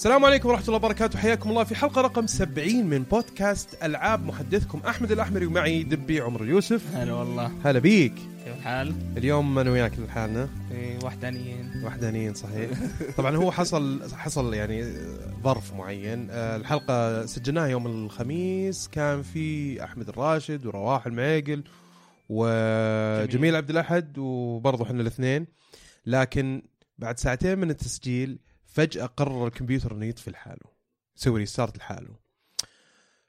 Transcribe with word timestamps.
السلام 0.00 0.24
عليكم 0.24 0.48
ورحمة 0.48 0.64
الله 0.64 0.76
وبركاته. 0.76 1.18
حياكم 1.18 1.50
الله 1.50 1.64
في 1.64 1.74
حلقة 1.74 2.00
رقم 2.00 2.26
70 2.26 2.84
من 2.84 3.02
بودكاست 3.02 3.82
ألعاب 3.82 4.26
محدثكم. 4.26 4.80
أحمد 4.88 5.12
الأحمري 5.12 5.46
ومعي 5.46 5.82
دبي 5.82 6.20
عمر 6.20 6.42
اليوسف 6.42 6.96
هلا 6.96 7.12
والله. 7.12 7.52
هلا 7.64 7.78
بيك. 7.78 8.14
كيف 8.14 8.56
الحال؟ 8.56 8.94
اليوم 9.16 9.58
أنا 9.58 9.70
وياك 9.70 9.98
لحالنا؟ 9.98 10.48
إيه، 10.72 10.98
وحدانيين. 11.04 11.84
وحدانيين 11.84 12.34
صحيح. 12.34 12.70
طبعا 13.18 13.36
هو 13.36 13.52
حصل 13.52 14.10
حصل 14.14 14.54
يعني 14.54 14.92
ظرف 15.42 15.74
معين. 15.74 16.28
آه، 16.30 16.56
الحلقة 16.56 17.26
سجلناها 17.26 17.66
يوم 17.66 17.86
الخميس. 17.86 18.88
كان 18.88 19.22
في 19.22 19.84
أحمد 19.84 20.08
الراشد 20.08 20.66
ورواح 20.66 21.06
المعيقل 21.06 21.64
وجميل 22.28 23.56
عبد 23.56 23.70
الأحد 23.70 24.18
وبرضه 24.18 24.84
إحنا 24.84 25.00
الاثنين. 25.00 25.46
لكن 26.06 26.62
بعد 26.98 27.18
ساعتين 27.18 27.58
من 27.58 27.70
التسجيل 27.70 28.38
فجأة 28.70 29.06
قرر 29.06 29.46
الكمبيوتر 29.46 29.92
إنه 29.92 30.06
يطفي 30.06 30.30
لحاله. 30.30 30.70
يسوي 31.16 31.38
ريستارت 31.40 31.78
لحاله. 31.78 32.14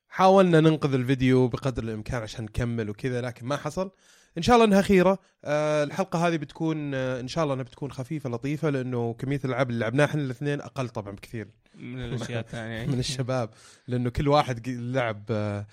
حاولنا 0.10 0.60
ننقذ 0.60 0.94
الفيديو 0.94 1.48
بقدر 1.48 1.84
الإمكان 1.84 2.22
عشان 2.22 2.46
نكمل 2.46 2.90
وكذا 2.90 3.22
لكن 3.22 3.46
ما 3.46 3.58
حصل. 3.58 3.92
إن 4.38 4.42
شاء 4.42 4.56
الله 4.56 4.68
إنها 4.68 4.82
خيرة. 4.82 5.20
آه 5.46 5.84
الحلقة 5.84 6.28
هذه 6.28 6.38
بتكون 6.38 6.94
آه 6.96 7.20
إن 7.20 7.28
شاء 7.28 7.44
الله 7.44 7.54
إنها 7.54 7.64
بتكون 7.66 7.92
خفيفة 7.92 8.30
لطيفة 8.30 8.70
لأنه 8.70 9.14
كمية 9.14 9.40
الألعاب 9.46 9.70
اللي 9.70 9.80
لعبناها 9.80 10.06
إحنا 10.06 10.22
الاثنين 10.22 10.62
أقل 10.62 10.90
طبعا 10.90 11.16
بكثير. 11.16 11.48
من 11.76 12.06
الأشياء 12.06 12.40
الثانية. 12.46 12.86
من 12.86 13.00
الشباب. 13.00 13.50
لأنه 13.88 14.10
كل 14.10 14.28
واحد 14.28 14.70
لعب 14.70 15.24
آه 15.30 15.66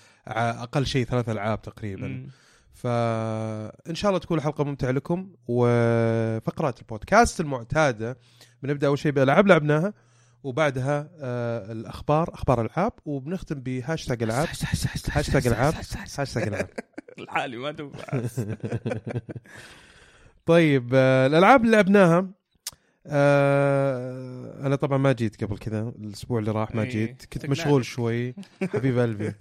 أقل 0.62 0.86
شيء 0.86 1.04
ثلاث 1.04 1.28
ألعاب 1.28 1.62
تقريبا. 1.62 2.26
فان 2.72 3.94
شاء 3.94 4.08
الله 4.08 4.20
تكون 4.20 4.38
الحلقة 4.38 4.64
ممتعة 4.64 4.90
لكم 4.90 5.32
وفقرات 5.48 6.78
البودكاست 6.80 7.40
المعتادة 7.40 8.18
بنبدأ 8.62 8.86
أول 8.86 8.98
شيء 8.98 9.12
بالالعاب 9.12 9.46
لعبناها 9.46 9.94
وبعدها 10.42 11.10
آه 11.20 11.72
الأخبار 11.72 12.34
أخبار 12.34 12.60
العاب 12.60 12.92
وبنختم 13.04 13.60
بهاشتاج 13.60 14.22
ألعاب. 14.22 14.48
هاشتاج 15.08 15.46
ألعاب. 15.46 15.74
هاشتاج 16.18 16.42
ألعاب. 16.48 16.68
الحالي 17.18 17.56
ما 17.56 17.72
تنفع 17.72 18.22
طيب 20.46 20.90
آه 20.94 21.26
الألعاب 21.26 21.64
اللي 21.64 21.76
لعبناها 21.76 22.26
آه 23.10 24.66
أنا 24.66 24.76
طبعا 24.76 24.98
ما 24.98 25.12
جيت 25.12 25.44
قبل 25.44 25.58
كذا 25.58 25.92
الأسبوع 25.98 26.38
اللي 26.38 26.50
راح 26.50 26.74
ما 26.74 26.82
إيه، 26.82 26.88
جيت. 26.90 27.24
كنت. 27.32 27.46
مشغول 27.46 27.84
شوي. 27.84 28.34
حبيب 28.74 28.98
قلبي. 28.98 29.32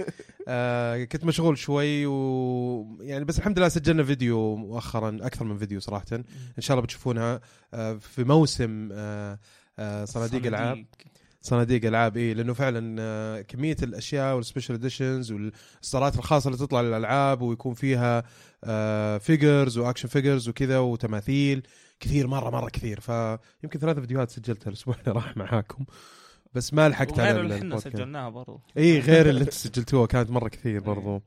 آه 0.47 1.03
كنت 1.03 1.25
مشغول 1.25 1.57
شوي 1.57 2.05
و 2.05 2.97
يعني 3.01 3.25
بس 3.25 3.37
الحمد 3.39 3.59
لله 3.59 3.67
سجلنا 3.69 4.03
فيديو 4.03 4.55
مؤخرا 4.55 5.17
أكثر 5.21 5.45
من 5.45 5.57
فيديو 5.57 5.79
صراحة. 5.79 6.05
إن 6.11 6.23
شاء 6.59 6.75
الله 6.75 6.83
بتشوفونها 6.85 7.41
آه 7.73 7.93
في 7.93 8.23
موسم 8.23 8.89
آه 8.91 9.39
آه 9.79 10.05
صناديق 10.05 10.45
ألعاب. 10.45 10.85
صناديق 11.41 11.85
ألعاب 11.85 12.17
اي 12.17 12.33
لأنه 12.33 12.53
فعلا 12.53 12.95
آه، 12.99 13.41
كمية 13.41 13.75
الأشياء 13.83 14.35
وال 14.35 14.44
special 14.44 14.75
editions 14.75 15.31
والاصدارات 15.31 16.15
الخاصة 16.17 16.47
اللي 16.47 16.57
تطلع 16.59 16.81
للألعاب 16.81 17.41
ويكون 17.41 17.73
فيها 17.73 18.23
figures 19.19 19.77
و 19.77 19.81
action 19.81 20.07
figures 20.07 20.49
وكذا 20.49 20.79
وتماثيل. 20.79 21.67
كثير 21.99 22.27
مرة 22.27 22.49
مرة 22.49 22.69
كثير. 22.69 22.99
فيمكن 22.99 23.79
ثلاث 23.79 23.99
فيديوهات 23.99 24.29
سجلتها 24.29 24.69
الأسبوع 24.69 24.95
اللي 24.99 25.11
راح 25.11 25.37
معاكم. 25.37 25.85
بس 26.53 26.73
ما 26.73 26.89
لحقت 26.89 27.19
على 27.19 27.39
اللي 27.41 27.55
إحنا. 27.57 27.79
سجلناها 27.79 28.29
برضو. 28.29 28.61
إي 28.77 28.99
غير 28.99 29.29
اللي 29.29 29.41
انت 29.41 29.53
سجلتوها 29.63 30.05
كانت 30.05 30.29
مرة 30.31 30.47
كثير 30.49 30.79
برضو. 30.81 31.21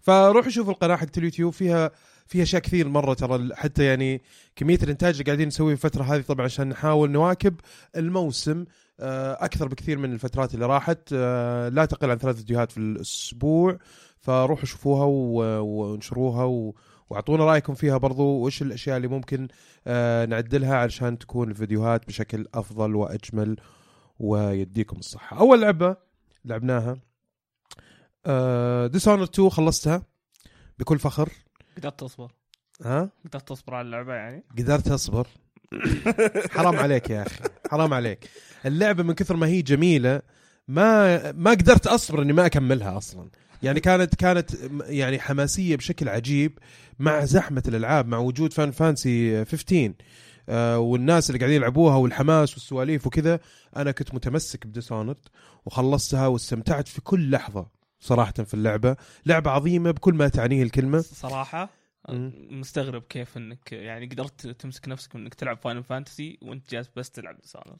فروحوا 0.00 0.50
شوفوا 0.50 0.72
القناة 0.72 0.96
حقت 0.96 1.18
اليوتيوب. 1.18 1.52
فيها 1.52 1.90
فيها 2.26 2.42
أشياء 2.42 2.62
كثير 2.62 2.88
مرة 2.88 3.14
ترى. 3.14 3.54
حتى 3.54 3.84
يعني 3.84 4.22
كمية 4.56 4.78
الإنتاج 4.82 5.12
اللي 5.14 5.24
قاعدين 5.24 5.46
نسويه 5.48 5.74
في 5.74 5.84
الفترة 5.84 6.02
هذه 6.04 6.20
طبعا 6.20 6.44
عشان 6.44 6.68
نحاول 6.68 7.10
نواكب 7.10 7.54
الموسم 7.96 8.64
آه، 9.00 9.44
أكثر 9.44 9.68
بكثير 9.68 9.98
من 9.98 10.12
الفترات 10.12 10.54
اللي 10.54 10.66
راحت. 10.66 10.98
آه، 11.12 11.68
لا 11.68 11.84
تقل 11.84 12.10
عن 12.10 12.18
ثلاث 12.18 12.36
فيديوهات 12.36 12.72
في 12.72 12.78
الأسبوع. 12.78 13.78
فروحوا 14.20 14.64
شوفوها 14.64 15.04
و- 15.04 15.64
وانشروها 15.64 16.44
و- 16.44 16.74
واعطونا 17.10 17.44
رأيكم 17.44 17.74
فيها 17.74 17.96
برضو 17.96 18.22
وايش 18.22 18.62
الأشياء 18.62 18.96
اللي 18.96 19.08
ممكن 19.08 19.48
آه، 19.86 20.26
نعدلها 20.26 20.76
علشان 20.76 21.18
تكون 21.18 21.50
الفيديوهات 21.50 22.06
بشكل 22.06 22.46
أفضل 22.54 22.94
وأجمل 22.96 23.56
ويديكم 24.18 24.96
الصحة. 24.96 25.38
أول 25.38 25.60
لعبة 25.60 25.96
لعبناها 26.44 26.98
Dishonored 28.88 29.22
2 29.22 29.50
خلصتها 29.50 30.02
بكل 30.78 30.98
فخر. 30.98 31.28
قدرت 31.76 32.00
تصبر. 32.00 32.32
ها؟ 32.82 33.10
قدرت 33.24 33.48
تصبر 33.48 33.74
على 33.74 33.86
اللعبة 33.86 34.14
يعني؟ 34.14 34.44
قدرت 34.58 34.88
أصبر. 34.88 35.26
حرام 36.56 36.76
عليك 36.76 37.10
يا 37.10 37.22
أخي 37.22 37.44
حرام 37.70 37.94
عليك. 37.94 38.30
اللعبة 38.66 39.02
من 39.02 39.14
كثر 39.14 39.36
ما 39.36 39.46
هي 39.46 39.62
جميلة 39.62 40.22
ما 40.68 41.32
ما 41.32 41.50
قدرت 41.50 41.86
أصبر 41.86 42.22
إني 42.22 42.32
ما 42.32 42.46
أكملها 42.46 42.96
أصلا. 42.96 43.28
يعني 43.64 43.80
كانت 43.80 44.14
كانت 44.14 44.50
يعني 44.86 45.18
حماسية 45.20 45.76
بشكل 45.76 46.08
عجيب 46.08 46.58
مع 46.98 47.24
زحمة 47.24 47.62
الألعاب 47.68 48.06
مع 48.08 48.18
وجود 48.18 48.52
Final 48.52 48.70
Fantasy 48.70 49.44
15 49.44 49.92
آه 50.48 50.78
والناس 50.78 51.30
اللي 51.30 51.38
قاعدين 51.38 51.56
يلعبوها 51.56 51.96
والحماس 51.96 52.52
والسواليف 52.54 53.06
وكذا 53.06 53.40
أنا 53.76 53.90
كنت 53.90 54.14
متمسك 54.14 54.66
ب 54.66 54.71
Dishonored 54.71 55.18
وخلصتها 55.66 56.26
واستمتعت 56.26 56.88
في 56.88 57.00
كل 57.00 57.30
لحظة 57.30 57.66
صراحة 58.00 58.32
في 58.32 58.54
اللعبة. 58.54 58.96
لعبة 59.26 59.50
عظيمة 59.50 59.90
بكل 59.90 60.14
ما 60.14 60.28
تعنيه 60.28 60.62
الكلمة. 60.62 61.00
صراحة 61.00 61.70
مم. 62.08 62.32
مستغرب 62.50 63.02
كيف 63.02 63.36
إنك 63.36 63.72
يعني 63.72 64.06
قدرت 64.06 64.46
تمسك 64.46 64.88
نفسك 64.88 65.16
انك 65.16 65.34
تلعب 65.34 65.58
Final 65.58 65.84
Fantasy 65.84 66.38
وإنت 66.42 66.70
جالس 66.70 66.90
بس 66.96 67.10
تلعب 67.10 67.40
Dishonored 67.40 67.76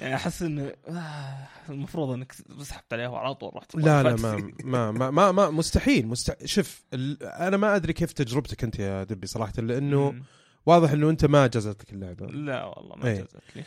يعني 0.00 0.14
أحس 0.14 0.42
انه 0.42 0.72
آه 0.88 1.48
المفروض 1.68 2.10
إنك 2.10 2.32
سحبت 2.62 2.92
عليها 2.92 3.08
وعلى 3.08 3.34
طول 3.34 3.50
رحت 3.56 3.74
لا 3.74 4.02
لا 4.02 4.16
ما. 4.24 4.52
ما 4.64 4.90
ما, 4.90 5.10
ما, 5.10 5.32
ما 5.32 5.50
مستحيل 5.50 6.06
مستحيل 6.06 6.48
شوف 6.48 6.84
ال- 6.94 7.22
أنا 7.22 7.56
ما 7.56 7.76
أدري 7.76 7.92
كيف 7.92 8.12
تجربتك 8.12 8.64
أنت 8.64 8.78
يا 8.78 9.04
دبي 9.04 9.26
صراحة 9.26 9.52
لأنه 9.58 10.10
مم. 10.10 10.22
واضح 10.66 10.90
إنه 10.90 11.10
أنت 11.10 11.24
ما 11.24 11.46
جازت 11.46 11.82
لك 11.82 11.92
اللعبة 11.92 12.26
لا 12.26 12.64
والله 12.64 12.96
ما 12.96 13.04
إيه. 13.08 13.16
جازت 13.18 13.36
لي 13.56 13.64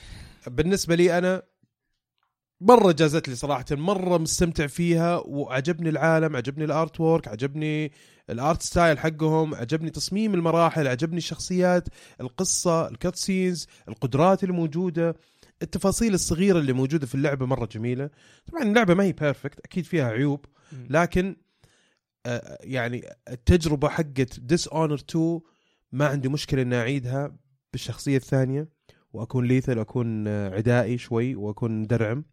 بالنسبة 0.47 0.95
لي 0.95 1.17
أنا 1.17 1.41
مرة 2.61 2.91
جازت 2.91 3.27
لي 3.29 3.35
صراحة 3.35 3.65
مرة 3.71 4.17
مستمتع 4.17 4.67
فيها 4.67 5.17
وعجبني 5.25 5.89
العالم 5.89 6.35
عجبني 6.35 6.65
ال 6.65 6.99
artwork 6.99 7.27
عجبني 7.27 7.91
ال 8.29 8.37
art 8.37 8.61
style 8.61 8.99
حقهم 8.99 9.55
عجبني 9.55 9.89
تصميم 9.89 10.33
المراحل 10.33 10.87
عجبني 10.87 11.17
الشخصيات 11.17 11.87
القصة 12.21 12.87
ال 12.87 13.15
cutscenes 13.15 13.67
القدرات 13.87 14.43
اللي 14.43 14.53
موجوده 14.53 15.15
التفاصيل 15.61 16.13
الصغيرة 16.13 16.59
اللي 16.59 16.73
موجودة 16.73 17.07
في 17.07 17.15
اللعبة 17.15 17.45
مرة 17.45 17.65
جميلة. 17.65 18.09
طبعا 18.51 18.63
اللعبة 18.63 18.93
ما 18.93 19.03
هي 19.03 19.11
perfect 19.11 19.59
أكيد 19.59 19.85
فيها 19.85 20.07
عيوب. 20.11 20.45
لكن 20.89 21.35
آه، 22.25 22.57
يعني 22.61 23.03
التجربة 23.29 23.89
حقت 23.89 24.39
Dishonored 24.39 24.95
2 24.95 25.39
ما 25.91 26.07
عندي 26.07 26.29
مشكلة 26.29 26.61
إني 26.61 26.75
أعيدها 26.75 27.35
بالشخصية 27.73 28.17
الثانية 28.17 28.67
وأكون 29.13 29.45
lethal 29.45 29.77
وأكون 29.77 30.27
آه، 30.27 30.49
عدائي 30.55 30.97
شوي 30.97 31.35
وأكون 31.35 31.81
مدرعم 31.81 32.23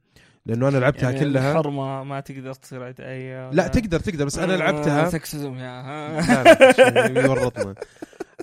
لأنه 0.47 0.69
أنا 0.69 0.79
لعبتها 0.79 1.11
يعني 1.11 1.21
كلها. 1.25 1.51
الحرمة 1.53 2.05
ما 2.05 2.21
تقدر 2.21 2.53
تصير 2.55 2.83
عدائية. 2.83 3.51
لا 3.51 3.67
تقدر 3.69 4.01
تقدر 4.01 4.25
بس 4.25 4.39
أنا 4.39 4.53
لعبتها. 4.53 5.11
sexism 5.11 5.55
يا. 5.55 5.81
ها 5.81 7.09
يورطنا. 7.27 7.75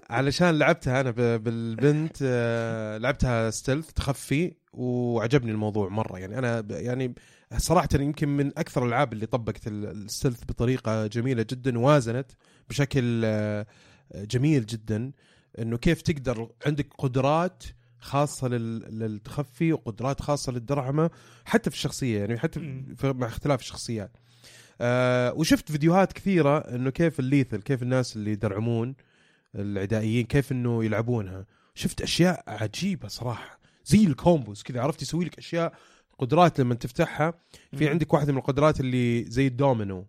علشان 0.09 0.59
لعبتها 0.59 1.01
أنا 1.01 1.11
بالبنت 1.37 2.17
آه، 2.21 2.97
لعبتها 2.97 3.49
stealth 3.49 3.91
تخفي 3.93 4.53
وعجبني 4.73 5.51
الموضوع 5.51 5.89
مرة. 5.89 6.19
يعني 6.19 6.37
أنا 6.39 6.65
يعني 6.69 7.13
صراحة 7.57 7.87
يمكن 7.93 8.29
من 8.37 8.47
أكثر 8.57 8.83
الألعاب 8.83 9.13
اللي 9.13 9.25
طبقت 9.25 9.67
ال- 9.67 9.85
الستيلث 9.85 10.43
بطريقة 10.43 11.07
جميلة 11.07 11.45
جدا 11.49 11.79
ووازنت 11.79 12.31
بشكل 12.69 13.21
آه، 13.25 13.65
جميل 14.15 14.65
جدا. 14.65 15.11
إنه 15.59 15.77
كيف 15.77 16.01
تقدر 16.01 16.49
عندك 16.65 16.87
قدرات 16.97 17.63
خاصة 17.99 18.47
لل- 18.47 18.99
للتخفي 18.99 19.73
وقدرات 19.73 20.21
خاصة 20.21 20.51
للدرعمة 20.51 21.09
حتى 21.45 21.69
في 21.69 21.75
الشخصية 21.75 22.19
يعني 22.19 22.37
حتى. 22.39 22.59
في 22.97 23.13
مع 23.13 23.27
اختلاف 23.27 23.59
الشخصيات. 23.61 24.11
آه 24.81 25.33
وشفت 25.33 25.71
فيديوهات 25.71 26.13
كثيرة 26.13 26.57
إنه 26.57 26.89
كيف 26.89 27.19
الليثل 27.19 27.61
كيف 27.61 27.83
الناس 27.83 28.15
اللي 28.15 28.31
يدرعمون. 28.31 28.95
العدائيين 29.55 30.25
كيف 30.25 30.51
إنه 30.51 30.85
يلعبونها. 30.85 31.45
شفت 31.75 32.01
أشياء 32.01 32.43
عجيبة 32.47 33.07
صراحة. 33.07 33.59
زي 33.85 34.03
ال 34.03 34.12
combos 34.12 34.63
كذا 34.63 34.81
عرفت 34.81 35.01
يسوي 35.01 35.25
لك 35.25 35.37
أشياء 35.37 35.73
قدرات 36.19 36.59
لما 36.59 36.75
تفتحها. 36.75 37.33
في. 37.75 37.89
عندك 37.89 38.13
واحدة 38.13 38.31
من 38.31 38.37
القدرات 38.37 38.79
اللي 38.79 39.23
زي 39.23 39.47
الدومينو 39.47 40.07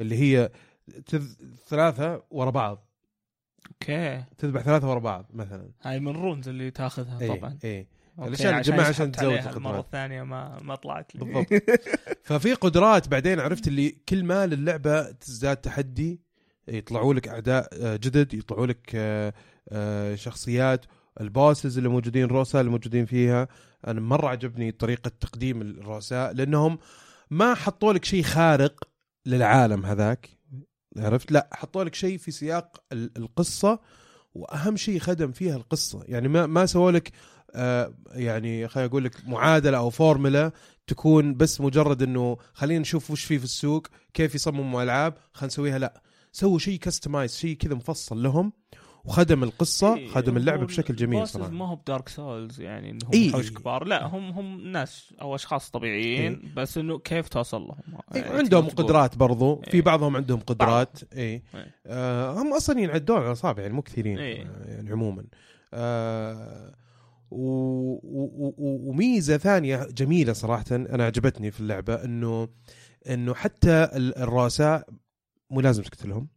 اللي 0.00 0.16
هي 0.16 0.50
تذ... 1.06 1.32
ثلاثة 1.68 2.22
ورا 2.30 2.50
بعض. 2.50 2.88
okay. 3.70 4.24
تذبح 4.38 4.62
ثلاثة 4.62 4.90
ورا 4.90 4.98
بعض 4.98 5.26
مثلا. 5.34 5.70
هاي 5.82 6.00
من 6.00 6.08
ال 6.08 6.15
runes 6.15 6.48
اللي 6.48 6.70
تاخذها 6.70 7.20
إيه 7.20 7.28
طبعا. 7.38 7.58
إيه. 7.64 7.86
okay، 8.18 8.28
الأشياء 8.28 8.52
اللي 8.52 8.62
تجمعها 8.62 8.88
عشان 8.88 9.12
تزود 9.12 9.32
عليها. 9.32 9.50
المره 9.50 9.70
القدرات. 9.70 9.84
الثانية 9.84 10.22
ما 10.22 10.62
ما 10.62 10.74
طلعت 10.74 11.14
لي. 11.14 11.24
بالضبط. 11.24 11.62
ففي 12.28 12.54
قدرات 12.54 13.08
بعدين 13.08 13.40
عرفت 13.40 13.68
اللي 13.68 13.90
كل 14.08 14.24
ما 14.24 14.44
اللعبة 14.44 15.10
تزداد 15.10 15.56
تحدي. 15.56 16.20
يطلعوا 16.68 17.14
لك 17.14 17.28
اعداء 17.28 17.68
آه، 17.72 17.96
جدد 17.96 18.34
يطلعوا 18.34 18.66
لك 18.66 18.90
آه، 18.94 19.32
آه، 19.68 20.14
شخصيات 20.14 20.84
ال 21.20 21.28
bosses 21.28 21.76
اللي 21.78 21.88
موجودين 21.88 22.24
الرؤساء 22.24 22.60
اللي 22.60 22.70
موجودين 22.72 23.04
فيها. 23.06 23.48
أنا 23.86 24.00
مرة 24.00 24.28
عجبني 24.28 24.72
طريقة 24.72 25.10
تقديم 25.20 25.60
الرؤساء 25.62 26.32
لأنهم 26.32 26.78
ما 27.30 27.54
حطوا 27.54 27.92
لك 27.92 28.04
شيء 28.04 28.22
خارق 28.22 28.84
للعالم 29.26 29.86
هذاك. 29.86 30.28
عرفت؟ 30.96 31.32
لا 31.32 31.48
حطوا 31.52 31.84
لك 31.84 31.94
شيء 31.94 32.18
في 32.18 32.30
سياق 32.30 32.82
ال- 32.92 33.10
القصة 33.16 33.78
وأهم 34.34 34.76
شيء 34.76 34.98
خدم 34.98 35.32
فيها 35.32 35.56
القصة. 35.56 36.02
يعني 36.06 36.28
ما 36.28 36.46
ما 36.46 36.66
سووا 36.66 36.90
لك 36.90 37.12
آه 37.54 37.94
يعني 38.12 38.68
خليني 38.68 38.88
أقول 38.90 39.04
لك 39.04 39.28
معادلة 39.28 39.78
أو 39.78 39.90
فورمولا 39.90 40.52
تكون 40.86 41.34
بس 41.36 41.60
مجرد 41.60 42.02
إنه 42.02 42.36
خلينا 42.52 42.80
نشوف 42.80 43.10
وش 43.10 43.24
في 43.24 43.38
في 43.38 43.44
السوق 43.44 43.86
كيف 44.14 44.34
يصمموا 44.34 44.82
ألعاب 44.82 45.14
خلينا 45.32 45.46
نسويها 45.46 45.78
لا. 45.78 46.02
سووا 46.32 46.58
شيء 46.58 46.78
customized 46.78 47.36
شيء 47.36 47.56
كذا 47.56 47.74
مفصل 47.74 48.22
لهم 48.22 48.52
وخدم 49.04 49.42
القصة 49.42 49.94
إيه، 49.96 50.08
خدم 50.08 50.36
اللعبة 50.36 50.66
بشكل 50.66 50.96
جميل 50.96 51.28
صراحة 51.28 51.50
ما 51.50 51.68
هو 51.68 51.76
ب 51.76 51.82
Dark 51.82 52.08
Souls 52.08 52.60
يعني 52.60 52.90
انهم 52.90 53.10
إيه. 53.14 53.32
وحوش 53.32 53.50
كبار 53.50 53.84
لا 53.84 54.06
هم 54.06 54.30
هم 54.30 54.60
ناس 54.72 55.14
أو 55.20 55.34
أشخاص 55.34 55.70
طبيعيين 55.70 56.52
بس 56.56 56.78
إنه 56.78 56.98
كيف 56.98 57.28
توصل 57.28 57.62
لهم 57.62 57.76
إيه 58.14 58.22
يعني 58.22 58.38
عندهم. 58.38 58.66
قدرات 58.68 59.16
برضو 59.16 59.56
في 59.56 59.74
إيه. 59.74 59.82
بعضهم 59.82 60.16
عندهم 60.16 60.40
قدرات 60.40 60.98
اي 61.12 61.18
إيه. 61.22 61.42
آه 61.86 62.42
هم 62.42 62.54
أصلا 62.54 62.80
ينعدون 62.80 63.16
على 63.16 63.32
أصابع 63.32 63.62
يعني 63.62 63.74
مو 63.74 63.82
كثيرين 63.82 64.18
إيه. 64.18 64.36
يعني 64.66 64.90
عموما 64.92 65.24
آه 65.74 66.74
و- 67.30 67.92
و- 67.92 68.54
و- 68.58 68.90
وميزة 68.90 69.36
ثانية 69.36 69.86
جميلة 69.90 70.32
صراحة 70.32 70.64
أنا 70.70 71.04
عجبتني 71.04 71.50
في 71.50 71.60
اللعبة 71.60 71.94
إنه 72.04 72.48
إنه 73.08 73.34
حتى 73.34 73.70
ال- 73.92 74.18
الرؤساء 74.18 74.88
مو 75.50 75.60
لازم 75.60 75.82
تقتلهم 75.82 76.28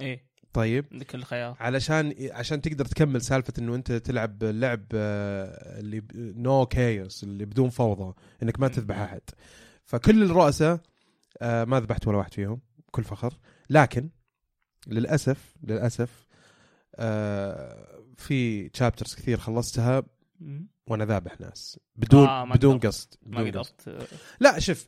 إيه. 0.00 0.28
طيب. 0.52 0.86
عندك 0.92 1.14
الخيار. 1.14 1.56
علشان 1.60 2.14
عشان 2.32 2.60
تقدر 2.60 2.84
تكمل 2.84 3.22
سالفة 3.22 3.52
إنه 3.58 3.74
أنت 3.74 3.92
تلعب 3.92 4.44
لعب 4.44 4.84
آه، 4.94 5.80
اللي 5.80 6.02
نو 6.14 6.66
كايوس 6.66 7.24
اللي 7.24 7.44
بدون 7.44 7.70
فوضى 7.70 8.14
إنك 8.42 8.60
ما 8.60 8.68
تذبح 8.68 8.98
أحد. 8.98 9.20
فكل 9.84 10.22
الرؤساء 10.22 10.80
آه، 11.42 11.64
ما 11.64 11.80
ذبحت 11.80 12.06
ولا 12.06 12.18
واحد 12.18 12.34
فيهم 12.34 12.60
بكل 12.88 13.04
فخر. 13.04 13.34
لكن 13.70 14.10
للأسف 14.86 15.56
للأسف 15.62 16.26
آه، 16.96 18.02
في 18.16 18.68
تشابترز 18.68 19.14
كثير 19.14 19.38
خلصتها. 19.38 20.02
وأنا 20.86 21.04
ذابح 21.04 21.40
ناس. 21.40 21.80
بدون 21.96 22.26
آه، 22.26 22.44
بدون. 22.44 22.78
قصد 22.78 23.14
ما 23.22 23.40
قصد. 23.40 23.48
قدرت 23.48 24.08
لا 24.40 24.58
شوف 24.58 24.86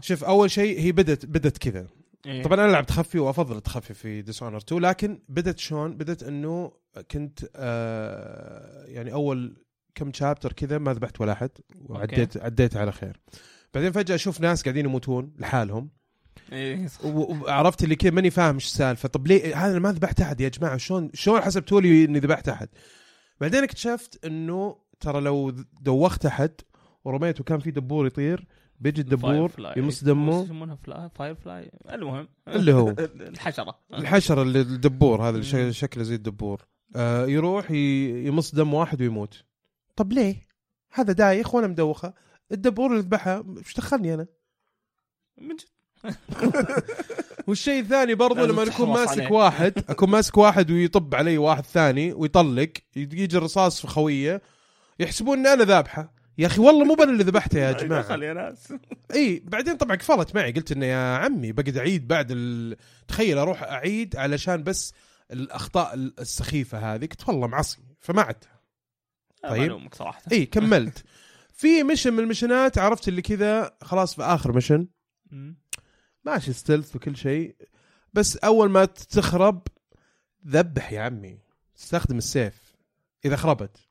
شوف 0.00 0.24
أول 0.24 0.50
شيء 0.50 0.80
هي 0.80 0.92
بدت 0.92 1.26
بدت 1.26 1.58
كذا. 1.58 1.86
إيه. 2.26 2.42
طبعا 2.42 2.64
أنا 2.64 2.72
لعبت 2.72 2.88
تخفي 2.88 3.18
وأفضل 3.18 3.56
التخفي 3.56 3.94
في 3.94 4.22
Dishonored 4.22 4.56
2 4.56 4.80
لكن 4.82 5.22
بدت 5.28 5.58
شلون؟ 5.58 5.96
بدت 5.96 6.22
إنه 6.22 6.72
كنت 7.10 7.40
آه 7.56 8.84
يعني 8.86 9.12
أول 9.12 9.56
كم 9.94 10.12
chapter 10.12 10.52
كذا 10.52 10.78
ما 10.78 10.94
ذبحت 10.94 11.20
ولا 11.20 11.32
أحد 11.32 11.50
وعديت 11.80 12.36
عديت 12.36 12.76
على 12.76 12.92
خير. 12.92 13.20
بعدين 13.74 13.92
فجأة 13.92 14.14
أشوف 14.14 14.40
ناس 14.40 14.62
قاعدين 14.62 14.84
يموتون 14.84 15.32
لحالهم. 15.38 15.90
إيه. 16.52 16.88
و- 17.04 17.34
وعرفت 17.44 17.84
اللي 17.84 17.96
كذا 17.96 18.10
ماني 18.10 18.30
فاهم 18.30 18.54
إيش 18.54 18.64
السالفة. 18.64 19.08
طب 19.08 19.26
ليه؟ 19.26 19.66
هذا 19.66 19.78
ما 19.78 19.92
ذبحت 19.92 20.20
أحد 20.20 20.40
يا 20.40 20.48
جماعة. 20.48 20.76
شلون 20.76 21.10
شلون 21.14 21.40
حسبتوا 21.40 21.80
لي 21.80 22.04
إني 22.04 22.18
ذبحت 22.18 22.48
أحد؟ 22.48 22.68
بعدين 23.40 23.62
اكتشفت 23.62 24.24
إنه 24.24 24.76
ترى 25.00 25.20
لو 25.20 25.50
دوخت 25.80 26.26
أحد 26.26 26.50
ورميته 27.04 27.44
كان 27.44 27.58
في 27.58 27.70
دبور 27.70 28.06
يطير 28.06 28.46
بيجي 28.80 29.00
الدبور. 29.00 29.52
يمص 29.76 30.04
دمه. 30.04 30.42
يسمونها 30.42 30.76
fly 30.76 31.10
firefly 31.14 31.70
المهم. 31.90 32.28
اللي 32.48 32.72
هو. 32.72 32.90
الحشرة. 33.32 33.78
الحشرة 33.94 34.42
اللي 34.42 34.60
الدبور 34.60 35.22
هذا 35.28 35.38
اللي 35.38 35.72
شكله 35.72 36.02
زي 36.02 36.14
الدبور. 36.14 36.66
آه 36.96 37.26
يروح 37.26 37.70
يمص 37.70 38.54
دم 38.54 38.74
واحد 38.74 39.02
ويموت. 39.02 39.44
طب 39.96 40.12
ليه؟ 40.12 40.46
هذا 40.92 41.12
دايخ 41.12 41.54
وأنا 41.54 41.66
مدوخه. 41.66 42.14
الدبور 42.52 42.90
اللي 42.90 43.02
ذبحه 43.02 43.44
إيش 43.58 43.74
دخلني 43.74 44.14
أنا؟ 44.14 44.26
من 45.38 45.56
جد. 45.56 45.64
والشيء 47.46 47.80
الثاني 47.80 48.14
برضو 48.14 48.34
لازم 48.34 48.52
لما 48.52 48.62
اكون 48.62 48.88
ماسك 48.88 49.20
عليه. 49.20 49.32
واحد 49.32 49.84
أكون 49.88 50.10
ماسك 50.10 50.38
واحد 50.38 50.70
ويطب 50.70 51.14
علي 51.14 51.38
واحد 51.38 51.64
ثاني 51.64 52.12
ويطلق 52.12 52.72
يجي 52.96 53.36
الرصاص 53.36 53.80
في 53.80 53.86
خويه 53.86 54.42
يحسبون 55.00 55.38
إن 55.38 55.46
أنا 55.46 55.64
ذابحه. 55.64 56.15
يا 56.38 56.46
أخي 56.46 56.60
والله 56.60 56.84
مو 56.84 56.94
أنا 56.94 57.12
اللي 57.12 57.24
ذبحته 57.24 57.58
يا 57.58 57.72
جماعة. 57.82 58.02
دخل 58.02 58.22
يا 58.22 58.32
ناس. 58.32 58.72
إي 59.14 59.42
بعدين 59.44 59.76
طبعا 59.76 59.96
قفلت 59.96 60.34
معي. 60.34 60.52
قلت 60.52 60.72
انه 60.72 60.86
يا 60.86 61.16
عمي 61.16 61.52
بقعد 61.52 61.76
أعيد 61.76 62.08
بعد 62.08 62.26
ال... 62.30 62.76
تخيل 63.08 63.38
أروح 63.38 63.62
أعيد 63.62 64.16
علشان 64.16 64.62
بس 64.62 64.92
الأخطاء 65.30 65.94
السخيفة 65.94 66.94
هذه. 66.94 67.00
قلت 67.06 67.28
والله 67.28 67.46
معصي 67.46 67.78
فما 68.00 68.22
عدتها. 68.22 68.60
طيب. 69.42 69.60
معلومك 69.60 69.94
صراحة. 69.94 70.22
إي 70.32 70.46
كملت. 70.46 71.04
في 71.60 71.82
mission 71.82 72.12
من 72.12 72.18
ال 72.18 72.25
missionات 72.25 72.78
عرفت 72.78 73.08
اللي 73.08 73.22
كذا 73.22 73.76
خلاص 73.82 74.14
في 74.14 74.22
آخر 74.22 74.52
mission. 74.56 74.88
ماشي 76.24 76.52
stealth 76.52 76.96
وكل 76.96 77.16
شيء. 77.16 77.56
بس 78.12 78.36
أول 78.36 78.70
ما 78.70 78.84
تخرب 78.84 79.62
ذبح 80.46 80.92
يا 80.92 81.00
عمي. 81.00 81.38
استخدم 81.78 82.18
السيف. 82.18 82.76
إذا 83.24 83.36
خربت. 83.36 83.85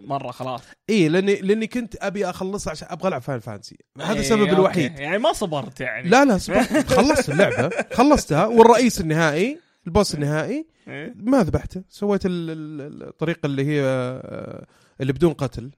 مرة 0.00 0.30
خلاص. 0.30 0.60
اي 0.90 1.08
لاني 1.08 1.34
لأني 1.34 1.66
كنت 1.66 1.96
أبي 2.00 2.30
أخلصها 2.30 2.70
عشان 2.70 2.88
أبغى 2.90 3.08
ألعب 3.08 3.22
Final 3.22 3.40
Fantasy 3.40 3.76
هذا 4.00 4.12
إيه، 4.12 4.20
السبب 4.20 4.40
okay. 4.40 4.52
الوحيد. 4.52 4.98
يعني 4.98 5.18
ما 5.18 5.32
صبرت 5.32 5.80
يعني. 5.80 6.08
لا 6.08 6.24
لا 6.24 6.38
صبرت. 6.38 6.86
خلصت 6.96 7.30
اللعبة 7.30 7.70
خلصتها 7.92 8.46
والرئيس 8.46 9.00
النهائي 9.00 9.58
ال 9.86 9.92
boss 9.92 10.14
النهائي. 10.14 10.66
إيه. 10.88 11.14
ما 11.16 11.42
ذبحته. 11.42 11.82
سويت 11.88 12.26
ال- 12.26 12.50
ال- 12.50 13.02
الطريقة 13.08 13.46
اللي 13.46 13.66
هي 13.66 13.80
آه، 13.84 14.66
اللي 15.00 15.12
بدون 15.12 15.32
قتل. 15.32 15.70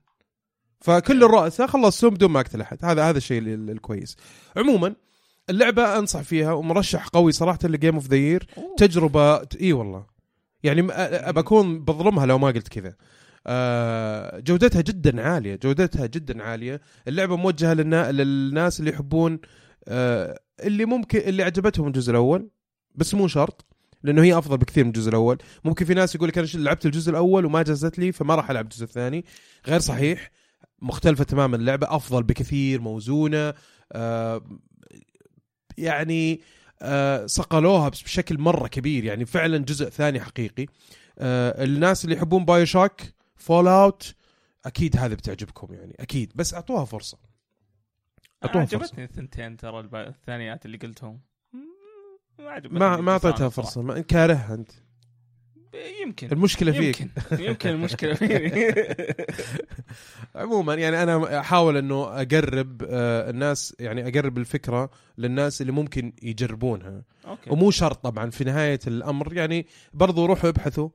فكل 0.81 1.23
الرؤساء 1.23 1.67
خلصتهم 1.67 2.13
بدون 2.13 2.31
ما 2.31 2.39
أقتل 2.39 2.61
أحد. 2.61 2.77
هذا 2.85 3.03
هذا 3.09 3.17
الشيء 3.17 3.39
ال- 3.41 3.69
الكويس. 3.69 4.17
عموما 4.57 4.95
اللعبة 5.49 5.97
أنصح 5.97 6.21
فيها 6.21 6.53
ومرشح 6.53 7.07
قوي 7.07 7.31
صراحة 7.31 7.59
ل 7.63 7.69
Game 7.69 7.95
of 7.95 8.07
the 8.07 8.15
Year. 8.15 8.47
تجربة 8.77 9.35
إي 9.61 9.73
والله. 9.73 10.05
يعني 10.63 10.81
بكون 11.31 11.79
بظلمها 11.85 12.25
لو 12.25 12.37
ما 12.37 12.47
قلت 12.47 12.67
كذا. 12.67 12.95
جودتها 14.39 14.81
جدا 14.81 15.21
عالية 15.21 15.55
جودتها 15.63 16.05
جدا 16.05 16.43
عالية. 16.43 16.81
اللعبة 17.07 17.35
موجهة 17.35 17.73
للنا... 17.73 18.11
للناس 18.11 18.79
اللي 18.79 18.91
يحبون 18.91 19.39
آه، 19.87 20.39
اللي 20.63 20.85
ممكن 20.85 21.19
اللي 21.19 21.43
عجبتهم 21.43 21.87
الجزء 21.87 22.11
الأول 22.11 22.49
بس 22.95 23.13
مو 23.13 23.27
شرط 23.27 23.65
لأنه 24.03 24.23
هي 24.23 24.37
أفضل 24.37 24.57
بكثير 24.57 24.83
من 24.83 24.89
الجزء 24.89 25.09
الأول. 25.09 25.37
ممكن 25.65 25.85
في 25.85 25.93
ناس 25.93 26.15
يقول 26.15 26.29
لك 26.29 26.37
أنا 26.37 26.47
لعبت 26.53 26.85
الجزء 26.85 27.09
الأول 27.09 27.45
وما 27.45 27.63
جازت 27.63 27.99
لي 27.99 28.11
فما 28.11 28.35
راح 28.35 28.49
ألعب 28.49 28.65
الجزء 28.65 28.83
الثاني. 28.83 29.25
غير 29.67 29.79
صحيح 29.79 30.31
مختلفة 30.81 31.23
تماما. 31.23 31.55
اللعبة 31.55 31.95
أفضل 31.95 32.23
بكثير 32.23 32.81
موزونة 32.81 33.53
آه، 33.91 34.59
يعني 35.77 36.41
آه، 36.81 37.25
صقلوها 37.25 37.89
بشكل 37.89 38.37
مرة 38.37 38.67
كبير. 38.67 39.03
يعني 39.03 39.25
فعلا 39.25 39.57
جزء 39.57 39.89
ثاني 39.89 40.19
حقيقي. 40.19 40.65
آه، 41.19 41.63
الناس 41.63 42.05
اللي 42.05 42.15
يحبون 42.15 42.45
BioShock 42.45 43.01
Fallout 43.35 44.15
أكيد 44.65 44.97
هذه 44.97 45.13
بتعجبكم 45.13 45.73
يعني 45.73 45.95
أكيد 45.99 46.31
بس 46.35 46.53
أعطوها 46.53 46.85
فرصة. 46.85 47.17
أعطوها 48.45 48.65
فرصة. 48.65 48.77
عجبتني 48.77 49.03
الثنتين 49.03 49.57
ترى 49.57 49.79
الثانيات 49.93 50.65
اللي 50.65 50.77
قلتهم. 50.77 51.19
ما 52.39 52.49
عجبتني 52.49 52.79
ما 52.79 52.97
ما 53.01 53.11
أعطيتها 53.11 53.49
فرصة. 53.49 53.81
ما 53.81 54.01
كارهها 54.01 54.53
أنت. 54.53 54.71
يمكن. 56.01 56.27
المشكلة 56.31 56.71
فيك. 56.71 57.01
يمكن. 57.01 57.43
يمكن 57.43 57.69
المشكلة 57.69 58.13
فيني. 58.19 58.73
عموما 60.35 60.73
يعني 60.73 61.03
أنا 61.03 61.39
أحاول 61.39 61.77
إنه 61.77 62.03
أقرب 62.03 62.83
آه، 62.89 63.29
الناس 63.29 63.75
يعني 63.79 64.07
أقرب 64.07 64.37
الفكرة 64.37 64.89
للناس 65.17 65.61
اللي 65.61 65.71
ممكن 65.71 66.13
يجربونها. 66.23 67.03
أوكي. 67.27 67.49
ومو 67.49 67.71
شرط 67.71 68.03
طبعا 68.03 68.29
في 68.29 68.43
نهاية 68.43 68.79
الأمر 68.87 69.33
يعني 69.33 69.67
برضو 69.93 70.25
روحوا 70.25 70.49
ابحثوا. 70.49 70.89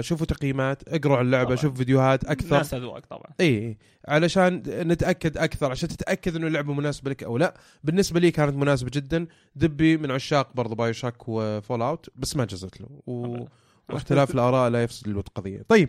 شوفوا 0.00 0.26
تقييمات 0.26 0.82
اقروا 0.88 1.16
عن 1.16 1.24
اللعبة. 1.24 1.54
شوفوا 1.54 1.76
فيديوهات 1.76 2.24
أكثر. 2.24 2.56
ناس 2.56 2.74
اذواق 2.74 3.06
طبعا. 3.10 3.30
إي 3.40 3.78
علشان 4.08 4.62
نتأكد 4.66 5.38
أكثر 5.38 5.70
عشان 5.70 5.88
تتأكد 5.88 6.36
إنه 6.36 6.46
اللعبة 6.46 6.72
مناسبة 6.72 7.10
لك 7.10 7.22
أو 7.22 7.38
لا. 7.38 7.54
بالنسبة 7.84 8.20
لي 8.20 8.30
كانت 8.30 8.56
مناسبة 8.56 8.90
جدا. 8.94 9.26
دبي 9.56 9.96
من 9.96 10.10
عشاق 10.10 10.52
برضو 10.54 10.74
BioShock 10.74 11.28
و 11.28 11.82
Fallout 11.82 12.06
بس 12.16 12.36
ما 12.36 12.44
جزت 12.44 12.80
له. 12.80 12.88
و... 13.06 13.44
واختلاف 13.88 14.34
الآراء 14.34 14.70
لا 14.70 14.82
يفسد 14.82 15.08
الود 15.08 15.28
قضية. 15.28 15.62
طيب 15.68 15.88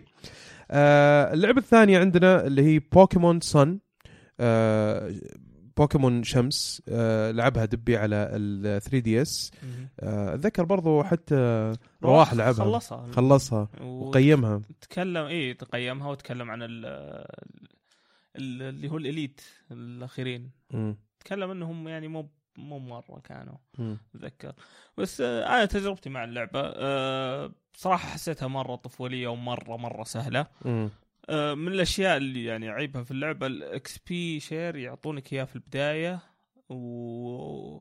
آه 0.70 1.34
اللعبة 1.34 1.58
الثانية 1.58 1.98
عندنا 1.98 2.46
اللي 2.46 2.62
هي 2.62 2.78
Pokémon 2.78 3.40
Sun 3.40 3.78
آه 4.40 5.14
بوكيمون 5.76 6.22
شمس 6.22 6.82
آه 6.88 7.30
لعبها 7.30 7.64
دبي 7.64 7.96
على 7.96 8.16
ال 8.32 8.82
3 8.82 8.98
DS. 8.98 9.50
آه، 10.00 10.34
أتذكر 10.34 10.64
برضو 10.64 11.02
حتى 11.02 11.72
رواح 12.02 12.34
لعبها. 12.34 12.64
خلصها. 12.64 13.12
خلصها. 13.12 13.68
وقيمها. 13.80 14.56
وتكلم 14.70 15.24
اي 15.26 15.54
تقيمها 15.54 16.08
وتكلم 16.10 16.50
عن 16.50 16.62
ال 16.62 16.86
ال- 18.36 18.62
اللي 18.62 18.90
هو 18.90 18.96
ال 18.96 19.03
Elite 19.03 19.40
الأخيرين. 19.70 20.50
مم. 20.70 20.96
تكلم 21.20 21.50
إنهم 21.50 21.88
يعني 21.88 22.08
مو 22.08 22.28
مو 22.58 22.78
مرة 22.78 23.20
كانوا. 23.24 23.54
أتذكر. 24.14 24.52
بس 24.98 25.20
آه، 25.20 25.46
أنا 25.46 25.64
تجربتي 25.64 26.10
مع 26.10 26.24
اللعبة 26.24 26.60
آه، 26.64 27.52
بصراحه 27.74 28.08
حسيتها 28.08 28.48
مرة 28.48 28.76
طفولية 28.76 29.28
ومره 29.28 29.76
مرة 29.76 30.04
سهلة. 30.04 30.46
مم. 30.64 30.90
آه، 31.28 31.54
من 31.54 31.68
الأشياء 31.72 32.16
اللي 32.16 32.44
يعني 32.44 32.68
عيبها 32.70 33.02
في 33.02 33.10
اللعبة 33.10 33.46
ال 33.46 33.98
XP 34.08 34.40
share 34.40 34.76
يعطونك 34.76 35.32
إياه 35.32 35.44
في 35.44 35.56
البداية 35.56 36.20
و 36.68 37.78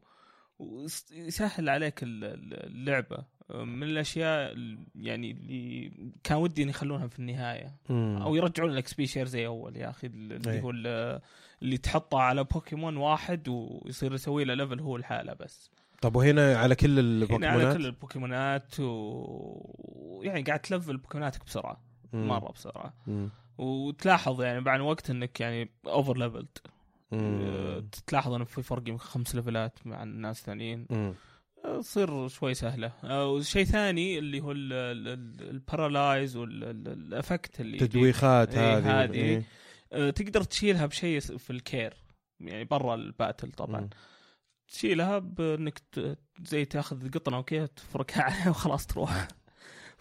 ويسهل 0.60 1.70
عليك 1.70 2.04
ال- 2.04 2.24
ال- 2.24 2.66
اللعبة 2.66 3.18
آه، 3.52 3.64
من 3.64 3.84
الأشياء 3.84 4.52
ال- 4.54 4.80
يعني 4.96 5.32
اللي 5.32 5.92
كان 6.24 6.38
ودي 6.38 6.64
ان 6.64 6.70
يخلونها 6.70 7.08
في 7.08 7.20
النهاية 7.20 7.76
مم. 7.90 8.20
أو 8.22 8.36
يرجعون 8.36 8.72
ال 8.72 8.94
XP 8.94 9.08
share 9.08 9.26
زي 9.28 9.46
أول 9.46 9.78
يا 9.78 9.90
أخي. 9.90 10.08
اللي 10.08 10.62
هو 10.62 10.70
ال- 10.72 11.22
اللي 11.62 11.78
تحطه 11.78 12.20
على 12.20 12.44
بوكيمون 12.44 12.98
واحد 12.98 13.48
ويصير 13.50 14.14
يسوي 14.14 14.44
له 14.44 14.54
level 14.54 14.80
هو 14.80 14.96
لحاله 14.96 15.34
بس 15.34 15.72
طب 16.02 16.16
وهنا 16.16 16.58
على 16.58 16.76
كل 16.76 16.90
هنا 16.90 17.00
على 17.00 17.10
البوكيمونات 17.10 17.78
كل 17.78 17.86
البوكيمونات 17.86 18.80
و... 18.80 20.22
يعني 20.24 20.42
قاعد 20.42 20.60
تلفل 20.60 20.98
بوكيموناتك 20.98 21.46
بسرعة. 21.46 21.84
مره 22.14 22.52
بسرعة 22.52 22.94
مم. 23.08 23.30
وتلاحظ 23.58 24.42
يعني 24.42 24.62
بعد 24.62 24.80
وقت 24.80 25.10
إنك 25.10 25.40
يعني 25.40 25.70
over 25.88 26.18
leveled. 26.18 26.48
تلاحظ 28.08 28.34
انه 28.34 28.44
في 28.46 28.62
فرق 28.64 28.80
يمكن 28.90 28.98
خمس 29.04 29.36
ليفلات 29.36 29.80
مع 29.88 30.04
الناس 30.04 30.40
الثانيين. 30.40 30.88
تصير 31.80 32.28
شوي 32.28 32.54
سهلة 32.54 32.92
وشيء 33.28 33.64
ثاني 33.64 34.20
اللي 34.20 34.42
هو 34.42 34.52
ال- 34.52 34.74
ال- 34.74 35.08
ال- 35.08 35.50
ال 35.50 35.59
paralyze 35.59 36.36
وال 36.38 36.69
effect 36.69 37.62
اللي 37.62 37.78
يجيك. 37.78 37.92
تدويخات 37.92 38.56
إيه، 38.56 38.78
هذه 38.78 39.04
هذه. 39.04 39.14
إيه. 39.14 39.44
آه، 39.94 40.10
تقدر 40.10 40.44
تشيلها 40.44 40.86
بشيء 40.86 41.20
في 41.20 41.50
ال 41.50 41.59
care 41.59 41.94
يعني 42.40 42.64
برا 42.64 42.96
ال 42.96 43.04
battle 43.04 43.52
طبعا. 43.52 43.90
تشيلها 44.68 45.20
بإنك 45.20 45.82
زي 46.44 46.66
تاخذ 46.66 47.10
قطنة 47.10 47.38
وكذا 47.40 47.66
تفركها 47.66 48.24
عليها 48.24 48.50
وخلاص 48.50 48.88
تروح 48.88 49.28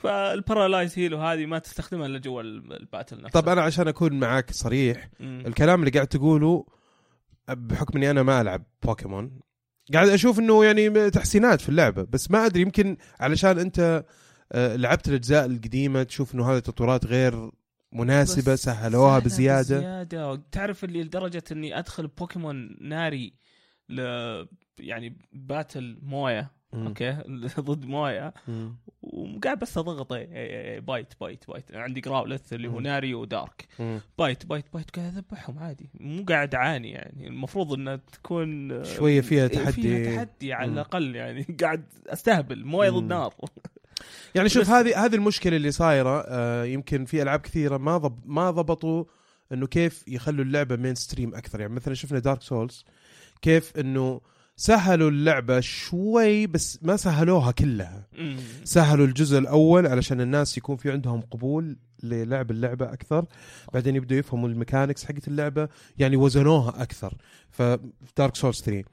فال 0.02 0.22
paralyze 0.22 0.98
heal 0.98 1.18
هذه 1.18 1.46
ما 1.46 1.58
تستخدمها 1.58 2.06
إلا 2.06 2.18
جوا 2.18 2.42
ال- 2.42 2.72
ال 2.72 2.79
battle 2.79 3.16
نفسه. 3.22 3.40
طب 3.40 3.48
أنا 3.48 3.62
عشان 3.62 3.88
أكون 3.88 4.18
معاك 4.20 4.50
صريح 4.52 5.08
مم. 5.20 5.42
الكلام 5.46 5.80
اللي 5.80 5.90
قاعد 5.90 6.06
تقوله 6.06 6.66
بحكم 7.48 7.96
إني 7.98 8.10
أنا 8.10 8.22
ما 8.22 8.40
ألعب 8.40 8.62
بوكيمون 8.82 9.40
قاعد 9.94 10.08
أشوف 10.08 10.38
إنه 10.38 10.64
يعني 10.64 11.10
تحسينات 11.10 11.60
في 11.60 11.68
اللعبة 11.68 12.02
بس 12.02 12.30
ما 12.30 12.46
أدري 12.46 12.62
يمكن 12.62 12.96
علشان 13.20 13.58
أنت 13.58 14.04
آه، 14.52 14.76
لعبت 14.76 15.08
الأجزاء 15.08 15.46
القديمة 15.46 16.02
تشوف 16.02 16.34
إنه 16.34 16.52
هذه 16.52 16.58
تطورات 16.58 17.06
غير 17.06 17.50
مناسبة 17.92 18.54
سهلوها 18.54 19.18
بزيادة. 19.18 19.78
بزيادة. 19.78 20.42
تعرف 20.52 20.84
اللي 20.84 21.02
لدرجة 21.02 21.42
إني 21.52 21.78
أدخل 21.78 22.06
بوكيمون 22.06 22.76
ناري 22.80 23.32
ل 23.88 24.00
يعني 24.78 25.16
battle 25.32 25.98
مويه 26.02 26.50
مم. 26.72 26.86
أوكي 26.86 27.12
ضد 27.60 27.84
مويه. 27.86 28.34
وقاعد 29.02 29.58
بس 29.58 29.78
اضغط 29.78 30.12
إيه، 30.12 30.22
إيه، 30.32 30.72
إيه، 30.72 30.80
bite 30.80 31.14
bite 31.20 31.44
bite 31.48 31.64
عندي 31.74 32.00
Growlithe 32.00 32.52
اللي 32.52 32.68
هو. 32.68 32.80
ناري 32.80 33.14
و 33.14 33.25
dark 33.25 33.66
مم. 33.78 34.00
bite 34.18 34.46
bite 34.46 34.64
bite 34.74 34.90
قاعد 34.90 35.14
أذبحهم 35.14 35.58
عادي 35.58 35.90
مو 36.00 36.24
قاعد 36.28 36.54
أعاني 36.54 36.90
يعني 36.90 37.26
المفروض 37.26 37.72
إنها 37.72 37.96
تكون 38.12 38.72
آه، 38.72 38.82
شوية 38.82 39.20
فيها 39.20 39.48
تحدي. 39.48 39.82
فيها 39.82 40.24
تحدي 40.24 40.52
على. 40.52 40.72
الأقل 40.72 41.16
يعني 41.16 41.42
قاعد 41.62 41.84
أستهبل 42.06 42.64
مويه 42.64 42.90
ضد. 42.90 43.08
نار 43.08 43.34
يعني 44.34 44.48
شوف 44.48 44.70
هذه 44.70 45.04
هذه 45.04 45.14
المشكلة 45.14 45.56
اللي 45.56 45.70
صايرة 45.70 46.24
آه، 46.28 46.64
يمكن 46.64 47.04
في 47.04 47.22
ألعاب 47.22 47.40
كثيرة 47.40 47.76
ما 47.76 47.98
ضب 47.98 48.18
ما 48.24 48.50
ضبطوا 48.50 49.04
إنه 49.52 49.66
كيف 49.66 50.08
يخلوا 50.08 50.44
اللعبة 50.44 50.76
mainstream 50.76 51.34
أكثر 51.34 51.60
يعني 51.60 51.72
مثلا 51.72 51.94
شفنا 51.94 52.18
Dark 52.18 52.42
Souls 52.42 52.84
كيف 53.42 53.72
إنه 53.78 54.20
سهلوا 54.60 55.10
اللعبة 55.10 55.60
شوي 55.60 56.46
بس 56.46 56.78
ما 56.82 56.96
سهلوها 56.96 57.50
كلها. 57.50 58.08
سهلوا 58.64 59.06
الجزء 59.06 59.38
الأول 59.38 59.86
علشان 59.86 60.20
الناس 60.20 60.58
يكون 60.58 60.76
في 60.76 60.92
عندهم 60.92 61.20
قبول 61.20 61.76
للعب 62.02 62.50
اللعبة 62.50 62.92
أكثر. 62.92 63.24
بعدين 63.72 63.96
يبدوا 63.96 64.18
يفهموا 64.18 64.48
ال 64.48 64.54
mechanics 64.54 65.04
حقت 65.04 65.28
اللعبة 65.28 65.68
يعني 65.98 66.16
وزنوها 66.16 66.82
أكثر. 66.82 67.14
ف 67.50 67.68
Dark 67.68 68.36
Souls 68.36 68.60
3 68.60 68.84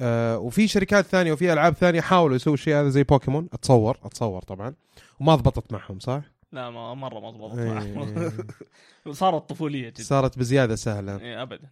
آه 0.00 0.38
وفي 0.38 0.68
شركات 0.68 1.06
ثانية 1.06 1.32
وفي 1.32 1.52
ألعاب 1.52 1.74
ثانية 1.74 2.00
حاولوا 2.00 2.36
يسووا 2.36 2.54
الشيء 2.54 2.74
هذا 2.74 2.88
زي 2.88 3.02
بوكيمون. 3.02 3.48
أتصور 3.52 3.98
أتصور 4.04 4.42
طبعا. 4.42 4.74
وما 5.20 5.34
ضبطت 5.34 5.72
معهم 5.72 5.98
صح؟ 5.98 6.22
لا 6.52 6.70
ما 6.70 6.94
مرة 6.94 7.20
ما 7.20 7.30
ضبطت 7.30 7.58
إيه، 7.58 7.94
معهم. 7.94 8.32
صارت 9.12 9.48
طفولية 9.48 9.88
جدا. 9.88 10.02
صارت 10.02 10.38
بزيادة 10.38 10.74
سهلة. 10.74 11.20
إيه، 11.20 11.42
ابدا. 11.42 11.68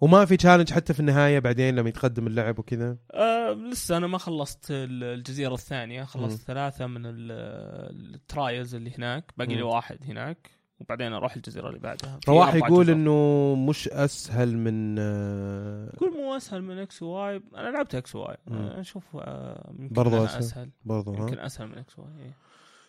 وما 0.00 0.24
في 0.24 0.36
challenge 0.36 0.72
حتى 0.72 0.94
في 0.94 1.00
النهاية 1.00 1.38
بعدين 1.38 1.76
لما 1.76 1.88
يتقدم 1.88 2.26
اللعب 2.26 2.58
وكذا 2.58 2.96
أه 3.14 3.52
لسه 3.52 3.96
أنا 3.96 4.06
ما 4.06 4.18
خلصت 4.18 4.70
ال- 4.70 5.04
الجزيرة 5.04 5.54
الثانية 5.54 6.04
خلصت 6.04 6.38
مم. 6.40 6.44
ثلاثة 6.46 6.86
من 6.86 7.06
ال- 7.06 8.14
ال 8.14 8.23
trials 8.23 8.74
اللي 8.74 8.92
هناك 8.98 9.32
باقي 9.36 9.54
لي. 9.54 9.62
واحد 9.62 9.98
هناك 10.04 10.50
وبعدين 10.80 11.12
أروح 11.12 11.36
الجزيرة 11.36 11.68
اللي 11.68 11.78
بعدها 11.80 12.20
رواح 12.28 12.54
يقول 12.54 12.84
جزر. 12.84 12.92
إنه 12.92 13.54
مش 13.68 13.88
أسهل 13.88 14.56
من 14.56 14.96
آه 14.98 15.90
يقول 15.94 16.10
مو 16.16 16.36
أسهل 16.36 16.62
من 16.62 16.78
X 16.78 17.02
Y 17.02 17.42
أنا 17.56 17.68
لعبت 17.68 17.94
X 17.94 18.14
Y. 18.16 18.36
أشوف 18.50 19.04
آه، 19.16 19.70
يمكن 19.78 19.94
برضو 19.94 20.16
أنا 20.16 20.24
أسهل. 20.24 20.38
أسهل 20.38 20.70
برضو 20.84 21.14
يمكن 21.14 21.38
أسهل 21.38 21.68
من 21.68 21.78
X 21.78 21.98
Y 21.98 22.08
إيه. 22.22 22.47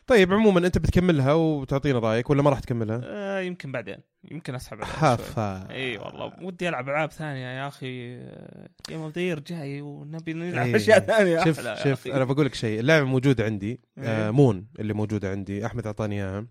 طيب 0.10 0.34
عموما 0.34 0.60
أنت 0.68 0.78
بتكملها 0.78 1.34
وتعطينا 1.34 2.00
رأيك 2.00 2.30
ولا 2.30 2.42
ما 2.42 2.50
راح 2.50 2.60
تكملها؟ 2.60 3.01
آه، 3.04 3.39
يمكن 3.39 3.72
بعدين. 3.72 3.98
يمكن 4.32 4.56
أسحب. 4.56 4.84
حافا 4.84 5.70
إي 5.72 5.98
والله 5.98 6.34
ودي 6.42 6.70
ألعب 6.70 6.89
ألعاب 6.89 7.12
ثانية 7.12 7.48
يا 7.48 7.68
أخي. 7.68 8.18
game 8.89 9.01
of 9.01 9.18
the 9.18 9.36
year 9.48 9.82
ونبي 9.82 10.34
نلعب 10.34 10.68
إيه. 10.68 10.75
أشياء 10.75 11.00
ثانية. 11.00 11.44
شوف 11.44 11.62
شوف. 11.84 12.08
أنا 12.08 12.24
بقول 12.24 12.46
لك 12.46 12.54
شيء. 12.54 12.80
اللعبة 12.80 13.06
موجودة 13.06 13.46
عندي. 13.46 13.82
آه. 13.98 14.32
Moon 14.32 14.68
اللي 14.80 14.94
موجودة 14.94 15.32
عندي. 15.32 15.66
أحمد 15.66 15.86
أعطاني 15.86 16.16
إياها. 16.16 16.46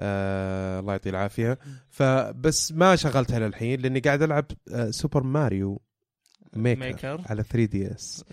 آه 0.00 0.80
الله 0.80 0.92
يعطيه 0.92 1.10
العافية. 1.10 1.58
فبس 1.88 2.72
ما 2.72 2.96
شغلتها 2.96 3.38
للحين 3.38 3.80
لأني 3.80 4.00
قاعد 4.00 4.22
ألعب 4.22 4.44
آه 4.72 4.90
Super 4.90 5.22
Mario 5.22 5.80
Maker, 6.58 6.80
Maker. 6.80 7.20
على 7.26 7.42
3 7.42 7.64
DS 7.64 8.24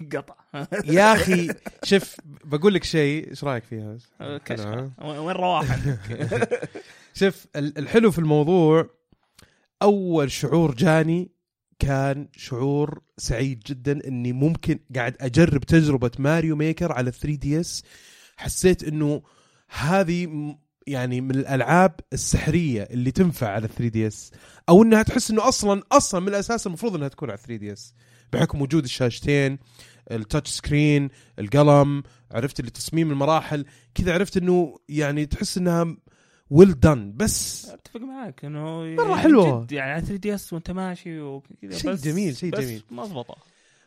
القطع 0.00 0.34
يا 0.84 1.12
أخي 1.12 1.48
شوف 1.84 2.16
بقول 2.44 2.74
لك 2.74 2.84
شيء 2.84 3.30
إيش 3.30 3.44
رأيك 3.44 3.64
فيها 3.64 3.96
ها؟ 4.20 4.90
وين 5.00 5.36
رواح؟ 5.36 5.78
شوف 7.14 7.46
ال- 7.56 7.78
الحلو 7.78 8.10
في 8.10 8.18
الموضوع 8.18 8.90
أول 9.82 10.30
شعور 10.30 10.74
جاني 10.74 11.30
كان 11.78 12.28
شعور 12.36 13.02
سعيد 13.18 13.58
جدا 13.66 14.08
إني 14.08 14.32
ممكن 14.32 14.78
قاعد 14.96 15.16
أجرب 15.20 15.60
تجربة 15.64 16.10
Mario 16.18 16.56
Maker 16.56 16.92
على 16.92 17.10
3 17.10 17.34
DS 17.36 17.84
حسيت 18.36 18.84
إنه 18.84 19.22
هذه 19.68 20.54
يعني 20.86 21.20
من 21.20 21.30
الألعاب 21.30 21.94
السحرية 22.12 22.82
اللي 22.82 23.10
تنفع 23.10 23.48
على 23.48 23.68
3 23.68 23.88
DS 23.88 24.30
أو 24.68 24.82
إنها 24.82 25.02
تحس 25.02 25.30
إنه 25.30 25.48
أصلا 25.48 25.82
أصلا 25.92 26.20
من 26.20 26.28
الأساس 26.28 26.66
المفروض 26.66 26.94
إنها 26.96 27.08
تكون 27.08 27.28
على 27.30 27.38
3 27.38 27.56
DS 27.56 27.94
بحكم 28.32 28.62
وجود 28.62 28.84
الشاشتين 28.84 29.58
ال 30.10 30.17
touch 30.17 30.50
screen 30.50 31.08
القلم 31.38 32.02
عرفت 32.32 32.60
اللي 32.60 32.70
تصميم 32.70 33.10
المراحل 33.10 33.64
كذا 33.94 34.14
عرفت 34.14 34.36
إنه 34.36 34.78
يعني 34.88 35.26
تحس 35.26 35.58
إنها 35.58 35.96
well 36.50 36.80
done 36.80 37.12
بس 37.16 37.68
أتفق 37.68 38.00
معاك 38.00 38.44
إنه 38.44 39.16
حلوة. 39.16 39.64
جد 39.64 39.72
يعني 39.72 39.92
على 39.92 40.00
3 40.02 40.16
DS 40.16 40.52
وأنت 40.52 40.70
ماشي 40.70 41.20
وكذا 41.20 41.78
شيء 41.78 41.90
بس- 41.92 42.04
جميل، 42.04 42.36
شيء 42.36 42.50
بس 42.50 42.60
جميل. 42.60 42.82
مضبطه 42.90 43.36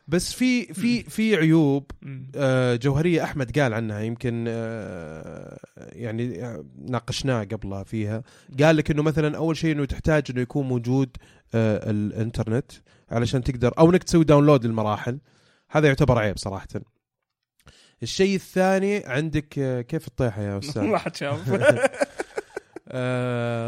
بس 0.06 0.32
في 0.32 0.74
في 0.74 1.02
في 1.02 1.36
عيوب. 1.36 1.90
آه، 2.36 2.76
جوهرية 2.76 3.24
أحمد 3.24 3.58
قال 3.58 3.74
عنها 3.74 4.00
يمكن 4.00 4.44
آه، 4.48 5.58
يعني 5.76 6.44
آه، 6.44 6.64
ناقشناه 6.78 7.44
قبلها 7.44 7.84
فيها. 7.84 8.22
قال 8.60 8.76
لك 8.76 8.90
إنه 8.90 9.02
مثلا 9.02 9.36
أول 9.36 9.56
شيء 9.56 9.72
إنه 9.72 9.84
تحتاج 9.84 10.24
إنه 10.30 10.40
يكون 10.40 10.68
موجود 10.68 11.16
الإنترنت 11.54 12.72
علشان 13.10 13.44
تقدر 13.44 13.72
أو 13.78 13.90
إنك 13.90 14.02
تسوي 14.02 14.24
download 14.24 14.66
للمراحل. 14.66 15.18
هذا 15.70 15.86
يعتبر 15.86 16.18
عيب 16.18 16.38
صراحة. 16.38 16.68
الشيء 18.02 18.34
الثاني 18.34 19.02
عندك 19.06 19.48
كيف 19.88 20.08
الطيحة 20.08 20.42
يا 20.42 20.58
أستاذ؟ 20.58 20.82
ما 20.92 20.98
حد 20.98 21.16
شاف. 21.16 21.50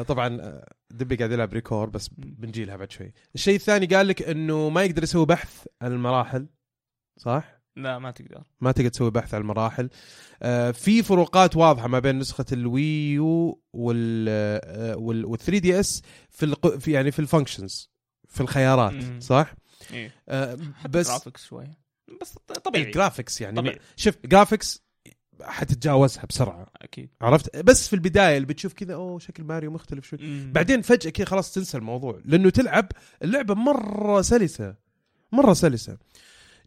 طبعا 0.08 0.60
دبي 0.90 1.16
قاعد 1.16 1.32
يلعب 1.32 1.52
ReCore 1.52 1.88
بس 1.90 2.08
بنجي 2.18 2.64
لها 2.64 2.76
بعد 2.76 2.92
شوي. 2.92 3.12
الشيء 3.34 3.54
الثاني 3.54 3.86
قال 3.86 4.08
لك 4.08 4.22
إنه 4.22 4.68
ما 4.68 4.82
يقدر 4.82 5.02
يسوي 5.02 5.26
بحث 5.26 5.66
عن 5.82 5.92
المراحل 5.92 6.46
صح؟ 7.18 7.56
لا 7.76 7.98
ما 7.98 8.10
تقدر. 8.10 8.42
ما 8.60 8.72
تقدر 8.72 8.88
تسوي 8.88 9.10
بحث 9.10 9.34
عن 9.34 9.40
المراحل. 9.40 9.90
آه، 10.42 10.70
في 10.70 11.02
فروقات 11.02 11.56
واضحة 11.56 11.88
ما 11.88 11.98
بين 11.98 12.18
نسخة 12.18 12.44
ال 12.52 12.74
Wii 12.74 13.40
U 13.40 13.62
وال 13.72 14.26
آه، 14.28 14.96
وال 14.96 15.24
وال 15.24 15.38
3DS 15.38 16.02
في 16.30 16.44
الق... 16.44 16.76
في 16.76 16.92
يعني 16.92 17.10
في 17.10 17.18
ال 17.18 17.25
functions 17.25 17.90
في 18.28 18.40
الخيارات 18.40 18.92
مم. 18.92 19.20
صح؟ 19.20 19.54
إيه. 19.92 20.12
آه، 20.28 20.58
بس 20.90 21.08
graphics 21.08 21.44
شوي. 21.46 21.66
بس 22.20 22.32
طبيعي. 22.64 22.84
ال 22.84 22.90
graphics 22.90 23.40
يعني 23.40 23.56
طبيعي. 23.56 23.78
شوف 23.96 24.14
graphics 24.24 24.85
حتتجاوزها 25.42 26.24
بسرعة 26.28 26.66
أكيد 26.82 27.08
عرفت 27.20 27.56
بس 27.56 27.88
في 27.88 27.92
البداية 27.96 28.36
اللي 28.36 28.46
بتشوف 28.46 28.72
كذا 28.72 28.94
أوه 28.94 29.18
شكل 29.18 29.44
ماريو 29.44 29.70
مختلف 29.70 30.06
شوي. 30.08 30.18
بعدين 30.52 30.82
فجأة 30.82 31.10
كذا 31.10 31.26
خلاص 31.26 31.54
تنسى 31.54 31.78
الموضوع 31.78 32.20
لأنه 32.24 32.50
تلعب 32.50 32.88
اللعبة 33.22 33.54
مرة 33.54 34.22
سلسة 34.22 34.74
مرة 35.32 35.52
سلسة 35.52 35.96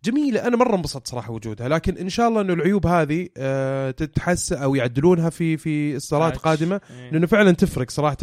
جميلة 0.03 0.47
أنا 0.47 0.57
مرة 0.57 0.75
انبسطت 0.75 1.07
صراحة 1.07 1.31
وجودها 1.31 1.67
لكن 1.69 1.97
إن 1.97 2.09
شاء 2.09 2.27
الله 2.27 2.41
إنه 2.41 2.53
العيوب 2.53 2.87
هذه 2.87 3.27
آه، 3.37 3.91
تتحسن 3.91 4.55
أو 4.57 4.75
يعدلونها 4.75 5.29
في 5.29 5.57
في 5.57 5.97
إصدارات 5.97 6.33
patch. 6.33 6.43
قادمة 6.43 6.81
إيه. 6.91 7.11
لأنه 7.11 7.27
فعلا 7.27 7.51
تفرق 7.51 7.89
صراحة 7.89 8.17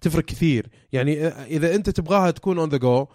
تفرق 0.00 0.24
كثير 0.24 0.66
يعني 0.92 1.26
آه، 1.26 1.44
إذا 1.44 1.74
أنت 1.74 1.90
تبغاها 1.90 2.30
تكون 2.30 2.58
on 2.58 2.68
the 2.68 2.76
go 2.76 3.06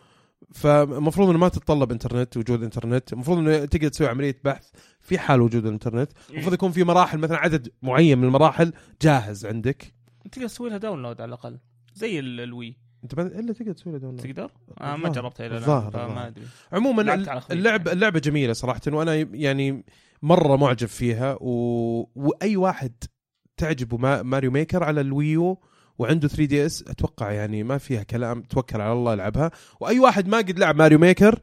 فالمفروض 0.53 1.29
إنه 1.29 1.37
ما 1.37 1.49
تتطلب 1.49 1.91
إنترنت 1.91 2.37
وجود 2.37 2.63
إنترنت 2.63 3.13
المفروض 3.13 3.37
إنه 3.37 3.65
تقدر 3.65 3.87
تسوي 3.87 4.07
عملية 4.07 4.39
بحث 4.43 4.69
في 5.09 5.19
حال 5.19 5.41
وجود 5.41 5.65
الإنترنت 5.65 6.11
إيه. 6.11 6.33
المفروض 6.35 6.53
يكون 6.53 6.71
في 6.71 6.83
مراحل 6.83 7.17
مثلا 7.17 7.37
عدد 7.37 7.69
معين 7.81 8.17
من 8.17 8.23
المراحل 8.23 8.73
جاهز 9.01 9.45
عندك 9.45 9.93
تقدر 10.31 10.47
تسوي 10.47 10.69
لها 10.69 10.77
download 10.77 11.21
على 11.21 11.29
الأقل 11.29 11.57
زي 11.95 12.19
ال- 12.19 12.39
الوي 12.39 12.77
أنت 13.03 13.13
إلا 13.19 13.53
تقدر 13.53 13.71
تسوي 13.71 13.93
له 13.93 13.99
download 13.99 14.23
تقدر؟ 14.23 14.51
آه 14.81 14.95
ما 14.95 15.09
جربتها 15.09 15.45
إلى 15.47 15.57
الظاهر- 15.57 15.89
الان 15.95 16.07
فما. 16.09 16.27
أدري 16.27 16.43
عموما 16.73 17.01
لعبت 17.01 17.27
على 17.27 17.41
خفيف 17.41 17.51
اللعب 17.57 17.79
يعني. 17.87 17.91
اللعبة 17.93 18.19
جميلة 18.19 18.53
صراحة 18.53 18.81
وأنا 18.87 19.15
يعني 19.15 19.83
مرة 20.21 20.55
معجب 20.55 20.87
فيها 20.87 21.37
و... 21.41 21.51
وأي 22.15 22.57
واحد 22.57 22.91
تعجبه 23.57 23.97
ما... 23.97 24.21
Mario 24.21 24.51
Maker 24.51 24.83
على 24.83 25.01
ال 25.01 25.13
Wii 25.13 25.49
U 25.49 25.61
وعنده 25.99 26.27
3DS 26.27 26.83
أتوقع 26.87 27.31
يعني 27.31 27.63
ما 27.63 27.77
فيها 27.77 28.03
كلام 28.03 28.41
توكل 28.41 28.81
على 28.81 28.93
الله 28.93 29.13
ألعبها 29.13 29.51
وأي 29.79 29.99
واحد 29.99 30.27
ما 30.27 30.37
قد 30.37 30.59
لعب 30.59 30.75
Mario 30.75 30.99
Maker 30.99 31.39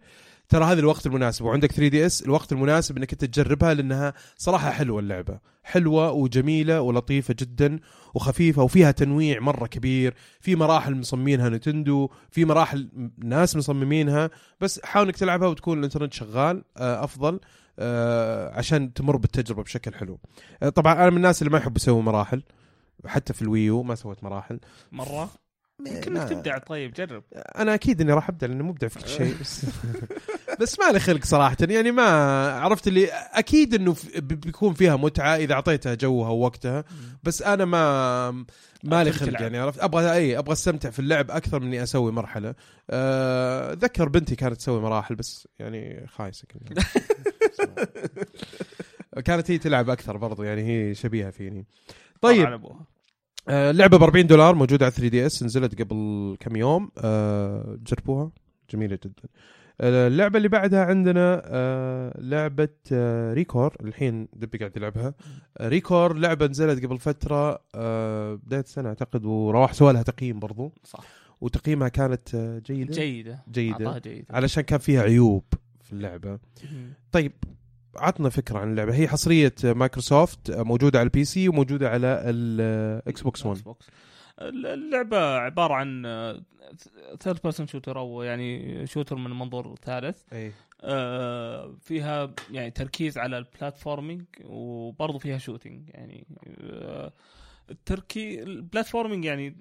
ترى 0.48 0.64
هذا 0.64 0.80
الوقت 0.80 1.06
المناسب 1.06 1.44
وعندك 1.44 1.72
3DS 1.72 2.22
الوقت 2.22 2.52
المناسب 2.52 2.96
إنك 2.96 3.12
أنت 3.12 3.24
تجربها 3.24 3.74
لأنها 3.74 4.14
صراحة 4.36 4.70
حلوة 4.70 5.00
اللعبة. 5.00 5.38
حلوة 5.64 6.10
وجميلة 6.12 6.80
ولطيفة 6.80 7.34
جدا 7.38 7.78
وخفيفة 8.14 8.62
وفيها 8.62 8.90
تنويع 8.90 9.40
مرة 9.40 9.66
كبير. 9.66 10.14
في 10.40 10.56
مراحل 10.56 10.94
مصممينها 10.94 11.48
نتندو 11.48 12.08
في 12.30 12.44
مراحل 12.44 12.88
ناس 13.18 13.56
مصممينها 13.56 14.30
بس 14.60 14.80
حاول 14.84 15.06
إنك 15.06 15.16
تلعبها 15.16 15.48
وتكون 15.48 15.78
الإنترنت 15.78 16.12
شغال 16.12 16.64
آه، 16.76 17.04
أفضل 17.04 17.40
آه، 17.78 18.54
عشان 18.54 18.92
تمر 18.92 19.16
بالتجربة 19.16 19.62
بشكل 19.62 19.94
حلو. 19.94 20.18
آه، 20.62 20.68
طبعا 20.68 20.94
أنا 20.94 21.10
من 21.10 21.16
الناس 21.16 21.42
اللي 21.42 21.52
ما 21.52 21.58
يحب 21.58 21.76
يسوي 21.76 22.02
مراحل 22.02 22.42
حتى 23.06 23.32
في 23.32 23.42
الويو 23.42 23.82
ما 23.82 23.94
سويت 23.94 24.24
مراحل. 24.24 24.60
مرة؟ 24.92 25.30
يمكن 25.94 26.12
ما- 26.12 26.22
انك 26.22 26.28
تبدع 26.30 26.58
طيب 26.58 26.92
جرب. 26.92 27.22
أنا 27.34 27.74
أكيد 27.74 28.00
إني 28.00 28.12
راح 28.12 28.28
ابدا 28.28 28.46
لاني 28.46 28.62
مبدع 28.62 28.88
في 28.88 28.98
كل 28.98 29.08
شيء 29.08 29.34
بس 29.40 29.66
بس 30.60 30.78
ما 30.80 30.92
لي 30.92 31.00
خلق 31.00 31.24
صراحة. 31.24 31.56
يعني 31.60 31.90
ما 31.90 32.02
عرفت 32.60 32.88
اللي 32.88 33.06
أكيد 33.12 33.74
إنه 33.74 33.96
بيكون 34.18 34.74
فيها 34.74 34.96
متعة 34.96 35.36
إذا 35.36 35.54
أعطيتها 35.54 35.94
جوها 35.94 36.30
ووقتها 36.30 36.84
بس 37.22 37.42
أنا 37.42 37.64
ما 37.64 38.30
ما 38.84 39.04
لي 39.04 39.12
خلق. 39.12 39.40
يعني 39.40 39.58
عرفت؟ 39.58 39.80
أبغى 39.82 40.12
اي 40.12 40.38
أبغى 40.38 40.52
أستمتع 40.52 40.90
في 40.90 40.98
اللعب 40.98 41.30
أكثر 41.30 41.60
من 41.60 41.66
إني 41.66 41.82
أسوي 41.82 42.12
مرحلة. 42.12 42.54
أه، 42.90 43.72
أتذكر 43.72 44.08
بنتي 44.08 44.36
كانت 44.36 44.56
تسوي 44.56 44.80
مراحل 44.80 45.14
بس 45.14 45.48
يعني 45.58 46.06
خايسة. 46.06 46.44
كانت 49.24 49.50
هي 49.50 49.58
تلعب 49.58 49.90
أكثر 49.90 50.16
برضو 50.16 50.42
يعني 50.42 50.62
هي 50.62 50.94
شبيهة 50.94 51.30
فيني. 51.30 51.66
طيب. 52.20 52.46
آه، 52.46 52.86
اللعبه 53.48 53.98
ب 53.98 54.02
40 54.02 54.26
دولار 54.26 54.54
موجودة 54.54 54.84
على 54.86 54.92
3 54.94 55.08
دي 55.08 55.26
إس 55.26 55.42
نزلت 55.42 55.82
قبل 55.82 56.36
كم 56.40 56.56
يوم. 56.56 56.90
آه، 56.98 57.78
جربوها؟ 57.86 58.30
جميلة 58.70 58.98
جدا. 59.04 59.22
آه، 59.80 60.08
اللعبة 60.08 60.36
اللي 60.36 60.48
بعدها 60.48 60.84
عندنا 60.84 61.42
آه، 61.44 62.20
لعبة 62.20 62.68
آه، 62.92 63.32
ReCore. 63.34 63.76
الحين 63.80 64.28
دبي 64.32 64.58
قاعد 64.58 64.76
يلعبها. 64.76 65.14
آه، 65.58 65.68
ReCore 65.68 66.14
لعبة 66.16 66.46
نزلت 66.46 66.84
قبل 66.84 66.98
فترة 66.98 67.58
آه، 67.74 68.34
بداية 68.34 68.60
السنة 68.60 68.88
أعتقد 68.88 69.24
ورواح 69.24 69.72
سوى 69.72 69.92
لها 69.92 70.02
تقييم 70.02 70.38
برضو. 70.38 70.72
صح. 70.84 71.04
وتقييمها 71.40 71.88
كانت 71.88 72.34
آه، 72.34 72.58
جيدة. 72.66 72.94
جيدة. 72.94 73.38
جيدة. 73.50 73.98
جيدة. 73.98 74.26
علشان 74.30 74.62
كان 74.62 74.78
فيها 74.78 75.02
عيوب 75.02 75.44
في 75.82 75.92
اللعبة. 75.92 76.38
طيب 77.12 77.32
عطنا 77.98 78.28
فكرة 78.28 78.58
عن 78.58 78.70
اللعبة 78.70 78.94
هي 78.94 79.08
حصرية 79.08 79.54
مايكروسوفت 79.64 80.50
موجودة 80.50 80.98
على 80.98 81.06
ال 81.06 81.24
PC 81.24 81.48
وموجودة 81.48 81.88
على 81.90 82.22
ال 82.26 83.22
Xbox 83.22 83.46
1 83.46 83.56
Xbox. 83.56 83.86
اللعبة 84.40 85.18
عبارة 85.36 85.74
عن 85.74 86.02
third 87.20 87.38
person 87.42 87.66
shooter 87.66 87.98
أو 87.98 88.22
يعني 88.22 88.86
shooter 88.86 89.16
من 89.16 89.30
منظور 89.30 89.74
ثالث 89.82 90.22
آه، 90.84 91.74
فيها 91.80 92.34
يعني 92.50 92.70
تركيز 92.70 93.18
على 93.18 93.38
ال 93.38 93.45
platforming 93.45 94.24
وبرضه 94.44 95.18
فيها 95.18 95.38
shooting 95.38 95.88
يعني 95.88 96.26
آه، 96.60 97.12
التركيز 97.70 98.38
ال 98.38 98.45
platforming 98.45 99.24
يعني 99.24 99.56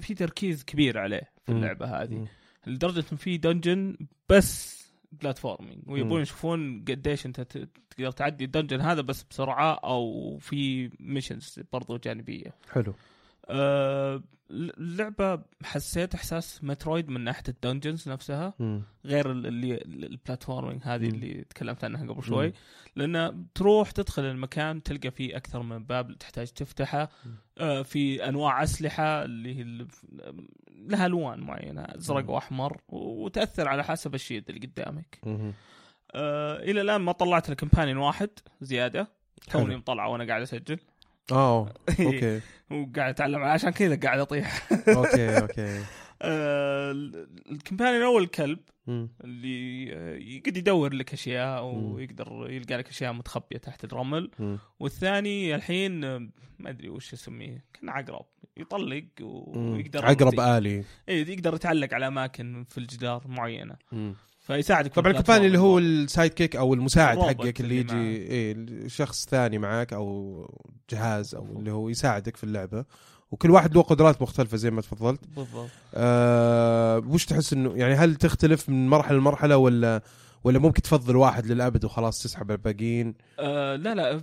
في 0.00 0.14
تركيز 0.14 0.64
كبير 0.64 0.98
عليه 0.98 1.30
في. 1.46 1.52
اللعبة 1.52 1.86
هذه. 2.02 2.26
لدرجة 2.66 3.04
إن 3.12 3.16
في 3.16 3.36
dungeon 3.36 3.96
بس 4.28 4.81
platforming 5.12 5.82
ويبون. 5.86 6.22
يشوفون 6.22 6.84
قديش 6.88 7.26
انت 7.26 7.40
تقدر 7.40 8.10
تعدي 8.10 8.44
ال 8.44 8.48
dungeon 8.48 8.80
هذا 8.80 9.00
بس 9.00 9.22
بسرعة 9.30 9.72
أو 9.74 10.38
في 10.38 10.90
missions 11.00 11.60
برضو 11.72 11.96
جانبية 11.96 12.54
حلو 12.70 12.94
آه، 13.48 14.22
اللعبه 14.50 15.42
حسيت 15.64 16.14
إحساس 16.14 16.64
Metroid 16.64 17.08
من 17.08 17.20
ناحية 17.20 17.42
ال 17.48 17.55
dungeons 17.55 18.08
نفسها. 18.08 18.54
غير 19.04 19.30
ال- 19.30 19.46
اللي 19.46 19.74
ال 19.84 19.92
platforming 19.92 20.80
هذه. 20.84 21.08
اللي 21.08 21.44
تكلمت 21.44 21.84
عنها 21.84 22.06
قبل 22.12 22.22
شوي. 22.22 22.52
لأن 22.96 23.46
تروح 23.54 23.90
تدخل 23.90 24.22
المكان 24.24 24.82
تلقى 24.82 25.10
فيه 25.10 25.36
أكثر 25.36 25.62
من 25.62 25.84
باب 25.84 26.18
تحتاج 26.18 26.48
تفتحه. 26.48 27.08
آه، 27.58 27.82
في 27.82 28.28
أنواع 28.28 28.62
أسلحة 28.62 29.24
اللي 29.24 29.56
هي 29.58 29.86
لها 30.70 31.06
ألوان 31.06 31.40
معينة 31.40 31.82
ازرق. 31.82 32.30
وأحمر 32.30 32.80
وتأثر 32.88 33.68
على 33.68 33.84
حسب 33.84 34.14
الشيء 34.14 34.42
اللي 34.48 34.60
قدامك. 34.66 35.18
آه، 36.14 36.56
إلى 36.62 36.80
الآن 36.80 37.00
ما 37.00 37.12
طلعت 37.12 37.50
ال 37.50 37.55
companion 37.55 37.96
واحد 37.98 38.30
زيادة 38.60 39.08
توني. 39.50 39.76
مطلعه 39.76 40.08
وأنا 40.08 40.24
قاعد 40.26 40.42
أسجل 40.42 40.78
آه 41.32 41.72
okay 42.00 42.40
وقاعد 42.70 43.08
اتعلم 43.14 43.42
عشان 43.42 43.70
كذا 43.70 43.96
قاعد 43.96 44.18
اطيح 44.18 44.68
okay 44.96 45.38
okay 45.40 45.82
آه، 46.24 46.90
ال 47.50 47.55
companion 47.55 47.96
الأول 47.96 48.22
الكلب. 48.22 48.58
اللي 49.24 49.88
آه، 49.92 50.14
يقدر 50.16 50.58
يدور 50.58 50.94
لك 50.94 51.12
أشياء. 51.12 51.64
ويقدر 51.64 52.46
يلقى 52.50 52.76
لك 52.76 52.88
أشياء 52.88 53.12
متخبية 53.12 53.58
تحت 53.58 53.84
الرمل. 53.84 54.30
والثاني 54.80 55.54
الحين 55.54 56.04
آه، 56.04 56.28
ما 56.58 56.70
أدري 56.70 56.88
وش 56.88 57.12
أسميه 57.12 57.64
كان 57.72 57.88
عقرب 57.88 58.26
يطلق. 58.56 59.04
ويقدر 59.20 60.06
عقرب 60.06 60.40
آلي 60.40 60.84
اي 61.08 61.20
يقدر 61.20 61.54
يتعلق 61.54 61.94
على 61.94 62.06
أماكن 62.06 62.64
في 62.68 62.78
الجدار 62.78 63.28
معينة. 63.28 63.76
فيساعدك 64.42 64.94
في 64.94 65.00
طبعا 65.00 65.12
ال 65.12 65.15
companion 65.15 65.46
اللي 65.46 65.58
هو. 65.58 65.78
ال 65.78 66.32
sidekick 66.34 66.56
أو 66.56 66.74
المساعد 66.74 67.18
حقك 67.18 67.60
اللي 67.60 67.76
يجي 67.76 67.94
إيه 67.96 68.88
شخص 68.88 69.26
ثاني 69.26 69.58
معك 69.58 69.92
أو 69.92 70.46
جهاز 70.90 71.34
أو 71.34 71.46
اللي 71.58 71.70
هو 71.70 71.88
يساعدك 71.88 72.36
في 72.36 72.44
اللعبة. 72.44 72.84
وكل 73.30 73.50
واحد 73.50 73.74
له 73.74 73.82
قدرات 73.82 74.22
مختلفة 74.22 74.56
زي 74.56 74.70
ما 74.70 74.80
تفضلت. 74.80 75.20
بالضبط. 75.36 75.68
آه 75.94 76.98
وش 76.98 77.26
تحس 77.26 77.52
إنه 77.52 77.72
يعني 77.76 77.94
هل 77.94 78.14
تختلف 78.14 78.68
من 78.68 78.88
مرحلة 78.88 79.18
لمرحلة 79.18 79.56
ولا 79.56 80.02
ولا 80.44 80.58
ممكن 80.58 80.82
تفضل 80.82 81.16
واحد 81.16 81.46
للأبد 81.46 81.84
وخلاص 81.84 82.22
تسحب 82.22 82.50
الباقيين؟ 82.50 83.14
آه 83.38 83.76
لا 83.76 83.94
لا 83.94 84.22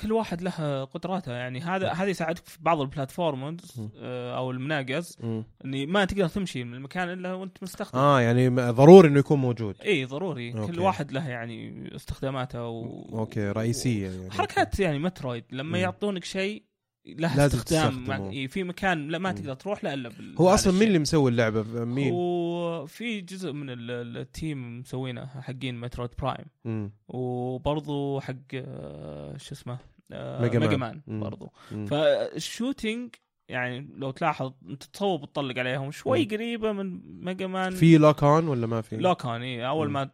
كل, 0.00 0.12
واحد 0.12 0.42
له 0.42 0.84
قدراته. 0.84 1.32
يعني 1.32 1.60
هذا 1.60 1.92
هذا 1.92 2.10
يساعدك 2.10 2.44
في 2.44 2.58
بعض 2.60 2.80
ال 2.80 2.90
platforms 2.90 3.80
م. 3.80 3.88
آه 4.02 4.36
أو 4.36 4.50
المناقز. 4.50 5.16
إني 5.64 5.86
ما 5.86 6.04
تقدر 6.04 6.28
تمشي 6.28 6.64
من 6.64 6.74
المكان 6.74 7.08
إلا 7.12 7.32
وأنت 7.34 7.62
مستخدم. 7.62 7.98
آه 7.98 8.20
يعني 8.20 8.50
م- 8.50 8.70
ضروري 8.70 9.08
إنه 9.08 9.18
يكون 9.18 9.38
موجود. 9.38 9.76
إي 9.84 10.04
ضروري. 10.04 10.52
okay. 10.54 10.72
كل 10.72 10.80
واحد 10.80 11.12
له 11.12 11.28
يعني 11.28 11.88
استخداماته 11.96 12.66
و... 12.66 12.82
okay 13.18 13.50
رئيسية 13.50 14.10
يعني. 14.10 14.30
حركات 14.30 14.80
يعني 14.80 14.98
Metroid. 14.98 15.44
لما 15.52 15.68
مم. 15.68 15.76
يعطونك 15.76 16.24
شيء 16.24 16.62
له 17.08 17.36
لازم 17.36 17.58
استخدام. 17.58 18.04
مع... 18.08 18.30
إيه، 18.30 18.46
في 18.46 18.64
مكان 18.64 19.08
لا 19.08 19.18
ما. 19.18 19.32
تقدر 19.32 19.54
تروح 19.54 19.84
لا 19.84 19.94
إلا 19.94 20.08
بال... 20.08 20.34
هو 20.38 20.48
أصلا 20.48 20.72
مين. 20.72 20.82
اللي 20.82 20.98
مسوي 20.98 21.30
اللعبة 21.30 21.62
مين 21.84 22.12
وفي 22.14 23.20
جزء 23.20 23.52
من 23.52 23.70
ال- 23.70 23.90
ال- 23.90 24.16
ال 24.16 24.28
team 24.28 24.78
مسوينه 24.80 25.26
حقين 25.26 25.80
Metroid 25.80 26.10
Prime 26.18 26.46
مم. 26.64 26.92
وبرضو 27.08 28.20
حق 28.20 28.34
آه، 28.54 29.36
شو 29.36 29.54
اسمه 29.54 29.78
آه، 30.12 30.42
Mega 30.42 30.58
Man. 30.58 30.68
Mega 30.68 30.76
Man. 30.76 31.00
برضو 31.20 31.52
مم. 31.72 31.86
فال 31.86 32.12
shooting 32.12 33.14
يعني 33.48 33.88
لو 33.96 34.10
تلاحظ 34.10 34.52
أنت 34.68 34.82
تصوب 34.84 35.32
تطلق 35.32 35.58
عليهم 35.58 35.90
شوي 35.90 36.22
مم. 36.24 36.28
قريبة 36.30 36.72
من 36.72 37.00
Mega 37.24 37.46
Man 37.46 37.70
في 37.70 37.98
lock 37.98 38.22
on 38.24 38.48
ولا 38.48 38.66
ما 38.66 38.80
في؟ 38.80 38.96
lock 38.96 39.26
on 39.26 39.42
إيه، 39.42 39.68
أول 39.68 39.86
مم. 39.86 39.92
ما 39.92 40.10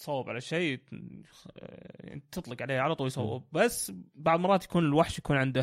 تصوب 0.00 0.28
على 0.28 0.40
شيء 0.40 0.76
ت- 0.76 0.92
يعني 2.00 2.22
تطلق 2.32 2.62
عليه 2.62 2.80
على 2.80 2.94
طول 2.94 3.06
يصوب 3.06 3.44
بس 3.52 3.92
بعض 4.14 4.38
المرات 4.38 4.64
يكون 4.64 4.84
الوحش 4.84 5.18
يكون 5.18 5.36
عنده 5.36 5.60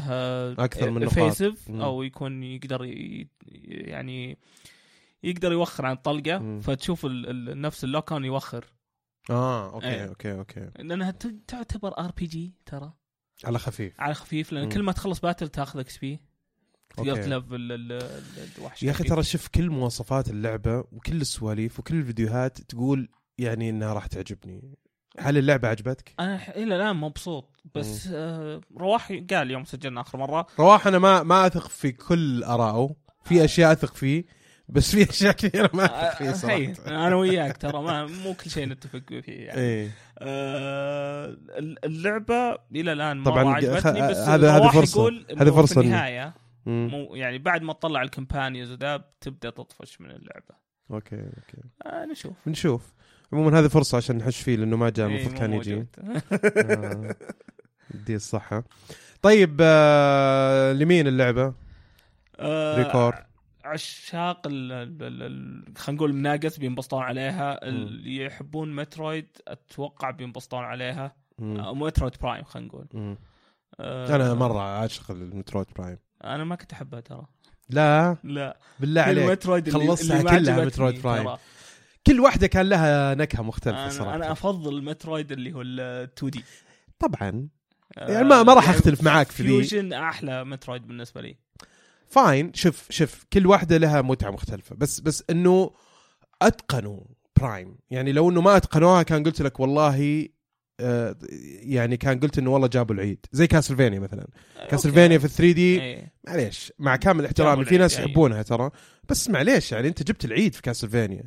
أكثر 0.64 0.90
من 0.92 1.02
نقاط. 1.02 1.14
فيسف. 1.14 1.72
أو 1.72 2.04
يكون 2.04 2.44
يقدر 2.44 2.84
يعني 3.66 4.38
يقدر 5.24 5.52
يوخر 5.52 5.86
عن 5.86 5.92
الطلقه 5.94 6.38
مم. 6.40 6.60
فتشوف 6.60 7.06
نفس 7.56 7.84
ال 7.84 7.89
lock 7.89 8.12
on 8.12 8.26
يوخر 8.26 8.66
آه 9.30 9.74
okay 9.74 9.88
إيه. 9.88 10.06
okay 10.08 10.32
okay 10.34 10.70
لأنها 10.80 11.12
تعتبر 11.48 11.98
RPG 12.00 12.54
ترى 12.66 12.94
على 13.46 13.60
خفيف 13.60 14.02
على 14.02 14.14
خفيف 14.14 14.52
لأن 14.54 14.64
مم. 14.64 14.70
كل 14.70 14.84
ما 14.84 14.92
تخلص 14.92 15.20
battle 15.20 15.48
تاخذ 15.50 15.80
XP 15.80 16.20
تقدر. 16.98 17.16
تلفل 17.24 17.56
ال- 17.56 17.92
ال- 17.92 18.50
الوحش 18.58 18.84
يا 18.84 18.92
أخي. 18.92 19.04
ترى 19.04 19.24
شوف 19.24 19.48
كل 19.48 19.70
مواصفات 19.70 20.30
اللعبة 20.30 20.80
وكل 20.92 21.22
السواليف 21.22 21.80
وكل 21.80 21.96
الفيديوهات 21.96 22.62
تقول 22.62 23.10
يعني 23.38 23.70
إنها 23.70 23.94
راح 23.94 24.06
تعجبني. 24.08 24.78
هل 25.20 25.38
اللعبة 25.38 25.68
عجبتك؟ 25.68 26.14
أنا 26.20 26.56
إلى 26.56 26.76
الآن 26.76 26.96
مبسوط 26.96 27.62
بس 27.76 28.10
آه 28.14 28.62
رواح 28.78 29.12
قال 29.32 29.52
يوم 29.52 29.64
سجلنا 29.66 30.02
آخر 30.02 30.18
مرة. 30.18 30.48
رواح 30.60 30.88
أنا 30.88 31.00
ما 31.00 31.24
ما 31.24 31.46
أثق 31.48 31.68
في 31.68 31.92
كل 31.92 32.44
آرائه. 32.44 32.96
في 33.24 33.46
أشياء 33.46 33.72
أثق 33.72 33.94
فيه 33.94 34.26
بس 34.70 34.96
في 34.96 35.04
أشياء 35.10 35.32
كثيرة 35.34 35.70
ما 35.74 35.86
أثق 35.86 36.18
فيه 36.18 36.30
آه، 36.30 36.34
صراحة. 36.34 37.08
أنا 37.08 37.16
وياك 37.16 37.58
ترى 37.58 37.82
ما 37.84 38.06
مو 38.06 38.34
كل 38.34 38.50
شيء 38.50 38.68
نتفق 38.68 39.04
فيه 39.10 39.46
يعني. 39.48 39.62
إيه. 39.62 39.92
آه 40.20 41.38
اللعبة 41.84 42.58
إلى 42.76 42.94
الآن 42.94 43.24
طبعاً 43.24 43.44
مره 43.44 43.54
عجبتني 43.54 44.08
بس 44.10 44.18
هذا- 44.18 44.52
هذه 44.52 44.60
إنه 44.60 45.42
هذه 45.42 45.52
فرصة 45.52 45.82
في 45.82 45.88
النهاية. 45.88 46.34
مو 46.66 47.16
يعني 47.16 47.38
بعد 47.38 47.62
ما 47.62 47.74
تطلع 47.74 48.02
companions 48.02 48.72
وذا 48.72 49.04
تبدا 49.22 49.50
تطفش 49.50 50.02
من 50.02 50.12
اللعبة. 50.12 50.56
أوكي 50.92 51.16
أوكي. 51.16 51.58
آه 51.86 52.06
نشوف. 52.06 52.34
بنشوف 52.46 52.94
عموما 53.34 53.60
هذه 53.60 53.68
فرصة 53.68 53.98
عشان 53.98 54.18
نحش 54.18 54.42
فيه 54.42 54.56
لأنه 54.56 54.78
ما 54.78 54.90
جاء 54.90 55.08
إيه، 55.08 55.16
المفروض 55.16 55.40
كان 55.40 55.54
يجي. 55.54 55.86
آه، 56.00 57.16
دي 58.06 58.16
الصحة. 58.16 58.64
طيب 59.22 59.58
آه 59.62 60.74
لمين 60.74 61.08
اللعبة؟ 61.08 61.54
آه، 62.40 62.78
ReCore 62.84 63.14
عشاق 63.66 64.48
ال- 64.48 64.72
ال- 64.72 65.04
ال- 65.04 65.24
ال- 65.24 65.78
خلينا 65.78 65.98
نقول 65.98 66.14
مناقص 66.14 66.60
بينبسطون 66.60 67.04
عليها. 67.04 67.68
اللي 67.68 68.26
يحبون 68.26 68.76
مترويد 68.76 69.28
أتوقع 69.48 70.12
بينبسطون 70.12 70.64
عليها. 70.64 71.16
أو 71.42 71.76
مترويد 71.76 72.14
برايم 72.22 72.44
خلينا 72.44 72.68
نقول. 72.68 73.16
آه، 73.80 74.16
أنا 74.16 74.34
مرة 74.34 74.60
عاشق 74.60 75.12
المترويد 75.12 75.68
برايم. 75.78 75.98
أنا 76.24 76.44
ما 76.44 76.56
كنت 76.56 76.74
أحبها 76.74 77.00
ترى. 77.00 77.26
لا؟ 77.70 78.18
لا. 78.24 78.58
بالله 78.80 79.04
كل 79.04 79.10
عليك. 79.20 79.44
خلصتها 79.70 80.22
كلها 80.22 80.66
مترويد 80.66 81.02
برايم. 81.02 81.36
كل 82.08 82.20
واحدة 82.20 82.48
كان 82.48 82.70
لها 82.70 83.16
نكهة 83.16 83.42
مختلفة 83.42 83.82
أنا 83.84 83.90
صراحة. 83.90 84.16
أنا 84.16 84.32
أفضل 84.32 84.84
مترويد 84.84 85.32
اللي 85.32 85.54
هو 85.54 85.62
ال 85.62 85.80
2D 86.18 86.44
طبعا. 87.00 87.48
يعني 87.98 88.28
ما- 88.28 88.44
ما 88.44 88.54
راح 88.54 88.70
أختلف 88.70 89.04
معاك 89.04 89.32
في. 89.32 89.44
فيوجن 89.44 89.94
أحلى 89.94 90.46
مترويد 90.46 90.88
بالنسبة 90.88 91.22
لي. 91.22 91.36
fine 92.08 92.54
شوف 92.54 92.86
شوف 92.90 93.26
كل 93.34 93.48
واحدة 93.48 93.78
لها 93.78 94.02
متعة 94.02 94.32
مختلفة. 94.32 94.76
بس 94.76 95.00
بس 95.00 95.24
إنه 95.30 95.72
أتقنوا 96.42 97.00
برايم 97.40 97.76
يعني 97.90 98.12
لو 98.12 98.30
إنه 98.30 98.42
ما 98.42 98.58
أتقنوها 98.58 99.04
كان 99.04 99.24
قلت 99.24 99.42
لك 99.42 99.60
والله 99.60 100.28
آه 100.80 101.16
يعني 101.62 101.98
كان 101.98 102.20
قلت 102.20 102.38
إنه 102.38 102.50
والله 102.50 102.68
جابوا 102.68 102.96
العيد. 102.96 103.26
زي 103.32 103.48
كاسلفينيا 103.48 104.00
مثلا. 104.00 104.28
كاسلفينيا 104.70 105.18
في 105.18 105.28
3D 105.28 105.82
إيه. 105.82 106.14
معليش. 106.28 106.74
مع 106.80 106.96
كامل 106.96 107.26
احترامي. 107.26 107.66
في 107.66 107.78
ناس 107.78 107.98
أي. 108.00 108.04
يحبونها 108.06 108.42
ترى. 108.42 108.70
بس 109.10 109.30
معليش 109.30 109.72
يعني 109.72 109.88
أنت 109.88 110.04
جبت 110.04 110.26
العيد 110.26 110.56
في 110.56 110.62
كاسلفينيا 110.62 111.24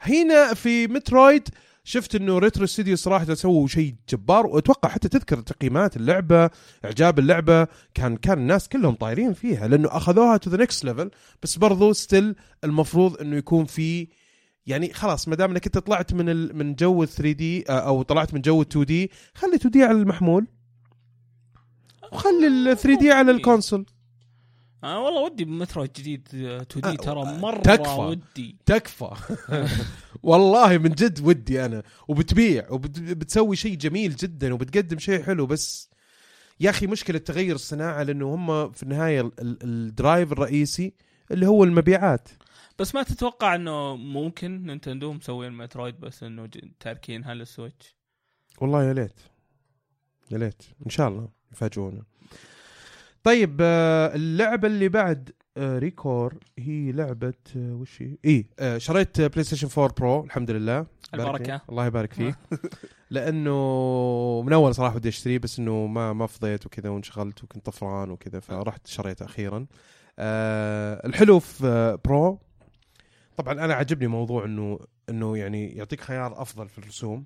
هنا 0.00 0.54
في 0.54 0.86
مترويد 0.86 1.48
شفت 1.84 2.14
إنه 2.14 2.38
Retro 2.38 2.66
Studio 2.66 2.96
صراحة 2.96 3.34
سووا 3.34 3.66
شيء 3.68 3.94
جبار 4.08 4.46
وأتوقع 4.46 4.88
حتى 4.88 5.08
تذكر 5.08 5.40
تقييمات 5.40 5.96
اللعبة 5.96 6.50
إعجاب 6.84 7.18
اللعبة 7.18 7.66
كان 7.94 8.16
كان 8.16 8.38
الناس 8.38 8.68
كلهم 8.68 8.94
طايرين 8.94 9.32
فيها 9.32 9.68
لأنه 9.68 9.88
أخذوها 9.92 10.36
to 10.36 10.50
the 10.50 10.56
next 10.56 10.84
level 10.84 11.10
بس 11.42 11.56
برضو 11.58 11.92
still 11.92 12.34
المفروض 12.64 13.20
إنه 13.20 13.36
يكون 13.36 13.64
في 13.64 14.08
يعني 14.66 14.92
خلاص 14.92 15.28
ما 15.28 15.36
دام 15.36 15.50
إنك 15.50 15.66
أنت 15.66 15.78
طلعت 15.78 16.14
من 16.14 16.28
ال... 16.28 16.56
من 16.56 16.74
جو 16.74 17.04
3D 17.04 17.62
أو 17.62 18.02
طلعت 18.02 18.34
من 18.34 18.40
جو 18.40 18.62
2D 18.62 19.10
خلي 19.34 19.54
2D 19.54 19.82
على 19.82 19.98
المحمول 19.98 20.46
وخلي 22.12 22.46
ال 22.46 22.78
3D 22.78 23.12
على 23.12 23.30
ال 23.30 23.36
console. 23.36 23.86
أنا 24.84 24.98
والله 24.98 25.20
ودي 25.22 25.44
بمترويد 25.44 25.92
جديد 25.92 26.28
2 26.34 26.84
آه، 26.84 26.90
D 26.90 26.96
ترى 26.96 27.24
مرة 27.38 27.58
تكفى. 27.62 27.90
ودي. 28.00 28.56
تكفى. 28.66 29.10
والله 30.22 30.78
من 30.78 30.90
جد 30.90 31.20
ودي 31.26 31.64
أنا. 31.64 31.82
وبتبيع 32.08 32.70
وبتسوي 32.70 33.56
شيء 33.56 33.74
جميل 33.74 34.16
جدا 34.16 34.54
وبتقدم 34.54 34.98
شيء 34.98 35.22
حلو. 35.22 35.46
بس 35.46 35.90
يا 36.60 36.70
أخي 36.70 36.86
مشكلة 36.86 37.18
تغير 37.18 37.54
الصناعة 37.54 38.02
لأنه 38.02 38.34
هم 38.34 38.72
في 38.72 38.82
النهاية 38.82 39.20
ال- 39.20 39.32
ال- 39.40 39.58
ال 39.62 39.74
drive 39.74 40.32
الرئيسي 40.32 40.94
اللي 41.30 41.46
هو 41.46 41.64
المبيعات. 41.64 42.28
بس 42.78 42.94
ما 42.94 43.02
تتوقع 43.02 43.54
إنه 43.54 43.96
ممكن 43.96 44.66
نينتندو 44.66 45.12
مسوين 45.12 45.52
مترويد 45.52 46.00
بس 46.00 46.22
إنه 46.22 46.48
تاركينها 46.80 47.34
للسويتش 47.34 47.96
والله 48.60 48.84
يا 48.84 48.92
ليت. 48.92 49.20
يا 50.30 50.38
ليت. 50.38 50.62
إن 50.86 50.90
شاء 50.90 51.08
الله 51.08 51.28
يفاجئونا. 51.52 52.02
طيب 53.24 53.58
آه، 53.60 54.14
اللعبة 54.14 54.68
اللي 54.68 54.88
بعد 54.88 55.30
آه، 55.56 55.78
ReCore 55.78 56.34
هي 56.58 56.92
لعبة 56.92 57.34
آه، 57.56 57.74
وش 57.74 58.02
هي؟ 58.02 58.16
اي 58.24 58.46
شريت 58.80 59.20
بلاي 59.20 59.44
ستيشن 59.44 59.68
4 59.78 59.94
برو 59.98 60.24
الحمد 60.24 60.50
لله. 60.50 60.86
لي. 61.40 61.60
الله 61.68 61.86
يبارك 61.86 62.12
فيك 62.12 62.36
لأنه 63.10 63.52
من 64.46 64.52
أول 64.52 64.74
صراحة 64.74 64.98
بدي 64.98 65.08
أشتريه 65.08 65.38
بس 65.38 65.58
إنه 65.58 65.86
ما 65.86 66.12
ما 66.12 66.26
فضيت 66.26 66.66
وكذا 66.66 66.88
وانشغلت 66.88 67.44
وكنت 67.44 67.66
طفران 67.66 68.10
وكذا 68.10 68.40
فرحت 68.40 68.86
شريته 68.86 69.24
أخيرا 69.24 69.66
الحلو 70.18 71.38
في 71.38 71.98
Pro 72.04 72.40
طبعا 73.36 73.52
أنا 73.64 73.74
عجبني 73.74 74.06
موضوع 74.06 74.44
إنه 74.44 74.78
إنه 75.08 75.36
يعني 75.36 75.68
يعطيك 75.68 76.00
خيار 76.00 76.42
أفضل 76.42 76.68
في 76.68 76.78
الرسوم 76.78 77.24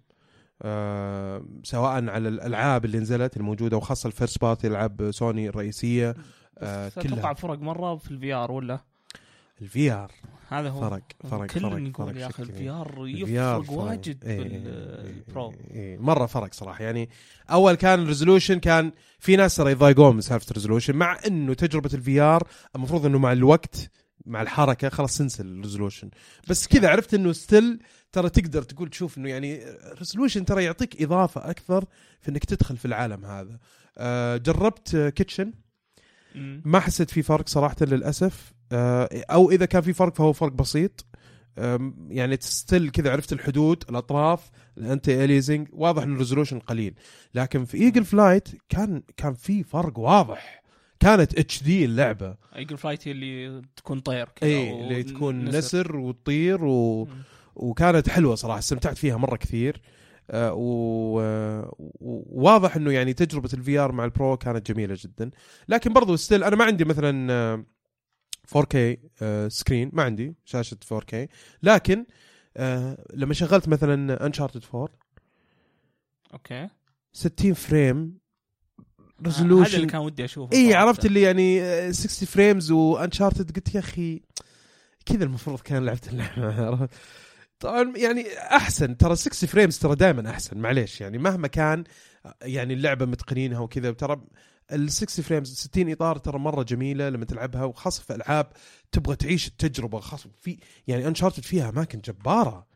سواء 1.62 2.08
على 2.08 2.28
الألعاب 2.28 2.84
اللي 2.84 2.98
نزلت 2.98 3.36
الموجودة 3.36 3.76
وخاصة 3.76 4.06
ال 4.06 4.12
first 4.12 4.40
party 4.40 4.66
ألعاب 4.66 5.10
سوني 5.10 5.48
الرئيسية 5.48 6.14
آه 6.58 6.88
بس 6.88 6.98
أتوقع 6.98 7.14
كلها 7.16 7.34
فرق 7.34 7.58
مرة 7.58 7.96
في 7.96 8.10
ال 8.10 8.32
VR 8.32 8.52
ولا؟ 8.52 8.80
ال 9.62 9.90
VR 9.90 10.12
هذا 10.48 10.68
هو. 10.68 10.80
فرق 10.80 11.02
فرق 11.30 11.46
كل 11.46 11.60
فرق 11.60 11.88
يقول 11.88 12.16
يا 12.16 12.26
أخي. 12.26 12.42
ال 12.42 12.70
VR 12.70 13.04
يفرق 13.06 13.70
واجد 13.72 14.24
إيه، 14.24 14.38
بال 14.38 14.83
Pro 14.83 15.50
إيه، 15.50 15.70
إيه، 15.70 15.98
مرة 15.98 16.26
فرق 16.26 16.54
صراحة. 16.54 16.84
يعني 16.84 17.08
أول 17.50 17.74
كان 17.74 18.02
ال 18.02 18.07
resolution 18.07 18.58
كان 18.58 18.92
في 19.18 19.36
ناس 19.36 19.56
ترى 19.56 19.70
يضايقون 19.70 20.14
من 20.14 20.20
سالفة 20.20 20.46
ال 20.50 20.55
resolution 20.55 20.96
مع 20.96 21.18
إنه 21.26 21.54
تجربة 21.54 21.90
ال 21.94 22.20
VR 22.20 22.42
المفروض 22.76 23.06
إنه 23.06 23.18
مع 23.18 23.32
الوقت 23.32 23.90
مع 24.26 24.42
الحركة 24.42 24.88
خلاص 24.88 25.18
تنسى 25.18 25.42
ال 25.42 25.49
resolution 25.49 26.10
بس 26.48 26.66
كذا 26.66 26.88
عرفت 26.88 27.14
إنه 27.14 27.32
still 27.32 27.78
ترى 28.12 28.30
تقدر 28.30 28.62
تقول 28.62 28.88
تشوف 28.88 29.18
إنه 29.18 29.28
يعني 29.28 29.64
ال 29.92 29.97
resolution 29.97 30.44
ترى 30.44 30.64
يعطيك 30.64 31.02
إضافة 31.02 31.50
أكثر 31.50 31.84
في 32.20 32.28
إنك 32.28 32.44
تدخل 32.44 32.76
في 32.76 32.84
العالم 32.84 33.24
هذا. 33.24 33.58
آه، 33.98 34.36
جربت 34.36 34.96
Kitchen. 34.96 35.52
ما 36.64 36.80
حسيت 36.80 37.10
في 37.10 37.22
فرق 37.22 37.48
صراحة 37.48 37.76
للأسف. 37.80 38.52
آه، 38.72 39.24
أو 39.30 39.50
إذا 39.50 39.66
كان 39.66 39.82
في 39.82 39.92
فرق 39.92 40.14
فهو 40.14 40.32
فرق 40.32 40.52
بسيط. 40.52 41.06
يعني 42.08 42.36
still 42.40 42.90
كذا 42.90 43.12
عرفت 43.12 43.32
الحدود 43.32 43.84
الأطراف 43.90 44.50
ال 44.78 45.24
anti-aliasing 45.24 45.68
واضح 45.72 46.02
إن 46.02 46.12
ال 46.12 46.17
resolution 46.17 46.58
قليل. 46.58 46.94
لكن 47.34 47.64
في 47.64 47.76
Eagle 47.76 48.04
Flight 48.04 48.48
كان 48.68 49.02
كان 49.16 49.34
في 49.34 49.62
فرق 49.62 49.98
واضح. 49.98 50.62
كانت 51.00 51.38
HD 51.38 51.84
اللعبة. 51.84 52.36
Eagle 52.56 52.76
Flight 52.76 53.08
هي 53.08 53.12
اللي 53.12 53.62
تكون 53.76 54.00
طير 54.00 54.28
كذا 54.36 54.50
اي 54.50 54.80
اللي 54.80 55.02
تكون 55.02 55.44
نسر 55.44 55.96
وتطير 55.96 56.64
و... 56.64 57.04
مم. 57.04 57.22
وكانت 57.54 58.08
حلوة 58.08 58.34
صراحة 58.34 58.58
استمتعت 58.58 58.98
فيها 58.98 59.16
مرة 59.16 59.36
كثير. 59.36 59.80
آه، 60.30 60.52
وواضح 62.00 62.76
إنه 62.76 62.92
يعني 62.92 63.12
تجربة 63.12 63.48
ال 63.54 63.78
VR 63.78 63.92
مع 63.92 64.04
ال 64.04 64.12
Pro 64.12 64.36
كانت 64.36 64.72
جميلة 64.72 64.96
جدا. 64.98 65.30
لكن 65.68 65.92
برضو 65.92 66.16
still 66.16 66.44
أنا 66.44 66.56
ما 66.56 66.64
عندي 66.64 66.84
مثلا 66.84 67.32
آه، 67.32 67.64
4K 68.48 68.76
آه، 69.22 69.48
screen 69.48 69.90
ما 69.92 70.02
عندي 70.02 70.34
شاشة 70.44 70.76
4K 70.94 71.14
لكن 71.62 72.06
آه، 72.56 73.04
لما 73.14 73.34
شغلت 73.34 73.68
مثلا 73.68 74.26
Uncharted 74.26 74.64
4 74.74 74.88
أوكي. 76.32 76.68
60 77.12 77.54
frame 77.54 78.18
هذا 79.26 79.42
اللي 79.42 79.54
resolution 79.54 79.86
كان 79.86 80.00
ودي 80.00 80.24
أشوفه 80.24 80.56
اي. 80.56 80.74
عرفت 80.74 81.06
اللي 81.06 81.22
يعني 81.22 81.62
آه، 81.62 81.90
60 81.90 82.28
frames 82.28 82.70
و 82.70 82.79
Uncharted 82.79 83.56
قلت 83.56 83.74
يا 83.74 83.80
أخي 83.80 84.22
كذا 85.06 85.24
المفروض 85.24 85.60
كان 85.60 85.84
لعبت 85.84 86.08
اللعبة؟ 86.08 86.88
طبعا 87.62 87.92
يعني 87.96 88.26
أحسن 88.38 88.96
ترى 88.96 89.16
60 89.16 89.48
frames 89.48 89.78
ترى 89.78 89.94
دائما 89.96 90.30
أحسن 90.30 90.58
معليش 90.58 91.00
يعني 91.00 91.18
مهما 91.18 91.48
كان 91.48 91.84
يعني 92.42 92.74
اللعبة 92.74 93.06
متقنينها 93.06 93.58
وكذا 93.58 93.90
ترى 93.92 94.20
ال 94.72 94.92
60 94.92 95.24
frames 95.24 95.54
60 95.54 95.92
إطار 95.92 96.18
ترى 96.18 96.38
مرة 96.38 96.62
جميلة 96.62 97.08
لما 97.08 97.24
تلعبها 97.24 97.64
وخاصة 97.64 98.02
في 98.02 98.14
ألعاب 98.14 98.46
تبغى 98.92 99.16
تعيش 99.16 99.48
التجربة 99.48 100.00
خاصة 100.00 100.30
في 100.40 100.58
يعني 100.86 101.08
Uncharted 101.08 101.42
فيها 101.42 101.68
أماكن 101.68 102.00
جبارة 102.00 102.66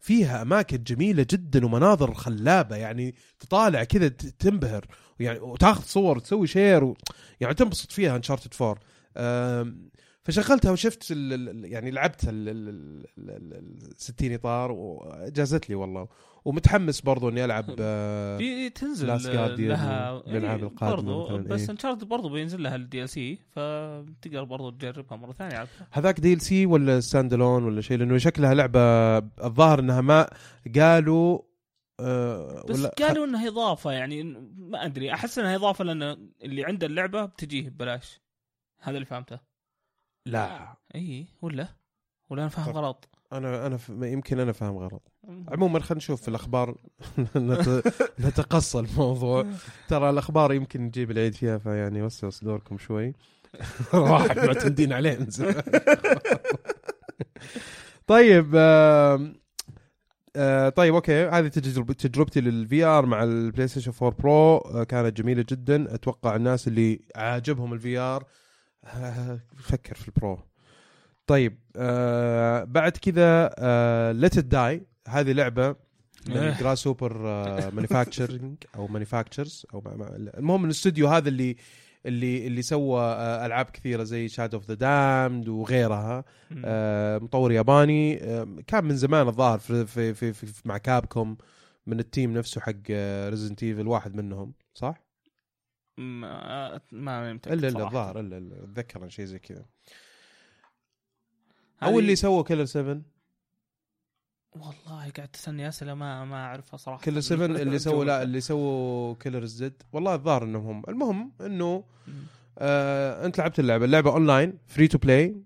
فيها 0.00 0.42
أماكن 0.42 0.82
جميلة 0.82 1.26
جدا 1.30 1.66
ومناظر 1.66 2.14
خلابة 2.14 2.76
يعني 2.76 3.14
تطالع 3.40 3.84
كذا 3.84 4.08
تنبهر 4.08 4.86
يعني 5.20 5.38
وتاخذ 5.38 5.82
صور 5.84 6.16
وتسوي 6.16 6.46
share 6.46 6.84
و... 6.84 6.96
يعني 7.40 7.54
تنبسط 7.54 7.92
فيها 7.92 8.16
Uncharted 8.16 8.54
4 8.62 8.78
أم، 9.16 9.90
فشغلتها 10.24 10.70
وشفت 10.72 11.10
ال 11.12 11.32
ال- 11.48 11.72
يعني 11.72 11.90
لعبت 11.90 12.24
ال- 12.24 12.48
ال- 12.48 12.68
ال- 12.68 13.06
ال- 13.18 13.54
ال- 13.54 13.92
60 13.96 14.32
إطار 14.34 14.72
وجازت 14.72 15.68
لي 15.68 15.74
والله. 15.74 16.08
ومتحمس 16.44 17.00
برضو 17.00 17.28
إني 17.28 17.44
ألعب 17.44 17.64
آه، 17.80 18.38
في 18.38 18.70
تنزل 18.70 19.06
لها 19.06 20.10
والألعاب 20.10 20.58
إيه، 20.58 20.66
القادمة 20.66 20.96
برضو 20.96 21.24
مثلاً، 21.24 21.48
بس 21.48 21.60
إيه. 21.60 21.70
Uncharted 21.70 22.04
برضو 22.04 22.28
بينزل 22.28 22.62
لها 22.62 22.76
ال 22.76 23.08
DLC 23.08 23.38
فتقدر 23.50 24.44
برضو 24.44 24.70
تجربها 24.70 25.16
مرة 25.16 25.32
ثانية. 25.32 25.66
هذاك 25.90 26.20
DLC 26.20 26.66
ولا 26.66 27.00
standalone 27.00 27.64
ولا 27.64 27.80
شيء؟ 27.80 27.96
لأنه 27.98 28.18
شكلها 28.18 28.54
لعبة 28.54 28.80
الظاهر 29.18 29.78
إنها 29.80 30.00
ما 30.00 30.30
قالوا 30.78 31.38
آه، 32.00 32.64
بس 32.68 32.78
ولا 32.78 32.88
قالوا 32.88 33.24
إنها 33.26 33.48
إضافة 33.48 33.92
يعني 33.92 34.22
ما 34.56 34.84
أدري 34.86 35.12
أحس 35.14 35.38
إنها 35.38 35.56
إضافة 35.56 35.84
لأن 35.84 36.30
اللي 36.42 36.64
عنده 36.64 36.86
اللعبة 36.86 37.24
بتجيه 37.24 37.68
ببلاش. 37.68 38.20
هذا 38.80 38.94
اللي 38.96 39.06
فهمته. 39.06 39.51
لا. 40.26 40.76
إي 40.94 41.26
ولا؟ 41.42 41.68
ولا 42.30 42.42
أنا 42.42 42.48
فاهم. 42.50 42.70
غلط. 42.76 43.08
أنا 43.32 43.66
أنا 43.66 43.76
ف... 43.76 43.88
يمكن 43.88 44.40
أنا 44.40 44.52
فاهم 44.52 44.76
غلط. 44.78 45.12
عموما 45.48 45.80
خلينا 45.80 45.96
نشوف 45.98 46.22
في 46.22 46.28
الأخبار. 46.28 46.76
نت... 47.36 47.82
نتقصى 48.26 48.78
الموضوع. 48.78 49.46
ترى 49.88 50.10
الأخبار 50.10 50.52
يمكن 50.52 50.80
نجيب 50.82 51.10
العيد 51.10 51.34
فيها 51.34 51.58
فيعني 51.58 52.02
وسعوا 52.02 52.30
صدوركم 52.30 52.78
شوي. 52.78 53.12
واحد 53.94 54.38
معتمدين 54.38 54.92
عليه 54.92 55.16
من 55.18 55.30
زمان. 55.30 55.62
طيب 58.06 58.52
آم، 58.56 59.34
آه 60.36 60.68
طيب 60.68 60.94
أوكي. 60.94 61.28
هذه 61.28 61.48
تجرب 61.48 61.92
تجربتي 61.92 62.40
لل 62.40 62.84
VR 62.84 63.06
مع 63.06 63.22
البلاي 63.22 63.68
ستيشن 63.68 63.92
4 64.02 64.10
Pro 64.20 64.56
آه 64.58 64.84
كانت 64.84 65.16
جميلة 65.16 65.44
جدا. 65.48 65.94
أتوقع 65.94 66.36
الناس 66.36 66.68
اللي 66.68 67.00
عاجبهم 67.16 67.72
ال 67.72 67.98
VR 67.98 68.24
فكر 69.70 69.94
في 69.94 70.08
ال 70.08 70.15
Pro 70.15 70.38
طيب 71.26 71.58
آه 71.76 72.64
بعد 72.64 72.92
كذا 72.92 73.54
آه 73.58 74.12
Let 74.12 74.38
It 74.38 74.57
Die 74.57 74.86
هذه 75.08 75.32
لعبة 75.32 75.76
من. 76.28 76.54
Grasshopper 76.60 77.18
Manufacturing 77.70 78.56
أو 78.76 78.86
Manufacturers 78.86 79.66
أو 79.74 79.82
المهم 80.38 80.64
الاستوديو 80.64 81.08
هذا 81.08 81.28
اللي 81.28 81.56
اللي 82.06 82.46
اللي 82.46 82.62
سوى 82.62 83.00
آه، 83.00 83.46
ألعاب 83.46 83.66
كثيرة 83.66 84.04
زي 84.04 84.28
Shadow 84.28 84.56
of 84.56 84.66
the 84.68 84.74
Damned 84.74 85.48
وغيرها. 85.48 86.24
آه، 86.64 87.18
مطور 87.18 87.52
ياباني 87.52 88.24
آه، 88.24 88.56
كان 88.66 88.84
من 88.84 88.96
زمان 88.96 89.28
الظاهر 89.28 89.58
في, 89.58 89.86
في, 89.86 90.14
في, 90.14 90.32
في, 90.32 90.46
في 90.46 90.68
مع 90.68 90.78
Capcom 90.78 91.36
من 91.86 92.00
ال 92.00 92.06
team 92.06 92.32
نفسه 92.38 92.60
حق 92.60 92.90
Resident 93.28 93.62
Evil 93.62 93.88
واحد 93.88 94.14
منهم 94.14 94.52
صح؟ 94.74 95.11
ما 95.96 96.80
ما 96.92 97.32
متأكد 97.32 97.58
إلا 97.58 97.68
إلا. 97.68 97.86
الظاهر 97.86 98.20
إلا 98.20 98.38
إلا 98.38 98.64
أتذكر 98.64 99.08
شيء 99.08 99.24
زي 99.24 99.38
كذا 99.38 99.64
أو 101.82 101.98
اللي 101.98 102.16
سووا 102.16 102.42
Killer 102.42 102.64
7 102.64 103.02
والله 104.52 105.10
قاعد 105.16 105.28
تسالني 105.32 105.68
أسئلة 105.68 105.94
ما 105.94 106.24
ما 106.24 106.36
أعرفها 106.44 106.76
صراحة 106.76 107.02
Killer 107.02 107.20
7 107.30 107.46
اللي 107.62 107.78
سووا 107.78 108.04
لا 108.04 108.22
اللي 108.22 108.40
سووا 108.40 109.14
Killer 109.14 109.44
Is 109.44 109.57
Dead 109.57 109.82
والله 109.92 110.14
الظاهر 110.14 110.42
إنهم 110.44 110.66
هم 110.68 110.82
المهم 110.88 111.32
إنه. 111.40 111.84
آه 112.58 113.26
أنت 113.26 113.38
لعبت 113.38 113.58
اللعبة 113.58 113.84
اللعبة 113.84 114.10
online 114.10 114.58
free 114.66 114.88
to 114.88 114.98
play 114.98 115.42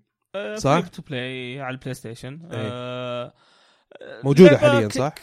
صح؟ 0.57 0.79
free 0.79 0.89
to 0.89 1.01
play 1.01 1.61
على 1.61 1.73
ال 1.73 1.93
PlayStation. 1.93 2.49
آه، 2.51 3.33
موجودة 4.23 4.49
لعبة 4.51 4.57
حالياً، 4.57 4.89
صح؟ 4.89 5.15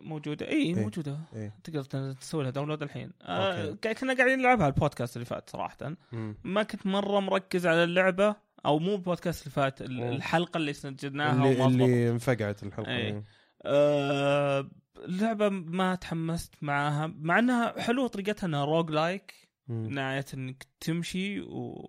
موجودة 0.00 0.48
إي 0.48 0.52
إيه. 0.52 0.74
موجودة 0.74 1.18
إيه. 1.34 1.54
تقدر 1.64 2.12
تسوي 2.12 2.42
لها 2.42 2.50
download 2.50 2.82
الحين 2.82 3.12
آه، 3.22 3.68
okay. 3.68 3.88
قا- 3.88 4.00
كنا 4.00 4.14
قاعدين 4.14 4.38
نلعبها 4.38 4.66
البودكاست 4.66 5.16
اللي 5.16 5.26
فات 5.26 5.50
صراحة 5.50 5.96
ما 6.44 6.62
كنت 6.62 6.86
مرة 6.86 7.20
مركز 7.20 7.66
على 7.66 7.84
اللعبة 7.84 8.36
أو 8.66 8.78
مو 8.78 8.94
البودكاست 8.94 9.42
اللي 9.42 9.52
فات 9.54 9.82
ال- 9.82 10.00
مم. 10.00 10.08
الحلقة 10.12 10.58
اللي 10.58 10.72
سجلناها 10.72 11.32
اللي. 11.50 11.66
اللي 11.66 12.10
انفقعت 12.10 12.62
الحلقة 12.62 12.90
إيه. 12.96 13.24
آه، 13.64 14.70
اللعبة 15.04 15.48
ما 15.48 15.94
تحمست 15.94 16.54
معاها 16.62 17.06
مع 17.18 17.38
إنها 17.38 17.80
حلوة 17.80 18.08
طريقتها 18.08 18.46
إنها 18.46 18.64
roguelike 18.64 19.34
مم. 19.68 19.88
نهاية 19.90 20.24
إنك 20.34 20.66
تمشي 20.80 21.40
ومو 21.40 21.86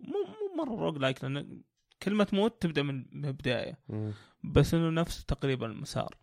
مو 0.58 0.63
مرة 0.65 0.76
roguelike 0.82 1.24
لأن 1.24 1.62
كل 2.04 2.13
ما 2.13 2.24
تموت 2.24 2.62
تبدأ 2.62 2.84
من 2.84 3.06
البداية 3.26 3.80
مم. 3.89 4.12
بس 4.43 4.73
إنه 4.73 4.89
نفس 4.89 5.25
تقريبا 5.25 5.65
المسار. 5.65 6.17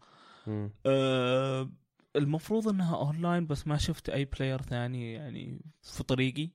أه 0.86 1.70
المفروض 2.16 2.68
إنها 2.68 2.96
اونلاين 2.96 3.46
بس 3.46 3.66
ما 3.66 3.76
شفت 3.76 4.08
أي 4.08 4.24
player 4.24 4.62
ثاني 4.62 5.12
يعني 5.12 5.60
في 5.82 6.02
طريقي. 6.02 6.50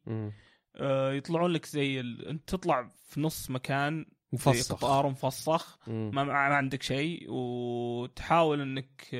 أه 0.76 1.14
يطلعون 1.14 1.52
لك 1.52 1.66
زي 1.66 2.00
ال... 2.00 2.28
أنت 2.28 2.50
تطلع 2.50 2.90
في 3.08 3.22
نص 3.22 3.50
مكان 3.50 4.06
زي 4.34 4.52
مفسخ 4.52 4.76
قطار 4.76 5.10
مفسخ 5.10 5.80
مم. 5.88 6.12
ما, 6.14 6.24
ما 6.24 6.34
عندك 6.34 6.84
شيء 6.84 7.26
وتحاول 7.30 8.62
إنك 8.62 9.16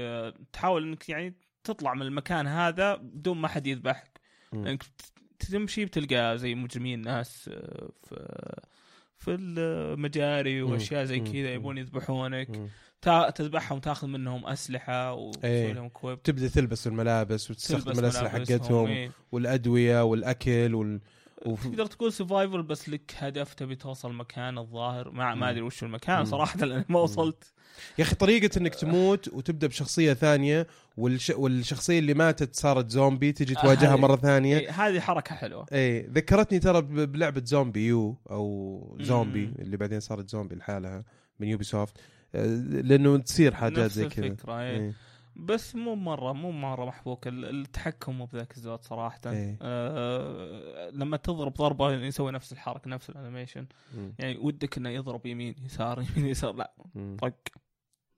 تحاول 0.54 0.88
إنك 0.88 1.10
يعني 1.10 1.36
تطلع 1.64 1.94
من 1.94 2.02
المكان 2.02 2.48
هذا 2.48 2.96
بدون 2.96 3.38
ما 3.38 3.48
حد 3.48 3.68
يذبحك 3.68 4.20
مم. 4.54 4.68
إنك 4.68 4.84
تمشي 5.40 5.86
بتلقى 5.86 6.38
زي 6.38 6.56
مجرمين 6.56 7.02
ناس 7.02 7.50
آه، 7.54 7.90
في 8.04 8.16
في 9.24 9.32
المجاري. 9.40 10.62
وأشياء 10.62 11.06
زي. 11.06 11.20
كذا 11.20 11.54
يبون 11.54 11.78
يذبحونك 11.78 12.70
تذبحهم 13.36 13.80
تاخذ 13.80 14.08
منهم 14.08 14.46
أسلحة 14.46 15.14
وتسوي 15.14 15.52
إيه. 15.52 15.74
لهم 15.74 15.90
equip 15.90 16.24
تبدأ 16.24 16.48
تلبس 16.48 16.88
الملابس 16.88 17.52
وتستخدم 17.52 18.00
الأسلحة 18.00 18.40
حقتهم 18.40 18.88
إيه. 18.88 19.12
والأدوية 19.32 20.04
والأكل 20.04 20.76
وال... 20.76 21.00
وف- 21.46 21.68
تقدر 21.68 21.86
تقول 21.86 22.14
survival 22.14 22.64
بس 22.64 22.90
لك 22.90 23.12
هدف 23.18 23.54
تبي 23.54 23.76
توصل 23.76 24.14
مكان 24.14 24.58
الظاهر 24.58 25.12
ما. 25.12 25.36
ما 25.36 25.50
أدري 25.50 25.62
وش 25.62 25.84
المكان. 25.84 26.26
صراحة 26.26 26.60
لأني 26.60 26.86
ما 26.90 27.00
وصلت 27.00 27.54
يا 28.00 28.04
أخي 28.04 28.16
طريقة 28.16 28.58
إنك 28.60 28.76
تموت 28.76 29.28
وتبدأ 29.28 29.68
بشخصية 29.68 30.14
ثانية 30.14 30.68
والش... 30.98 31.30
والشخصية 31.30 32.00
اللي 32.00 32.14
ماتت 32.14 32.56
صارت 32.56 32.90
زومبي 32.90 33.32
تجي 33.32 33.58
آه، 33.58 33.62
تواجهها 33.62 33.94
هذه- 33.96 34.00
مرة 34.00 34.16
ثانية 34.16 34.58
إيه، 34.58 34.70
هذه 34.72 35.00
حركة 35.00 35.36
حلوة 35.36 35.66
إيه 35.72 36.08
ذكرتني 36.12 36.60
ترى 36.60 36.82
بلعبة 36.82 37.42
ZombiU 37.46 38.18
أو 38.32 38.98
زومبي 39.02 39.46
مم. 39.46 39.54
اللي 39.60 39.78
بعدين 39.78 40.00
صارت 40.00 40.30
زومبي 40.30 40.56
لحالها 40.56 41.04
من 41.40 41.48
Ubisoft 41.48 41.98
آه، 42.36 42.46
لأنه 42.66 43.18
تصير 43.18 43.54
حاجات 43.54 43.80
نفس 43.80 43.96
زي 43.96 44.08
كذا 44.10 44.26
الفكرة 44.26 44.60
إيه. 44.60 44.78
إيه. 44.80 44.94
بس 45.36 45.76
مو 45.76 45.96
مرة 45.96 46.34
مو 46.34 46.52
مرة 46.52 46.86
محبوك 46.86 47.28
ال- 47.28 47.46
التحكم 47.62 48.18
مو 48.18 48.26
بذاك 48.26 48.58
الزود 48.58 48.84
صراحة 48.84 49.20
إيه. 49.26 49.58
آه 49.62 50.90
لما 50.90 51.18
تضرب 51.18 51.54
ضربة 51.54 51.92
يسوي 51.92 52.32
نفس 52.32 52.52
الحركة 52.54 52.90
نفس 52.90 53.10
ال 53.10 53.15
animation 53.15 53.68
مم. 53.96 54.14
يعني 54.20 54.38
ودك 54.38 54.78
إنه 54.78 54.90
يضرب 54.90 55.26
يمين 55.26 55.56
يسار 55.66 56.02
يمين 56.16 56.26
يسار 56.30 56.54
لا 56.56 56.74
مم. 56.96 57.18
طق 57.22 57.34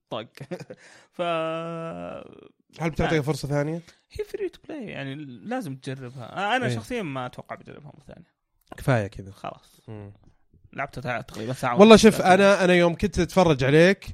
طق 0.09 0.27
ف 1.17 1.21
هل 2.81 2.89
بتعطيها 2.89 3.21
فرصة 3.21 3.47
ثانية؟ 3.47 3.81
هي 4.11 4.23
free 4.25 4.49
to 4.49 4.59
play 4.67 4.85
يعني 4.85 5.15
لازم 5.25 5.75
تجربها 5.75 6.55
أنا 6.55 6.65
إيه. 6.65 6.75
شخصيا 6.75 7.01
ما 7.01 7.25
أتوقع 7.25 7.55
بجربها 7.55 7.91
مرة 7.95 8.03
ثانية 8.07 8.35
كفاية 8.77 9.07
كذا 9.07 9.31
خلاص 9.31 9.81
مم. 9.87 10.13
تع- 10.91 11.21
تقريبا 11.21 11.53
ساعة 11.53 11.79
والله. 11.79 11.95
شوف 11.95 12.21
أنا 12.21 12.63
أنا 12.63 12.73
يوم 12.73 12.95
كنت 12.95 13.19
أتفرج 13.19 13.63
عليك 13.63 14.05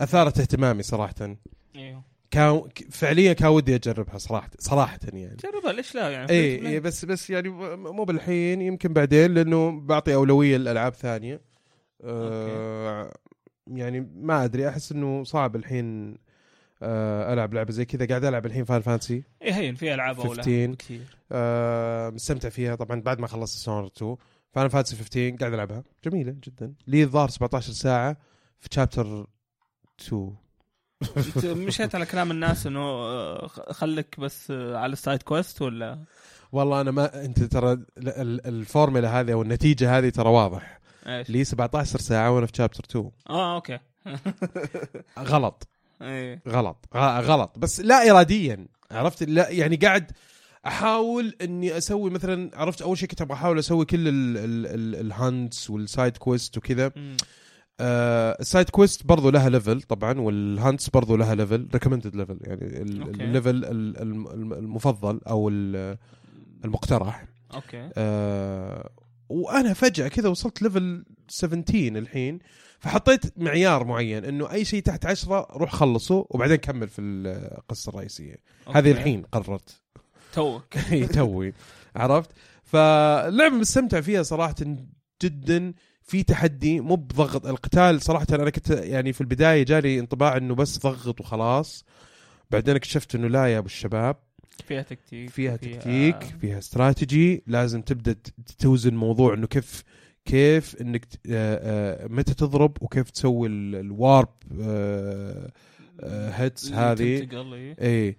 أثارت 0.00 0.40
اهتمامي 0.40 0.82
صراحة 0.82 1.36
أيوه 1.76 2.04
كان 2.30 2.62
فعليا 2.90 3.32
كان 3.32 3.48
ودي 3.48 3.74
أجربها 3.74 4.18
صراحة 4.18 4.50
صراحة 4.58 4.98
يعني. 5.12 5.36
جربها 5.36 5.72
ليش 5.72 5.94
لا؟ 5.94 6.10
يعني 6.10 6.30
اي 6.30 6.60
play. 6.60 6.64
إيه 6.64 6.80
بس 6.80 7.04
بس 7.04 7.30
يعني 7.30 7.48
مو 7.76 8.04
بالحين 8.04 8.60
يمكن 8.60 8.92
بعدين 8.92 9.34
لأنه 9.34 9.80
بعطي 9.80 10.14
أولوية 10.14 10.56
لألعاب 10.56 10.94
ثانية. 10.94 11.40
آه 12.04 13.12
يعني 13.66 14.00
ما 14.14 14.44
أدري 14.44 14.68
أحس 14.68 14.92
إنه 14.92 15.24
صعب 15.24 15.56
الحين 15.56 16.18
آه 16.82 17.32
ألعب 17.32 17.54
لعبة 17.54 17.72
زي 17.72 17.84
كذا. 17.84 18.06
قاعد 18.06 18.24
ألعب 18.24 18.46
الحين 18.46 18.64
Final 18.64 18.80
Fantasy 18.80 19.22
اي 19.42 19.52
هين 19.52 19.74
في 19.74 19.94
ألعاب 19.94 20.20
أولى 20.20 20.42
15. 20.42 20.74
كثير 20.74 21.00
آه 21.32 22.10
مستمتع 22.10 22.48
فيها. 22.48 22.74
طبعا 22.74 23.00
بعد 23.00 23.20
ما 23.20 23.26
خلصت 23.26 23.58
Dishonored 23.58 23.86
2 23.86 24.16
Final 24.52 24.68
Fantasy 24.68 24.96
15 24.96 25.36
قاعد 25.40 25.52
ألعبها. 25.52 25.84
جميلة 26.04 26.36
جدا. 26.44 26.74
لي 26.86 27.02
الظاهر 27.02 27.28
17 27.28 27.72
ساعة 27.72 28.16
في 28.58 28.68
chapter 28.72 29.26
2 30.00 30.22
انت 30.22 30.40
مشيت 31.44 31.94
على 31.94 32.06
كلام 32.06 32.30
الناس 32.30 32.66
إنه 32.66 32.80
آه، 32.80 33.46
خ- 33.46 33.72
خليك 33.72 34.20
بس 34.20 34.50
آه، 34.50 34.76
على 34.76 34.92
ال 34.92 34.98
side 34.98 35.22
quest 35.22 35.62
ولا؟ 35.62 35.98
والله 36.52 36.80
أنا 36.80 36.90
ما 36.90 37.24
أنت 37.24 37.42
ترى 37.42 37.72
ال- 37.72 37.84
ال- 37.98 38.46
الفورمولا 38.46 39.20
هذه 39.20 39.32
أو 39.32 39.42
النتيجة 39.42 39.98
هذه 39.98 40.08
ترى 40.08 40.28
واضح. 40.28 40.80
إيش؟ 41.06 41.30
لي 41.30 41.44
17 41.44 41.98
ساعة 41.98 42.30
وأنا 42.30 42.46
في 42.46 42.52
chapter 42.56 42.84
2 42.90 43.10
آه 43.30 43.54
okay. 43.54 43.78
غلط. 45.18 45.68
إيه. 46.02 46.42
غلط. 46.48 46.76
غلط. 46.96 47.58
بس 47.58 47.80
لا 47.80 48.10
اراديا. 48.10 48.66
عرفت؟ 48.90 49.22
لا 49.22 49.48
يعني 49.50 49.76
قاعد 49.76 50.10
أحاول 50.66 51.34
إني 51.42 51.78
أسوي 51.78 52.10
مثلا 52.10 52.50
عرفت؟ 52.54 52.82
أول 52.82 52.98
شيء 52.98 53.08
كنت 53.08 53.20
أبغى 53.22 53.34
أحاول 53.34 53.58
أسوي 53.58 53.84
كل 53.84 54.08
ال- 54.08 54.36
ال- 54.36 54.66
ال- 54.66 55.00
ال 55.06 55.17
hunts 55.17 55.70
وال 55.70 55.85
side 55.85 56.16
quest 56.16 56.56
وكذا. 56.56 56.92
ال 57.80 57.98
side 57.98 58.70
quest 58.70 59.06
برضو 59.06 59.30
لها 59.30 59.48
level 59.48 59.82
طبعا 59.82 60.20
وال 60.20 60.39
hunts 60.39 60.88
برضو 60.88 61.16
لها 61.16 61.34
level 61.34 61.68
recommended 61.74 62.16
level 62.16 62.38
يعني. 62.42 62.82
ال 62.82 62.93
level 62.93 63.50
ال- 63.64 64.00
الم- 64.02 64.26
الم- 64.28 64.52
المفضل 64.52 65.20
أو 65.28 65.48
ال- 65.48 65.98
المقترح. 66.64 67.24
okay. 67.54 67.90
آه 67.96 68.90
وأنا 69.28 69.72
فجأة 69.72 70.08
كذا 70.08 70.28
وصلت 70.28 70.62
level 70.62 71.04
17 71.28 71.98
الحين 71.98 72.38
فحطيت 72.78 73.38
معيار 73.38 73.84
معين 73.84 74.24
إنه 74.24 74.52
أي 74.52 74.64
شيء 74.64 74.82
تحت 74.82 75.06
10 75.06 75.46
روح 75.52 75.72
خلصه 75.72 76.26
وبعدين 76.30 76.56
كمل 76.56 76.88
في 76.88 77.00
القصة 77.00 77.90
الرئيسية. 77.90 78.36
هذه. 78.74 78.90
الحين 78.90 79.22
قررت. 79.22 79.82
توك. 80.32 80.64
توي. 81.14 81.52
عرفت؟ 81.96 82.30
فاللعبه 82.64 83.54
مستمتع 83.56 84.00
فيها 84.00 84.22
صراحة 84.22 84.54
جدا. 85.22 85.74
في 86.10 86.22
تحدي 86.22 86.80
مو 86.80 86.94
بضغط. 86.96 87.46
القتال 87.46 88.02
صراحة 88.02 88.26
أنا 88.32 88.50
كنت 88.50 88.70
يعني 88.70 89.12
في 89.12 89.20
البداية 89.20 89.62
جالي 89.62 89.98
انطباع 90.00 90.36
إنه 90.36 90.54
بس 90.54 90.78
ضغط 90.78 91.20
وخلاص. 91.20 91.84
بعدين 92.50 92.76
اكتشفت 92.76 93.14
إنه 93.14 93.28
لا 93.28 93.46
يا 93.46 93.58
أبو 93.58 93.66
الشباب. 93.66 94.16
فيها 94.68 94.82
تكتيك 94.82 95.30
فيها 95.30 95.56
تكتيك 95.56 96.22
فيها 96.40 96.58
استراتيجي. 96.58 97.42
لازم 97.46 97.82
تبدأ 97.82 98.16
توزن 98.58 98.94
موضوع 98.94 99.34
إنه 99.34 99.46
كيف 99.46 99.82
كيف 100.24 100.76
إنك 100.80 101.06
آه، 101.30 102.04
آه، 102.04 102.06
متى 102.08 102.34
تضرب 102.34 102.76
وكيف 102.80 103.10
تسوي 103.10 103.48
ال- 103.48 103.74
الوارب 103.76 104.28
آه، 104.60 105.50
آه، 106.00 106.30
هيتس 106.30 106.72
هذه. 106.72 107.02
إيه. 107.02 107.76
اي 107.80 108.08
آه 108.08 108.14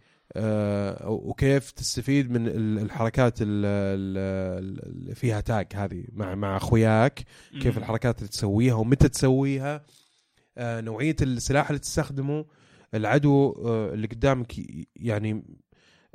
وكيف 1.06 1.72
تستفيد 1.72 2.32
من 2.32 2.48
ال- 2.48 2.80
الحركات 2.80 3.42
ال- 3.42 3.48
ال- 3.66 4.86
اللي 4.90 5.16
فيها 5.16 5.42
تاج 5.42 5.68
هذه 5.76 6.04
مع 6.14 6.36
مع 6.36 6.58
أخوياك 6.58 7.24
كيف. 7.62 7.78
الحركات 7.78 8.18
اللي 8.18 8.28
تسويها 8.30 8.74
ومتى 8.74 9.10
تسويها 9.10 9.86
آه 10.58 10.82
نوعية 10.82 11.16
السلاح 11.22 11.70
اللي 11.70 11.80
تستخدمه 11.80 12.46
العدو 12.94 13.52
آه 13.66 13.94
اللي 13.94 14.08
قدامك 14.08 14.54
يعني 14.96 15.44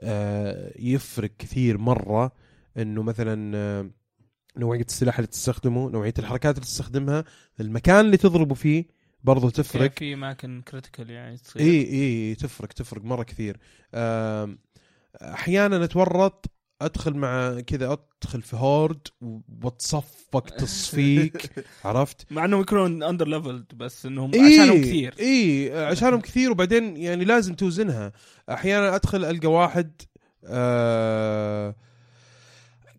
آه 0.01 0.73
يفرق 0.79 1.31
كثير 1.39 1.79
مرة 1.79 2.33
إنه 2.77 3.03
مثلا 3.03 3.57
آه 3.57 3.91
نوعية 4.57 4.85
السلاح 4.89 5.19
اللي 5.19 5.27
تستخدمه 5.27 5.91
نوعية 5.91 6.15
الحركات 6.19 6.55
اللي 6.55 6.67
تستخدمها 6.67 7.25
المكان 7.61 8.01
اللي 8.05 8.17
تضربه 8.17 8.55
فيه 8.55 8.85
برضو 9.27 9.49
تفرق. 9.49 9.99
في 9.99 10.15
اماكن 10.15 10.63
critical 10.69 11.11
يعني 11.11 11.37
تصير. 11.37 11.63
إي 11.63 11.83
إي 11.93 12.35
تفرق 12.35 12.69
تفرق 12.69 13.05
مرة 13.05 13.23
كثير. 13.23 13.57
أحيانا 15.23 15.85
أتورط 15.85 16.51
أدخل 16.83 17.15
مع 17.15 17.61
كذا 17.61 17.93
أدخل 18.23 18.43
في 18.43 18.57
horde 18.57 19.09
وأتصفق 19.63 20.49
تصفيق 20.61 21.33
عرفت؟ 21.85 22.33
مع 22.33 22.45
إنهم 22.45 22.61
يكونون 22.61 23.03
under 23.03 23.29
leveled 23.29 23.65
بس 23.75 24.07
إنهم 24.07 24.35
إيه 24.35 24.61
عشانهم 24.61 24.81
كثير. 24.81 25.15
إي 25.21 25.73
عشانهم 25.85 26.21
كثير 26.21 26.51
وبعدين 26.51 26.97
يعني 26.97 27.25
لازم 27.25 27.55
توزنها. 27.55 28.13
أحيانا 28.51 28.95
أدخل 28.97 29.25
ألقى 29.25 29.49
واحد 29.49 30.03
آه 30.45 31.75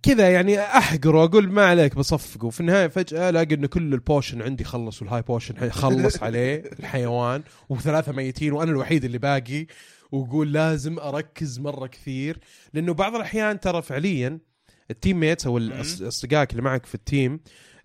كذا 0.08 0.30
يعني 0.30 0.60
احقره 0.60 1.22
وأقول 1.22 1.50
ما 1.52 1.66
عليك 1.66 1.96
بصفقه. 1.96 2.46
وفي 2.46 2.60
النهاية 2.60 2.88
فجأة 2.88 3.30
ألاقي 3.30 3.56
انه 3.56 3.68
كل 3.68 3.94
ال 3.94 4.01
potion 4.01 4.42
عندي 4.42 4.64
خلص 4.64 5.02
وال 5.02 5.22
high 5.22 5.41
potion 5.41 5.70
خلص 5.70 6.24
عليه 6.24 6.64
الحيوان 6.80 7.44
وثلاثة 7.70 8.12
ميتين 8.12 8.54
وأنا 8.54 8.72
الوحيد 8.72 9.06
اللي 9.06 9.18
باقي. 9.18 9.68
وأقول 10.12 10.54
لازم 10.54 11.00
أركز 11.00 11.60
مرة 11.60 11.88
كثير 11.88 12.40
لأنه 12.74 12.94
بعض 12.94 13.16
الأحيان 13.16 13.60
ترى 13.60 13.82
فعليا 13.82 14.40
ال 14.92 15.20
teammates 15.20 15.48
أو 15.48 15.58
اصدقائك 15.58 16.52
اللي 16.52 16.62
معك 16.62 16.86
في 16.86 16.96
ال 16.96 17.04
team 17.04 17.40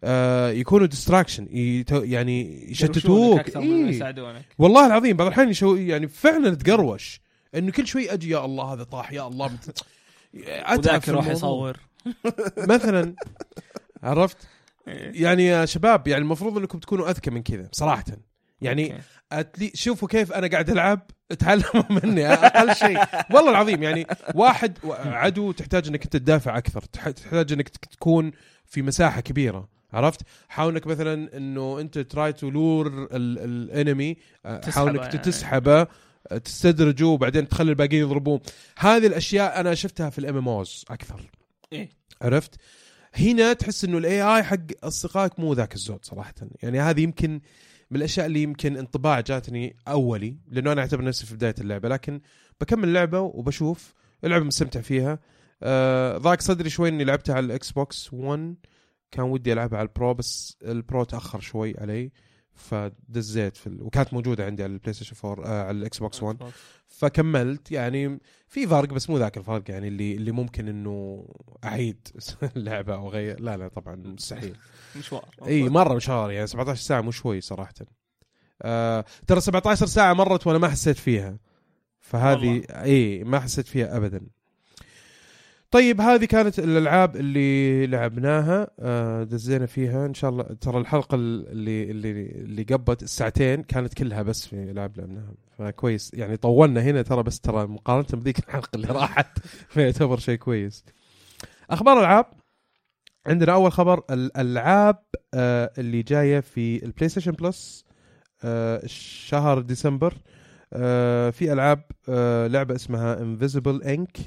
آه 0.04 0.50
يكونوا 0.50 0.86
distraction 0.86 1.46
يعني 1.90 2.70
يشتتوك. 2.70 3.40
أكثر 3.40 3.60
إيه. 3.60 3.86
يساعدونك. 3.86 4.44
والله 4.58 4.86
العظيم 4.86 5.16
بعض 5.16 5.26
الأحيان 5.26 5.54
يعني 5.88 6.08
فعلا 6.08 6.54
تقروش 6.54 7.20
إنه 7.54 7.72
كل 7.72 7.86
شوي 7.86 8.12
أجي 8.12 8.30
يا 8.30 8.44
الله 8.44 8.64
هذا 8.64 8.82
طاح 8.82 9.12
يا 9.12 9.26
الله 9.26 9.48
مت... 9.48 9.84
أتعب 10.46 11.02
يروح 11.08 11.26
الموضوع. 11.26 11.32
يصور. 11.32 11.91
مثلا 12.58 13.14
عرفت 14.02 14.36
إيه. 14.88 15.22
يعني 15.22 15.46
يا 15.46 15.64
شباب 15.64 16.08
يعني 16.08 16.22
المفروض 16.22 16.58
إنكم 16.58 16.78
تكونوا 16.78 17.10
أذكى 17.10 17.30
من 17.30 17.42
كذا 17.42 17.68
صراحة 17.72 18.04
يعني. 18.60 19.00
at 19.32 19.43
least 19.43 19.70
شوفوا 19.74 20.08
كيف 20.08 20.32
أنا 20.32 20.46
قاعد 20.46 20.70
ألعب 20.70 21.00
تعلموا 21.38 21.84
مني 21.90 22.26
أقل 22.26 22.74
شيء 22.74 22.98
والله 23.30 23.50
العظيم 23.50 23.82
يعني 23.82 24.06
واحد 24.34 24.78
عدو 25.04 25.52
تحتاج 25.52 25.88
إنك 25.88 26.04
أنت 26.04 26.16
تدافع 26.16 26.58
أكثر 26.58 26.80
تح- 26.80 27.08
تحتاج 27.10 27.52
إنك 27.52 27.68
تك- 27.68 27.84
تكون 27.84 28.32
في 28.66 28.82
مساحة 28.82 29.20
كبيرة 29.20 29.68
عرفت 29.92 30.20
حاول 30.48 30.72
إنك 30.72 30.86
مثلا 30.86 31.36
إنه 31.36 31.80
أنت 31.80 31.98
try 31.98 32.32
to 32.32 32.50
lure 32.50 33.08
ال 33.12 33.30
enemy 33.30 34.16
حاول 34.68 34.90
إنك 34.90 35.00
يعني. 35.00 35.18
تسحبه 35.18 35.86
تستدرجه 36.44 37.06
وبعدين 37.06 37.48
تخلي 37.48 37.70
الباقيين 37.70 38.02
يضربون 38.02 38.40
هذه 38.78 39.06
الأشياء 39.06 39.60
أنا 39.60 39.74
شفتها 39.74 40.10
في 40.10 40.18
ال 40.18 40.36
MMOs 40.36 40.84
أكثر 40.90 41.30
إيه. 41.72 41.90
عرفت؟ 42.22 42.56
هنا 43.14 43.52
تحس 43.52 43.84
إنه 43.84 43.98
ال 43.98 44.22
AI 44.22 44.42
حق 44.42 44.56
أصدقائك 44.82 45.40
مو 45.40 45.52
ذاك 45.52 45.74
الزود 45.74 46.04
صراحة. 46.04 46.34
يعني 46.62 46.80
هذه 46.80 47.00
يمكن 47.00 47.40
من 47.90 47.96
الأشياء 47.96 48.26
اللي 48.26 48.42
يمكن 48.42 48.76
انطباع 48.76 49.20
جاتني 49.20 49.76
أولي 49.88 50.36
لأنه 50.48 50.72
أنا 50.72 50.80
أعتبر 50.80 51.04
نفسي 51.04 51.26
في 51.26 51.34
بداية 51.34 51.54
اللعبة 51.60 51.88
لكن 51.88 52.20
بكمل 52.60 52.88
اللعبه 52.88 53.20
وبشوف 53.20 53.94
اللعبة 54.24 54.44
مستمتع 54.44 54.80
فيها. 54.80 55.18
آه 55.62 56.18
ضاق 56.18 56.40
صدري 56.40 56.70
شوي 56.70 56.88
إني 56.88 57.04
لعبتها 57.04 57.34
على 57.34 57.46
الإكس 57.46 57.70
بوكس 57.70 58.12
1 58.12 58.54
كان 59.10 59.24
ودي 59.24 59.52
ألعبها 59.52 59.78
على 59.78 59.88
ال 59.88 59.95
Pro 59.95 60.14
بس 60.14 60.56
ال 60.62 60.73
Pro 60.73 61.04
تأخر 61.04 61.40
شوي 61.40 61.74
علي. 61.78 62.12
فدزيت 62.54 63.56
في 63.56 63.66
ال... 63.66 63.82
وكانت 63.82 64.14
موجودة 64.14 64.44
عندي 64.46 64.62
على 64.62 64.72
البلاي 64.72 64.92
ستيشن 64.92 65.16
4 65.24 65.46
آه 65.46 65.62
على 65.62 65.78
الإكس 65.78 65.98
بوكس 65.98 66.22
1 66.22 66.36
فكملت 66.88 67.72
يعني 67.72 68.20
في 68.48 68.66
فرق 68.66 68.88
بس 68.88 69.10
مو 69.10 69.18
ذاك 69.18 69.36
الفرق 69.36 69.70
يعني 69.70 69.88
اللي 69.88 70.14
اللي 70.14 70.32
ممكن 70.32 70.68
إنه 70.68 71.26
أعيد 71.64 72.08
اللعبه 72.56 72.94
أو 72.94 73.08
غير. 73.08 73.40
لا 73.40 73.56
لا 73.56 73.68
طبعا 73.68 73.96
مستحيل. 73.96 74.56
مشوار. 74.96 75.24
إي 75.46 75.68
مرة 75.68 75.94
مشوار 75.94 76.30
يعني 76.30 76.46
17 76.46 76.80
ساعة 76.82 77.00
مو 77.00 77.10
شوي 77.10 77.40
صراحة. 77.40 77.74
آه 78.62 79.04
ترى 79.26 79.40
17 79.40 79.86
ساعة 79.86 80.12
مرت 80.12 80.46
وأنا 80.46 80.58
ما 80.58 80.68
حسيت 80.68 80.96
فيها. 80.96 81.38
فهذه. 82.00 82.62
إي 82.70 83.24
ما 83.24 83.40
حسيت 83.40 83.66
فيها 83.66 83.96
ابدا. 83.96 84.20
طيب 85.72 86.00
هذه 86.00 86.24
كانت 86.24 86.58
الألعاب 86.58 87.16
اللي 87.16 87.86
لعبناها 87.86 88.70
آه 88.80 89.22
دزينا 89.24 89.66
فيها. 89.66 90.06
إن 90.06 90.14
شاء 90.14 90.30
الله 90.30 90.42
ترى 90.42 90.78
الحلقة 90.78 91.14
اللي 91.14 91.90
اللي 91.90 92.10
اللي 92.10 92.62
قبت 92.62 93.02
الساعتين 93.02 93.62
كانت 93.62 93.94
كلها 93.94 94.22
بس 94.22 94.46
في 94.46 94.52
العاب 94.70 94.96
لعبناها. 94.96 95.34
فكويس. 95.58 96.10
يعني 96.14 96.36
طولنا 96.36 96.82
هنا 96.82 97.02
ترى 97.02 97.22
بس 97.22 97.40
ترى 97.40 97.66
مقارنة 97.66 98.06
بذيك 98.12 98.38
الحلقة 98.38 98.76
اللي 98.76 98.86
راحت. 98.86 99.38
فيعتبر 99.72 100.18
شيء 100.18 100.38
كويس. 100.38 100.84
أخبار 101.70 102.00
العاب 102.00 102.26
عندنا 103.26 103.52
أول 103.52 103.72
خبر 103.72 104.02
الألعاب 104.10 104.98
آه 105.34 105.72
اللي 105.78 106.02
جاية 106.02 106.40
في 106.40 106.84
البلاي 106.84 107.08
ستيشن 107.08 107.32
بلس 107.32 107.84
شهر 108.86 109.60
ديسمبر. 109.60 110.14
آه 110.72 111.30
في 111.30 111.52
ألعاب 111.52 111.84
لعبة 112.52 112.74
اسمها 112.74 113.20
Invisible, 113.20 113.82
Inc. 113.82 114.18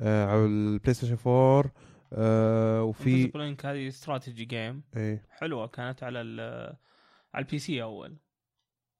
آه 0.00 0.26
على 0.26 0.44
البلاي 0.44 0.94
ستيشن 0.94 1.16
4 1.26 1.72
آه 2.12 2.82
وفي 2.82 3.28
في 3.28 3.38
لينك 3.38 3.66
هذه 3.66 3.88
strategy 3.88 4.44
game 4.44 4.82
إيه. 4.96 5.26
حلوة 5.30 5.66
كانت 5.66 6.02
على 6.02 6.20
ال 6.20 6.40
على 7.34 7.44
ال 7.44 7.58
PC 7.58 7.82
أول. 7.82 8.16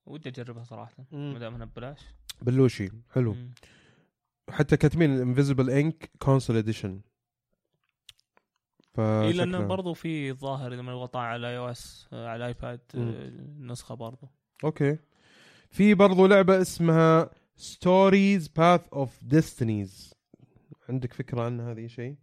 ودي 0.06 0.28
أجربها 0.28 0.64
صراحة 0.64 1.06
ما 1.12 1.38
دام 1.38 1.54
إنها 1.54 1.66
ببلاش. 1.66 2.00
بلوشي 2.42 2.88
حلو. 3.10 3.32
مم. 3.32 3.54
حتى 4.50 4.76
كاتبين 4.76 5.10
Invisible, 5.10 5.70
Inc. 5.70 6.10
console 6.18 6.56
edition 6.56 7.00
ف 8.94 9.00
إي 9.00 9.32
لأنه 9.32 9.66
برضو 9.66 9.94
في 9.94 10.32
ظاهر 10.32 10.74
إذا 10.74 10.82
ما 10.82 11.06
طالع 11.06 11.24
على 11.26 11.48
iOS 11.48 12.08
على 12.12 12.36
الايباد. 12.36 12.80
آه، 12.94 12.98
النسخه 12.98 13.94
برضو. 13.94 14.28
أوكي. 14.64 14.98
في 15.70 15.94
برضو 15.94 16.26
لعبة 16.26 16.60
اسمها 16.60 17.30
Stories: 17.56 18.48
Path 18.48 18.88
of 18.92 19.24
Destinies 19.24 20.13
عندك 20.88 21.12
فكرة 21.12 21.42
عن 21.42 21.60
هذه 21.60 21.86
شيء؟ 21.86 22.16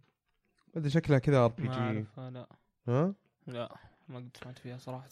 ادري 0.76 0.90
شكلها 0.90 1.18
كذا 1.18 1.44
RPG 1.44 1.78
أعرفها 1.80 2.30
لا. 2.30 2.48
ها؟ 2.88 3.14
لا 3.46 3.76
ما 4.08 4.18
قد 4.18 4.36
سمعت 4.42 4.58
فيها 4.58 4.78
صراحة. 4.78 5.08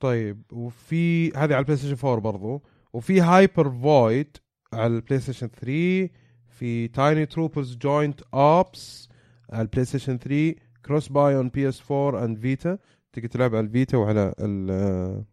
طيب 0.00 0.42
وفي 0.52 1.28
هذه 1.30 1.42
على 1.42 1.58
البلاي 1.58 1.76
ستيشن 1.76 2.08
4 2.08 2.20
برضو. 2.20 2.62
وفي 2.92 3.20
Hyper 3.20 3.70
Void 3.70 4.36
على 4.72 4.86
البلاي 4.86 5.20
ستيشن 5.20 5.46
3 5.48 6.10
في 6.48 6.88
Tiny 6.88 7.26
Troopers: 7.26 7.76
Joint 7.76 8.20
Ops 8.34 9.08
على 9.50 9.62
البلاي 9.62 9.84
ستيشن 9.84 10.18
3 10.18 10.54
cross 10.84 11.08
buy 11.08 11.36
on 11.36 11.48
PS 11.48 11.90
4 11.92 12.24
and 12.24 12.38
Vita 12.38 12.78
تقدر 13.12 13.28
تلعب 13.28 13.54
على 13.54 13.66
ال 13.66 13.72
Vita 13.72 13.96
وعلى 13.96 14.34
ال 14.40 15.24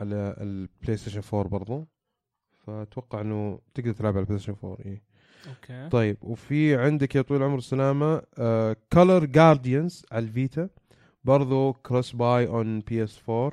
على 0.00 0.36
البلاي 0.40 0.96
ستيشن 0.96 1.22
4 1.34 1.48
برضو. 1.48 1.86
فأتوقع 2.66 3.20
إنه 3.20 3.60
تقدر 3.74 3.92
تلعب 3.92 4.12
على 4.12 4.20
البلاي 4.20 4.38
ستيشن 4.38 4.56
4 4.64 4.78
اي 4.86 5.02
أوكي. 5.48 5.88
طيب 5.88 6.16
وفي 6.22 6.76
عندك 6.76 7.14
يا 7.14 7.22
طويل 7.22 7.40
العمر 7.40 7.54
والسلامة 7.54 8.22
Color 8.92 9.24
Guardians 9.24 10.06
على 10.12 10.24
ال 10.24 10.33
Vita 10.33 10.68
برضو 11.24 11.72
cross 11.72 12.12
buy 12.16 12.46
on 12.46 12.80
PS 12.80 13.20
4 13.28 13.52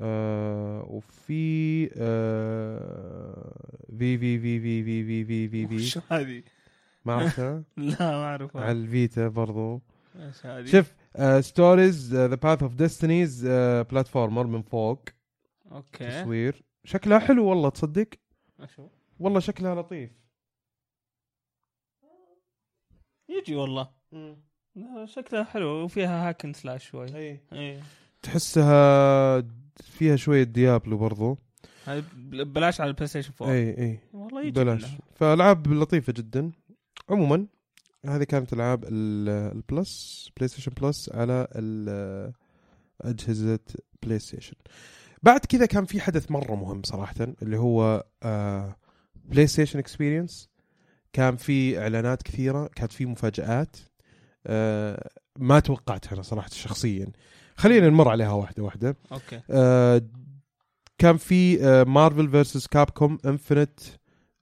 آه 0.00 0.84
وفي 0.88 1.90
آه 1.96 3.54
في 3.98 4.18
في 4.18 4.38
في 4.38 4.60
في 4.60 4.82
في 4.84 5.04
في 5.04 5.24
في 5.24 5.48
في 5.48 5.66
في 5.66 5.76
وش 5.76 5.98
هذه؟ 6.12 6.42
ما 7.04 7.12
عرفتها؟ 7.14 7.62
لا 7.76 7.96
ما 8.00 8.24
أعرفها. 8.24 8.62
على 8.62 8.72
ال 8.72 8.83
Vita 8.83 9.28
برضو. 9.28 9.80
إيش 10.16 10.46
هذه؟ 10.46 10.64
شوف 10.66 10.94
Stories: 11.46 12.14
The 12.14 12.34
Path 12.34 12.62
of 12.62 12.74
Destinies 12.74 13.46
platformer 13.90 14.46
من 14.46 14.62
فوق. 14.62 15.02
أوكي. 15.72 16.08
تصوير. 16.22 16.62
شكلها 16.84 17.18
حلو 17.18 17.46
والله 17.46 17.68
تصدق؟ 17.68 18.08
أشوف 18.60 18.90
والله 19.20 19.40
شكلها 19.40 19.74
لطيف. 19.74 20.10
يجي 23.28 23.54
والله. 23.56 23.88
شكلها 25.04 25.44
حلو 25.44 25.68
وفيها 25.84 26.28
hack 26.28 26.42
and 26.42 26.52
slash 26.52 26.88
شوي. 26.88 27.14
إي. 27.16 27.40
إيه 27.52 27.80
تحسها 28.22 29.44
فيها 29.80 30.16
شوية 30.16 30.42
Diablo 30.42 30.98
برضو. 30.98 31.38
بلاش 32.16 32.80
على 32.80 32.88
البلاي 32.88 33.06
ستيشن 33.06 33.32
4 33.42 33.54
إي 33.54 33.78
إي. 33.78 33.98
والله 34.12 34.40
يجي 34.42 34.50
بلاش. 34.50 34.84
منها. 34.84 34.98
فألعاب 35.14 35.68
لطيفة 35.72 36.12
جدا. 36.12 36.52
عموما 37.10 37.46
هذه 38.06 38.24
كانت 38.24 38.52
ألعاب 38.52 38.84
ال- 38.84 39.28
البلس 39.56 40.28
بلاي 40.36 40.48
ستيشن 40.48 40.72
بلس 40.82 41.10
على 41.14 41.46
أجهزة 43.00 43.58
بلاي 44.02 44.18
ستيشن 44.18 44.54
بعد 45.22 45.40
كذا 45.40 45.66
كان 45.66 45.84
في 45.84 46.00
حدث 46.00 46.30
مرة 46.30 46.54
مهم 46.54 46.82
صراحة 46.82 47.14
اللي 47.42 47.56
هو 47.58 48.04
آه، 48.22 48.76
PlayStation 49.24 49.78
Experience 49.78 50.48
كان 51.12 51.36
في 51.36 51.78
إعلانات 51.78 52.22
كثيرة 52.22 52.70
كانت 52.74 52.92
في 52.92 53.06
مفاجآت 53.06 53.76
آه، 54.46 55.10
ما 55.38 55.60
توقعتها 55.60 56.14
أنا 56.14 56.22
صراحة 56.22 56.48
شخصيا. 56.48 57.06
خلينا 57.56 57.88
نمر 57.88 58.08
عليها 58.08 58.32
واحدة 58.32 58.62
واحدة. 58.62 58.96
أوكي. 59.12 59.40
آه، 59.50 60.02
كان 60.98 61.16
في 61.16 61.64
آه، 61.64 61.84
Marvel 61.84 62.30
vs. 62.30 62.66
Capcom 62.66 62.90
Infinite 62.90 63.18
ال 63.26 63.80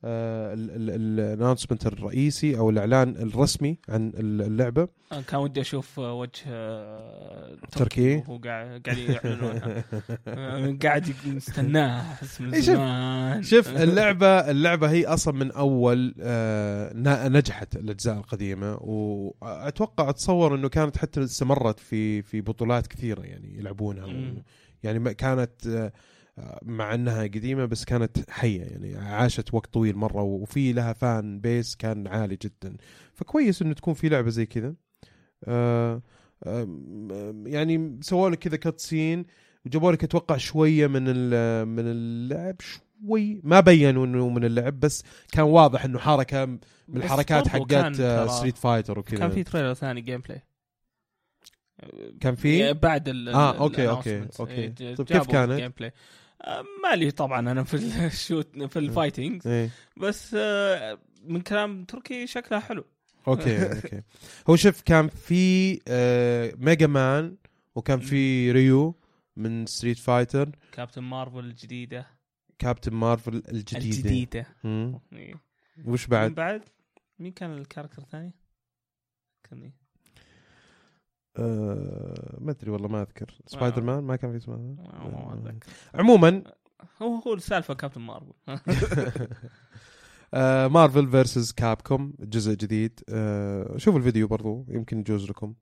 announcement 0.04 1.86
الرئيسي 1.86 2.58
أو 2.58 2.70
الإعلان 2.70 3.16
الرسمي 3.16 3.78
عن 3.88 4.12
اللعبة 4.16 4.88
كان 5.28 5.40
ودي 5.40 5.60
أشوف 5.60 5.98
وجه 5.98 6.30
آه، 6.46 7.56
تركي. 7.72 8.16
وهو 8.16 8.36
قاعد 8.38 8.82
قاعد. 8.86 9.84
آه، 10.28 10.76
قاعد 10.82 11.14
نستناها 11.26 12.12
احس 12.12 12.40
من 12.40 12.54
إيه، 12.54 12.60
شوف- 12.60 12.74
زمان 12.74 13.42
شوف 13.42 13.68
اللعبة 13.68 14.26
اللعبة 14.50 14.90
هي 14.90 15.06
أصلا 15.06 15.34
من 15.34 15.52
أول 15.52 16.14
آه، 16.20 16.92
نجحت 17.28 17.76
الأجزاء 17.76 18.16
القديمة 18.16 18.76
وأتوقع 18.80 20.08
أتصور 20.10 20.54
إنه 20.54 20.68
كانت 20.68 20.96
حتى 20.96 21.22
استمرت 21.24 21.80
في 21.80 22.22
في 22.22 22.40
بطولات 22.40 22.86
كثيرة 22.86 23.20
يعني 23.22 23.58
يلعبونها. 23.58 24.34
يعني 24.82 25.14
كانت 25.14 25.66
آه، 25.66 25.92
مع 26.62 26.94
انها 26.94 27.22
قديمة 27.22 27.64
بس 27.64 27.84
كانت 27.84 28.30
حية 28.30 28.62
يعني. 28.62 28.96
عاشت 28.96 29.54
وقت 29.54 29.72
طويل 29.74 29.96
مرة 29.96 30.22
وفي 30.22 30.72
لها 30.72 30.92
فان 30.92 31.40
بيس 31.40 31.76
كان 31.76 32.06
عالي 32.06 32.38
جدا. 32.42 32.76
فكويس 33.14 33.62
إنه 33.62 33.74
تكون 33.74 33.94
في 33.94 34.08
لعبة 34.08 34.30
زي 34.30 34.46
كذا. 34.46 34.74
آه، 35.44 36.02
آم، 36.46 37.46
يعني 37.46 37.98
سووا 38.02 38.30
لك 38.30 38.38
كذا 38.38 38.56
cutscene 38.56 39.26
وجابوا 39.66 39.92
لك 39.92 40.04
أتوقع 40.04 40.36
شوية 40.36 40.86
من 40.86 41.02
من 41.68 41.84
اللعب 41.86 42.56
شوي. 42.60 43.40
ما 43.44 43.60
بينوا 43.60 44.06
إنه 44.06 44.28
من 44.28 44.44
اللعب 44.44 44.80
بس 44.80 45.04
كان 45.32 45.44
واضح 45.44 45.84
إنه 45.84 45.98
حركة 45.98 46.44
من 46.44 46.60
الحركات 46.96 47.48
حقت 47.48 47.94
Street 48.30 48.56
Fighter 48.58 48.98
وكذا. 48.98 49.18
كان 49.18 49.30
في 49.30 49.42
trailer 49.42 49.74
ثاني 49.74 50.00
gameplay 50.00 50.42
كان 52.20 52.34
في؟ 52.34 52.72
بعد 52.72 53.08
ال 53.08 53.28
آه، 53.28 53.50
ال 53.50 53.56
أوكي، 53.56 53.86
announcements. 53.86 54.40
أوكي. 54.40 54.54
إيه، 54.80 54.94
طيب 54.94 55.06
كيف 55.06 55.26
كانت؟ 55.26 55.72
آه، 56.42 56.64
مالي 56.82 57.10
طبعا 57.10 57.40
أنا 57.40 57.64
في 57.64 57.74
ال 58.06 58.15
shoot 58.15 58.58
في 58.72 58.78
ال 58.78 58.86
fighting 58.86 59.46
إيه 59.46 59.70
بس 59.96 60.36
آه، 60.38 60.98
من 61.24 61.40
كلام 61.40 61.84
تركي 61.84 62.26
شكلها 62.26 62.60
حلو 62.60 62.84
أوكي 63.28 63.62
أوكي 63.72 64.02
هو 64.50 64.56
شوف 64.56 64.82
كان 64.82 65.08
في 65.08 65.80
آه 65.88 66.52
Mega 66.58 66.86
Man 66.86 67.36
وكان 67.74 68.00
في 68.00 68.52
Ryu 68.52 68.94
من 69.36 69.66
Street 69.66 69.98
Fighter 69.98 70.50
Captain 70.72 71.02
Marvel 71.02 71.38
الجديدة 71.38 72.06
Captain 72.58 72.94
Marvel 72.94 73.34
الجديدة 73.34 73.84
الجديدة. 73.84 74.46
إيه. 75.12 75.34
وش 75.84 76.06
بعد 76.06 76.34
بعد؟ 76.34 76.62
مين 77.18 77.32
كان 77.32 77.58
ال 77.58 77.63
character 77.63 78.02
الثاني؟ 78.02 78.32
كان 79.44 79.58
مين؟ 79.58 79.72
آه 81.38 82.38
ما 82.40 82.50
أدري 82.50 82.70
والله 82.70 82.88
ما 82.88 83.02
أذكر. 83.02 83.34
سبايدر 83.46 83.82
مان 83.82 84.04
ما 84.04 84.16
كان 84.16 84.32
في 84.32 84.40
سبايدر 84.40 84.62
مان 84.62 84.76
ما- 84.76 85.34
ما 85.34 85.34
أتذكر. 85.50 85.66
عموما. 85.94 86.42
هو 87.02 87.14
هو 87.14 87.34
السالفة 87.34 87.74
Captain 87.74 88.00
Marvel. 88.00 88.32
آه 90.34 90.68
Marvel 90.68 91.10
vs. 91.10 91.52
Capcom 91.52 92.14
جزء 92.20 92.54
جديد. 92.54 93.00
آه 93.08 93.76
شوفوا 93.76 93.98
الفيديو 93.98 94.26
برضو 94.28 94.64
يمكن 94.68 94.98
يجوز 94.98 95.30
لكم. 95.30 95.54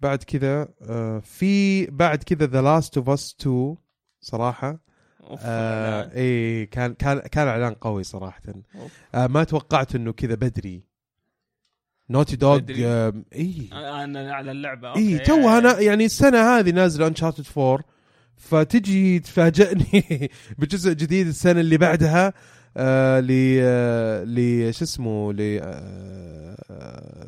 بعد 0.00 0.22
كذا 0.22 0.68
آه 0.82 1.18
في 1.18 1.86
بعد 1.86 2.22
كذا 2.22 2.46
The 2.46 2.62
Last 2.62 2.96
of 2.98 3.08
Us 3.10 3.36
2 3.40 3.76
صراحة. 4.20 4.78
آه. 5.42 6.10
اي 6.16 6.66
كان 6.66 6.94
كان 6.94 7.18
كان 7.18 7.48
إعلان 7.48 7.74
قوي 7.74 8.02
صراحة. 8.02 8.42
آه 9.14 9.26
ما 9.26 9.44
توقعت 9.44 9.94
إنه 9.94 10.12
كذا 10.12 10.34
بدري. 10.34 10.87
Naughty 12.10 12.36
Dog. 12.36 12.60
آه 12.80 13.12
إي 13.34 13.68
أنا 13.72 14.32
على 14.34 14.50
اللعبة 14.50 14.96
إي. 14.96 15.18
توها 15.18 15.58
أنا 15.58 15.80
يعني 15.80 16.04
السنة 16.04 16.38
هذه 16.40 16.70
نازلة 16.70 17.06
Uncharted 17.06 17.44
4 17.58 17.84
فتجي 18.36 19.18
تفاجئني 19.18 20.30
بجزء 20.58 20.92
جديد 20.92 21.26
السنة 21.26 21.60
اللي 21.60 21.76
بعدها 21.78 22.32
آه 22.76 23.20
ل 23.20 23.30
آه 23.60 24.24
ل 24.24 24.74
شو 24.74 24.84
اسمه 24.84 25.32
ل 25.32 25.60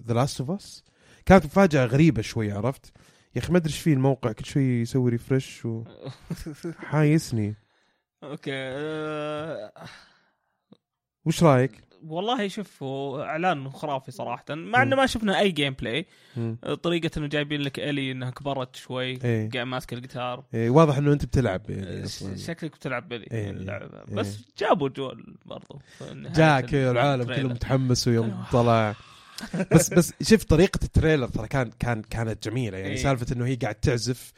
The 0.07 0.15
Last 0.15 0.41
of 0.41 0.51
Us 0.51 0.85
كانت 1.27 1.45
مفاجأة 1.45 1.85
غريبة 1.87 2.23
شوي 2.23 2.53
عرفت 2.53 2.93
يا 3.37 3.41
أخي 3.41 3.53
ما 3.53 3.59
أدري 3.59 3.71
إيش 3.73 3.81
فيه 3.81 3.93
الموقع 3.95 4.33
كل 4.33 4.45
شوي 4.45 4.81
يسوي 4.81 5.11
refresh 5.11 5.63
وحايسني 5.65 7.55
أوكي 8.25 8.51
آه، 8.55 9.73
وش 11.25 11.43
رأيك؟ 11.43 11.90
والله 12.07 12.49
شوف 12.49 12.83
إعلان 13.19 13.71
خرافي 13.71 14.11
صراحة 14.11 14.45
مع 14.51 14.83
إنه 14.83 14.97
ما 14.97 15.07
شفنا 15.07 15.39
أي 15.41 15.51
gameplay. 15.51 16.07
طريقة 16.83 17.11
إنه 17.17 17.27
جايبين 17.27 17.61
لك 17.61 17.79
الي 17.79 18.13
إنها 18.13 18.31
كبرت 18.31 18.77
شوي 18.77 19.19
إيه 19.25 19.51
قاعد 19.51 19.67
ماسك 19.67 19.93
الجيتار 19.93 20.45
إيه 20.55 20.71
واضح 20.71 20.97
إنه 20.97 21.13
أنت 21.13 21.25
بتلعب 21.25 21.71
يعني 21.71 22.05
أصلا 22.05 22.37
شكلك 22.37 22.73
بتلعب 22.73 23.09
بلي 23.09 23.27
إيه، 23.33 23.51
اللعبة 23.51 23.99
إيه. 24.09 24.15
بس 24.15 24.39
جابوا 24.59 24.89
جول 24.89 25.37
برضو 25.45 25.81
جاء 26.13 26.61
كذا 26.61 26.91
العالم. 26.91 27.25
كله 27.25 27.49
متحمس 27.49 28.09
ويوم. 28.09 28.45
طلع 28.53 28.95
بس 29.73 29.95
بس 29.95 30.13
شوف 30.23 30.45
طريقة 30.45 30.81
ال 30.83 30.89
trailer 30.89 31.29
ترى 31.29 31.49
كان 31.49 31.71
كان 31.79 32.03
كانت 32.03 32.49
جميلة 32.49 32.79
يعني 32.79 32.91
إيه. 32.91 32.97
سالفة 33.03 33.35
إنه 33.37 33.47
هي 33.47 33.55
قاعد 33.55 33.75
تعزف 33.75 34.33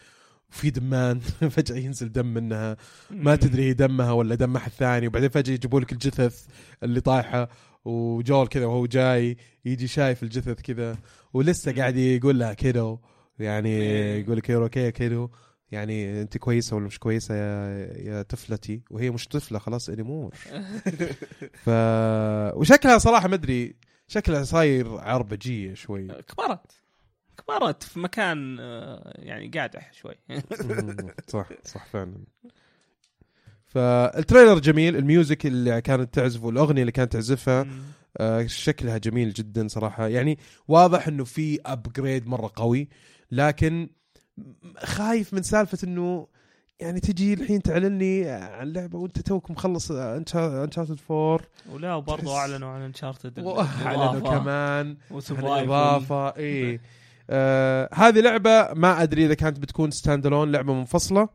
وفي 0.52 0.70
دمان. 0.70 1.20
فجأة 1.56 1.76
ينزل 1.76 2.12
دم 2.12 2.26
منها. 2.26 2.76
ما. 3.10 3.36
تدري 3.36 3.62
هي 3.68 3.72
دمها 3.72 4.12
ولا 4.12 4.34
دم 4.34 4.56
أحد 4.56 4.70
ثاني. 4.72 5.06
وبعدين 5.06 5.28
فجأة 5.28 5.54
يجيبوا 5.54 5.80
لك 5.80 5.92
الجثث 5.92 6.46
اللي 6.82 7.00
طايحة. 7.00 7.48
وجول 7.84 8.46
كذا 8.46 8.66
وهو 8.66 8.86
جاي 8.86 9.36
يجي 9.64 9.86
شايف 9.86 10.22
الجثث 10.22 10.60
كذا. 10.62 10.96
ولسه. 11.32 11.72
قاعد 11.72 11.96
يقول 11.96 12.38
لها 12.38 12.54
kiddo 12.54 12.98
يعني 13.38 13.68
إيه. 13.68 14.20
يقول 14.22 14.36
لك 14.36 14.50
okay 14.50 14.90
kiddo 14.90 15.28
يعني 15.70 16.22
أنت 16.22 16.38
كويسة 16.38 16.76
ولا 16.76 16.86
مش 16.86 16.98
كويسة 16.98 17.34
يا 17.34 17.92
يا 17.98 18.22
طفلتي؟ 18.22 18.82
وهي 18.90 19.10
مش 19.10 19.28
طفلة 19.28 19.58
خلاص 19.58 19.88
anymore 19.88 20.34
ف 21.64 21.68
وشكلها 22.56 22.98
صراحة 22.98 23.28
ما 23.28 23.34
أدري. 23.34 23.76
شكلها 24.08 24.44
صاير 24.44 24.98
عربجية 24.98 25.74
شوي. 25.74 26.06
كبرت 26.06 26.81
كبرت 27.48 27.82
في 27.82 27.98
مكان 28.00 28.56
آه، 28.60 29.12
يعني 29.18 29.48
قادح 29.48 29.92
شوي. 29.92 30.14
صح 31.28 31.48
صح 31.64 31.86
فعلا. 31.86 32.14
فال 33.66 33.86
trailer 33.86 34.58
جميل 34.58 34.96
ال 34.96 35.04
music 35.04 35.46
اللي 35.46 35.80
كانت 35.80 36.14
تعزف 36.14 36.44
والاغنيه 36.44 36.80
اللي 36.80 36.92
كانت 36.92 37.12
تعزفها. 37.12 37.66
آه، 38.16 38.46
شكلها 38.46 38.98
جميل 38.98 39.32
جدا 39.32 39.68
صراحة. 39.68 40.06
يعني 40.08 40.38
واضح 40.68 41.08
إنه 41.08 41.24
في 41.24 41.60
upgrade 41.66 42.26
مرة 42.26 42.52
قوي 42.56 42.88
لكن 43.30 43.88
خايف 44.78 45.34
من 45.34 45.42
سالفة 45.42 45.78
إنه 45.84 46.26
يعني 46.80 47.00
تجي 47.00 47.34
الحين 47.34 47.62
تعلن 47.62 47.98
لي 47.98 48.28
عن 48.30 48.72
لعبة 48.72 48.98
وأنت 48.98 49.18
توك 49.18 49.50
مخلص 49.50 49.90
Uncharted 49.90 50.98
4 51.10 51.40
ولا 51.70 51.94
وبرضه 51.94 52.36
أعلنوا 52.36 52.68
عن 52.68 52.82
Uncharted 52.82 53.38
وأعلنوا 53.40 54.20
كمان 54.20 54.86
عن 54.86 54.96
و 55.10 55.17
survival 55.17 55.72
اضافه 55.72 56.36
اي 56.36 56.80
آه 57.30 57.88
هذه 57.94 58.20
لعبة 58.20 58.74
ما 58.74 59.02
أدري 59.02 59.26
إذا 59.26 59.34
كانت 59.34 59.58
بتكون 59.58 59.90
stand 59.90 60.26
alone 60.26 60.52
لعبة 60.52 60.74
منفصلة 60.74 61.28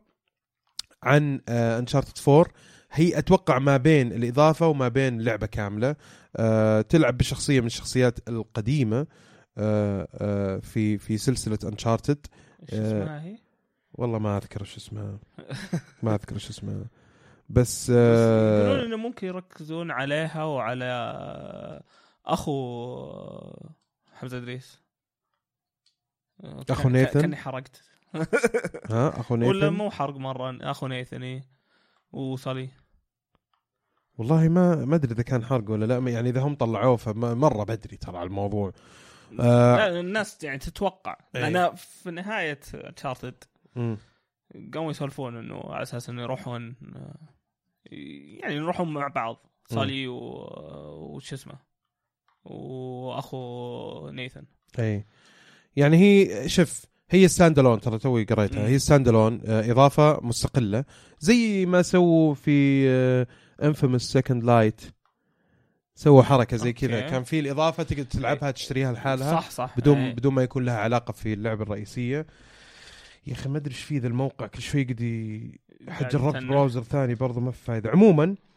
عن 1.02 1.40
آه 1.48 1.78
انشارتد 1.78 2.28
4 2.28 2.46
هي 2.92 3.18
أتوقع 3.18 3.58
ما 3.58 3.76
بين 3.76 4.12
الإضافة 4.12 4.66
وما 4.66 4.88
بين 4.88 5.20
لعبة 5.20 5.46
كاملة. 5.46 5.96
آه 6.36 6.80
تلعب 6.80 7.18
بشخصية 7.18 7.60
من 7.60 7.66
الشخصيات 7.66 8.28
القديمة 8.28 9.06
آه 9.58 10.08
آه 10.14 10.58
في 10.58 10.98
في 10.98 11.18
سلسلة 11.18 11.58
انشارتد 11.64 12.26
إيش 12.62 12.80
اسمها 12.80 13.22
هي؟ 13.22 13.38
والله 13.92 14.18
ما 14.18 14.36
أذكر 14.36 14.60
إيش 14.60 14.76
اسمها. 14.76 15.18
ما 16.02 16.14
أذكر 16.14 16.34
إيش 16.34 16.50
اسمها. 16.50 16.84
بس 17.48 17.90
بس 17.90 17.90
يقولون 17.90 18.78
آه 18.80 18.84
إنه 18.84 18.96
ممكن 18.96 19.26
يركزون 19.26 19.90
عليها 19.90 20.44
وعلى 20.44 21.82
أخو 22.26 22.52
حمزة 24.12 24.38
إدريس. 24.38 24.87
أخو 26.44 26.82
كان- 26.82 26.92
نيثن؟ 26.92 27.20
كأني 27.20 27.36
حرقت. 27.36 27.82
ها 28.90 29.20
أخو 29.20 29.34
ولا 29.34 29.52
نيثن؟ 29.52 29.68
مو 29.72 29.90
حرق 29.90 30.16
مرة. 30.16 30.58
أخو 30.70 30.86
نيثن 30.86 31.22
إيه. 31.22 31.42
وصلي. 32.12 32.68
والله 34.18 34.48
ما 34.48 34.74
ما 34.84 34.94
أدري 34.96 35.12
إذا 35.12 35.22
كان 35.22 35.44
حرق 35.44 35.70
ولا 35.70 35.84
لا. 35.84 36.10
يعني 36.10 36.28
إذا 36.28 36.40
هم 36.40 36.54
طلعوه 36.54 36.96
فمره 36.96 37.64
بدري 37.64 37.96
ترى 37.96 38.18
على 38.18 38.26
الموضوع. 38.26 38.72
آه 39.40 39.76
لا 39.76 40.00
الناس 40.00 40.44
يعني 40.44 40.58
تتوقع. 40.58 41.16
إيه. 41.36 41.48
لأن 41.48 41.74
في 41.74 42.10
نهاية 42.10 42.60
تشارتد 42.96 43.44
مم. 43.76 43.98
قاموا 44.74 44.90
يسولفون 44.90 45.36
إنه 45.36 45.60
على 45.64 45.82
أساس 45.82 46.08
إنه 46.08 46.22
يروحون 46.22 46.76
يعني 48.40 48.54
يروحون 48.54 48.92
مع 48.92 49.08
بعض. 49.08 49.46
صالي 49.70 50.08
و- 50.08 51.14
وش 51.16 51.32
اسمه. 51.32 51.58
وأخو 52.44 54.10
Nathan. 54.10 54.44
اي 54.78 55.04
يعني 55.76 55.96
هي 55.96 56.48
شوف 56.48 56.84
هي 57.10 57.28
stand 57.28 57.58
alone 57.58 57.80
ترى 57.80 57.98
توي 57.98 58.24
قريتها. 58.24 58.68
هي 58.68 58.78
stand 58.78 59.08
alone 59.08 59.40
إضافة 59.46 60.20
مستقلة 60.22 60.84
زي 61.20 61.66
ما 61.66 61.82
سووا 61.82 62.34
في 62.34 62.88
Infamous 63.62 64.02
Second 64.02 64.44
Light 64.44 64.80
سووا 65.94 66.22
حركة 66.22 66.56
زي 66.56 66.72
كذا. 66.72 67.00
كان 67.00 67.24
في 67.24 67.40
الإضافة 67.40 67.82
تقدر 67.82 68.02
تلعبها 68.02 68.50
تشتريها 68.50 68.92
لحالها 68.92 69.32
صح 69.40 69.50
صح 69.50 69.74
بدون 69.78 69.98
إيه. 69.98 70.14
بدون 70.14 70.34
ما 70.34 70.42
يكون 70.42 70.64
لها 70.64 70.76
علاقة 70.78 71.12
في 71.12 71.32
اللعبة 71.32 71.62
الرئيسية 71.62 72.26
يا 73.26 73.32
أخي 73.32 73.48
ما 73.48 73.58
أدري 73.58 73.74
إيش 73.74 73.82
في 73.82 73.98
ذا 73.98 74.06
الموقع 74.08 74.46
كل 74.46 74.62
شوي 74.62 74.84
قد 74.84 75.02
قاعد 75.88 76.08
جربت. 76.08 76.44
browser 76.44 76.82
ثاني 76.82 77.14
برضه 77.14 77.40
ما 77.40 77.50
في 77.50 77.64
فايدة 77.64 77.90
عموما 77.90 78.24
آه 78.24 78.47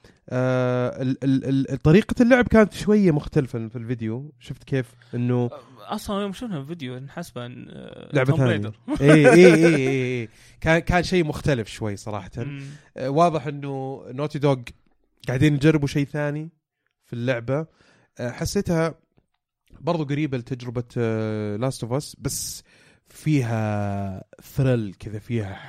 طريقة 1.84 2.16
اللعب 2.22 2.48
كانت 2.48 2.74
شوية 2.74 3.12
مختلفة 3.12 3.68
في 3.68 3.76
الفيديو. 3.76 4.34
شفت 4.40 4.64
كيف؟ 4.64 4.96
إنه 5.16 5.50
أصلا 5.80 6.22
يوم 6.22 6.34
شفنا 6.34 6.58
الفيديو 6.58 7.00
نحسبه 7.00 7.46
آه، 7.46 8.10
لعبة 8.14 8.38
ثانية. 8.38 8.72
إي 9.02 9.32
إي 9.32 9.56
إي 9.56 9.88
إي 10.22 10.30
كان 10.62 10.80
كان 10.80 11.04
شيء 11.04 11.26
مختلف 11.26 11.68
شوي 11.68 11.96
صراحة. 11.96 12.32
آه 12.98 13.10
واضح 13.10 13.48
إنه 13.48 14.04
Naughty 14.08 14.40
Dog 14.40 14.58
قاعدين 15.28 15.54
يجربوا 15.54 15.88
شيء 15.88 16.06
ثاني 16.06 16.50
في 17.06 17.14
اللعبة. 17.14 17.68
آه 18.20 18.32
حسيتها 18.32 18.96
برضو 19.80 20.06
قريبة 20.06 20.38
لتجربة 20.38 21.02
Last 21.56 21.84
of 21.84 21.94
Us 21.94 22.16
بس 22.20 22.64
فيها 23.10 24.24
thrill 24.42 24.96
كذا 25.00 25.20
فيها 25.20 25.60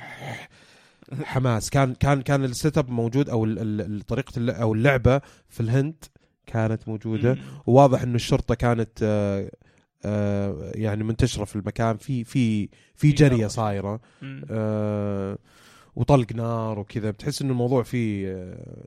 حماس. 1.23 1.69
كان 1.69 1.93
كان 1.93 2.21
كان 2.21 2.43
ال 2.43 2.77
setup 2.77 2.89
موجود 2.89 3.29
أو 3.29 3.45
طريقة 4.07 4.51
أو 4.51 4.73
اللعبة 4.73 5.21
في 5.49 5.59
الهند 5.59 6.03
كانت 6.45 6.87
موجودة. 6.87 7.37
وواضح 7.67 8.01
إنه 8.01 8.15
الشرطة 8.15 8.55
كانت 8.55 8.89
آه، 9.03 9.51
آه، 10.05 10.71
يعني 10.75 11.03
منتشرة 11.03 11.45
في 11.45 11.55
المكان. 11.55 11.97
في 11.97 12.23
في 12.23 12.69
في 12.95 13.11
جريمة. 13.11 13.47
صايرة. 13.47 13.99
آه، 14.51 15.37
وطلق 15.95 16.33
نار 16.35 16.79
وكذا. 16.79 17.11
بتحس 17.11 17.41
إنه 17.41 17.51
الموضوع 17.51 17.83
فيه 17.83 18.37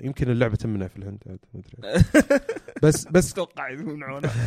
يمكن 0.02 0.30
اللعبة 0.30 0.56
تمنع 0.56 0.86
في 0.86 0.96
الهند. 0.96 1.18
ما 1.26 1.38
أدري. 1.54 2.04
بس 2.82 3.04
بس 3.10 3.32
أتوقع 3.32 3.70
يمنعونه 3.70 4.30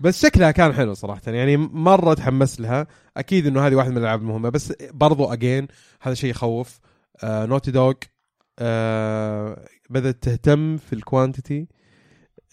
بس 0.00 0.22
شكلها 0.22 0.50
كان 0.50 0.72
حلو 0.72 0.94
صراحة. 0.94 1.20
يعني 1.26 1.56
مرة 1.56 2.14
تحمس 2.14 2.60
لها. 2.60 2.86
أكيد 3.18 3.46
إنه 3.46 3.66
هذه 3.66 3.74
واحدة 3.74 3.90
من 3.90 3.96
الألعاب 3.96 4.20
المهمة 4.20 4.48
بس 4.48 4.72
برضو 4.92 5.24
again 5.32 5.68
هذا 6.00 6.14
شيء 6.14 6.30
يخوف 6.30 6.80
آه 7.24 7.46
Naughty 7.46 7.70
Dog 7.70 7.92
آه 8.58 9.64
بدأت 9.90 10.22
تهتم 10.22 10.76
في 10.76 10.92
ال 10.92 11.00
quantity 11.00 11.66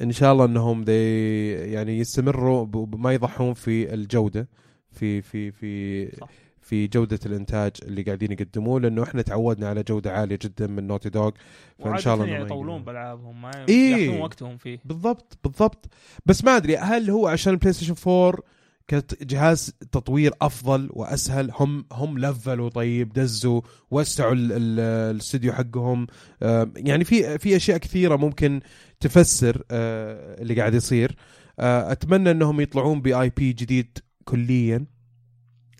إن 0.01 0.11
شاء 0.11 0.34
الله 0.34 0.45
إنهم 0.45 0.84
دي 0.84 1.51
يعني 1.51 1.99
يستمروا 1.99 2.66
ما 2.66 3.13
يضحون 3.13 3.53
في 3.53 3.93
الجودة 3.93 4.49
في 4.91 5.22
في 5.22 5.51
في 5.51 6.11
صح. 6.20 6.30
في 6.61 6.88
جودة 6.88 7.20
الإنتاج 7.26 7.72
اللي 7.84 8.01
قاعدين 8.01 8.32
يقدموه 8.32 8.80
لأنه 8.80 9.03
إحنا 9.03 9.22
تعودنا 9.22 9.70
على 9.70 9.84
جودة 9.84 10.11
عالية 10.11 10.39
جدا 10.41 10.68
من 10.68 10.88
Naughty 10.88 11.09
Dog 11.09 11.32
فإن 11.80 11.97
شاء 11.97 12.13
الله 12.13 12.26
إنهم 12.26 12.45
يطولون. 12.45 12.84
بألعابهم 12.84 13.41
ما 13.41 13.51
إيه. 13.70 14.22
وقتهم 14.22 14.57
فيه 14.57 14.80
بالضبط 14.86 15.38
بالضبط 15.43 15.86
بس 16.26 16.43
ما 16.43 16.57
أدري 16.57 16.78
هل 16.78 17.09
هو 17.09 17.28
عشان 17.28 17.53
ال 17.53 17.74
PlayStation 17.74 17.95
4 18.07 18.39
كانت 18.88 19.23
جهاز 19.23 19.73
تطوير 19.91 20.33
أفضل 20.41 20.89
وأسهل. 20.93 21.51
هم 21.53 21.86
هم 21.91 22.19
لفلوا 22.19 22.69
طيب 22.69 23.13
دزوا 23.13 23.61
وسعوا 23.91 24.33
ال- 24.33 24.51
ال- 24.51 24.79
الاستوديو 25.15 25.53
حقهم. 25.53 26.07
آه، 26.43 26.71
يعني 26.75 27.03
في 27.03 27.38
في 27.39 27.55
أشياء 27.55 27.77
كثيرة 27.77 28.15
ممكن 28.15 28.61
تفسر 28.99 29.63
آه، 29.71 30.41
اللي 30.41 30.55
قاعد 30.55 30.73
يصير. 30.73 31.15
آه، 31.59 31.91
أتمنى 31.91 32.31
إنهم 32.31 32.61
يطلعون 32.61 33.01
ب 33.01 33.30
IP 33.30 33.53
جديد 33.53 33.97
كليا 34.25 34.86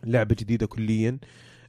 لعبة 0.04 0.36
جديدة 0.40 0.66
كليا. 0.66 1.20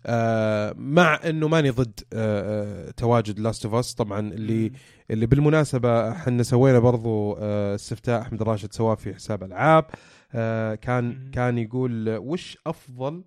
آه، 0.08 0.74
مع 0.78 1.20
إنه 1.24 1.48
ماني 1.48 1.70
ضد 1.70 2.00
آه، 2.12 2.88
آه، 2.88 2.90
تواجد 2.90 3.38
Last 3.38 3.64
of 3.64 3.74
Us 3.74 3.94
طبعا 3.94 4.20
اللي 4.20 4.72
اللي 5.10 5.26
بالمناسبة 5.26 6.12
إحنا 6.12 6.42
سوينا 6.42 6.78
برضو 6.78 7.36
آه، 7.40 7.74
استفتاء 7.74 8.20
أحمد 8.22 8.42
راشد 8.42 8.72
سواه 8.72 8.94
في 8.94 9.14
حساب 9.14 9.42
ألعاب. 9.42 9.84
آه، 10.34 10.74
كان. 10.74 11.30
كان 11.30 11.58
يقول 11.58 12.16
وش 12.16 12.58
أفضل 12.66 13.24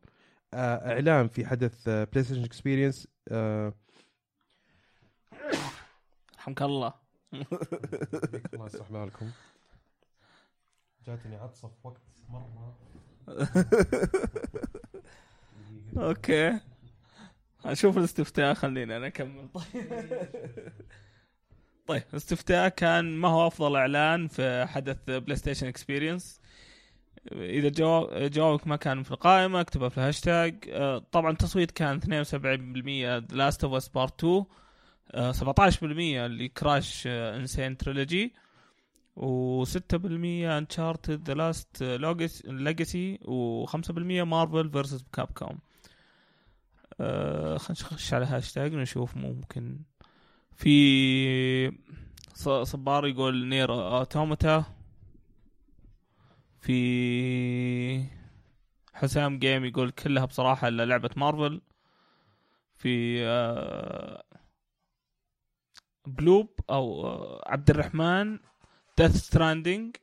آه، 0.54 0.94
إعلان 0.94 1.28
في 1.28 1.46
حدث 1.46 1.90
PlayStation 1.90 2.44
Experience 2.44 3.08
رحمك 6.38 6.62
الله. 6.62 6.94
الله 8.54 8.66
يصلح 8.66 8.90
بالكم. 8.92 9.30
جاتني 11.06 11.36
عطسه 11.36 11.68
في 11.68 11.88
وقت 11.88 12.02
مرة. 12.30 12.76
أوكي. 15.98 16.60
أشوف 17.66 17.98
الاستفتاء 17.98 18.54
خلينا 18.54 18.98
أنا 18.98 19.08
أكمل. 19.08 19.48
طيب 19.54 19.64
طيب 21.88 22.04
الاستفتاء 22.10 22.70
كان 22.70 23.18
ما 23.18 23.28
هو 23.28 23.48
أفضل 23.48 23.76
إعلان 23.76 24.28
في 24.28 24.66
حدث 24.66 24.98
PlayStation 25.08 25.68
Experience 25.68 26.42
إذا 27.32 27.70
جواب 27.70 28.32
جوابك 28.32 28.68
ما 28.68 28.76
كان 28.76 29.04
في 29.04 29.12
القائمة 29.12 29.62
اكتبها 29.62 29.90
في 29.90 29.98
الهاشتاج. 29.98 30.56
آه، 30.70 30.98
طبعا 31.12 31.32
التصويت 31.32 31.72
كان 31.72 32.00
72% 32.00 33.34
Last 33.36 33.64
of 33.64 33.74
Us 33.74 33.90
Part 33.90 34.24
2 34.24 34.46
آه، 35.12 35.32
17% 35.32 36.28
ل 36.28 36.41
Crash 36.41 37.08
N. 37.08 37.31
Sane 37.31 37.78
Trilogy 37.78 38.34
و6% 39.18 40.06
Uncharted 40.46 41.28
The 41.28 41.34
Lost 41.34 41.84
Legacy 42.46 43.18
و5% 43.18 43.92
Marvel 44.24 44.72
vs. 44.72 45.04
Capcom 45.14 45.60
آه 47.00 47.58
خلينا 47.58 47.82
نخش 47.82 48.14
على 48.14 48.26
هاشتاج 48.26 48.74
نشوف 48.76 49.18
ممكن. 49.18 49.80
في 50.56 51.72
صبار 52.64 53.08
يقول 53.08 53.48
Nier 53.50 53.74
Automata 53.98 54.64
في 56.62 58.04
حسام 58.94 59.40
جيم 59.40 59.66
يقول 59.66 59.90
كلها 59.92 60.26
بصراحة 60.26 60.68
إلا 60.68 60.86
لعبة 60.86 61.10
مارفل. 61.18 61.62
في 62.76 63.24
آه 63.26 64.24
بلوب 66.08 66.60
أو 66.70 67.06
آه 67.08 67.44
عبد 67.48 67.70
الرحمن 67.70 68.40
Death 68.98 69.16
Stranding 69.16 69.96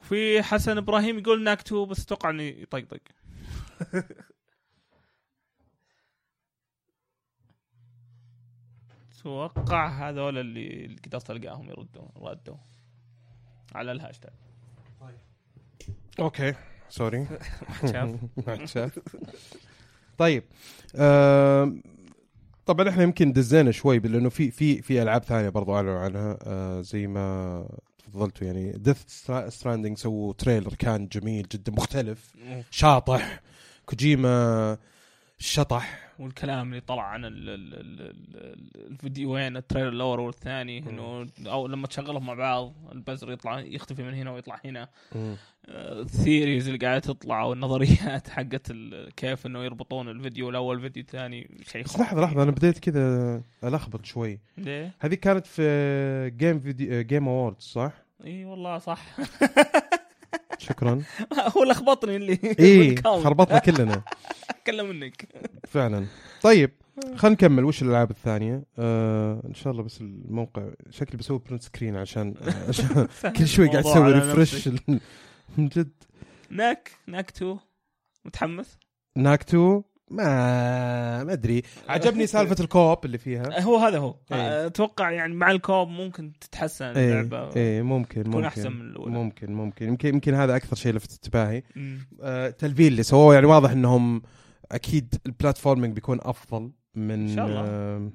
في 0.00 0.42
حسن 0.42 0.76
إبراهيم 0.78 1.18
يقول 1.18 1.42
ناكتو 1.44 1.84
بس 1.86 2.02
أتوقع 2.02 2.30
انه 2.30 2.42
يطقطق 2.42 3.00
أتوقع 9.26 10.08
هذول 10.08 10.38
اللي 10.38 10.84
اللي 10.84 10.96
قدرت 11.06 11.30
القاهم 11.30 11.70
يردوا 11.70 12.02
ردوا 12.16 12.56
على 13.74 13.92
ال 13.92 13.96
hashtag. 13.96 14.32
okay. 16.20 16.54
sorry 16.88 17.26
ما 18.46 18.66
شاف 18.66 18.98
طيب 20.18 20.42
طبعا 22.66 22.88
إحنا 22.88 23.02
يمكن 23.02 23.32
دزينا 23.32 23.70
شوي 23.70 23.98
لأنه 23.98 24.28
في 24.28 24.50
في 24.50 24.82
في 24.82 25.02
ألعاب 25.02 25.24
ثانية 25.24 25.48
برضو 25.48 25.74
أعلنوا 25.74 25.98
عنها. 25.98 26.38
آه، 26.42 26.80
زي 26.80 27.06
ما 27.06 27.68
تفضلتوا 27.98 28.46
يعني 28.46 28.72
Death 28.72 29.02
Stranding 29.48 29.98
سووا 29.98 30.32
trailer 30.32 30.74
كان 30.74 31.08
جميل 31.08 31.46
جدا 31.52 31.72
مختلف 31.72 32.36
شاطح. 32.70 33.40
كوجيما 33.86 34.78
شطح. 35.38 36.06
والكلام 36.18 36.68
اللي 36.68 36.80
طلع 36.80 37.02
عن 37.02 37.24
ال 37.24 37.48
ال 37.48 37.74
ال 37.74 38.00
ال 38.00 38.86
الفيديوين 38.92 39.56
ال 39.56 39.60
trailer 39.60 39.88
الأول 39.88 40.20
والثاني 40.20 40.78
إنه 40.78 41.26
أو 41.46 41.66
لما 41.66 41.86
تشغلهم 41.86 42.26
مع 42.26 42.34
بعض 42.34 42.72
البزر 42.92 43.32
يطلع 43.32 43.60
يختفي 43.60 44.02
من 44.02 44.14
هنا 44.14 44.30
ويطلع 44.30 44.60
هنا. 44.64 44.88
ال 45.68 45.79
theories 45.79 46.66
اللي 46.68 46.78
قاعدة 46.78 46.98
تطلع 46.98 47.42
والنظريات 47.42 48.28
حقت 48.36 48.72
كيف 49.16 49.46
إنه 49.46 49.64
يربطون 49.64 50.08
الفيديو 50.08 50.50
الأول 50.50 50.80
فيديو 50.80 51.02
الثاني 51.02 51.50
شيء 51.72 51.84
بس 51.84 51.98
لحظة 52.00 52.20
لحظة 52.20 52.42
أنا 52.42 52.50
بديت 52.50 52.78
كذا 52.78 53.42
ألخبط 53.64 54.04
شوي. 54.04 54.40
ليه؟ 54.58 54.94
هذه 55.00 55.14
كانت 55.14 55.46
في 55.46 56.30
game 56.36 56.60
video 56.60 57.02
game 57.02 57.28
awards 57.28 57.62
صح؟ 57.62 57.92
إي 58.24 58.44
والله 58.44 58.78
صح. 58.78 59.02
شكرا. 60.58 61.02
هو 61.56 61.64
لخبطني 61.64 62.16
اللي 62.16 62.34
بال 62.58 62.74
count. 62.74 63.24
خربطنا 63.24 63.58
كلنا. 63.58 64.02
اتكلم 64.50 64.86
منك. 64.90 65.28
فعلا. 65.68 66.06
طيب 66.42 66.70
خلينا 67.16 67.34
نكمل. 67.34 67.64
وش 67.64 67.82
الألعاب 67.82 68.10
الثانية؟ 68.10 68.64
آه 68.78 69.42
إن 69.48 69.54
شاء 69.54 69.72
الله 69.72 69.82
بس 69.82 70.00
الموقع 70.00 70.68
شكلي 70.90 71.16
بسوي 71.18 71.40
print 71.48 71.62
screen 71.62 71.96
عشان 71.96 72.34
عشان 72.68 73.08
كل 73.36 73.48
شوي 73.48 73.68
قاعد 73.68 73.86
أسوي 73.86 74.12
refresh. 74.12 74.68
من 75.58 75.68
جد. 75.68 75.92
Knack 76.50 76.90
Knack 77.06 77.30
2 77.30 77.58
متحمس؟ 78.24 78.78
Knack 79.16 79.57
two 79.57 79.82
ما 80.10 81.24
ما 81.24 81.32
أدري. 81.32 81.62
عجبني 81.88 82.26
سالفة 82.26 82.56
ال 82.64 82.71
co-op 82.71 83.04
اللي 83.04 83.18
فيها. 83.18 83.60
هو 83.62 83.76
هذا 83.76 83.98
هو. 83.98 84.14
إيه. 84.32 84.66
أتوقع 84.66 85.10
يعني 85.10 85.34
مع 85.34 85.50
ال 85.50 85.56
co-op 85.56 85.88
ممكن 85.88 86.32
تتحسن 86.40 86.84
إيه 86.84 87.20
اللعبة 87.20 87.56
إيه 87.56 87.82
ممكن 87.82 88.22
تكون 88.22 88.34
ممكن. 88.34 88.44
أحسن 88.46 88.72
من 88.72 88.80
الأولى. 88.90 89.10
ممكن 89.14 89.52
ممكن. 89.52 89.86
يمكن 89.88 90.08
يمكن 90.08 90.34
هذا 90.34 90.56
أكثر 90.56 90.76
شيء 90.76 90.92
لفت 90.94 91.12
انتباهي. 91.12 91.62
آه، 92.22 92.48
ال 92.48 92.54
level 92.54 92.86
اللي 92.92 93.02
سووه 93.02 93.34
يعني 93.34 93.46
واضح 93.46 93.70
إنهم 93.70 94.22
أكيد 94.72 95.14
ال 95.26 95.32
platforming 95.32 95.94
بيكون 95.94 96.18
أفضل 96.22 96.70
من 96.94 97.10
إن 97.28 97.36
شاء 97.36 97.46
الله. 97.46 97.64
آه، 97.68 98.10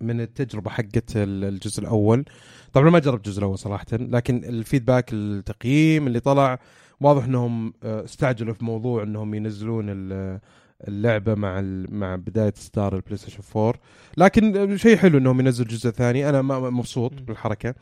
من 0.00 0.20
التجربة 0.20 0.70
حقت 0.70 1.16
ال- 1.16 1.44
الجزء 1.44 1.80
الأول. 1.80 2.24
طبعا 2.72 2.90
ما 2.90 2.98
جربت 2.98 3.26
الجزء 3.26 3.38
الأول 3.38 3.58
صراحة 3.58 3.86
لكن 3.92 4.44
ال 4.44 4.52
feedback 4.52 5.12
التقييم 5.12 6.06
اللي 6.06 6.20
طلع 6.20 6.58
واضح 7.00 7.24
إنهم 7.24 7.74
آه، 7.82 8.04
استعجلوا 8.04 8.54
في 8.54 8.64
موضوع 8.64 9.02
إنهم 9.02 9.34
ينزلون 9.34 9.84
ال- 9.88 10.40
اللعبة 10.88 11.34
مع 11.34 11.60
مع 11.88 12.16
بداية 12.16 12.52
اصدار 12.56 12.96
البلاي 12.96 13.16
ستيشن 13.16 13.42
4 13.56 13.74
لكن 14.16 14.76
شيء 14.76 14.96
حلو 14.96 15.18
إنهم 15.18 15.40
ينزلوا 15.40 15.68
جزء 15.68 15.90
ثاني. 15.90 16.28
أنا 16.28 16.42
مبسوط. 16.42 17.12
بالحركة. 17.14 17.74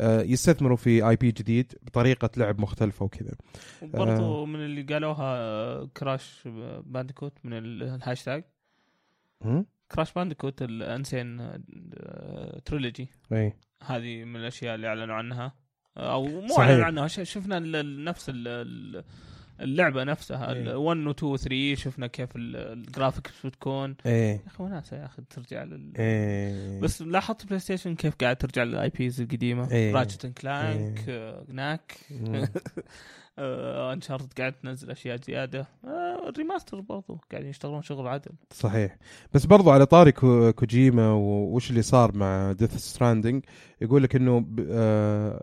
آه، 0.00 0.22
يستثمروا 0.22 0.76
في 0.76 1.08
IP 1.08 1.30
جديد 1.30 1.72
بطريقة 1.82 2.30
لعب 2.36 2.60
مختلفة 2.60 3.04
وكذا. 3.04 3.32
وبرضو 3.82 4.46
من 4.46 4.60
اللي 4.64 4.82
قالوها 4.82 5.84
Crash 5.84 6.48
Bandicoot 6.86 7.32
من 7.44 7.52
ال- 7.52 7.82
ال 7.82 7.89
hashtag؟ 7.89 8.44
Crash 9.94 10.12
Bandicoot 10.12 10.62
ال 10.62 10.75
N. 10.75 11.01
Sane 11.01 11.52
Trilogy 12.64 13.08
اي 13.32 13.52
هذه 13.86 14.24
من 14.24 14.36
الأشياء 14.36 14.74
اللي 14.74 14.86
أعلنوا 14.86 15.14
عنها. 15.14 15.52
أو 15.96 16.24
مو. 16.26 16.54
اعلنوا 16.58 16.84
عنها 16.84 17.06
شفنا 17.08 17.58
نفس 17.82 18.28
ال- 18.28 18.48
ال- 18.48 19.04
اللعبة 19.60 20.04
نفسها 20.04 20.52
إيه. 20.52 20.74
1 20.74 20.98
و 21.06 21.10
2 21.10 21.32
و 21.32 21.36
3 21.36 21.74
شفنا 21.74 22.06
كيف 22.06 22.36
ال- 22.36 22.56
ال 22.56 22.66
graphics 22.66 23.46
بتكون 23.46 23.96
إيه. 24.06 24.32
يا 24.32 24.40
أخي 24.46 24.62
وناسه 24.64 24.96
يا 24.96 25.04
أخي 25.04 25.22
ترجع 25.30 25.62
لل 25.64 25.92
إيه. 25.98 26.80
بس 26.80 27.02
لاحظت 27.02 27.46
بلاي 27.46 27.58
ستيشن 27.58 27.94
كيف 27.94 28.14
قاعد 28.14 28.36
ترجع 28.36 28.62
لل 28.62 28.88
IPs 28.88 29.20
القديمة؟ 29.20 29.70
إيه. 29.70 29.94
Ratchet 29.94 30.26
Clank 30.26 31.04
آه، 31.08 31.44
Knack 31.48 31.96
مم. 32.10 32.48
Uncharted 33.92 34.38
قاعد 34.40 34.52
تنزل 34.52 34.90
أشياء 34.90 35.16
زيادة. 35.16 35.66
آه، 35.84 36.28
ال 36.28 36.34
remaster 36.34 36.80
برضو 36.80 37.20
قاعدين 37.32 37.50
يشتغلون 37.50 37.82
شغل 37.82 38.06
عدل. 38.08 38.30
صحيح. 38.54 38.96
بس 39.32 39.46
برضو 39.46 39.70
على 39.70 39.86
طاري 39.86 40.12
كو- 40.12 40.52
كوجيما 40.52 41.12
وش 41.12 41.70
اللي 41.70 41.82
صار 41.82 42.16
مع 42.16 42.52
Death 42.52 42.76
Stranding 42.76 43.44
يقول 43.80 44.02
لك 44.02 44.16
إنه 44.16 44.46
آه 44.70 45.42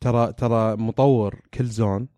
ترى 0.00 0.32
ترى 0.32 0.76
مطور 0.76 1.40
Killzone 1.54 2.08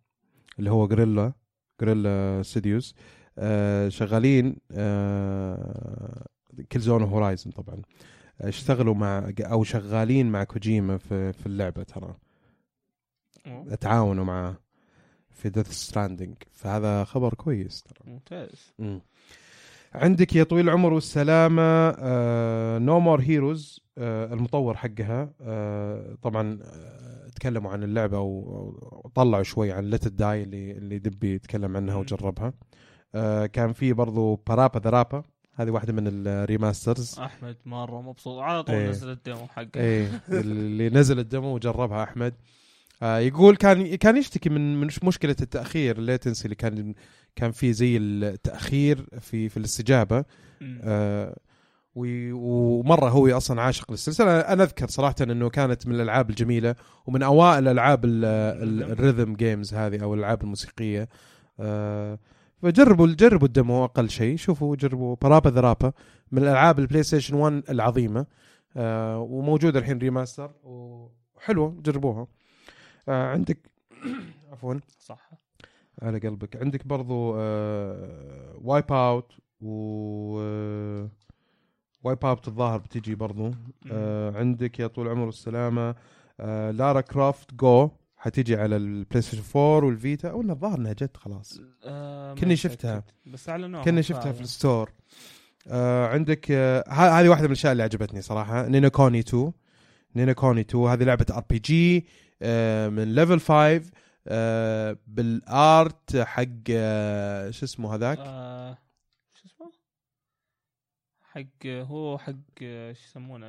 اللي 0.58 0.70
هو 0.70 0.86
Guerrilla 0.88 1.32
Guerrilla 1.80 2.42
Studios 2.42 2.94
آه 3.38 3.88
شغالين 3.88 4.56
آه 4.72 6.26
Killzone 6.72 6.80
و 6.80 7.02
Horizon 7.02 7.50
طبعا. 7.50 7.82
اشتغلوا 8.40 8.94
مع 8.94 9.32
أو 9.40 9.64
شغالين 9.64 10.26
مع 10.26 10.44
كوجيما 10.44 10.98
في 10.98 11.32
في 11.32 11.46
اللعبة 11.46 11.82
ترى. 11.82 12.14
تعاونوا 13.80 14.24
معاه 14.24 14.56
في 15.30 15.48
Death 15.48 15.70
Stranding 15.70 16.34
فهذا 16.52 17.04
خبر 17.04 17.34
كويس 17.34 17.82
ترى. 17.82 18.12
ممتاز. 18.12 18.72
مم. 18.78 19.00
عندك 19.94 20.36
يا 20.36 20.44
طويل 20.44 20.64
العمر 20.68 20.92
والسلامة 20.92 21.90
No 22.78 23.00
More 23.00 23.20
Heroes 23.20 23.80
المطور 24.02 24.76
حقها 24.76 25.30
آه 25.40 26.16
طبعا 26.22 26.58
آه 26.64 27.28
تكلموا 27.28 27.70
عن 27.72 27.82
اللعبة 27.82 28.20
و- 28.20 29.00
وطلعوا 29.04 29.42
شوي 29.42 29.72
عن 29.72 29.84
Let 29.90 30.08
It 30.08 30.22
Die 30.22 30.42
اللي 30.42 30.72
اللي 30.72 30.98
دبي 30.98 31.34
يتكلم 31.34 31.76
عنها. 31.76 31.94
وجربها 31.94 32.52
آه 33.14 33.46
كان 33.46 33.72
في 33.72 33.92
برضو 33.92 34.34
PaRappa 34.46 34.78
the 34.80 34.90
Rapper 34.90 35.22
هذه 35.54 35.70
واحدة 35.70 35.92
من 35.92 36.04
ال 36.26 36.36
remasters 36.36 37.18
أحمد 37.18 37.56
مرة 37.66 38.00
مبسوط 38.02 38.38
على 38.42 38.62
طول 38.62 38.74
إيه. 38.74 38.88
نزل 38.90 39.10
ال 39.10 39.18
demo 39.18 39.46
حقه 39.46 39.70
إيه 39.76 40.08
اللي 40.28 40.90
نزل 40.90 41.18
ال 41.18 41.26
demo 41.26 41.54
وجربها 41.54 42.02
أحمد 42.02 42.34
آه 43.02 43.18
يقول 43.18 43.56
كان 43.56 43.94
كان 43.94 44.16
يشتكي 44.16 44.48
من 44.50 44.80
من 44.80 44.88
مشكلة 45.02 45.36
التأخير 45.40 45.98
ال 45.98 46.04
latency 46.04 46.44
اللي 46.44 46.54
كان 46.54 46.94
كان 47.36 47.50
في 47.50 47.72
زي 47.72 47.96
التأخير 47.96 49.06
في 49.20 49.48
في 49.48 49.56
الاستجابة. 49.56 50.24
آه 50.62 51.36
ومرة 52.32 53.08
هو 53.08 53.36
أصلا 53.36 53.62
عاشق 53.62 53.90
للسلسلة. 53.90 54.40
أنا 54.40 54.62
أذكر 54.62 54.86
صراحة 54.88 55.14
إنه 55.22 55.48
كانت 55.48 55.86
من 55.86 55.94
الألعاب 55.94 56.30
الجميلة 56.30 56.74
ومن 57.06 57.22
أوائل 57.22 57.68
ألعاب 57.68 58.04
ال- 58.04 58.24
ال- 58.24 58.92
ال 58.92 58.98
rhythm 58.98 59.34
games 59.36 59.74
هذه 59.74 60.02
أو 60.02 60.14
الألعاب 60.14 60.42
الموسيقية. 60.42 61.08
آه 61.60 62.18
فجربوا 62.62 63.06
جربوا 63.06 63.46
ال 63.46 63.54
demo 63.54 63.84
أقل 63.84 64.10
شيء. 64.10 64.36
شوفوا 64.36 64.76
جربوا 64.76 65.16
PaRappa 65.22 65.50
the 65.50 65.60
Rapper 65.60 65.92
من 66.32 66.42
الألعاب 66.42 66.78
البلاي 66.78 67.02
ستيشن 67.02 67.34
1 67.34 67.62
العظيمة. 67.70 68.26
آه 68.76 69.18
وموجوده 69.18 69.78
الحين 69.78 69.98
remaster. 69.98 70.50
وحلوة 70.64 71.76
جربوها. 71.84 72.26
آه 73.08 73.26
عندك 73.32 73.58
عفوا. 74.52 74.74
صح. 74.98 75.30
على 76.02 76.18
قلبك. 76.18 76.56
عندك 76.56 76.86
برضو 76.86 77.34
Wipeout 78.64 79.32
و 79.60 80.38
Wipeout 82.08 82.48
الظاهر 82.48 82.78
بتجي 82.78 83.14
برضو 83.14 83.50
آه 83.92 84.38
عندك 84.38 84.78
يا 84.80 84.86
طول 84.86 85.06
العمر 85.06 85.26
والسلامه 85.26 85.94
آه 86.40 86.70
Lara 86.70 87.00
Croft 87.00 87.54
Go 87.54 87.90
حتيجي 88.16 88.56
على 88.56 88.76
البلاي 88.76 89.22
ستيشن 89.22 89.42
4 89.60 89.86
والفيتا 89.86 90.32
ولا 90.32 90.52
الظاهر 90.52 90.78
إنها 90.78 90.92
جت 90.92 91.16
خلاص 91.16 91.60
آه، 91.84 92.34
كني. 92.34 92.56
شفتها. 92.56 93.04
بس 93.26 93.48
اعلنوها 93.48 93.84
كنا 93.84 94.00
شفتها 94.02 94.32
في. 94.32 94.40
ال 94.40 94.49
store 94.49 94.90
آه 95.68 96.06
عندك 96.06 96.46
آه 96.50 96.84
هذه 96.88 97.28
واحدة 97.28 97.44
من 97.46 97.52
الأشياء 97.52 97.72
اللي 97.72 97.82
عجبتني 97.82 98.22
صراحة 98.22 98.66
Ni 98.68 98.78
no 98.78 98.88
Kuni 98.88 99.18
2 99.18 99.52
Ni 100.16 100.24
no 100.24 100.32
Kuni 100.32 100.60
2 100.60 100.84
هذه 100.84 101.04
لعبة 101.04 101.26
RPG 101.30 102.06
من 102.90 103.14
Level 103.14 103.40
5 103.40 103.80
آه 104.28 104.96
بال 105.06 105.50
art 105.50 106.16
حق 106.16 106.44
آه 106.70 107.50
شو 107.50 107.64
اسمه 107.64 107.94
هذاك 107.94 108.18
آه،؟ 108.18 108.78
حق 111.38 111.66
هو 111.66 112.18
حق 112.18 112.32
آه، 112.62 112.92
شو 112.92 113.00
يسمونه 113.08 113.48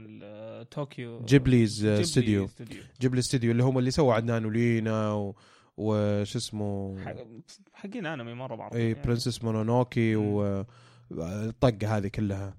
طوكيو. 0.63 1.25
Ghibli's 1.25 1.85
آه، 1.85 1.89
Ghibli 1.89 2.01
Studio 2.03 2.45
Studio 2.45 2.83
Ghibli 3.01 3.19
Studio 3.19 3.51
اللي 3.51 3.63
هم 3.63 3.77
اللي 3.77 3.91
سووا 3.91 4.13
عدنان 4.13 4.45
ولينا 4.45 5.13
و... 5.13 5.35
وش 5.77 6.35
اسمه؟ 6.35 6.99
حق- 7.05 7.25
حقين 7.73 8.05
انمي 8.05 8.33
مرة 8.33 8.55
معروف 8.55 8.75
اي 8.75 8.91
يعني. 8.91 9.03
Princess 9.03 9.43
Mononoke 9.43 10.15
مم. 10.15 10.25
و 10.33 10.65
الطقة 11.11 11.97
هذه 11.97 12.07
كلها. 12.07 12.53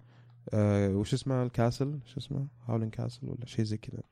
آه 0.55 0.89
وش 0.89 1.15
اسمه 1.15 1.43
ال 1.43 1.50
castle؟ 1.50 1.99
شو 2.07 2.19
اسمه؟ 2.21 2.47
Howling 2.69 2.91
Castle 2.91 3.29
ولا 3.29 3.47
شيء 3.47 3.65
زي 3.65 3.77
كذا. 3.77 4.03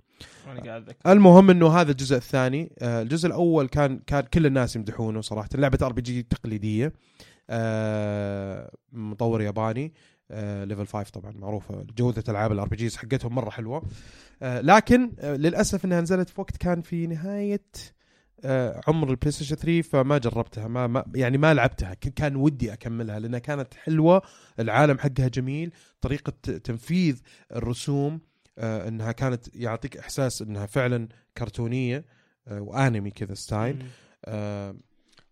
المهم 1.06 1.50
إنه 1.50 1.68
هذا 1.68 1.90
الجزء 1.90 2.16
الثاني 2.16 2.72
آه 2.78 3.02
الجزء 3.02 3.26
الأول 3.26 3.68
كان 3.68 3.98
كان 3.98 4.20
كل 4.20 4.46
الناس 4.46 4.76
يمدحونه 4.76 5.20
صراحة. 5.20 5.48
لعبة 5.54 5.78
RPG 5.82 6.22
تقليدية 6.22 6.92
آه 7.50 8.70
مطور 8.92 9.42
ياباني. 9.42 9.84
آه 9.84 10.17
Level 10.64 10.86
5 10.86 11.10
طبعا 11.10 11.32
معروفة. 11.32 11.86
جودة 11.98 12.24
ألعاب 12.28 12.52
ال 12.52 12.68
RPGs 12.68 12.96
حقتهم 12.96 13.34
مرة 13.34 13.50
حلوة. 13.50 13.82
آه 14.42 14.60
لكن 14.60 15.12
آه 15.18 15.36
للأسف 15.36 15.84
إنها 15.84 16.00
نزلت 16.00 16.28
في 16.28 16.40
وقت 16.40 16.56
كان 16.56 16.82
في 16.82 17.06
نهاية 17.06 17.62
آه 18.44 18.80
عمر 18.88 19.10
البلاي 19.10 19.30
ستيشن 19.32 19.56
3 19.56 19.82
فما 19.82 20.18
جربتها 20.18 20.68
ما, 20.68 20.86
ما 20.86 21.04
يعني 21.14 21.38
ما 21.38 21.54
لعبتها. 21.54 21.94
كان 21.94 22.36
ودي 22.36 22.72
أكملها 22.72 23.18
لأنها 23.18 23.38
كانت 23.38 23.74
حلوة 23.74 24.22
العالم 24.60 24.98
حقها 24.98 25.28
جميل 25.28 25.72
طريقة 26.00 26.32
تنفيذ 26.58 27.20
الرسوم 27.56 28.20
آه 28.58 28.88
إنها 28.88 29.12
كانت 29.12 29.54
يعطيك 29.56 29.96
إحساس 29.96 30.42
إنها 30.42 30.66
فعلا 30.66 31.08
كرتونية 31.38 32.04
آه 32.48 32.60
وأنمي 32.60 33.10
كذا 33.10 33.34
style. 33.34 33.84
آه 34.24 34.74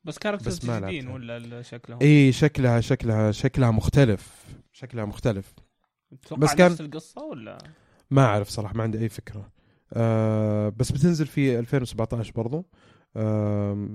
بس 0.06 0.18
characters 0.18 0.70
جديدين. 0.70 1.08
ولا 1.08 1.62
شكلهم؟ 1.62 1.98
إي 2.02 2.32
شكلها 2.32 2.80
شكلها 2.80 3.32
شكلها 3.32 3.70
مختلف. 3.70 4.44
شكلها 4.72 5.04
مختلف. 5.04 5.54
تتوقع 6.22 6.40
بس 6.42 6.54
كان- 6.54 6.70
نفس 6.70 6.80
القصة 6.80 7.22
ولا؟ 7.24 7.58
ما 8.10 8.24
أعرف 8.24 8.48
صراحة 8.48 8.74
ما 8.74 8.82
عندي 8.82 8.98
أي 8.98 9.08
فكرة. 9.08 9.50
آه 9.92 10.68
بس 10.68 10.92
بتنزل 10.92 11.26
في 11.26 11.58
2017 11.58 12.32
برضو. 12.32 12.66
آه 13.16 13.88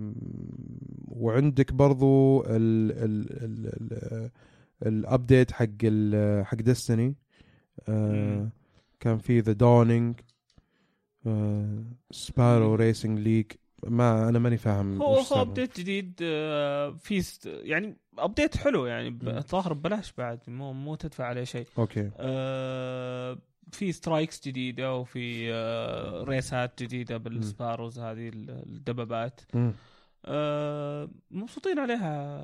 وعندك 1.08 1.74
برضو 1.74 2.42
ال 2.42 2.48
ال 2.92 3.44
ال 3.44 3.68
ال 3.68 4.30
ال 4.88 4.97
update 4.97 5.52
حق 5.52 5.66
ال 5.84 6.46
حق 6.46 6.56
Destiny 6.58 7.16
آه. 7.90 8.50
كان 9.00 9.18
في 9.18 9.40
The 9.40 9.52
Dawning 9.52 10.16
Sparrow 12.12 12.76
Racing 12.76 13.20
League 13.20 13.46
ما 13.88 14.30
أنا 14.30 14.40
ماني 14.40 14.58
فاهم 14.58 15.02
هو 15.02 15.16
هو. 15.20 15.42
ابديت 15.42 15.80
جديد 15.80 16.20
آه، 16.24 16.90
في 17.00 17.24
يعني 17.46 17.98
update 18.18 18.58
حلو 18.58 18.86
يعني 18.86 19.10
ب- 19.10 19.30
مم. 19.30 19.40
ظاهر 19.40 19.74
ببلاش 19.74 20.14
بعد 20.18 20.40
مو 20.48 20.74
مو 20.74 20.96
تدفع 20.96 21.26
عليه 21.26 21.44
شيء. 21.44 21.68
أوكي. 21.78 22.12
آه، 22.18 23.38
في 23.72 23.92
strikes 23.92 24.48
جديدة 24.48 24.96
وفي 24.96 25.54
آه، 25.54 26.24
race 26.24 26.72
ات 26.72 26.84
جديدة 26.84 27.18
بال 27.18 27.34
Sparrows 27.34 28.00
هذه 28.00 28.30
ال- 28.30 28.50
الدبابات. 28.66 29.42
مم. 29.54 29.74
آه، 30.26 31.10
مبسوطين 31.32 31.80
عليها 31.80 32.42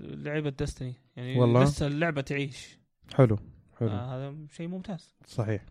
لعيبة 0.00 0.50
Destiny 0.50 0.94
يعني 1.16 1.40
والله؟ 1.40 1.62
لسه 1.64 1.86
اللعبة 1.86 2.20
تعيش. 2.20 2.78
حلو 3.14 3.38
حلو. 3.80 3.88
آه 3.88 4.16
هذا 4.16 4.36
شيء 4.52 4.68
ممتاز. 4.68 5.14
صحيح. 5.26 5.62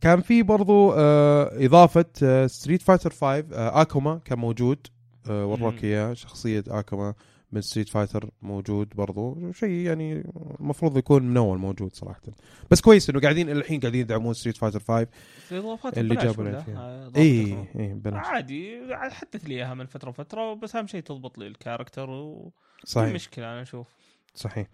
كان 0.00 0.20
في 0.20 0.42
برضو 0.42 0.92
آه 0.92 1.50
إضافة 1.66 2.04
Street 2.46 2.82
Fighter 2.82 3.10
5 3.10 3.24
آه 3.26 3.80
أكوما 3.82 4.20
كان 4.24 4.38
موجود. 4.38 4.86
آه 5.30 5.46
وروك. 5.46 5.84
إياه 5.84 6.12
شخصية 6.14 6.64
أكوما 6.68 7.14
من 7.52 7.60
Street 7.60 7.88
Fighter 7.88 8.30
موجود 8.42 8.88
برضو. 8.94 9.52
شيء 9.52 9.70
يعني 9.70 10.24
المفروض 10.60 10.98
يكون 10.98 11.22
من 11.22 11.36
أول 11.36 11.58
موجود 11.58 11.94
صراحة. 11.94 12.20
بس 12.70 12.80
كويس 12.80 13.10
إنه 13.10 13.20
قاعدين 13.20 13.50
الحين 13.50 13.80
قاعدين 13.80 14.00
يدعمون 14.00 14.34
Street 14.34 14.56
Fighter 14.56 14.80
5 14.80 15.06
الاضافات 15.50 15.98
اللي 15.98 16.14
جابوا 16.16 16.60
فيها. 16.60 16.64
آه، 16.76 17.12
اي. 17.16 17.56
اي 17.78 17.94
بلاش 17.94 18.26
عادي 18.26 18.78
حدث 18.92 19.44
لي 19.44 19.54
إياها 19.54 19.74
من 19.74 19.86
فترة 19.86 20.08
وفترة 20.08 20.54
بس 20.54 20.76
أهم 20.76 20.86
شيء 20.86 21.00
تضبط 21.00 21.38
لي 21.38 21.46
ال 21.46 21.52
character 21.52 22.10
و 22.10 22.52
صحيح. 22.84 23.14
مشكلة 23.14 23.44
أنا 23.52 23.62
أشوف. 23.62 23.86
صحيح. 24.36 24.66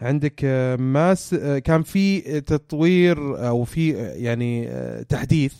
عندك 0.00 0.40
آه، 0.44 0.76
ماس 0.76 1.34
آه، 1.34 1.58
كان 1.58 1.82
في 1.82 2.40
تطوير 2.40 3.48
أو 3.48 3.64
في 3.64 3.96
آه، 3.96 4.14
يعني 4.14 4.68
تحديث 5.04 5.54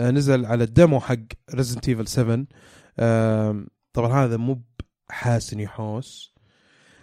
نزل 0.00 0.46
على 0.46 0.64
ال 0.64 0.71
demo 0.71 1.00
حق 1.00 1.16
Resident 1.54 1.88
Evil 1.88 2.06
7 2.06 2.44
آم، 3.00 3.66
طبعا 3.92 4.24
هذا 4.24 4.36
مو 4.36 4.62
حاسن 5.10 5.60
يحوس. 5.60 6.34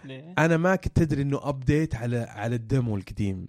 ليه؟ 0.04 0.34
أنا 0.38 0.56
ما 0.56 0.76
كنت 0.76 0.98
أدري 0.98 1.22
إنه 1.22 1.40
update 1.42 1.94
على 1.94 2.18
على 2.18 2.56
ال 2.56 2.64
demo 2.64 2.96
القديم. 2.96 3.48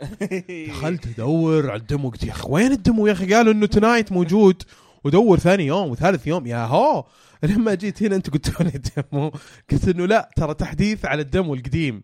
دخلت 0.68 1.06
أدور 1.06 1.70
على 1.70 1.80
ال 1.80 1.86
demo 1.86 2.08
قلت 2.08 2.24
يا 2.24 2.32
أخي 2.32 2.48
وين 2.50 2.72
ال 2.72 2.79
demo 2.79 3.06
يا 3.06 3.12
أخي؟ 3.12 3.34
قالوا 3.34 3.52
إنه 3.52 3.66
tonight 3.66 4.12
موجود. 4.12 4.62
ودور 5.04 5.38
ثاني 5.38 5.66
يوم 5.66 5.90
وثالث 5.90 6.26
يوم 6.26 6.46
يا 6.46 6.64
هو! 6.64 7.06
لما 7.42 7.74
جيت 7.74 8.02
هنا 8.02 8.16
انت 8.16 8.30
قلتوا 8.30 8.64
لي 8.64 8.72
ال 8.74 8.86
demo 8.86 9.32
قلت 9.70 9.88
إنه 9.88 10.06
لا 10.06 10.30
ترى 10.36 10.54
تحديث 10.54 11.04
على 11.04 11.22
ال 11.22 11.28
demo 11.28 11.54
القديم. 11.54 12.02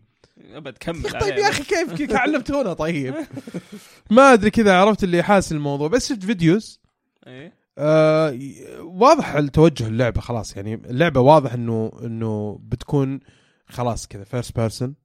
أبد 0.53 0.77
كمل. 0.77 1.03
طيب. 1.03 1.37
يا 1.37 1.49
أخي 1.49 1.63
كيف؟ 1.63 1.93
كيف 1.93 2.13
علمتونا؟ 2.13 2.73
طيب. 2.73 3.15
ما 4.11 4.33
أدري 4.33 4.51
كذا 4.51 4.77
عرفت 4.77 5.03
اللي 5.03 5.23
حاس 5.23 5.51
الموضوع. 5.51 5.87
بس 5.87 6.09
شفت 6.09 6.23
videos؟ 6.23 6.81
إيه؟ 7.27 7.53
آه 7.77 8.39
واضح 8.81 9.35
التوجه 9.35 9.87
اللعبة 9.87 10.21
خلاص. 10.21 10.55
يعني 10.57 10.73
اللعبة 10.73 11.19
واضح 11.19 11.53
إنه 11.53 11.91
إنه 12.03 12.59
بتكون 12.63 13.19
خلاص 13.67 14.07
كذا 14.07 14.23
first 14.23 14.55
person 14.59 14.95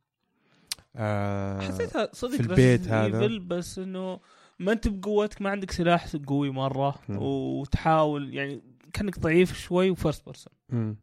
آه 0.97 1.61
حسيتها 1.61 2.09
صدق 2.13 2.35
في 2.35 2.41
البيت 2.41 2.85
Resident 2.85 2.91
هذا. 2.91 3.39
بس 3.39 3.79
إنه 3.79 4.21
ما 4.61 4.73
أنت 4.73 4.89
بقوتك 4.89 5.43
ما 5.43 5.51
عندك 5.51 5.71
سلاح 5.71 6.17
قوي 6.27 6.51
مرة. 6.51 7.01
وتحاول 7.09 8.35
يعني 8.35 8.63
كأنك 8.93 9.19
ضعيف 9.19 9.59
شوي 9.59 9.91
و 9.91 9.96
first 9.96 10.25
person. 10.27 10.97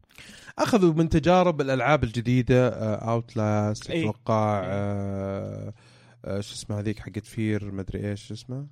أخذوا 0.60 0.93
من 0.93 1.10
تجارب 1.10 1.62
الألعاب 1.62 2.03
الجديدة 2.03 2.70
Outlast 2.95 3.91
إيه. 3.91 4.01
أتوقع 4.03 4.60
إيه. 4.60 4.66
آه 4.70 5.74
آه 6.26 6.39
شو 6.39 6.53
اسمه 6.53 6.80
هذيك 6.80 6.99
حقت 6.99 7.26
Fear 7.26 7.72
مدري 7.72 8.10
إيش 8.10 8.28
شو 8.28 8.34
اسمه؟ 8.34 8.68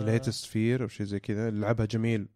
Layers 0.00 0.44
of 0.44 0.57
Fear 0.57 0.82
أو 0.82 0.88
شيء 0.88 1.06
زي 1.06 1.20
كذا. 1.20 1.50
لعبها 1.50 1.86
جميل. 1.86 2.28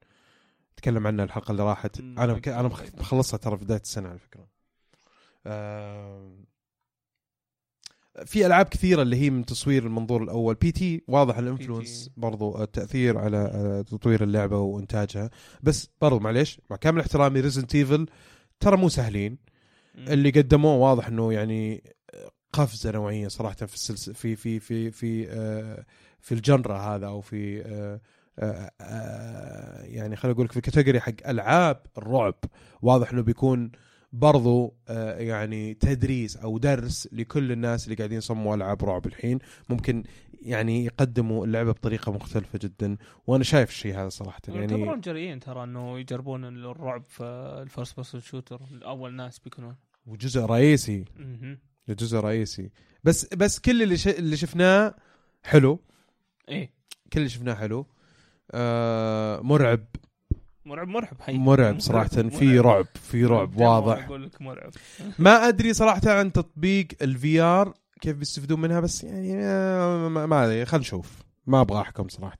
تكلم 0.76 1.06
عنها 1.06 1.24
الحلقة 1.24 1.52
اللي 1.52 1.62
راحت. 1.62 2.00
أنا 2.00 2.40
أنا 2.46 2.70
مخلصها 2.98 3.38
ترى 3.38 3.58
في 3.58 3.64
بداية 3.64 3.80
السنة 3.80 4.08
على 4.08 4.18
فكرة. 4.18 4.48
آم، 5.46 6.44
في 8.26 8.46
ألعاب 8.46 8.66
كثيرة 8.66 9.02
اللي 9.02 9.16
هي 9.16 9.30
من 9.30 9.44
تصوير 9.44 9.86
المنظور 9.86 10.22
الأول. 10.22 10.54
P.T. 10.54 11.02
واضح 11.08 11.38
ال 11.38 11.46
influence 11.46 12.10
برضو 12.16 12.62
التأثير 12.62 13.18
على 13.18 13.84
تطوير 13.90 14.22
اللعبة 14.22 14.58
وإنتاجها. 14.58 15.30
بس 15.62 15.88
برضو 16.00 16.18
معليش 16.18 16.60
مع 16.70 16.76
كامل 16.76 17.00
احترامي 17.00 17.40
Resident 17.40 17.74
Evil 17.74 18.06
ترى 18.60 18.76
مو 18.76 18.88
سهلين. 18.88 19.38
اللي 19.98 20.30
قدموه 20.30 20.76
واضح 20.76 21.06
إنه 21.06 21.32
يعني 21.32 21.82
قفزة 22.52 22.90
نوعية 22.90 23.28
صراحة 23.28 23.54
في 23.54 23.74
السلس 23.74 24.10
في 24.10 24.36
في 24.36 24.60
في 24.60 24.90
في 24.90 25.28
آه، 25.30 25.84
في 26.20 26.32
الجنرا 26.32 26.78
هذا 26.78 27.06
أو 27.06 27.20
في 27.20 27.62
آه، 27.62 28.00
آه، 28.38 28.70
آه، 28.80 29.82
يعني 29.82 30.16
خليني 30.16 30.34
أقول 30.34 30.44
لك 30.44 30.52
في 30.52 30.56
الكاتيجوري 30.56 31.00
حق 31.00 31.12
ألعاب 31.26 31.82
الرعب. 31.98 32.34
واضح 32.82 33.12
إنه 33.12 33.22
بيكون 33.22 33.70
برضو 34.12 34.74
آه، 34.88 35.18
يعني 35.18 35.74
تدريس 35.74 36.36
أو 36.36 36.58
درس 36.58 37.08
لكل 37.12 37.52
الناس 37.52 37.84
اللي 37.84 37.96
قاعدين 37.96 38.18
يصمموا 38.18 38.54
ألعاب 38.54 38.84
رعب 38.84 39.06
الحين. 39.06 39.38
ممكن 39.68 40.04
يعني 40.42 40.84
يقدموا 40.84 41.46
اللعبة 41.46 41.72
بطريقة 41.72 42.12
مختلفة 42.12 42.58
جدا 42.62 42.96
وأنا 43.26 43.44
شايف 43.44 43.68
الشيء 43.70 43.94
هذا 43.94 44.08
صراحة 44.08 44.40
يعني 44.48 44.60
يعتبرون 44.60 45.00
جريئين 45.00 45.40
ترى 45.40 45.64
إنه 45.64 45.98
يجربون 45.98 46.44
الرعب 46.44 47.04
في 47.08 47.22
ال 47.62 47.68
first 47.68 47.96
person 47.96 48.20
shooter 48.20 48.60
اول 48.84 49.14
ناس 49.14 49.38
بيكونون. 49.38 49.76
وجزء 50.06 50.40
رئيسي. 50.40 51.04
جزء 51.88 52.18
رئيسي. 52.18 52.70
بس 53.04 53.34
بس 53.34 53.58
كل 53.58 53.82
اللي 53.82 53.96
ش... 53.96 54.08
اللي 54.08 54.36
شفناه 54.36 54.94
حلو. 55.42 55.80
إيه. 56.48 56.72
كل 57.12 57.18
اللي 57.18 57.28
شفناه 57.28 57.54
حلو. 57.54 57.86
آه 58.50 59.40
مرعب. 59.40 59.86
مرعب 60.68 60.88
مرعب 60.88 61.20
حي 61.20 61.38
مرعب 61.38 61.80
صراحة. 61.80 62.08
في 62.08 62.58
رعب 62.58 62.86
في 62.94 63.24
رعب 63.24 63.56
واضح. 63.56 64.04
أقول 64.04 64.24
لك 64.24 64.42
مرعب. 64.42 64.70
ما 65.18 65.48
أدري 65.48 65.74
صراحة 65.74 66.00
عن 66.06 66.32
تطبيق 66.32 66.86
ال 67.02 67.40
VR 67.40 67.74
كيف 68.00 68.16
بيستفيدون 68.16 68.60
منها 68.60 68.80
بس 68.80 69.04
يعني 69.04 69.34
آه، 69.36 70.08
ما 70.08 70.44
أدري 70.44 70.64
خلينا 70.64 70.80
نشوف. 70.82 71.22
ما 71.46 71.60
أبغى 71.60 71.80
أحكم 71.80 72.08
صراحة. 72.08 72.38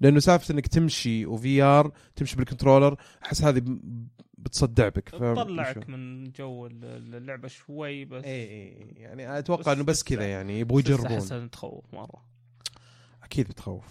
لأنه 0.00 0.20
سالفة 0.20 0.54
إنك 0.54 0.66
تمشي 0.66 1.26
و 1.26 1.62
VR 1.62 1.92
تمشي 2.16 2.36
بال 2.36 2.46
controller 2.46 2.96
أحس 3.24 3.42
هذه 3.42 3.62
بتصدع 4.38 4.88
بك 4.88 5.08
تطلعك. 5.08 5.88
من 5.88 6.30
جو 6.32 6.66
ال- 6.66 7.14
اللعبة 7.14 7.48
شوي 7.48 8.04
بس 8.04 8.24
اي 8.24 8.42
اي 8.42 8.94
يعني 8.96 9.38
أتوقع 9.38 9.62
بس 9.62 9.68
إنه 9.68 9.84
بس 9.84 10.02
كذا 10.02 10.24
يعني 10.30 10.60
يبغوا 10.60 10.80
يجربون. 10.80 11.50
تخوف 11.50 11.84
مرة. 11.94 12.22
أكيد 13.22 13.48
بتخوف. 13.48 13.84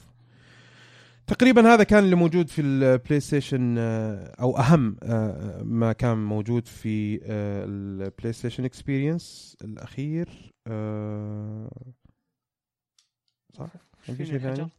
تقريبا 1.27 1.73
هذا 1.73 1.83
كان 1.83 2.03
اللي 2.03 2.15
موجود 2.15 2.49
في 2.49 2.61
ال 2.61 3.19
PlayStation 3.19 3.75
آه، 3.77 4.35
أو 4.39 4.57
أهم 4.57 4.97
آه، 5.03 5.63
ما 5.63 5.93
كان 5.93 6.17
موجود 6.17 6.67
في 6.67 7.19
ال 7.25 8.33
PlayStation 8.33 8.65
Experience 8.65 9.57
الأخير 9.61 10.53
آه، 10.67 11.69
صح؟ 13.53 13.67
في 14.01 14.25
شيء 14.25 14.37
ثاني؟ 14.37 14.69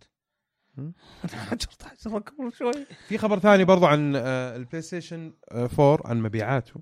حجرت 1.23 1.83
حجرت 1.83 2.29
قبل 2.29 2.53
شوي. 2.53 2.87
في 3.09 3.19
خبر 3.19 3.39
ثاني 3.39 3.65
برضو 3.65 3.87
عن 3.87 4.17
ال 4.17 4.83
PlayStation 4.83 5.33
آه، 5.51 5.69
4 5.79 6.01
عن 6.05 6.23
مبيعاته. 6.23 6.81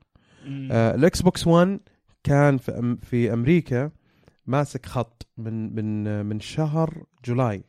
ال 0.71 1.23
Xbox 1.23 1.47
1 1.47 1.81
كان 2.25 2.59
في 3.03 3.33
أمريكا 3.33 3.91
ماسك 4.47 4.87
خط 4.87 5.27
من 5.37 5.75
من 5.75 6.27
من 6.27 6.41
شهر 6.41 7.05
July. 7.25 7.65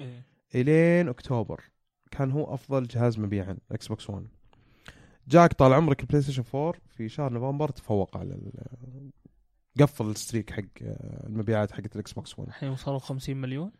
إيه. 0.00 0.31
إلين 0.54 1.08
أكتوبر. 1.08 1.72
كان 2.10 2.30
هو 2.30 2.54
أفضل 2.54 2.86
جهاز 2.86 3.18
مبيعا 3.18 3.58
Xbox 3.72 4.10
1 4.10 4.26
جاك 5.28 5.52
طال 5.52 5.72
عمرك 5.72 6.00
ال 6.00 6.22
PlayStation 6.22 6.44
4 6.54 6.74
في 6.88 7.08
شهر 7.08 7.32
نوفمبر 7.32 7.68
تفوق 7.68 8.16
على 8.16 8.52
قفل 9.80 10.06
ال 10.06 10.12
streak 10.12 10.50
حق 10.50 10.62
المبيعات 11.26 11.72
حقت 11.72 11.94
ال 11.94 12.12
Xbox 12.12 12.38
1 12.38 12.48
الحين 12.48 12.68
وصلوا 12.68 12.98
50 12.98 13.36
مليون؟ 13.36 13.72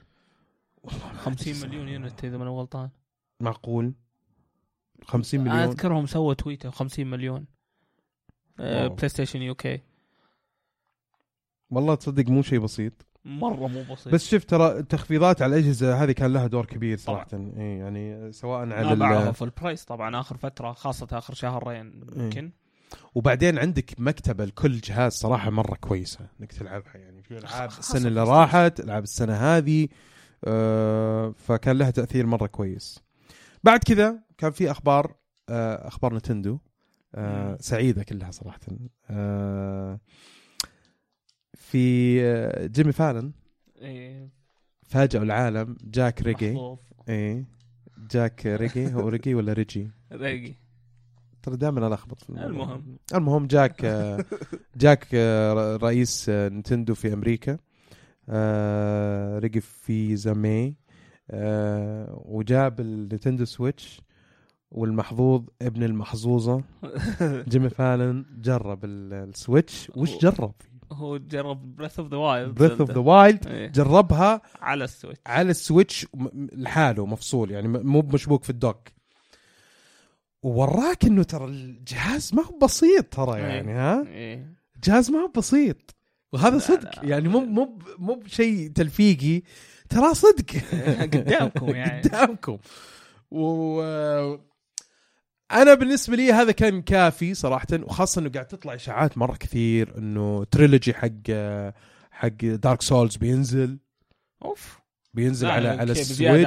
50 1.14 1.54
مليون 1.68 1.88
unit 1.88 2.24
إذا 2.24 2.36
ماني 2.36 2.50
غلطان. 2.50 2.90
معقول؟ 3.40 3.94
50 5.04 5.40
أنا 5.40 5.52
مليون. 5.52 5.68
أذكرهم 5.68 6.06
سووا 6.06 6.34
تويتر 6.34 6.70
50 6.70 7.06
مليون. 7.06 7.46
آه،. 8.60 8.86
PlayStation 8.86 9.42
UK 9.42 9.80
والله 11.70 11.94
تصدق 11.94 12.28
مو 12.28 12.42
شيء 12.42 12.58
بسيط. 12.58 13.06
مرة 13.24 13.66
مو 13.66 13.82
بسيط 13.92 14.14
بس 14.14 14.28
شفت 14.28 14.50
ترى 14.50 14.78
التخفيضات 14.78 15.42
على 15.42 15.56
الأجهزة 15.56 16.02
هذه 16.02 16.12
كان 16.12 16.32
لها 16.32 16.46
دور 16.46 16.66
كبير 16.66 16.98
صراحة 16.98 17.26
إي 17.32 17.78
يعني 17.78 18.32
سواء 18.32 18.72
على 18.72 19.34
في 19.34 19.42
ال 19.42 19.49
price 19.49 19.84
طبعا 19.84 20.20
آخر 20.20 20.36
فترة 20.36 20.72
خاصة 20.72 21.06
آخر 21.12 21.34
شهرين 21.34 22.04
إيه. 22.16 22.22
يمكن 22.22 22.50
وبعدين 23.14 23.58
عندك 23.58 23.94
مكتبه 23.98 24.44
لكل 24.44 24.80
جهاز 24.80 25.12
صراحة 25.12 25.50
مرة 25.50 25.74
كويسة 25.74 26.26
إنك 26.40 26.52
تلعبها 26.52 26.96
يعني 26.96 27.22
في 27.22 27.38
ألعاب 27.38 27.68
السنة 27.68 28.08
اللي. 28.08 28.22
راحت 28.22 28.80
ألعاب 28.80 29.02
السنة 29.02 29.34
هذه 29.34 29.88
آه 30.44 31.34
فكان 31.36 31.78
لها 31.78 31.90
تأثير 31.90 32.26
مرة 32.26 32.46
كويس 32.46 33.02
بعد 33.64 33.80
كذا 33.84 34.18
كان 34.38 34.50
في 34.50 34.70
أخبار 34.70 35.14
آه 35.48 35.88
أخبار 35.88 36.14
نتندو 36.14 36.58
آه. 37.14 37.56
سعيدة 37.60 38.02
كلها 38.02 38.30
صراحة 38.30 38.60
آه 39.10 40.00
في 41.62 42.18
آه 42.24 42.66
جيمي 42.66 42.92
فالن 42.92 43.32
إيه، 43.82 44.28
فاجئوا 44.82 45.24
العالم. 45.24 45.76
جاك 45.84 46.22
ريجي. 46.22 46.50
محظوظ 46.52 46.78
إيه. 47.08 47.44
جاك 48.10 48.46
ريجي. 48.46 48.94
هو 48.94 49.08
ريجي 49.08 49.34
ولا 49.34 49.52
ريجي؟ 49.52 49.90
ريجي. 50.12 50.56
ترى 51.42 51.56
دائما 51.56 51.86
ألخبط 51.86 52.20
في 52.22 52.30
الموضوع. 52.30 52.50
المهم. 52.50 52.96
المهم 53.14 53.46
جاك 53.46 53.84
آه، 53.84 54.24
جاك 54.76 55.06
آه، 55.14 55.76
رئيس 55.76 56.28
نينتندو 56.28 56.94
في 56.94 57.12
أمريكا. 57.12 57.58
ريجي 59.38 59.66
فيزامي. 59.66 60.74
وجاب 62.10 62.80
النينتندو 62.80 63.44
Switch. 63.44 64.00
والمحظوظ 64.70 65.42
ابن 65.62 65.82
المحظوظة. 65.82 66.62
جيمي 67.48 67.68
فالن 67.70 68.24
جرب 68.40 68.84
ال- 68.84 69.12
ال 69.28 69.36
Switch. 69.36 69.90
وش 69.96 70.18
جرب؟ 70.18 70.54
هو 70.92 71.16
جرب 71.16 71.76
Breath 71.76 71.98
of 71.98 72.08
the 72.10 72.16
Wild 72.16 72.54
Breath 72.54 72.80
of 72.80 72.90
the 72.90 72.98
Wild. 72.98 73.72
جربها 73.72 74.42
على 74.60 74.84
ال 74.84 74.89
Switch 74.89 75.20
على 75.26 75.50
السويتش 75.50 76.06
لحاله 76.52 77.06
مفصول 77.06 77.50
يعني 77.50 77.68
مو 77.68 78.00
مشبوك 78.02 78.44
في 78.44 78.50
ال 78.50 78.58
dock 78.58 78.88
ووراك 80.42 81.04
إنه 81.04 81.22
ترى 81.22 81.44
الجهاز 81.44 82.34
ما 82.34 82.42
هو 82.42 82.58
بسيط 82.58 83.04
ترى 83.14 83.36
إيه. 83.36 83.42
يعني 83.42 83.72
ها 83.72 84.06
إيه. 84.06 84.54
جهاز 84.84 85.10
ما 85.10 85.18
هو 85.18 85.28
بسيط 85.36 85.94
وهذا 86.32 86.58
صدق. 86.58 86.90
يعني 87.02 87.28
مو 87.28 87.40
مو 87.40 87.78
مو 87.98 88.14
بشيء 88.14 88.70
تلفيقي 88.70 89.42
ترى 89.88 90.14
صدق 90.14 90.46
قدامكم 91.14 91.68
يعني. 91.68 92.02
قدامكم 92.02 92.58
و 93.30 93.80
أنا 95.52 95.74
بالنسبة 95.74 96.16
لي 96.16 96.32
هذا 96.32 96.52
كان 96.52 96.82
كافي 96.82 97.34
صراحة 97.34 97.66
وخاصة 97.72 98.20
إنه 98.20 98.30
قاعد 98.30 98.46
تطلع 98.46 98.74
إشاعات 98.74 99.18
مرة 99.18 99.36
كثير 99.36 99.98
إنه 99.98 100.44
تريلوجي 100.44 100.94
حق 100.94 101.30
حق 102.10 102.28
دارك 102.44 102.82
سولز 102.82 103.16
بينزل. 103.16 103.78
أوف. 104.44 104.82
بينزل 105.14 105.50
على 105.50 105.68
على 105.68 105.92
السويتش. 105.92 106.46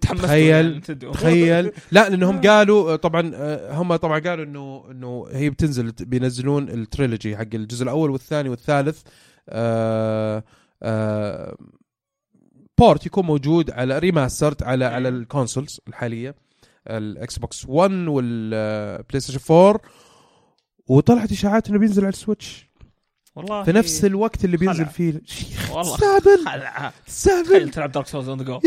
تخيل- 0.22 0.48
يعني. 0.48 0.80
تخيل. 1.12 1.72
لا 1.92 2.08
لأنهم 2.08 2.40
قالوا 2.40 2.96
طبعا 2.96 3.32
هم 3.72 3.96
طبعا 3.96 4.18
قالوا 4.18 4.44
إنه 4.44 4.84
إنه 4.90 5.26
هي 5.32 5.50
بتنزل 5.50 5.92
بينزلون 6.00 6.68
ال 6.68 6.77
trilogy 6.77 7.36
حق 7.36 7.54
الجزء 7.54 7.82
الأول 7.82 8.10
والثاني 8.10 8.48
والثالث. 8.48 9.02
آه 9.48 10.44
آه 10.82 11.56
port 12.78 13.06
يكون 13.06 13.26
موجود 13.26 13.70
على 13.70 13.98
remastered 13.98 14.62
على 14.62 14.84
على 14.84 15.08
ال 15.08 15.16
consoles 15.16 15.80
الحالية. 15.88 16.34
الإكس 16.86 17.38
بوكس 17.38 17.66
1 17.68 17.92
والبلاي 17.92 19.20
ستيشن 19.20 19.54
4 19.54 19.80
وطلعت 20.86 21.32
إشاعات 21.32 21.68
إنه 21.68 21.78
بينزل 21.78 22.02
على 22.02 22.12
السويتش. 22.12 22.68
والله 23.36 23.62
في 23.62 23.72
نفس 23.72 24.04
الوقت 24.04 24.44
اللي 24.44 24.56
بينزل 24.56 24.84
خلع. 24.84 24.92
فيه 24.92 25.20
شيخ. 25.24 25.82
تستهبل 27.06 27.44
تخيل 27.46 27.70
تلعب 27.70 27.92
دارك 27.92 28.06
سولز 28.06 28.28
on 28.28 28.38
the 28.38 28.44
go. 28.44 28.60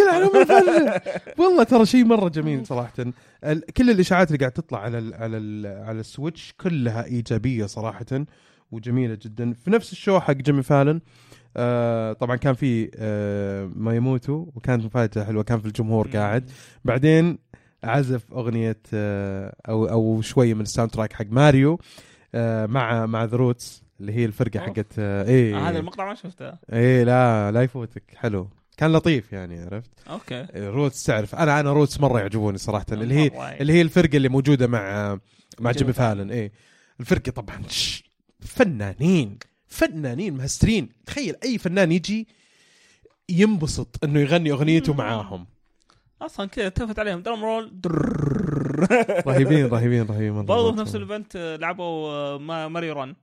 والله 1.37 1.63
ترى 1.63 1.85
شيء 1.85 2.05
مرة 2.05 2.29
جميل 2.29 2.65
صراحة. 2.65 2.93
كل 3.77 3.89
الإشاعات 3.89 4.27
اللي 4.27 4.39
قاعد 4.39 4.51
تطلع 4.51 4.79
على 4.79 4.97
ال 4.97 5.13
على 5.13 5.37
ال 5.37 5.83
على 5.85 5.99
السويتش 5.99 6.53
كلها 6.61 7.05
إيجابية 7.05 7.65
صراحة 7.65 8.25
وجميلة 8.71 9.17
جدا. 9.21 9.53
في 9.53 9.71
نفس 9.71 9.91
ال 9.91 9.97
show 9.97 10.19
حق 10.19 10.33
جيمي 10.33 10.63
فالن 10.63 11.01
آه 11.57 12.13
طبعا 12.13 12.35
كان 12.35 12.53
في 12.53 12.91
آه 12.95 13.71
ما 13.75 13.95
يموتوا 13.95 14.45
وكانت 14.55 14.85
مفاجأة 14.85 15.23
حلوة 15.23 15.43
كان 15.43 15.59
في 15.59 15.65
الجمهور 15.65 16.07
قاعد. 16.07 16.51
بعدين 16.85 17.37
عزف 17.83 18.33
أغنية 18.33 18.77
آه 18.93 19.55
أو 19.69 19.85
أو 19.85 20.21
شوية 20.21 20.53
من 20.53 20.61
ال 20.61 20.91
soundtrack 20.91 21.13
حق 21.13 21.25
ماريو 21.29 21.79
آه 22.35 22.65
مع 22.65 23.05
مع 23.05 23.23
The 23.23 23.37
Roots 23.37 23.83
اللي 23.99 24.13
هي 24.13 24.25
الفرقة. 24.25 24.59
حقت 24.59 24.99
آه 24.99 25.55
آه، 25.55 25.69
هذا 25.69 25.79
المقطع 25.79 26.05
ما 26.05 26.15
شفته. 26.15 26.53
إيه 26.73 27.03
لا 27.03 27.51
لا 27.51 27.61
يفوتك. 27.63 28.03
حلو. 28.15 28.49
كان 28.77 28.91
لطيف 28.93 29.33
يعني 29.33 29.59
عرفت؟ 29.59 29.89
أوكي. 30.09 30.47
Roots 30.55 31.03
تعرف. 31.03 31.35
أنا 31.35 31.59
أنا 31.59 31.73
Roots 31.73 31.99
مرة 31.99 32.19
يعجبوني 32.19 32.57
صراحة. 32.57 32.85
اللي 32.91 33.15
هي. 33.15 33.57
اللي 33.61 33.73
هي 33.73 33.81
الفرقة 33.81 34.17
اللي 34.17 34.29
موجودة 34.29 34.67
مع 34.67 35.17
مع 35.59 35.71
جيمي 35.71 35.93
فالن. 35.93 36.31
إيه. 36.31 36.51
الفرقة 36.99 37.31
طبعا 37.31 37.61
فنانين 38.39 39.37
فنانين 39.67 40.33
مهسترين. 40.33 40.89
تخيل 41.05 41.35
أي 41.43 41.57
فنان 41.57 41.91
يجي 41.91 42.27
ينبسط 43.29 44.03
إنه 44.03 44.19
يغني 44.19 44.51
أغنيته. 44.51 44.93
معاهم. 44.93 45.47
أصلا 46.21 46.45
كذا 46.49 46.67
التفت 46.67 46.99
عليهم. 46.99 47.21
drum 47.21 47.43
roll. 47.43 47.79
رهيبين 49.27 49.65
رهيبين 49.65 50.01
رهيبين 50.05 50.31
مرة. 50.31 50.41
برضو 50.41 50.73
في 50.73 50.79
نفس 50.79 50.95
ال 50.95 51.02
event 51.02 51.37
لعبوا 51.61 52.09
آه، 52.11 52.37
ما- 52.37 52.67
ماريو 52.67 52.93
ران 52.93 53.15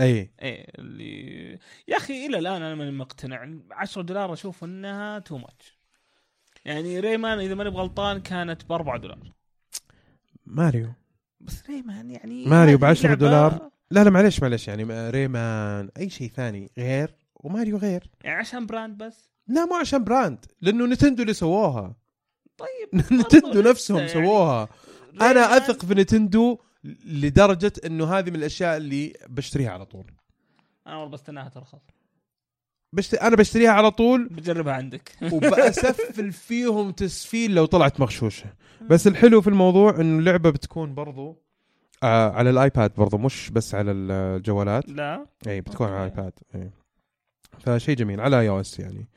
إي. 0.00 0.30
إيه 0.42 0.66
اللي 0.78 1.58
يا 1.88 1.96
أخي 1.96 2.26
إلى 2.26 2.38
الآن 2.38 2.62
أنا 2.62 2.74
ماني 2.74 2.90
مقتنع. 2.90 3.48
10 3.70 4.02
دولار 4.02 4.32
أشوف 4.32 4.64
إنها 4.64 5.18
too 5.18 5.38
much 5.38 5.78
يعني 6.64 7.00
ريمان 7.00 7.38
إذا 7.40 7.54
ماني 7.54 7.70
بغلطان 7.70 8.20
كانت 8.20 8.64
ب 8.64 8.72
4 8.72 8.96
دولار. 8.96 9.32
ماريو. 10.46 10.88
بس 11.40 11.70
ريمان 11.70 12.10
يعني 12.10 12.46
ماريو 12.46 12.78
ب 12.78 12.84
10 12.84 13.08
لعبة- 13.14 13.18
دولار. 13.18 13.70
لا 13.90 14.04
لا 14.04 14.10
معليش 14.10 14.42
معليش. 14.42 14.68
يعني 14.68 14.84
ما- 14.84 15.10
ريمان 15.10 15.90
أي 15.98 16.10
شيء 16.10 16.28
ثاني 16.28 16.70
غير 16.78 17.14
وماريو 17.34 17.76
غير. 17.76 18.10
يعني 18.24 18.38
عشان 18.38 18.66
brand 18.66 18.98
بس. 19.02 19.30
لا 19.48 19.64
مو 19.64 19.74
عشان 19.74 20.04
brand 20.04 20.44
لأنه 20.60 20.86
نتندو 20.86 21.22
اللي 21.22 21.34
سووها. 21.34 21.94
طيب 22.58 23.02
نتندو 23.20 23.60
نفسهم 23.60 23.96
يعني. 23.98 24.08
سووها. 24.08 24.68
أنا 25.20 25.56
أثق 25.56 25.84
في 25.84 25.94
نتندو 25.94 26.58
لدرجة 27.04 27.72
إنه 27.86 28.04
هذه 28.18 28.30
من 28.30 28.36
الأشياء 28.36 28.76
اللي 28.76 29.12
بشتريها 29.28 29.70
على 29.70 29.84
طول. 29.86 30.04
أنا 30.86 30.96
والله 30.96 31.10
بستناها 31.12 31.48
ترخص 31.48 31.78
بشت... 32.92 33.14
أنا 33.14 33.36
بشتريها 33.36 33.70
على 33.70 33.90
طول. 33.90 34.28
بجربها 34.28 34.74
عندك. 34.74 35.12
وبأسفل 35.32 36.32
فيهم 36.32 36.90
تسفيل 36.90 37.54
لو 37.54 37.64
طلعت 37.64 38.00
مغشوشة. 38.00 38.46
بس 38.90 39.06
الحلو 39.06 39.40
في 39.40 39.48
الموضوع 39.48 40.00
إنه 40.00 40.18
اللعبة 40.18 40.50
بتكون 40.50 40.94
برضو 40.94 41.42
آه 42.02 42.30
على 42.30 42.50
الآيباد 42.50 42.94
برضو 42.94 43.18
مش 43.18 43.50
بس 43.50 43.74
على 43.74 43.92
الجوالات. 43.92 44.88
لا. 44.88 45.26
إيه 45.46 45.60
بتكون 45.60 45.86
على 45.86 46.04
أوكي. 46.04 46.14
الآيباد 46.14 46.32
إيه 46.54 46.70
فشيء 47.58 47.96
جميل 47.96 48.20
على 48.20 48.40
iOS 48.40 48.78
يعني. 48.80 49.08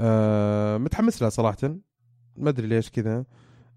آه 0.00 0.78
متحمس 0.78 1.22
لها 1.22 1.30
صراحة. 1.30 1.76
ما 2.38 2.48
أدري 2.50 2.66
ليش 2.66 2.90
كذا. 2.90 3.24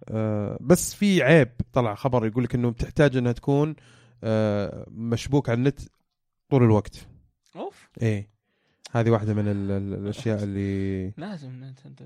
آه 0.09 0.57
بس 0.61 0.93
في 0.93 1.23
عيب 1.23 1.49
طلع 1.73 1.95
خبر 1.95 2.25
يقول 2.25 2.43
لك 2.43 2.55
إنه 2.55 2.69
بتحتاج 2.69 3.17
إنها 3.17 3.31
تكون 3.31 3.75
آه 4.23 4.85
مشبوك 4.91 5.49
على 5.49 5.57
النت 5.57 5.79
طول 6.49 6.63
الوقت. 6.63 7.07
أوف. 7.55 7.89
إيه. 8.01 8.29
هذه 8.91 9.09
واحدة 9.09 9.33
من 9.33 9.47
ال- 9.47 9.71
ال- 9.71 9.93
الأشياء 9.93 10.43
اللي 10.43 11.11
لازم 11.17 11.63
نتندو 11.63 12.05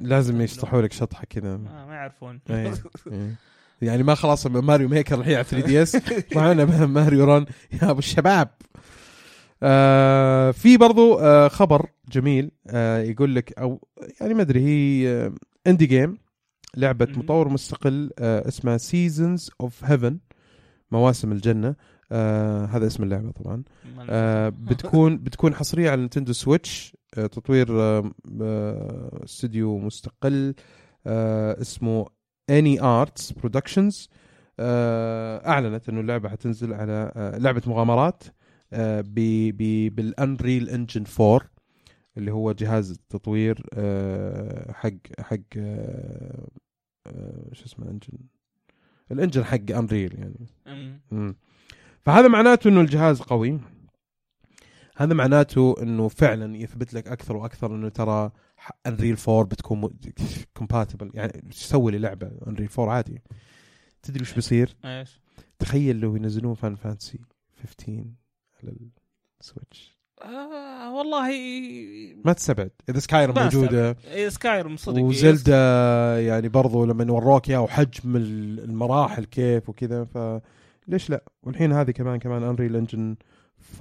لازم 0.00 0.40
يشطحوا 0.40 0.82
لك 0.82 0.92
شطحة 0.92 1.24
كذا. 1.30 1.56
ما, 1.56 1.86
ما 1.86 1.94
يعرفون. 1.94 2.40
إيه. 2.50 2.74
إيه. 3.12 3.34
يعني 3.82 4.02
ما 4.02 4.14
خلاص 4.14 4.46
ماريو 4.46 4.88
ميكر 4.88 5.20
الحين 5.20 5.34
على 5.34 5.44
3 5.44 5.66
دي 5.66 5.82
إس 5.82 5.96
معنا 6.36 6.86
ماريو 6.86 7.24
ران 7.24 7.46
يا 7.82 7.90
أبو 7.90 7.98
الشباب. 7.98 8.48
آه 9.62 10.50
في 10.50 10.76
برضو 10.76 11.14
آه 11.18 11.48
خبر 11.48 11.86
جميل 12.08 12.50
آه 12.68 12.98
يقول 12.98 13.34
لك 13.34 13.58
أو 13.58 13.80
يعني 14.20 14.34
ما 14.34 14.42
أدري 14.42 14.60
هي 14.60 15.08
آه 15.08 15.32
indie 15.66 15.86
game 15.86 16.18
لعبة 16.76 17.06
مهم. 17.10 17.18
مطور 17.18 17.48
مستقل 17.48 18.10
آه 18.18 18.48
اسمها 18.48 18.76
Seasons 18.76 19.50
of 19.60 19.84
Heaven 19.84 20.18
مواسم 20.90 21.32
الجنة 21.32 21.74
آه 22.12 22.64
هذا 22.66 22.86
اسم 22.86 23.02
اللعبة 23.02 23.30
طبعا. 23.30 23.62
آه 24.10 24.48
بتكون 24.70 25.18
بتكون 25.18 25.54
حصرية 25.54 25.90
على 25.90 26.00
نينتندو 26.00 26.32
سويتش 26.32 26.96
آه 27.18 27.26
تطوير 27.26 27.80
آه، 27.82 28.12
آه، 28.42 29.20
استوديو 29.24 29.78
مستقل 29.78 30.54
آه 31.06 31.60
اسمه 31.60 32.06
Any 32.50 32.82
Arts 32.82 33.32
Production 33.32 34.10
أعلنت 35.46 35.88
إنه 35.88 36.00
اللعبة 36.00 36.28
حتنزل 36.28 36.72
على 36.74 37.12
آه 37.16 37.38
لعبة 37.38 37.62
مغامرات 37.66 38.22
آه 38.72 39.04
بال 39.90 40.09
Unreal 40.09 40.68
Engine 40.70 41.04
4 41.20 41.40
اللي 42.16 42.32
هو 42.32 42.52
جهاز 42.52 42.90
التطوير 42.90 43.66
آه 43.72 44.72
حق 44.72 45.20
حق 45.20 45.36
آه 45.56 46.48
آه 47.06 47.48
شو 47.52 47.64
اسمه 47.64 47.90
engine 47.90 48.18
ال 49.12 49.17
engine 49.17 49.44
حق 49.44 49.70
Unreal 49.70 50.18
يعني. 50.18 50.46
مم. 51.10 51.36
فهذا 52.00 52.28
معناته 52.28 52.68
إنه 52.68 52.80
الجهاز 52.80 53.20
قوي. 53.20 53.60
هذا 54.96 55.14
معناته 55.14 55.74
إنه 55.82 56.08
فعلا 56.08 56.56
يثبت 56.56 56.94
لك 56.94 57.08
أكثر 57.08 57.36
وأكثر 57.36 57.74
إنه 57.74 57.88
ترى 57.88 58.30
Unreal 58.86 59.16
4 59.28 59.44
بتكون 59.44 59.90
compatible 60.54 61.10
يعني 61.14 61.32
تسوي 61.32 61.92
لي 61.92 61.98
لعبة 61.98 62.30
Unreal 62.46 62.68
4 62.78 62.94
عادي. 62.94 63.22
تدري 64.02 64.22
وش 64.22 64.34
بيصير؟ 64.34 64.76
إيش؟ 64.84 65.20
تخيل 65.58 66.00
لو 66.00 66.16
ينزلون 66.16 66.54
فاينل 66.54 66.74
فانتسي 66.74 67.18
15 67.62 68.04
على 68.62 68.76
السويتش 69.40 69.93
آه 70.22 70.94
والله 70.94 71.28
ما 72.24 72.32
تستبعد. 72.32 72.70
إذا 72.88 72.98
سكايرم 72.98 73.40
موجودة. 73.42 73.96
إيه 74.10 74.28
سكايرم 74.28 74.76
صدق 74.76 75.02
وزلدا 75.02 75.56
يعني 76.20 76.48
برضو 76.48 76.84
لما 76.84 77.12
وروك 77.12 77.50
إياه 77.50 77.60
وحجم 77.60 78.16
ال- 78.16 78.64
المراحل 78.64 79.24
كيف 79.24 79.68
وكذا 79.68 80.04
فليش 80.04 81.10
لا؟ 81.10 81.24
والحين 81.42 81.72
هذه 81.72 81.90
كمان 81.90 82.18
كمان 82.18 82.42
Unreal 82.42 82.76
Engine 82.76 83.16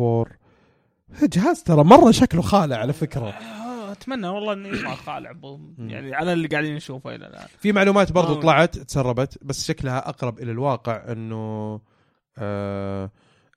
4 0.01 0.25
جهاز 1.23 1.63
ترى 1.63 1.83
مرة 1.83 2.11
شكله 2.11 2.41
خالع 2.41 2.77
على 2.77 2.93
فكرة. 2.93 3.29
آه، 3.29 3.91
أتمنى 3.91 4.27
والله 4.27 4.53
إنه 4.53 4.67
يطلع 4.67 4.93
قالع 4.93 5.33
يعني 5.77 6.15
على 6.15 6.33
اللي 6.33 6.47
قاعدين 6.47 6.75
نشوفه 6.75 7.15
إلى 7.15 7.27
الآن. 7.27 7.47
في 7.59 7.71
معلومات 7.71 8.11
برضو 8.11 8.37
آه. 8.37 8.39
طلعت 8.41 8.77
تسربت 8.77 9.37
بس 9.41 9.65
شكلها 9.67 10.09
أقرب 10.09 10.39
إلى 10.39 10.51
الواقع 10.51 11.11
إنه 11.11 11.79
آه 12.37 13.11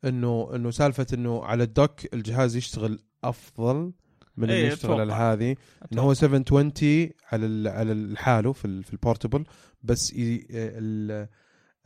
إنه 0.04 0.50
إنه 0.54 0.70
سالفة 0.70 1.06
إنه 1.14 1.44
على 1.44 1.62
الدوك 1.64 2.14
الجهاز 2.14 2.56
يشتغل 2.56 2.98
أفضل 3.24 3.92
من 4.36 4.50
إيه، 4.50 4.64
انه 4.64 4.72
يشتغل 4.72 5.10
على. 5.10 5.12
هذه. 5.12 5.56
إنه 5.92 6.02
هو 6.02 6.14
720 6.14 7.10
على 7.32 7.70
على 7.70 7.92
الحاله 7.92 8.52
في 8.52 8.82
في 8.82 8.92
البورتبل 8.92 9.44
بس 9.82 10.12
ي 10.12 10.46
ال- 10.52 11.28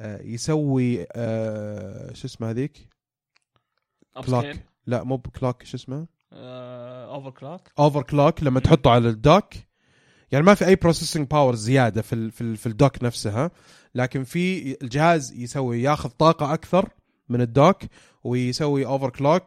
آه، 0.00 0.22
يسوي 0.22 1.06
آه، 1.12 2.12
شو 2.12 2.26
اسمه 2.26 2.50
هذيك؟ 2.50 2.88
clock 4.26 4.44
لا 4.86 5.02
مو 5.04 5.16
ب 5.16 5.24
clock 5.24 5.62
شو 5.64 5.76
اسمه؟ 5.76 6.06
overclock 6.32 7.60
overclock 7.78 8.42
لما 8.42 8.60
تحطه 8.60 8.90
على 8.90 9.08
ال 9.08 9.15
dock 9.15 9.44
يعني 10.32 10.44
ما 10.44 10.54
في 10.54 10.66
أي 10.66 10.76
processing 10.76 11.28
power 11.28 11.54
زيادة 11.54 12.02
في 12.02 12.12
ال 12.12 12.30
في, 12.30 12.40
ال 12.40 12.56
في 12.56 12.66
ال 12.66 12.74
dock 12.74 13.04
نفسها 13.04 13.50
لكن 13.94 14.24
في 14.24 14.76
الجهاز 14.82 15.32
يسوي 15.32 15.82
ياخذ 15.82 16.08
طاقة 16.08 16.54
أكثر 16.54 16.88
من 17.30 17.40
ال 17.40 17.47
dock 17.47 17.76
ويسوي 18.24 18.86
overclock 18.86 19.42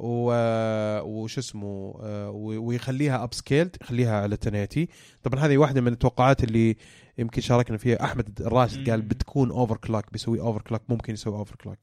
وش 0.00 1.38
اسمه 1.38 1.98
آه، 2.02 2.30
ويخليها 2.30 3.24
upscaled 3.24 3.76
يخليها 3.82 4.16
على 4.16 4.34
1080 4.34 4.86
طبعا 5.22 5.40
هذه 5.40 5.58
واحدة 5.58 5.80
من 5.80 5.92
التوقعات 5.92 6.44
اللي 6.44 6.76
يمكن 7.18 7.40
شاركنا 7.40 7.76
فيها. 7.76 8.04
أحمد 8.04 8.40
الراشد 8.40 8.90
قال. 8.90 9.02
بتكون 9.02 9.50
overclock 9.50 10.12
بيسوي 10.12 10.40
overclock 10.40 10.82
ممكن 10.88 11.12
يسوي 11.12 11.34
overclock 11.34 11.78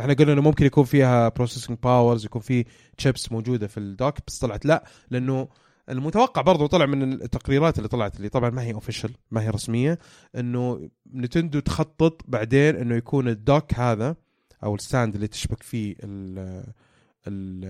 إحنا 0.00 0.12
قلنا 0.12 0.32
إنه 0.32 0.42
ممكن 0.42 0.66
يكون 0.66 0.84
فيها 0.84 1.28
processing 1.28 1.78
powers 1.82 2.24
يكون 2.24 2.42
في 2.42 2.64
تشيبس 2.96 3.32
موجودة 3.32 3.66
في 3.66 3.80
ال 3.80 3.87
dock 3.87 4.14
بس 4.26 4.38
طلعت 4.38 4.66
لا 4.66 4.84
لأنه 5.10 5.48
المتوقع 5.90 6.42
برضو 6.42 6.66
طلع 6.66 6.86
من 6.86 7.12
التقريرات 7.12 7.78
اللي 7.78 7.88
طلعت 7.88 8.16
اللي 8.16 8.28
طبعا 8.28 8.50
ما 8.50 8.62
هي 8.62 8.74
official 8.74 9.10
ما 9.30 9.42
هي 9.42 9.50
رسمية 9.50 9.98
إنه 10.36 10.90
نتندو 11.14 11.60
تخطط 11.60 12.20
بعدين 12.28 12.76
إنه 12.76 12.96
يكون 12.96 13.28
ال 13.28 13.37
dock 13.37 13.74
هذا 13.74 14.16
أو 14.64 14.74
ال 14.74 14.81
stand 14.81 15.14
اللي 15.14 15.26
تشبك 15.28 15.62
فيه 15.62 15.94
ال 16.04 16.38
ال 17.28 17.64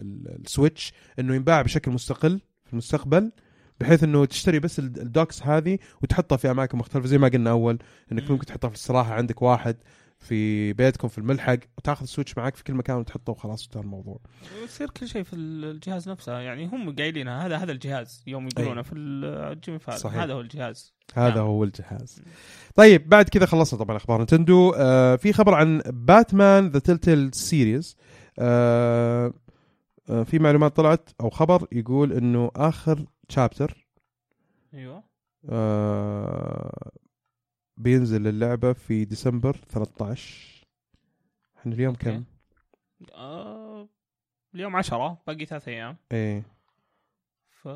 ال- 0.00 0.40
السويتش 0.44 0.92
إنه 1.18 1.34
ينباع 1.34 1.62
بشكل 1.62 1.90
مستقل 1.90 2.40
في 2.64 2.72
المستقبل 2.72 3.32
بحيث 3.80 4.04
إنه 4.04 4.24
تشتري 4.24 4.58
بس 4.58 4.78
ال- 4.78 5.00
ال 5.00 5.07
docks 5.07 5.42
هذه 5.42 5.78
وتحطها 6.02 6.36
في 6.36 6.50
أماكن 6.50 6.78
مختلفة 6.78 7.06
زي 7.06 7.18
ما 7.18 7.28
قلنا 7.28 7.50
أول 7.50 7.78
إنك 8.12 8.22
مم. 8.22 8.32
ممكن 8.32 8.46
تحطها 8.46 8.68
في 8.68 8.74
الاستراحه 8.74 9.14
عندك 9.14 9.42
واحد 9.42 9.76
في 10.24 10.72
بيتكم 10.72 11.08
في 11.08 11.18
الملحق 11.18 11.58
وتاخذ 11.78 12.02
ال 12.02 12.07
Switch 12.07 12.38
معك 12.38 12.56
في 12.56 12.64
كل 12.64 12.74
مكان 12.74 12.96
وتحطه 12.96 13.32
وخلاص 13.32 13.64
انتهى 13.64 13.80
الموضوع. 13.80 14.20
يصير 14.64 14.90
كل 14.90 15.08
شيء 15.08 15.22
في 15.22 15.36
الجهاز 15.36 16.08
نفسه. 16.08 16.38
يعني 16.38 16.66
هم 16.66 16.96
قايلينها 16.96 17.46
هذا 17.46 17.56
هذا 17.56 17.72
الجهاز. 17.72 18.24
يوم 18.26 18.48
يقولونه 18.48 18.82
في 18.82 18.94
الجيمي 18.94 19.78
صحيح. 19.78 20.22
هذا 20.22 20.32
هو 20.32 20.40
الجهاز. 20.40 20.94
هذا 21.14 21.34
نعم. 21.34 21.46
هو 21.46 21.64
الجهاز. 21.64 22.22
طيب 22.74 23.08
بعد 23.08 23.28
كذا 23.28 23.46
خلصنا 23.46 23.78
طبعا 23.78 23.96
أخبار 23.96 24.22
Nintendo. 24.22 24.74
آه 24.76 25.16
في 25.16 25.32
خبر 25.32 25.54
عن 25.54 25.82
Batman 25.86 26.68
The 26.68 26.78
Telltale 26.78 27.34
Series 27.34 27.96
آه 28.38 29.32
آه 30.10 30.22
في 30.22 30.38
معلومات 30.38 30.76
طلعت 30.76 31.08
أو 31.20 31.30
خبر 31.30 31.66
يقول 31.72 32.12
إنه 32.12 32.50
آخر 32.56 33.04
chapter 33.28 33.86
أيوه. 34.74 35.02
آه 35.50 36.90
بينزل 37.76 38.26
اللعبة 38.26 38.72
في 38.72 39.04
ديسمبر 39.04 39.56
13 39.68 40.64
إحنا 41.58 41.72
اليوم. 41.72 41.94
كم؟ 41.94 42.24
آه 43.14 43.88
اليوم 44.54 44.76
عشرة 44.76 45.22
باقي 45.26 45.44
ثلاث 45.44 45.68
أيام 45.68 45.96
إيه 46.12 46.42
ف 47.62 47.68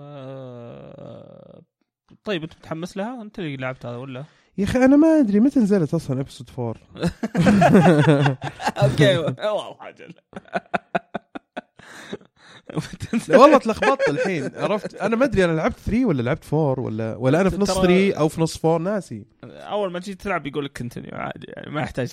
طيب 2.25 2.43
أنت 2.43 2.57
متحمس 2.57 2.97
لها؟ 2.97 3.23
أنت 3.23 3.39
اللي 3.39 3.57
لعبت 3.57 3.87
هذا 3.87 3.97
ولا؟ 3.97 4.25
يا 4.59 4.65
أخي 4.65 4.85
أنا 4.85 4.97
ما 4.97 5.21
أدري 5.21 5.41
متى 5.41 5.61
نزلت 5.61 5.95
أصلا 5.95 6.21
episode 6.21 6.51
4 6.59 6.75
okay 8.83 9.19
والله 9.19 9.77
أجل 9.89 10.15
لا 13.29 13.39
والله 13.41 13.59
تلخبطت 13.59 14.09
الحين 14.09 14.51
عرفت؟ 14.57 14.95
أنا 14.95 15.17
ما 15.17 15.25
أدري 15.25 15.45
أنا 15.45 15.53
لعبت 15.53 15.77
3 15.87 16.05
ولا 16.07 16.23
لعبت 16.23 16.45
4 16.55 16.81
ولا 16.85 17.17
ولا 17.17 17.41
أنا 17.41 17.51
في 17.51 17.57
نص 17.57 17.71
ترى- 17.71 17.75
3 17.83 18.13
أو 18.15 18.29
في 18.29 18.41
نص 18.41 18.65
4 18.65 18.79
ناسي. 18.79 19.25
أول 19.45 19.93
ما 19.93 19.99
تجي 19.99 20.15
تلعب 20.15 20.47
يقول 20.47 20.65
لك 20.65 20.79
كنتنيو 20.79 21.11
عادي 21.13 21.47
يعني 21.49 21.71
ما 21.71 21.81
يحتاج 21.81 22.13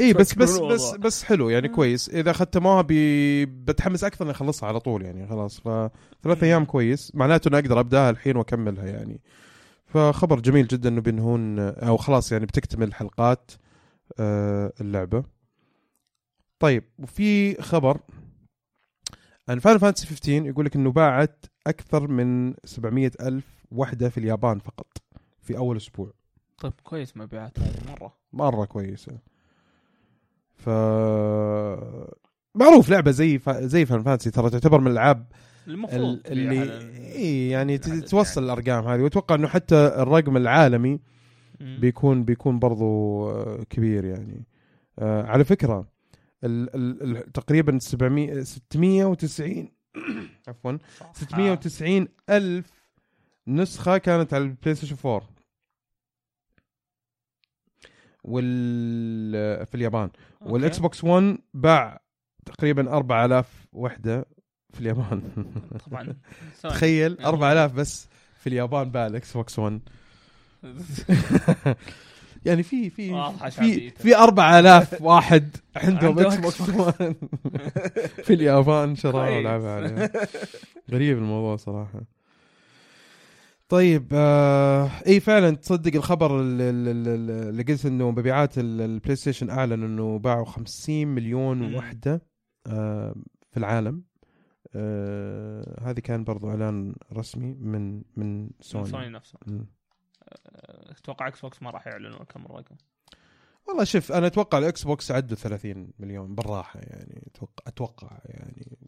إي 0.00 0.12
بس 0.12 0.34
بس. 0.34 0.58
بس 0.58 0.94
بس 0.94 1.24
حلو 1.24 1.48
يعني. 1.48 1.68
كويس. 1.68 2.08
إذا 2.08 2.32
ختموها 2.32 2.82
بي 2.82 3.46
بتحمس 3.46 4.04
أكثر 4.04 4.24
إني 4.24 4.32
أخلصها 4.32 4.68
على 4.68 4.80
طول 4.80 5.02
يعني 5.02 5.26
خلاص. 5.28 5.60
فثلاث. 5.60 6.42
أيام 6.44 6.64
كويس. 6.64 7.12
معناته 7.14 7.48
إني 7.48 7.58
أقدر 7.58 7.80
أبدأها 7.80 8.10
الحين 8.10 8.36
وأكملها 8.36 8.86
يعني. 8.86 9.20
فخبر 9.86 10.40
جميل 10.40 10.66
جدا 10.66 10.88
إنه 10.88 11.00
بينهون 11.00 11.58
أو 11.58 11.96
خلاص 11.96 12.32
يعني 12.32 12.46
بتكتمل 12.46 12.94
حلقات 12.94 13.50
آه، 14.20 14.72
اللعبة. 14.80 15.24
طيب 16.58 16.84
وفي 16.98 17.62
خبر 17.62 17.98
Final 19.58 19.80
Fantasy 19.80 20.06
15 20.06 20.46
يقول 20.46 20.64
لك 20.66 20.76
إنه 20.76 20.92
باعت 20.92 21.44
أكثر 21.66 22.08
من 22.08 22.54
700 22.64 23.10
ألف 23.20 23.44
وحدة 23.72 24.08
في 24.08 24.18
اليابان 24.18 24.58
فقط 24.58 24.96
في 25.40 25.56
أول 25.56 25.76
أسبوع. 25.76 26.10
طيب 26.58 26.72
كويس 26.84 27.16
مبيعات 27.16 27.58
هذه 27.58 27.76
مرة. 27.88 28.12
مرة 28.32 28.64
كويسة. 28.64 29.12
ف 30.56 30.68
معروف 32.54 32.88
لعبة 32.90 33.10
زي 33.10 33.38
ف... 33.38 33.50
زي 33.50 33.86
Final 33.86 34.02
Fantasy 34.02 34.30
ترى 34.30 34.50
تعتبر 34.50 34.80
من 34.80 34.86
الألعاب 34.86 35.26
المفروض 35.68 36.20
اللي 36.26 36.66
على- 36.66 36.70
اي 37.16 37.48
يعني 37.48 37.74
العدد 37.86 38.02
توصل 38.04 38.40
يعني. 38.48 38.52
الأرقام 38.60 38.88
هذه. 38.88 39.00
وأتوقع 39.02 39.34
إنه 39.34 39.48
حتى 39.48 39.74
الرقم 39.76 40.36
العالمي. 40.36 41.00
بيكون 41.60 42.24
بيكون 42.24 42.58
برضو 42.58 43.30
كبير 43.64 44.04
يعني. 44.04 44.44
آه، 44.98 45.22
على 45.22 45.44
فكرة 45.44 45.88
ال 46.44 46.74
ال 46.76 47.16
ال 47.16 47.32
تقريبا 47.32 47.78
700 47.78 48.42
690 48.42 49.68
عفوا 50.48 50.78
صح. 51.00 51.12
690 51.14 52.08
ألف 52.30 52.70
نسخة 53.46 53.98
كانت 53.98 54.34
على 54.34 54.44
ال 54.44 54.74
PlayStation 54.74 54.96
4 55.04 55.28
وال 58.24 59.66
في 59.66 59.74
اليابان. 59.74 60.10
وال 60.40 60.78
Xbox 60.78 61.04
1 61.04 61.38
باع 61.54 62.00
تقريبا 62.46 62.92
4000 62.92 63.66
وحدة 63.72 64.26
في 64.72 64.80
اليابان 64.80 65.22
طبعا. 65.86 66.16
تخيل 66.62 67.12
يلا. 67.12 67.26
4000 67.28 67.72
بس 67.72 68.08
في 68.38 68.46
اليابان 68.46 68.90
باع 68.90 69.06
ال 69.06 69.32
Xbox 69.36 69.58
1 69.58 69.80
يعني 72.44 72.62
في 72.62 72.90
في 72.90 73.10
واضحة 73.12 73.48
في. 73.50 73.90
في 73.90 74.16
4000 74.16 75.02
واحد 75.02 75.56
عندهم 75.76 76.08
عنده 76.18 76.26
Xbox 76.34 76.60
1 76.70 77.16
في 78.24 78.34
اليابان 78.34 78.96
شراء 78.96 79.12
كويس. 79.26 79.38
ولعبة 79.46 79.70
عليها 79.70 80.10
غريب 80.90 81.18
الموضوع 81.18 81.56
صراحة 81.56 82.00
طيب 83.68 84.08
آه 84.12 84.90
إي 85.06 85.20
فعلا 85.20 85.50
تصدق 85.56 85.94
الخبر 85.96 86.40
اللي, 86.40 86.70
اللي, 86.70 87.14
اللي 87.48 87.62
قلت 87.62 87.86
إنه 87.86 88.10
مبيعات 88.10 88.58
ال- 88.58 88.80
ال 88.80 89.16
PlayStation 89.16 89.50
اعلن 89.50 89.72
إنه 89.82 90.18
باعوا 90.18 90.44
50 90.44 91.06
مليون. 91.08 91.74
وحدة 91.74 92.22
آه 92.66 93.14
في 93.50 93.56
العالم 93.56 94.02
آه 94.74 95.80
هذه 95.82 96.00
كان 96.00 96.24
برضو 96.24 96.50
إعلان 96.50 96.94
رسمي 97.12 97.54
من 97.60 98.02
من 98.16 98.50
Sony 98.60 98.86
Sony 98.88 99.08
نفسه 99.08 99.38
مم. 99.46 99.66
أه، 100.46 100.69
أتوقع 100.98 101.28
Xbox 101.28 101.62
ما 101.62 101.70
راح 101.70 101.86
يعلنوا 101.86 102.24
كم 102.24 102.44
الرقم 102.46 102.76
والله 103.68 103.84
شوف 103.84 104.12
أنا 104.12 104.26
أتوقع 104.26 104.58
ال 104.58 104.84
Xbox 104.84 105.10
عدوا 105.10 105.36
30 105.36 105.90
مليون 105.98 106.34
بالراحة 106.34 106.80
يعني. 106.80 107.22
أتوقع 107.34 107.64
أتوقع 107.66 108.18
يعني. 108.24 108.78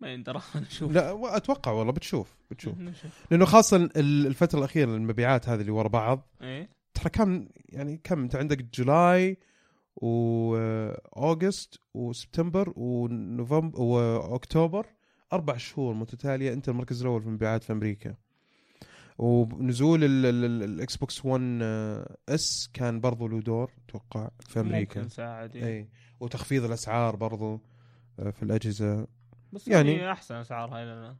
ما 0.00 0.12
يندرى 0.12 0.42
نشوف 0.56 0.92
لا 0.92 1.36
أتوقع 1.36 1.72
والله 1.72 1.92
بتشوف 1.92 2.36
بتشوف. 2.50 2.74
لأنه 3.30 3.44
خاصة 3.44 3.76
ال- 3.76 4.26
الفترة 4.26 4.58
الأخيرة 4.58 4.94
المبيعات 4.94 5.48
هذه 5.48 5.60
اللي 5.60 5.72
ورا 5.72 5.88
بعض 5.88 6.28
إيه. 6.42 6.68
ترى 6.94 7.10
كان 7.10 7.48
يعني 7.68 7.96
كم؟ 8.04 8.22
أنت 8.22 8.36
عندك 8.36 8.64
July 8.64 9.38
واوغست 9.96 11.78
وسبتمبر 11.94 12.72
ونوفمبر 12.76 13.80
واكتوبر 13.80 14.86
أربع 15.32 15.56
شهور 15.56 15.94
متتالية. 15.94 16.52
أنت 16.52 16.68
المركز 16.68 17.00
الأول 17.02 17.20
في 17.22 17.26
المبيعات 17.28 17.64
في 17.64 17.72
أمريكا. 17.72 18.14
ونزول 19.18 20.04
ال- 20.04 20.26
ال- 20.26 20.44
ال- 20.44 20.62
ال 20.62 20.96
Xbox 20.96 21.24
1 21.24 21.58
آه، 21.62 22.16
S 22.28 22.70
كان 22.74 23.00
برضو 23.00 23.28
له 23.28 23.40
دور 23.40 23.70
أتوقع 23.88 24.30
في 24.40 24.60
أمريكا 24.60 25.00
ممكن 25.00 25.08
ساعد. 25.10 25.56
إي 25.56 25.88
وتخفيض 26.20 26.64
الأسعار 26.64 27.16
برضو 27.16 27.60
آه، 28.18 28.30
في 28.30 28.42
الأجهزة 28.42 29.06
بس 29.52 29.68
يعني- 29.68 29.92
يعني 29.92 30.12
أحسن 30.12 30.34
أسعارها 30.34 30.82
الآن 30.82 31.16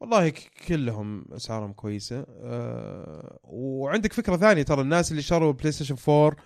والله 0.00 0.32
كلهم 0.68 1.24
أسعارهم 1.32 1.72
كويسة 1.72 2.26
أه 2.28 3.38
وعندك 3.44 4.12
فكرة 4.12 4.36
ثانية 4.36 4.62
ترى 4.62 4.80
الناس 4.80 5.10
اللي 5.10 5.22
شروا 5.22 5.52
PlayStation 5.52 5.96
4 6.08 6.36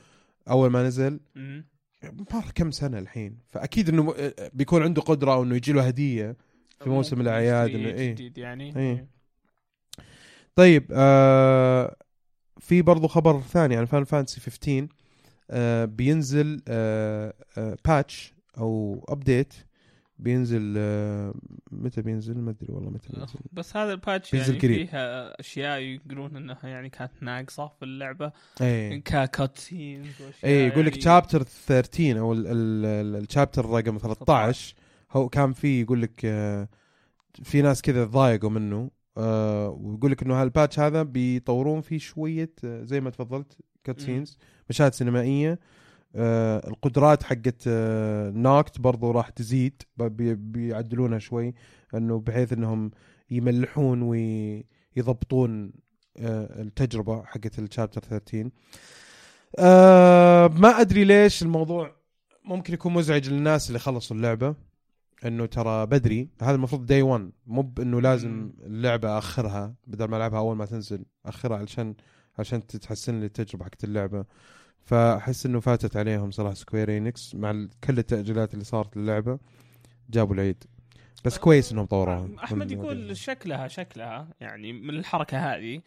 أول 0.51 0.71
ما 0.71 0.83
نزل. 0.83 1.21
مر 2.05 2.45
كم 2.55 2.71
سنة 2.71 2.99
الحين 2.99 3.39
فأكيد 3.49 3.89
إنه 3.89 4.03
م- 4.03 4.15
بيكون 4.53 4.83
عنده 4.83 5.03
قدرة 5.03 5.43
إنه 5.43 5.57
يجي 5.57 5.73
له 5.73 5.83
هدية 5.87 6.37
في 6.83 6.91
موسم 6.91 7.21
يشتري 7.67 7.77
إنه 7.89 7.89
إيه. 7.99 8.13
جديد 8.13 8.39
يعني 8.39 8.77
إيه. 8.77 9.07
طيب 10.61 10.87
آه 10.93 11.97
في 12.59 12.83
برضو 12.83 13.09
خبر 13.09 13.41
ثاني 13.41 13.77
عن 13.77 13.85
Final 13.85 14.05
Fantasy 14.05 14.41
15 14.41 14.87
آه 15.51 15.85
بينزل 15.85 16.63
آه 16.69 17.35
آه 17.59 17.77
patch 17.85 18.35
أو 18.59 19.05
update 19.09 19.55
بينزل 20.19 20.75
آه 20.79 21.35
متى 21.71 22.03
بينزل؟ 22.03 22.39
ما 22.39 22.51
أدري 22.51 22.73
والله 22.75 22.91
متى 22.91 23.09
بينزل. 23.13 23.41
بس 23.53 23.77
هذا 23.77 23.93
ال 23.93 23.99
patch 23.99 24.33
بينزل 24.33 24.55
يعني 24.55 24.69
قريب. 24.69 24.89
فيها 24.89 25.41
أشياء 25.41 25.79
يقولون 25.79 26.37
إنها 26.37 26.59
يعني 26.69 26.89
كانت 26.91 27.13
ناقصة 27.21 27.69
في 27.69 27.85
اللعبة. 27.85 28.33
إيه. 28.61 29.01
cut 29.01 29.59
scenes 29.59 30.23
وأشياء 30.23 30.45
إيه 30.45 30.69
يقول 30.69 30.87
لك 30.87 30.93
يعني. 30.93 31.03
chapter 31.03 31.43
13 31.43 32.19
أو 32.19 32.33
ال 32.33 32.49
chapter 32.50 33.67
رقم 33.71 33.99
13 33.99 34.75
هو 35.13 35.29
كان 35.29 35.53
فيه 35.53 35.83
يقول 35.83 36.03
لك 36.03 36.21
آه 36.25 36.69
في 37.43 37.63
ناس 37.63 37.83
كذا 37.83 38.05
ضايقوا 38.05 38.51
منه. 38.51 38.91
آه 39.21 39.69
ويقول 39.69 40.11
لك 40.13 40.23
إنه 40.23 40.43
هال 40.43 40.54
patch 40.54 40.81
هذا 40.81 41.03
بيطورون 41.03 41.81
فيه 41.81 41.99
شوية 41.99 42.53
آه 42.65 42.83
زي 42.85 43.01
ما 43.01 43.11
تفضلت 43.11 43.57
cut 43.85 44.01
scenes 44.01 44.39
مشاهد 44.71 44.95
سينمائية. 44.95 45.59
آه 46.17 46.69
القدرات 46.69 47.23
حقت 47.23 47.63
آه 47.67 48.31
Noct 48.31 48.81
برضو 48.81 49.11
راح 49.11 49.29
تزيد 49.29 49.83
بي- 49.97 50.35
بيعدلونها 50.35 51.19
شوي 51.19 51.55
إنه 51.95 52.19
بحيث 52.21 52.53
إنهم 52.53 52.91
يملحون 53.31 54.03
ويضبطون 54.03 55.73
آه 56.19 56.63
التجربة 56.63 57.23
حقت 57.25 57.59
ال 57.59 57.64
chapter 57.64 58.01
13 58.01 58.51
آه 59.59 60.49
ما 60.49 60.69
أدري 60.81 61.05
ليش 61.05 61.43
الموضوع 61.43 61.97
ممكن 62.45 62.75
يكون 62.75 62.93
مزعج 62.93 63.29
للناس 63.31 63.69
اللي 63.69 63.79
خلصوا 63.79 64.17
اللعبة. 64.17 64.55
إنه 65.27 65.47
ترى 65.47 65.87
بدري. 65.87 66.29
هذا 66.43 66.55
المفروض 66.55 66.87
day 66.87 67.03
1 67.03 67.31
مو 67.47 67.63
بانه 67.63 68.01
لازم. 68.01 68.53
اللعبة 68.61 69.19
أخرها 69.19 69.75
بدل 69.87 70.05
ما 70.05 70.17
ألعبها 70.17 70.39
أول 70.39 70.57
ما 70.57 70.67
تنزل 70.67 71.05
أخرها 71.27 71.57
علشان 71.59 71.95
عشان 72.39 72.67
تتحسن 72.67 73.21
لي 73.21 73.27
التجربة 73.27 73.65
حقت 73.65 73.85
اللعبة. 73.85 74.25
فأحس 74.81 75.47
إنه 75.47 75.61
فاتت 75.61 75.97
عليهم 75.97 76.31
صراحة 76.31 76.55
Square 76.55 76.97
Enix 76.97 77.35
مع 77.35 77.67
كل 77.85 77.99
التأجيلات 77.99 78.55
اللي 78.55 78.65
صارت 78.65 78.97
للعبة. 78.97 79.39
جابوا 80.11 80.35
العيد. 80.35 80.65
بس 81.25 81.39
كويس 81.39 81.73
إنهم 81.73 81.87
طوروها. 81.87 82.29
أحمد 82.45 82.71
يقول 82.71 83.17
شكلها 83.17 83.69
شكلها 83.69 84.29
يعني 84.41 84.73
من 84.73 84.91
الحركة 84.91 85.39
هذه 85.39 85.83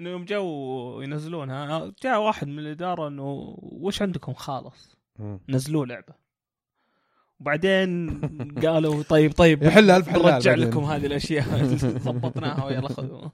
إنه 0.00 0.10
يوم 0.10 0.24
جو 0.24 1.00
ينزلونها 1.00 1.92
جاء 2.02 2.22
واحد 2.22 2.48
من 2.48 2.58
الإدارة 2.58 3.08
إنه 3.08 3.56
وش 3.62 4.02
عندكم 4.02 4.32
خالص. 4.32 4.96
نزلوا 5.48 5.86
لعبة. 5.86 6.25
وبعدين 7.40 8.20
قالوا 8.64 9.02
طيب 9.02 9.32
طيب 9.32 9.62
يحل 9.62 9.90
ألف 9.90 10.08
حلال 10.08 10.24
نرجع. 10.26 10.54
لكم 10.54 10.84
هذه 10.84 11.06
الأشياء. 11.06 11.64
ضبطناها 12.06 12.64
ويلا 12.64 12.88
خذوا 12.88 13.28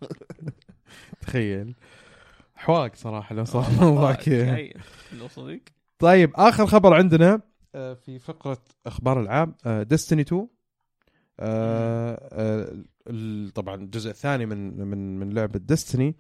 تخيل. 1.21 1.75
حواق 2.55 2.95
صراحة 2.97 3.35
لو 3.35 3.45
صار 3.45 3.67
الموضوع 3.69 4.13
كذا. 4.13 4.53
تخيل، 4.53 4.81
لو 5.19 5.29
صدق. 5.29 5.61
طيب 5.99 6.31
آخر 6.35 6.67
خبر 6.67 6.95
عندنا 6.95 7.41
آه، 7.75 7.95
في 7.95 8.19
فقرة 8.19 8.63
أخبار 8.87 9.21
العاب 9.21 9.55
Destiny 9.89 10.23
2 10.23 10.49
آه، 11.41 12.29
آه، 12.33 12.73
ال- 13.09 13.51
طبعا 13.53 13.75
الجزء 13.75 14.11
الثاني 14.11 14.47
من 14.47 14.89
من 14.89 15.19
من 15.19 15.31
لعبة 15.35 15.59
Destiny 15.59 16.17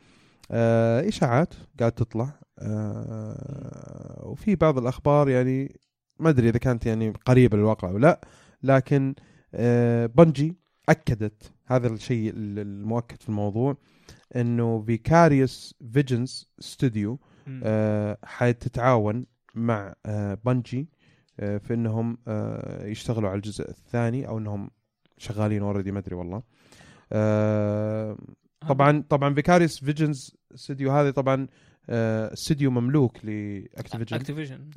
إشاعات 1.08 1.54
قاعد 1.80 1.92
تطلع. 1.92 2.40
آه، 2.58 4.22
وفي 4.26 4.56
بعض 4.56 4.78
الأخبار 4.78 5.28
يعني 5.28 5.80
ما 6.18 6.30
أدري 6.30 6.48
إذا 6.48 6.58
كانت 6.58 6.86
يعني 6.86 7.10
قريبة 7.10 7.56
للواقع 7.56 7.88
أو 7.88 7.98
لا 7.98 8.20
لكن 8.62 9.14
آه، 9.54 10.06
Bungie 10.06 10.56
أكدت 10.88 11.52
هذا 11.66 11.88
الشيء 11.88 12.30
ال- 12.30 12.58
المؤكد 12.58 13.22
في 13.22 13.28
الموضوع 13.28 13.76
إنه 14.36 14.82
Vicarious 14.82 15.74
Visions 15.92 16.50
studio 16.58 17.18
حتتعاون 18.24 19.26
مع 19.54 19.94
آه، 20.06 20.38
Bungie 20.44 20.88
آه، 21.40 21.58
في 21.58 21.74
إنهم 21.74 22.18
يشتغلوا 22.80 23.28
على 23.30 23.36
الجزء 23.36 23.70
الثاني 23.70 24.28
أو 24.28 24.38
إنهم 24.38 24.70
شغالين 25.18 25.62
already 25.62 25.92
ما 25.92 25.98
أدري 25.98 26.14
والله. 26.16 26.42
طبعا 28.68 29.04
طبعا 29.08 29.34
Vicarious 29.34 29.84
Visions 29.84 30.36
استوديو 30.54 30.92
هذا 30.92 31.10
طبعا 31.10 31.46
استوديو 31.88 32.70
مملوك 32.70 33.24
ل 33.24 33.33
Activision 33.33 34.16
Activision 34.16 34.70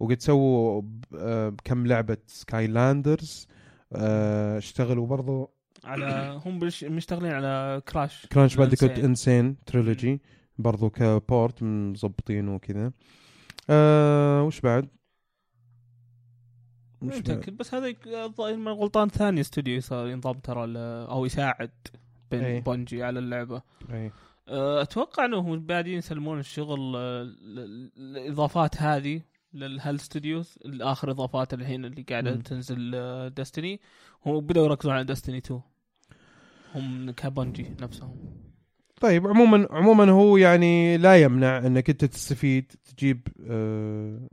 وقد 0.00 0.20
سووا 0.20 0.82
آه، 1.14 1.54
كم 1.64 1.86
لعبة 1.86 2.16
Skylanders 2.26 3.48
آه، 3.92 4.58
اشتغلوا 4.58 5.06
برضو 5.06 5.50
على 5.84 6.40
هم 6.46 6.58
مشتغلين 6.82 7.32
على 7.32 7.82
Crash 7.88 8.26
Crash 8.26 8.56
Bandicoot. 8.56 8.90
N. 8.90 9.12
Sane 9.12 9.56
trilogy 9.66 10.20
برضو 10.58 10.90
ك 10.90 11.04
port 11.04 11.62
مظبطين 11.62 12.48
وكذا 12.48 12.92
آه 13.70 14.42
وش 14.42 14.60
بعد؟ 14.60 14.88
بعد؟ 17.02 17.18
متأكد 17.18 17.56
بس 17.56 17.74
هذا 17.74 17.94
الظاهر 18.06 18.56
من 18.56 18.72
غلطان 18.72 19.08
ثاني 19.08 19.40
استوديو 19.40 19.80
ينضم 19.92 20.32
ترى 20.32 20.78
أو 20.78 21.26
يساعد 21.26 21.70
بين 22.30 22.44
إيه. 22.44 22.60
Bungie 22.60 23.02
على 23.02 23.18
اللعبة 23.18 23.62
أي. 23.92 24.12
أه، 24.48 24.82
أتوقع 24.82 25.24
إنهم 25.24 25.58
بادين 25.60 25.98
يسلمون 25.98 26.38
الشغل 26.38 26.92
ل- 26.92 27.90
الإضافات 27.96 28.82
هذه 28.82 29.20
لل 29.54 29.77
هال 29.77 30.00
studios. 30.00 30.58
الآخر 30.64 31.10
إضافات 31.10 31.54
الحين 31.54 31.84
اللي 31.84 32.02
قاعدة 32.02 32.34
مم. 32.34 32.40
تنزل 32.40 32.90
Destiny 33.34 33.80
هم 34.26 34.40
بدأوا 34.40 34.66
يركزون 34.66 34.92
على 34.94 35.04
Destiny 35.04 35.38
2 35.38 35.60
هم 36.74 37.10
كبنجي 37.10 37.66
نفسهم. 37.80 38.16
طيب 39.00 39.26
عموما 39.26 39.68
عموما 39.70 40.10
هو 40.10 40.36
يعني 40.36 40.96
لا 40.96 41.16
يمنع 41.22 41.58
إنك 41.58 41.90
أنت 41.90 42.04
تستفيد 42.04 42.72
تجيب 42.96 43.28
آه 43.50 44.28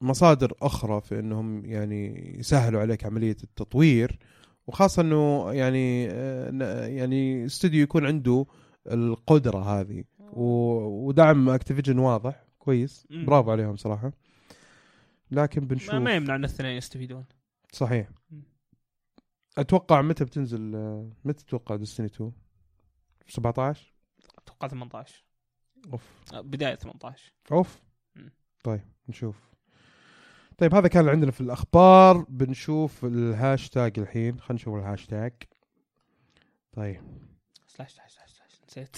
مصادر 0.00 0.52
أخرى 0.62 1.00
في 1.00 1.18
إنهم 1.18 1.64
يعني 1.64 2.34
يسهلوا 2.38 2.80
عليك 2.80 3.04
عملية 3.04 3.36
التطوير. 3.44 4.18
وخاصة 4.66 5.02
إنه 5.02 5.52
يعني 5.52 6.08
آه 6.10 6.86
يعني 6.86 7.46
استوديو 7.46 7.82
يكون 7.82 8.06
عنده 8.06 8.46
القدرة 8.86 9.80
هذه. 9.80 10.04
ودعم 10.32 11.48
اكتيفيجن 11.48 11.98
واضح 11.98 12.44
كويس. 12.58 13.06
برافو 13.10 13.50
عليهم 13.50 13.76
صراحة. 13.76 14.12
لكن 15.30 15.66
بنشوف 15.66 15.94
ما, 15.94 15.98
ما 15.98 16.14
يمنع 16.14 16.34
ان 16.34 16.40
الاثنين 16.40 16.76
يستفيدون. 16.76 17.24
صحيح. 17.72 18.08
أتوقع 19.58 20.02
متى 20.02 20.24
بتنزل 20.24 20.74
آه، 20.76 21.10
متى 21.24 21.44
تتوقع 21.44 21.76
Destiny 21.76 22.06
2 22.06 22.32
17 23.28 23.92
أتوقع 24.38 24.68
18 24.68 25.24
أوف. 25.92 26.02
أه، 26.34 26.40
بداية 26.40 26.74
18 26.74 27.32
أوف. 27.52 27.82
طيب 28.64 28.80
نشوف. 29.08 29.52
طيب 30.58 30.74
هذا 30.74 30.88
كان 30.88 31.00
اللي 31.00 31.10
عندنا 31.10 31.30
في 31.30 31.40
الأخبار. 31.40 32.24
بنشوف 32.28 33.04
الهاشتاج 33.04 33.98
الحين. 33.98 34.40
خلينا 34.40 34.54
نشوف 34.54 34.74
الهاشتاج. 34.74 35.32
طيب. 36.72 37.00
slash 37.66 37.92
slash. 37.92 38.12
نسيت. 38.72 38.96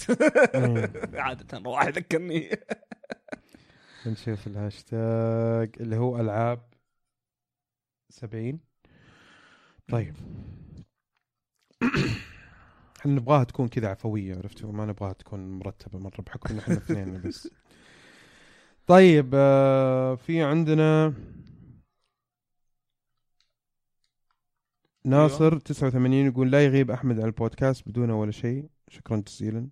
مم. 0.55 0.91
عادة 1.23 1.57
رواح 1.57 1.85
يذكرني. 1.85 2.49
نشوف 4.05 4.47
الهاشتاج 4.47 5.75
اللي 5.79 5.97
هو 5.97 6.19
ألعاب 6.19 6.61
70 8.09 8.59
طيب. 9.87 10.15
إحنا 12.99 13.11
نبغاها 13.11 13.43
تكون 13.43 13.67
كذا 13.67 13.87
عفوية 13.87 14.35
عرفتوا؟ 14.35 14.71
ما 14.71 14.85
نبغاها 14.85 15.13
تكون 15.13 15.59
مرتبة 15.59 15.99
مرة 15.99 16.21
بحكم 16.21 16.53
إن 16.53 16.59
إحنا 16.59 16.73
اثنين 16.73 17.21
بس. 17.21 17.49
طيب 18.87 19.31
آه 19.33 20.15
في 20.15 20.41
عندنا 20.41 21.13
ناصر 25.05 25.57
89 25.59 26.13
يقول 26.13 26.51
لا 26.51 26.65
يغيب 26.65 26.91
أحمد 26.91 27.19
عن 27.19 27.25
البودكاست 27.25 27.89
بدون 27.89 28.09
ولا 28.09 28.31
شيء. 28.31 28.74
شكرا 28.89 29.17
جزيلا. 29.27 29.67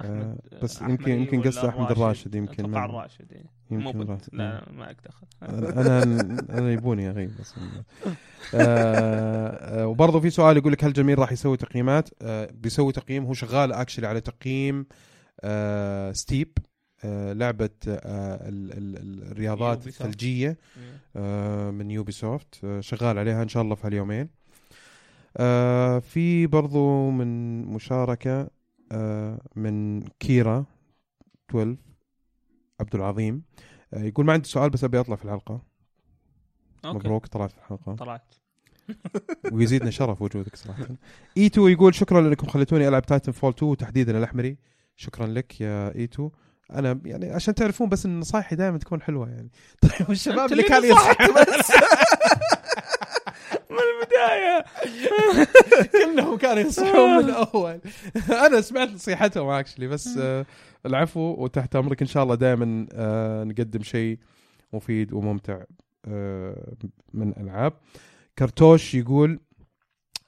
آه، 0.00 0.34
أحمد- 0.34 0.62
بس 0.62 0.76
أحمد 0.82 0.90
يمكن- 0.90 1.12
يمكن 1.12 1.42
قصده 1.42 1.68
أحمد 1.68 1.90
الراشد 1.90 2.34
يمكن، 2.34 2.64
أتوقع 2.64 2.84
الراشد 2.84 3.32
إيه. 3.32 3.44
مو 3.70 3.78
يمكن 3.80 3.98
بنت 3.98 4.10
راشد. 4.10 4.28
لا 4.34 4.52
لا، 4.66 4.72
ما 4.72 4.92
دخل 5.04 5.26
أنا 5.80 6.02
أنا 6.58 6.72
يبوني 6.72 7.10
اغيب 7.10 7.30
بس 7.40 7.54
آه، 8.54 9.82
آه، 9.82 9.86
وبرضه 9.86 10.20
في 10.20 10.30
سؤال 10.30 10.56
يقول 10.56 10.72
لك 10.72 10.84
هل 10.84 10.92
جميل 10.92 11.18
راح 11.18 11.32
يسوي 11.32 11.56
تقييمات؟ 11.56 12.08
آه، 12.22 12.50
بيسوي 12.54 12.92
تقييم 12.92 13.24
هو 13.24 13.32
شغال 13.34 13.72
actually 13.72 14.06
على 14.06 14.20
تقييم 14.20 14.86
آه، 15.40 16.12
Steep 16.12 16.58
آه، 17.04 17.32
لعبة 17.32 17.70
آه، 17.88 18.48
ال- 18.48 18.72
ال- 18.72 18.96
ال- 18.96 19.30
الرياضات 19.32 19.82
soft. 19.82 20.00
الثلجية 20.00 20.58
آه، 21.16 21.70
من 21.70 21.90
Ubisoft 21.90 22.60
آه، 22.64 22.80
شغال 22.80 23.18
عليها 23.18 23.42
إن 23.42 23.48
شاء 23.48 23.62
الله 23.62 23.74
في 23.74 23.86
هاليومين. 23.86 24.28
آه، 25.36 25.98
في 25.98 26.46
برضو 26.46 27.10
من 27.10 27.62
مشاركة 27.64 28.50
آه، 28.92 29.40
من 29.56 30.02
كيرا 30.02 30.64
12 31.50 31.76
عبد 32.80 32.94
العظيم 32.94 33.42
آه، 33.94 34.02
يقول 34.02 34.26
ما 34.26 34.32
عندي 34.32 34.48
سؤال 34.48 34.70
بس 34.70 34.84
أبي 34.84 35.00
أطلع 35.00 35.16
في 35.16 35.24
الحلقة. 35.24 35.62
أوكي. 36.84 36.96
مبروك 36.98 37.26
طلعت 37.26 37.50
في 37.50 37.58
الحلقة. 37.58 37.94
طلعت. 37.94 38.34
ويزيدنا 39.52 39.90
شرف 39.90 40.22
وجودك 40.22 40.56
صراحة. 40.56 40.86
إيتو 41.36 41.68
يقول 41.68 41.94
شكرا 41.94 42.20
لانكم 42.20 42.46
خليتوني 42.46 42.88
ألعب 42.88 43.06
Titanfall 43.06 43.52
2 43.58 43.76
تحديدا 43.76 44.18
الأحمري. 44.18 44.56
شكرا 44.96 45.26
لك 45.26 45.60
يا 45.60 45.94
إيتو. 45.94 46.30
أنا 46.72 47.00
يعني 47.04 47.30
عشان 47.32 47.54
تعرفون 47.54 47.88
بس 47.88 48.06
إن 48.06 48.20
نصايحي 48.20 48.56
دائما 48.56 48.78
تكون 48.78 49.02
حلوة 49.02 49.28
يعني. 49.30 49.50
طيب 49.80 49.92
والشباب 50.08 50.52
اللي 50.52 50.62
كان 50.62 50.84
ينصح 50.84 51.16
البداية. 54.20 54.64
كلهم 56.04 56.38
كانوا 56.38 56.62
ينصحون 56.62 57.16
من 57.16 57.24
الأول. 57.24 57.80
أنا 58.46 58.60
سمعت 58.60 58.88
نصيحتهم 58.88 59.48
actually 59.48 59.86
بس 59.86 60.16
آه 60.18 60.46
العفو 60.86 61.20
وتحت 61.20 61.76
أمرك 61.76 62.00
إن 62.02 62.08
شاء 62.08 62.22
الله 62.22 62.34
دائما 62.34 62.86
آه 62.92 63.44
نقدم 63.44 63.82
شيء 63.82 64.18
مفيد 64.72 65.12
وممتع 65.12 65.62
آه 66.08 66.72
من 67.14 67.32
ألعاب. 67.36 67.72
كرتوش 68.38 68.94
يقول 68.94 69.40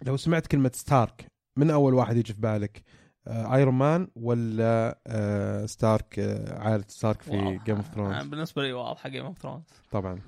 لو 0.02 0.16
سمعت 0.16 0.46
كلمة 0.46 0.70
Stark 0.74 1.26
من 1.56 1.70
أول 1.70 1.94
واحد 1.94 2.16
يجي 2.16 2.32
في 2.32 2.40
بالك؟ 2.40 2.82
Iron 3.28 3.74
Man 3.74 4.08
ولا 4.16 4.98
آه 5.06 5.66
Stark 5.66 6.18
آه 6.18 6.58
عائلة 6.58 6.84
Stark 6.88 7.22
في 7.22 7.60
Game 7.66 7.76
of 7.76 7.86
Thrones 7.94 8.26
بالنسبة 8.26 8.62
لي 8.62 8.72
واضحة 8.72 9.08
Game 9.08 9.24
of 9.24 9.38
Thrones 9.38 9.62
طبعا. 9.90 10.20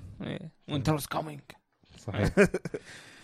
Winter's 0.69 1.05
coming 1.05 1.41
صحيح. 1.97 2.29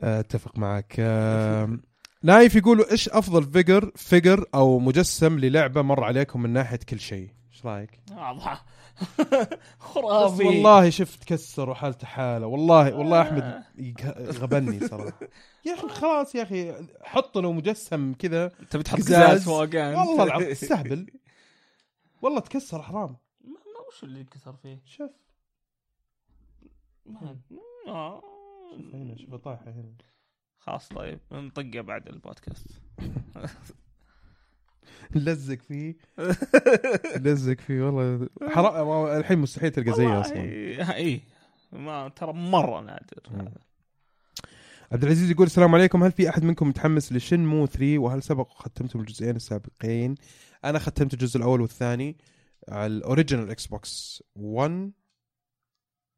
أتفق 0.00 0.58
معك. 0.58 0.96
آه، 0.98 1.78
نايف 2.22 2.54
يقولوا 2.54 2.90
إيش 2.90 3.08
أفضل 3.08 3.42
figure 3.52 3.90
figure 3.96 4.44
أو 4.54 4.78
مجسم 4.78 5.38
للعبة 5.38 5.82
مر 5.82 6.04
عليكم 6.04 6.42
من 6.42 6.50
ناحية 6.52 6.76
كل 6.88 7.00
شيء؟ 7.00 7.30
إيش 7.52 7.66
رأيك؟ 7.66 8.00
خرافي. 9.78 10.44
والله 10.44 10.90
شفت 10.90 11.24
كسر 11.24 11.70
وحالته 11.70 12.06
حالة. 12.06 12.46
والله 12.46 12.94
والله 12.94 13.22
أحمد 13.22 13.62
يق- 13.78 14.18
غبني 14.18 14.88
صراحة. 14.88 15.20
يا 15.66 15.74
أخي 15.74 15.88
خلاص 15.88 16.34
يا 16.34 16.42
أخي 16.42 16.74
حط 17.02 17.38
له 17.38 17.52
مجسم 17.52 18.12
كذا. 18.14 18.52
انت 18.60 18.76
بتحط 18.76 18.96
قزاز. 18.98 19.44
فوق. 19.44 19.58
والله 19.60 20.22
العظيم 20.24 20.48
تستهبل. 20.52 21.06
والله 22.22 22.40
تكسر 22.40 22.82
حرام. 22.82 23.16
ما 23.44 23.56
وش 23.88 24.04
اللي 24.04 24.20
انكسر 24.20 24.52
فيه؟ 24.62 24.82
شوف. 24.86 25.10
ما- 27.06 27.36
آه. 27.88 28.22
شوف 28.70 28.94
هنا 28.94 29.16
شوف 29.16 29.34
طايحة 29.34 29.70
هنا. 29.70 29.92
خلاص 30.58 30.88
طيب 30.88 31.18
نطقه 31.32 31.80
بعد 31.80 32.08
البودكاست. 32.08 32.66
نلزق 35.16 35.58
فيه. 35.58 35.96
نلزق 37.24 37.60
فيه 37.60 37.82
والله. 37.82 38.28
حرام 38.48 39.06
الحين 39.18 39.38
مستحيل 39.38 39.70
تلقى 39.70 39.92
زيه 39.92 40.20
أصلا. 40.20 40.40
اي 40.96 41.20
ما 41.72 42.08
ترى 42.08 42.32
مرة 42.32 42.80
نادر. 42.80 43.52
عبد 44.92 45.04
العزيز 45.04 45.30
يقول 45.30 45.46
السلام 45.46 45.74
عليكم. 45.74 46.04
هل 46.04 46.12
في 46.12 46.28
أحد 46.28 46.44
منكم 46.44 46.68
متحمس 46.68 47.12
لشنمو 47.12 47.66
3 47.66 47.98
وهل 47.98 48.22
سبق 48.22 48.48
ختمتم 48.52 49.00
الجزئين 49.00 49.36
السابقين؟ 49.36 50.14
أنا 50.64 50.78
ختمت 50.78 51.12
الجزء 51.14 51.38
الأول 51.38 51.60
والثاني 51.60 52.16
على 52.68 52.86
ال 52.86 53.50
original 53.50 53.66
Xbox 53.66 54.22
1 54.34 54.92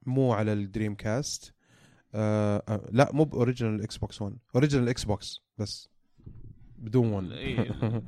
مو 0.07 0.33
على 0.33 0.53
ال 0.53 0.95
Dreamcast 0.95 1.55
آه 2.15 2.63
آه 2.69 2.89
لا 2.91 3.11
مو 3.13 3.25
ب 3.25 3.83
original 3.83 3.97
Xbox 3.97 4.23
1 4.23 4.37
original 4.55 4.89
Xbox 4.89 5.41
بس. 5.59 5.89
بدون 6.79 7.13
1 7.13 7.33
إيه. 7.33 8.05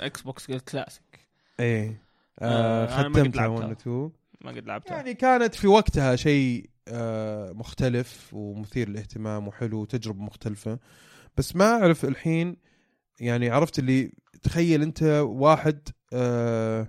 Xbox 0.00 0.46
classic 0.46 1.28
إيه. 1.60 2.02
آه، 2.38 2.86
آه 2.86 3.00
أنا 3.00 3.08
ما 3.08 3.14
قد 3.14 3.20
ختمتها 3.20 3.46
1 3.46 3.64
و 3.64 3.66
لعبتها. 3.66 3.80
2 3.80 4.10
ما 4.40 4.50
قد 4.50 4.66
لعبته 4.66 4.94
يعني 4.94 5.14
كانت 5.14 5.54
في 5.54 5.66
وقتها 5.66 6.16
شيء 6.16 6.70
آه، 6.88 7.52
مختلف 7.52 8.30
ومثير 8.32 8.88
للاهتمام 8.88 9.48
وحلو 9.48 9.80
وتجربة 9.80 10.22
مختلفة. 10.22 10.78
بس 11.36 11.56
ما 11.56 11.64
أعرف 11.64 12.04
الحين 12.04 12.56
يعني 13.20 13.50
عرفت 13.50 13.78
اللي 13.78 14.12
تخيل 14.42 14.82
أنت 14.82 15.02
واحد 15.26 15.88
آه، 16.12 16.88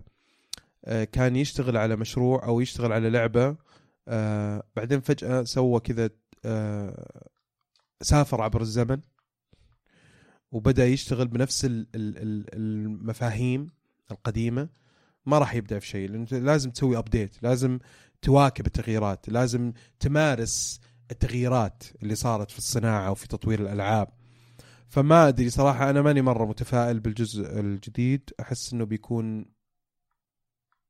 آه، 0.86 1.04
كان 1.04 1.36
يشتغل 1.36 1.78
على 1.78 1.96
مشروع 1.96 2.46
أو 2.46 2.62
يشتغل 2.62 2.92
على 2.94 3.10
لعبة 3.10 3.56
آه، 4.08 4.64
بعدين 4.76 5.00
فجأة 5.00 5.44
سوى 5.44 5.80
كذا 5.80 6.10
سافر 8.02 8.42
عبر 8.42 8.62
الزمن 8.62 9.02
وبدأ 10.52 10.86
يشتغل 10.86 11.28
بنفس 11.28 11.66
ال- 11.66 11.88
ال- 11.96 12.18
ال- 12.18 12.56
المفاهيم 12.56 13.68
القديمة. 14.12 14.70
ما 15.26 15.40
راح 15.40 15.56
يبدع 15.56 15.80
في 15.80 15.88
شيء 15.88 16.10
لأنه 16.10 16.28
لازم 16.32 16.72
تسوي 16.72 16.98
ابديت 16.98 17.44
لازم 17.44 17.80
تواكب 18.22 18.66
التغييرات 18.66 19.30
لازم 19.30 19.74
تمارس 20.00 20.80
التغييرات 21.12 21.84
اللي 22.04 22.16
صارت 22.16 22.52
في 22.52 22.58
الصناعة 22.58 23.12
وفي 23.12 23.28
تطوير 23.28 23.60
الألعاب. 23.62 24.08
فما 24.88 25.28
أدري 25.28 25.50
صراحة 25.50 25.90
أنا 25.90 26.02
ماني 26.02 26.22
مرة 26.22 26.46
متفائل 26.46 27.00
بالجزء 27.00 27.60
الجديد. 27.60 28.30
أحس 28.40 28.74
إنه 28.74 28.84
بيكون 28.84 29.46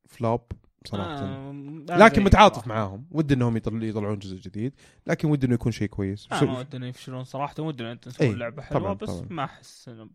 فلوب 0.08 0.52
صراحة 0.86 1.10
آه، 1.20 1.52
لكن 1.90 2.16
زي- 2.16 2.24
متعاطف 2.26 2.68
معاهم. 2.68 3.06
ودي 3.12 3.34
إنهم 3.34 3.58
يطل- 3.58 3.84
يطلعون 3.84 4.20
جزء 4.20 4.36
جديد. 4.38 4.74
لكن 5.08 5.28
ودي 5.30 5.46
إنه 5.48 5.54
يكون 5.54 5.72
شيء 5.72 5.88
كويس. 5.88 6.28
آه 6.32 6.44
ما 6.44 6.60
ودنا 6.60 6.88
يفشلون 6.88 7.24
صراحة. 7.24 7.56
ودنا 7.64 7.92
انت 7.92 8.10
تكون 8.10 8.28
إيه، 8.28 8.34
لعبة 8.36 8.62
حلوة 8.62 8.82
طبعاً، 8.82 8.94
بس 8.94 9.10
طبعاً. 9.10 9.28
ما 9.30 9.44
أحس 9.44 9.90
إنه 9.90 10.10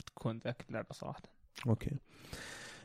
بتكون 0.00 0.40
ذاك 0.44 0.64
اللعبة 0.68 0.88
صراحة. 0.92 1.22
أوكي. 1.66 1.90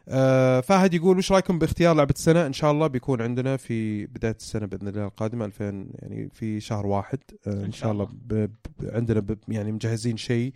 آه 0.10 0.60
فهد 0.62 0.94
يقول 0.94 1.18
وش 1.18 1.32
رأيكم 1.32 1.60
باختيار 1.60 1.96
لعبة 1.96 2.14
السنة؟ 2.18 2.46
إن 2.46 2.54
شاء 2.54 2.72
الله 2.72 2.88
بيكون 2.88 3.22
عندنا 3.22 3.58
في 3.58 4.06
بداية 4.06 4.36
السنة 4.40 4.66
بإذن 4.66 4.88
الله 4.88 5.06
القادمة 5.06 5.46
2000 5.46 5.90
يعني 6.00 6.30
في 6.30 6.60
شهر 6.60 6.86
واحد. 6.88 7.20
آه 7.48 7.66
إن 7.66 7.72
شاء 7.72 7.92
الله 7.92 8.10
ب 8.14 8.48
عندنا 8.84 9.20
ب 9.20 9.38
يعني 9.48 9.72
مجهزين 9.72 10.18
شيء. 10.18 10.54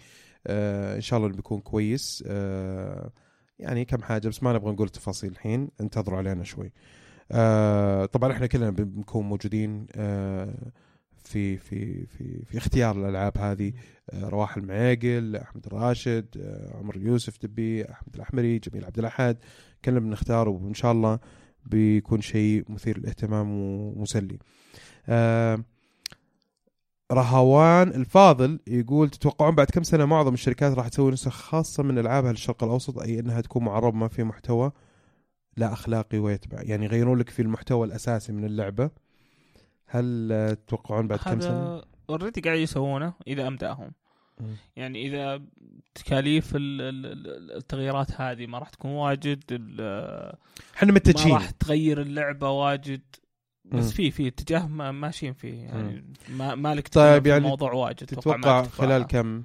آه 0.47 0.95
إن 0.95 1.01
شاء 1.01 1.19
الله 1.19 1.29
بيكون 1.29 1.59
كويس. 1.59 2.23
آه 2.27 3.11
يعني 3.59 3.85
كم 3.85 4.01
حاجة 4.01 4.27
بس 4.27 4.43
ما 4.43 4.53
نبغى 4.53 4.71
نقول 4.71 4.87
التفاصيل 4.87 5.31
الحين 5.31 5.69
انتظروا 5.81 6.17
علينا 6.17 6.43
شوي. 6.43 6.71
آه 7.31 8.05
طبعا 8.05 8.31
إحنا 8.31 8.47
كلنا 8.47 8.69
بنكون 8.69 9.25
موجودين 9.25 9.87
آه 9.95 10.71
في 11.23 11.57
في 11.57 12.05
في 12.05 12.45
في 12.45 12.57
اختيار 12.57 12.95
الألعاب 12.95 13.37
هذه. 13.37 13.73
آه، 14.09 14.29
رواح 14.29 14.57
المعيقل 14.57 15.35
أحمد 15.35 15.65
الراشد 15.65 16.25
آه، 16.41 16.77
عمر 16.77 16.97
يوسف 16.97 17.37
دبي 17.45 17.91
أحمد 17.91 18.15
الأحمري 18.15 18.59
جميل 18.59 18.85
عبد 18.85 18.99
الأحد. 18.99 19.37
كلنا 19.85 19.99
بنختار 19.99 20.49
وإن 20.49 20.73
شاء 20.73 20.91
الله 20.91 21.19
بيكون 21.65 22.21
شيء 22.21 22.63
مثير 22.69 22.99
للاهتمام 22.99 23.51
ومسلي. 23.51 24.39
آه، 25.09 25.63
رهوان 27.11 27.87
الفاضل 27.87 28.59
يقول 28.67 29.09
تتوقعون 29.09 29.55
بعد 29.55 29.67
كم 29.67 29.83
سنة 29.83 30.05
معظم 30.05 30.33
الشركات 30.33 30.73
راح 30.73 30.87
تسوي 30.87 31.11
نسخ 31.11 31.31
خاصة 31.33 31.83
من 31.83 31.99
العابها 31.99 32.31
للشرق 32.31 32.63
الأوسط؟ 32.63 32.99
أي 32.99 33.19
إنها 33.19 33.41
تكون 33.41 33.63
معرب 33.63 33.95
ما 33.95 34.07
في 34.07 34.23
محتوى 34.23 34.71
لا 35.57 35.73
أخلاقي 35.73 36.17
ويتبع. 36.17 36.61
يعني 36.61 36.85
يغيرون 36.85 37.19
لك 37.19 37.29
في 37.29 37.41
المحتوى 37.41 37.87
الأساسي 37.87 38.31
من 38.31 38.45
اللعبة. 38.45 38.89
هل 39.85 40.57
تتوقعون 40.67 41.07
بعد 41.07 41.19
كم 41.19 41.39
سنة؟ 41.41 41.81
اوريدي 42.09 42.41
قاعد 42.41 42.57
يسوونه 42.59 43.13
إذا 43.27 43.47
أمداهم. 43.47 43.91
يعني 44.75 45.07
إذا 45.07 45.41
تكاليف 45.95 46.55
ال- 46.55 46.81
ال- 46.81 47.05
ال- 47.05 47.55
التغييرات 47.57 48.21
هذه 48.21 48.45
ما 48.47 48.59
راح 48.59 48.69
تكون 48.69 48.91
واجد 48.91 49.43
إحنا 50.75 50.87
ما 50.91 50.93
متجهين. 50.93 51.33
راح 51.33 51.49
تغير 51.49 52.01
اللعبة 52.01 52.49
واجد. 52.49 53.01
بس. 53.65 53.91
في 53.91 54.11
في 54.11 54.27
اتجاه 54.27 54.67
ما- 54.67 54.91
ماشيين 54.91 55.33
فيه 55.33 55.53
يعني 55.63 56.03
ما 56.29 56.55
مالك 56.55 56.87
طيب 56.87 57.27
يعني 57.27 57.43
الموضوع 57.45 57.71
واجد 57.73 57.97
تتوقع. 57.97 58.63
خلال 58.63 59.03
كم؟ 59.03 59.43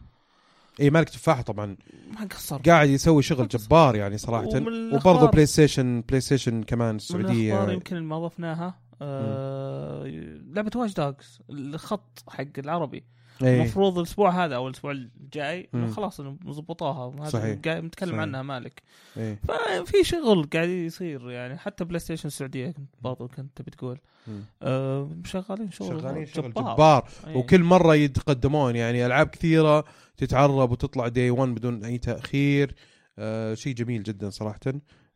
اي 0.81 0.91
مالك 0.91 1.09
تفاحة 1.09 1.43
طبعا. 1.43 1.77
ما 2.20 2.24
قصر 2.31 2.57
قاعد 2.57 2.89
يسوي 2.89 3.23
شغل 3.23 3.49
جبار 3.49 3.97
يعني 3.97 4.19
صراحة. 4.19 4.47
وبرضه 4.95 5.27
PlayStation 5.27 6.01
PlayStation 6.09 6.62
كمان 6.62 6.97
السعودية. 6.97 7.69
يمكن 7.70 8.03
ما 8.03 8.27
ضفناها 8.27 8.78
آه 9.03 10.05
لعبة 10.53 10.70
Watch 10.77 10.93
Dogs 10.95 11.41
الخط 11.51 12.24
حق 12.28 12.45
العربي. 12.59 13.05
المفروض 13.43 13.98
الأسبوع 13.98 14.44
هذا 14.44 14.56
أو 14.56 14.69
الأسبوع 14.69 14.93
الجاي. 14.93 15.69
خلاص 15.97 16.20
إنه 16.20 16.39
ضبطوها 16.47 17.15
هذا 17.20 17.28
صحيح. 17.28 17.59
قاعد 17.65 17.85
متكلم. 17.85 18.20
عنها 18.20 18.43
مالك 18.43 18.82
إيه. 19.16 19.39
ففي 19.85 20.05
شغل 20.05 20.48
قاعد 20.55 20.69
يصير 20.69 21.31
يعني 21.31 21.59
حتى 21.59 21.85
PlayStation 21.85 22.27
السعودية 22.27 22.70
كنت 22.70 22.89
برضو 23.01 23.28
كنت 23.28 23.56
تبي 23.56 23.70
تقول 23.70 23.98
مم. 24.27 24.44
آه 24.62 25.11
شغالين 25.24 25.70
شغل 25.70 26.01
شغالين 26.01 26.27
شغل 26.27 26.51
جبار, 26.51 26.74
جبار 26.74 27.09
إيه. 27.27 27.36
وكل 27.36 27.62
مرة 27.62 27.94
يتقدمون 27.94 28.77
يعني 28.77 29.06
ألعاب 29.06 29.27
كثيرة 29.27 29.85
تتعرب 30.16 30.70
وتطلع 30.70 31.09
day 31.09 31.31
1 31.31 31.48
بدون 31.55 31.85
أي 31.85 31.98
تأخير 31.98 32.74
آه 33.19 33.55
شيء 33.55 33.74
جميل 33.74 34.02
جدا 34.02 34.31
صراحة 34.31 34.61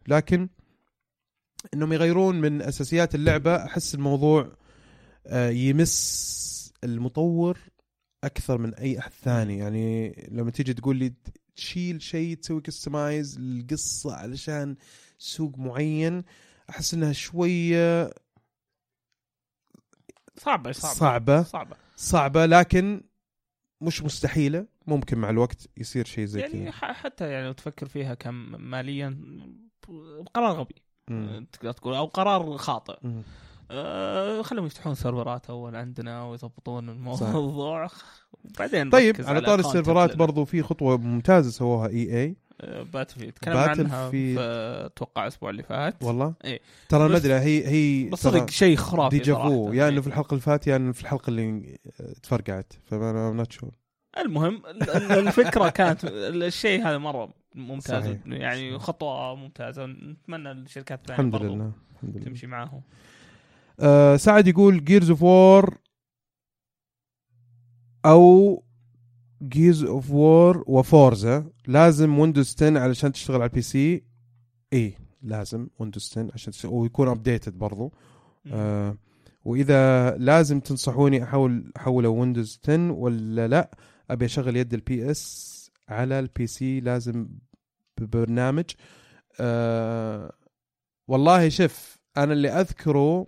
لكن 0.09 0.49
إنهم 1.75 1.93
يغيرون 1.93 2.41
من 2.41 2.63
أساسيات 2.63 3.15
اللعبة 3.15 3.57
أحس 3.65 3.95
الموضوع 3.95 4.53
آه 5.27 5.51
يمس 5.51 6.73
المطور 6.85 7.59
أكثر 8.25 8.59
من 8.59 8.75
أي 8.75 8.99
أحد 8.99 9.13
ثاني. 9.13 9.59
يعني 9.59 10.13
لما 10.31 10.51
تيجي 10.51 10.75
تقول 10.75 10.97
لي 10.97 11.13
تشيل 11.57 12.03
شيء 12.03 12.37
تسوي 12.37 12.61
كستمايز 12.61 13.39
للقصه 13.39 14.15
علشان 14.15 14.77
سوق 15.19 15.59
معين 15.59 16.23
أحس 16.71 16.95
إنها 16.95 17.13
شوية 17.13 18.11
صعبة 20.37 20.73
صعبة 20.73 20.95
صعبة. 20.95 21.43
صعبة. 21.43 21.77
صعبة 21.97 22.47
لكن 22.47 23.03
مش 23.81 24.03
مستحيلة. 24.03 24.67
ممكن 24.87 25.19
مع 25.19 25.31
الوقت 25.31 25.69
يصير 25.77 26.05
شيء 26.05 26.25
زي 26.25 26.41
يعني 26.41 26.53
كذا. 26.63 26.71
ح- 26.71 26.93
حتى 26.93 27.31
يعني 27.31 27.47
لو 27.47 27.53
تفكر 27.53 27.87
فيها 27.89 28.15
كم 28.15 28.35
ماليا 28.71 29.19
قرار 30.35 30.53
غبي. 30.53 30.75
تقدر 31.53 31.73
تقول 31.73 31.95
أو 31.95 32.07
قرار 32.07 32.57
خاطئ. 32.59 32.99
مم. 33.03 33.23
أه 33.71 34.43
خلهم 34.43 34.67
يفتحون 34.67 34.95
سيرفرات 34.95 35.51
أول 35.51 35.77
عندنا 35.77 36.25
ويضبطون 36.25 36.89
الموضوع 36.89 37.89
وبعدين 38.45 38.91
طيب 38.91 39.17
على 39.21 39.41
طار 39.41 39.59
السيرفرات. 39.59 40.17
برضو 40.17 40.45
في 40.45 40.63
خطوة 40.63 40.97
ممتازة 40.99 41.51
سووها 41.51 41.89
إي 41.89 42.23
إي 42.23 42.37
آه، 42.61 42.83
Battlefield 42.83 43.33
تكلمنا 43.33 43.61
عنها. 43.61 44.11
في 44.11 44.37
أتوقع 44.87 45.23
الأسبوع 45.23 45.51
اللي 45.51 45.63
فات 45.63 46.03
والله 46.03 46.35
إيه. 46.45 46.61
ترى 46.89 47.05
بس- 47.09 47.11
المدري 47.11 47.33
هي 47.35 47.67
هي 47.69 48.09
بس 48.09 48.23
صدق 48.23 48.51
شيء 48.51 48.77
خرافي 48.77 49.19
deja 49.19 49.50
vu. 49.50 49.73
يا 49.73 49.89
انه 49.89 49.95
إيه. 49.97 50.01
في 50.01 50.07
الحلقة 50.07 50.31
اللي 50.31 50.41
فاتت 50.43 50.67
يا 50.67 50.77
انه 50.77 50.93
في 50.93 51.03
الحلقة 51.03 51.29
اللي 51.31 51.79
تفرقعت 52.23 52.73
فانا 52.87 53.31
not 53.33 53.53
sure 53.53 53.71
المهم 54.19 54.63
ال- 54.67 54.91
ال- 54.91 55.13
الفكرة 55.29 55.69
كانت 55.79 56.05
الشيء 56.05 56.81
هذا 56.83 56.99
مرة 56.99 57.29
ممتاز 57.55 58.03
صحيح. 58.05 58.19
يعني. 58.27 58.79
خطوة 58.79 59.35
ممتازة 59.35 59.87
نتمنى 59.87 60.51
الشركات 60.53 61.01
الثانية 61.01 61.21
الحمد 61.29 61.43
لله 61.43 61.73
الحمد 61.95 62.17
لله 62.17 62.25
تمشي 62.25 62.47
معاهم 62.47 62.83
آه 63.81 64.17
سعد 64.17 64.47
يقول 64.47 64.85
Gears 64.85 65.11
of 65.11 65.23
War 65.23 65.79
أو 68.07 68.65
Gears 69.43 69.85
of 69.85 70.11
War 70.11 70.65
و 70.67 70.81
Forza 70.81 71.51
لازم 71.67 72.19
Windows 72.19 72.55
10 72.57 72.79
علشان 72.79 73.13
تشتغل 73.13 73.37
على 73.37 73.49
ال 73.49 73.63
PC 73.63 74.05
اي 74.73 74.95
لازم 75.23 75.69
Windows 75.79 76.09
10 76.11 76.31
عشان 76.35 76.53
تشتغل. 76.53 76.73
ويكون 76.73 77.09
updated 77.09 77.59
برضو. 77.59 77.93
آه 78.53 78.97
وإذا 79.45 80.11
لازم 80.17 80.61
تنصحوني 80.61 81.23
أحول 81.25 81.73
أحوله 81.77 82.09
Windows 82.09 82.61
10 82.65 82.93
ولا 82.93 83.49
لا؟ 83.49 83.71
أبي 84.11 84.25
أشغل 84.25 84.57
يد 84.57 84.75
ال 84.75 85.11
PS 85.11 85.71
على 85.89 86.19
ال 86.19 86.47
PC 86.47 86.81
لازم 86.81 87.29
ببرنامج. 88.01 88.65
آه 89.41 90.33
والله 91.09 91.49
شوف 91.49 91.99
أنا 92.17 92.33
اللي 92.33 92.49
أذكره 92.49 93.27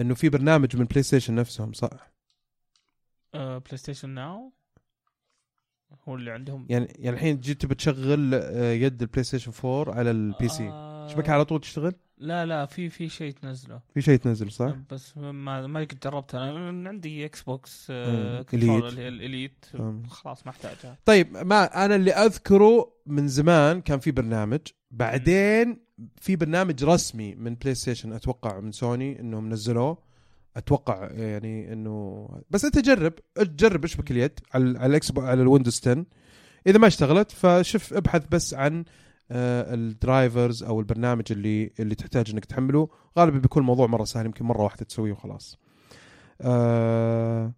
إنه 0.00 0.14
في 0.14 0.28
برنامج 0.28 0.76
من 0.76 0.84
PlayStation 0.84 1.34
نفسهم 1.34 1.72
صح؟ 1.72 2.10
آه، 3.34 3.58
PlayStation 3.58 4.10
Now 4.10 4.52
هو 6.08 6.14
اللي 6.14 6.30
عندهم؟ 6.30 6.66
يعني 6.68 6.92
يعني 6.98 7.16
الحين 7.16 7.40
جيت 7.40 7.66
بتشغل 7.66 8.34
آه، 8.34 8.72
يد 8.72 9.02
ال 9.02 9.24
PlayStation 9.24 9.52
4 9.64 9.94
على 9.94 10.10
ال 10.10 10.48
PC 10.48 10.68
آه، 10.68 11.08
شبكه 11.08 11.32
على 11.32 11.44
طول 11.44 11.60
تشتغل؟ 11.60 11.94
لا 12.18 12.46
لا 12.46 12.66
في 12.66 12.88
في 12.88 13.08
شيء 13.08 13.32
تنزله. 13.32 13.80
في 13.94 14.02
شيء 14.02 14.18
تنزل 14.18 14.50
صح؟ 14.50 14.74
بس 14.90 15.16
ما 15.16 15.66
ما 15.66 15.80
قد 15.80 15.98
جربتها 16.04 16.50
أنا 16.50 16.88
عندي 16.88 17.24
Xbox. 17.24 17.86
آه 17.90 18.46
هي 18.52 19.08
ال 19.08 19.16
Elite. 19.16 19.64
خلاص 20.08 20.46
ما 20.46 20.50
احتاجها. 20.52 20.98
طيب 21.04 21.36
ما 21.36 21.84
أنا 21.84 21.94
اللي 21.94 22.12
أذكره 22.12 22.92
من 23.06 23.28
زمان 23.28 23.80
كان 23.80 23.98
في 23.98 24.10
برنامج. 24.10 24.60
بعدين 24.90 25.80
في 26.20 26.36
برنامج 26.36 26.84
رسمي 26.84 27.34
من 27.34 27.54
PlayStation 27.54 28.12
أتوقع 28.12 28.60
من 28.60 28.72
سوني 28.72 29.20
إنهم 29.20 29.48
نزلوه. 29.48 30.10
أتوقع 30.56 31.10
يعني 31.12 31.72
إنه 31.72 32.28
بس 32.50 32.64
أنت 32.64 32.78
جرب 32.78 33.12
جرب 33.38 33.84
اشبك 33.84 34.10
اليد 34.10 34.40
على 34.54 34.86
الإكس 34.86 35.18
على 35.18 35.42
ال 35.42 35.47
Windows 35.47 35.80
10 35.82 36.04
إذا 36.66 36.78
ما 36.78 36.86
اشتغلت 36.86 37.30
فشوف 37.30 37.94
ابحث 37.94 38.22
بس 38.30 38.54
عن 38.54 38.84
آه، 39.32 39.74
ال 39.74 39.85
drivers 39.85 40.62
أو 40.62 40.80
البرنامج 40.80 41.24
اللي 41.30 41.72
اللي 41.80 41.94
تحتاج 41.94 42.30
إنك 42.30 42.44
تحمله. 42.44 42.88
غالبا 43.18 43.38
بيكون 43.38 43.62
الموضوع 43.62 43.86
مرة 43.86 44.04
سهل 44.04 44.26
يمكن 44.26 44.44
مرة 44.44 44.62
واحدة 44.62 44.84
تسويه 44.84 45.12
وخلاص. 45.12 45.58
آه 46.40 47.52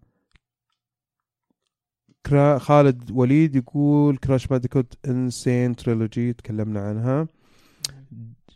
خالد 2.57 3.11
وليد 3.11 3.55
يقول 3.55 4.17
Crash 4.17 4.47
Bandicoot 4.47 4.97
N. 5.07 5.30
Sane 5.30 5.75
Trilogy 5.75 6.33
تكلمنا 6.33 6.81
عنها. 6.81 7.27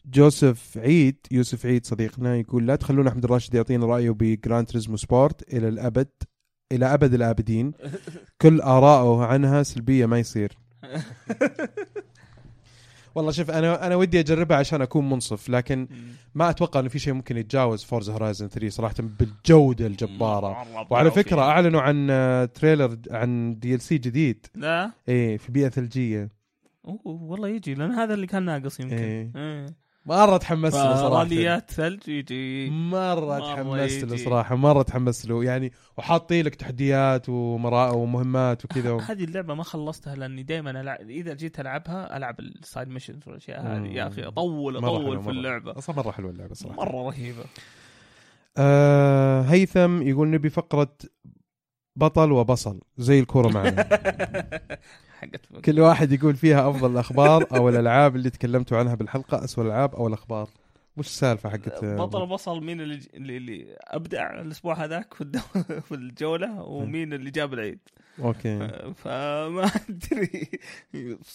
جوزيف 0.08 0.78
عيد 0.78 1.18
يوسف 1.32 1.66
عيد 1.66 1.86
صديقنا 1.86 2.36
يقول 2.36 2.68
لا 2.68 2.76
تخلون 2.76 3.08
أحمد 3.08 3.24
الراشد 3.24 3.54
يعطينا 3.54 3.86
رأيه 3.86 4.12
ب 4.12 4.23
Gran 4.23 4.68
Turismo 4.68 4.98
Sport 4.98 5.54
إلى 5.54 5.68
الأبد 5.68 6.10
إلى 6.72 6.94
أبد 6.94 7.14
الآبدين. 7.14 7.74
كل 8.42 8.62
آراءه 8.62 9.26
عنها 9.26 9.64
سلبية 9.64 10.06
ما 10.06 10.20
يصير. 10.20 10.58
والله 13.16 13.32
شوف 13.32 13.52
أنا 13.52 13.88
أنا 13.88 13.96
ودي 13.96 14.20
أجربها 14.20 14.58
عشان 14.58 14.82
أكون 14.82 15.10
منصف 15.10 15.50
لكن 15.50 15.88
ما 16.36 16.50
أتوقع 16.50 16.80
إنه 16.80 16.90
في 16.90 17.00
شيء 17.00 17.14
ممكن 17.14 17.38
يتجاوز 17.38 17.84
Forza 17.84 18.10
Horizon 18.10 18.48
3 18.48 18.70
صراحة 18.70 18.96
بالجودة 19.00 19.88
الجبارة. 19.88 20.68
وعلى 20.90 21.12
فكرة. 21.12 21.42
أعلنوا 21.42 21.82
عن 21.82 22.08
trailer 22.54 22.98
عن 23.12 23.60
DLC 23.60 23.98
جديد. 23.98 24.46
لا؟ 24.56 24.92
إيه 25.10 25.38
في 25.38 25.52
بيئة 25.52 25.70
ثلجية. 25.70 26.30
والله 27.04 27.48
يجي 27.48 27.74
لأن 27.74 27.92
هذا 27.92 28.14
اللي 28.14 28.28
كان 28.28 28.46
ناقص 28.46 28.80
يمكن. 28.80 28.96
إيه. 28.96 29.32
إيه. 29.36 29.87
مرة 30.08 30.38
تحمست 30.38 30.76
له 30.76 30.96
صراحة. 30.96 31.20
راليات 31.20 31.72
ثلج 31.72 32.10
يجي. 32.10 32.70
مرة 32.70 33.40
مرة 33.40 33.56
تحمست 33.56 34.04
له. 34.04 34.18
صراحة 34.18 34.56
مرة 34.56 34.82
تحمست 34.82 35.26
له. 35.26 35.44
يعني 35.44 35.72
وحاطين 35.98 36.46
لك 36.46 36.56
تحديات 36.56 37.30
ومرا 37.30 37.92
ومهمات 37.92 38.66
وكذا. 38.66 38.98
هذه 39.12 39.24
اللعبة 39.24 39.54
ما 39.54 39.64
خلصتها 39.64 40.16
لأني 40.16 40.44
دائما 40.44 40.82
ألعب 40.82 41.10
إذا 41.10 41.34
جيت 41.34 41.60
ألعبها 41.60 42.18
ألعب 42.18 42.40
ال 42.40 42.49
side 42.49 42.88
missions 42.88 43.28
والأشياء 43.28 43.62
هذه. 43.62 43.88
يا 43.88 44.08
أخي 44.08 44.24
أطول 44.24 44.78
أطول 44.78 45.20
في 45.20 45.26
مرة. 45.26 45.32
اللعبة. 45.32 45.78
أصلا 45.78 45.96
مرة 45.96 46.12
حلوة 46.12 46.32
اللعبة 46.32 46.54
صراحة. 46.54 46.76
مرة 46.76 47.08
رهيبة. 47.08 47.44
آه 48.58 49.42
هيثم 49.42 50.02
يقول 50.02 50.30
نبي 50.32 50.50
فقرة 50.50 50.98
بطل 51.96 52.32
وبصل. 52.32 52.82
زي 52.98 53.20
الكورة 53.20 53.48
معنا. 53.48 53.88
حقت 55.18 55.66
كل 55.66 55.80
واحد 55.80 56.12
يقول 56.12 56.36
فيها 56.36 56.70
أفضل 56.70 56.92
الأخبار 56.92 57.48
أو 57.52 57.70
الألعاب 57.70 58.16
اللي 58.16 58.30
تكلمتوا 58.30 58.78
عنها 58.78 58.96
بالحلقة 58.96 59.44
اسوء 59.44 59.66
الألعاب 59.66 59.96
أو 59.96 60.08
الأخبار. 60.08 60.50
وش 60.98 61.08
السالفة 61.08 61.50
حقت 61.50 61.86
بطل 61.86 62.26
بصل 62.26 62.64
مين 62.64 62.82
اللي 62.82 63.00
اللي, 63.14 63.38
اللي 63.38 63.78
أبدع 63.82 64.40
الأسبوع 64.42 64.84
هذاك 64.84 65.14
في 65.14 65.22
الدو... 65.22 65.40
في 65.88 65.96
الجولة 65.96 66.62
ومين 66.62 67.14
اللي 67.14 67.32
جاب 67.32 67.54
العيد. 67.54 67.80
okay. 68.20 68.68
فما 68.96 69.72
أدري. 69.90 70.50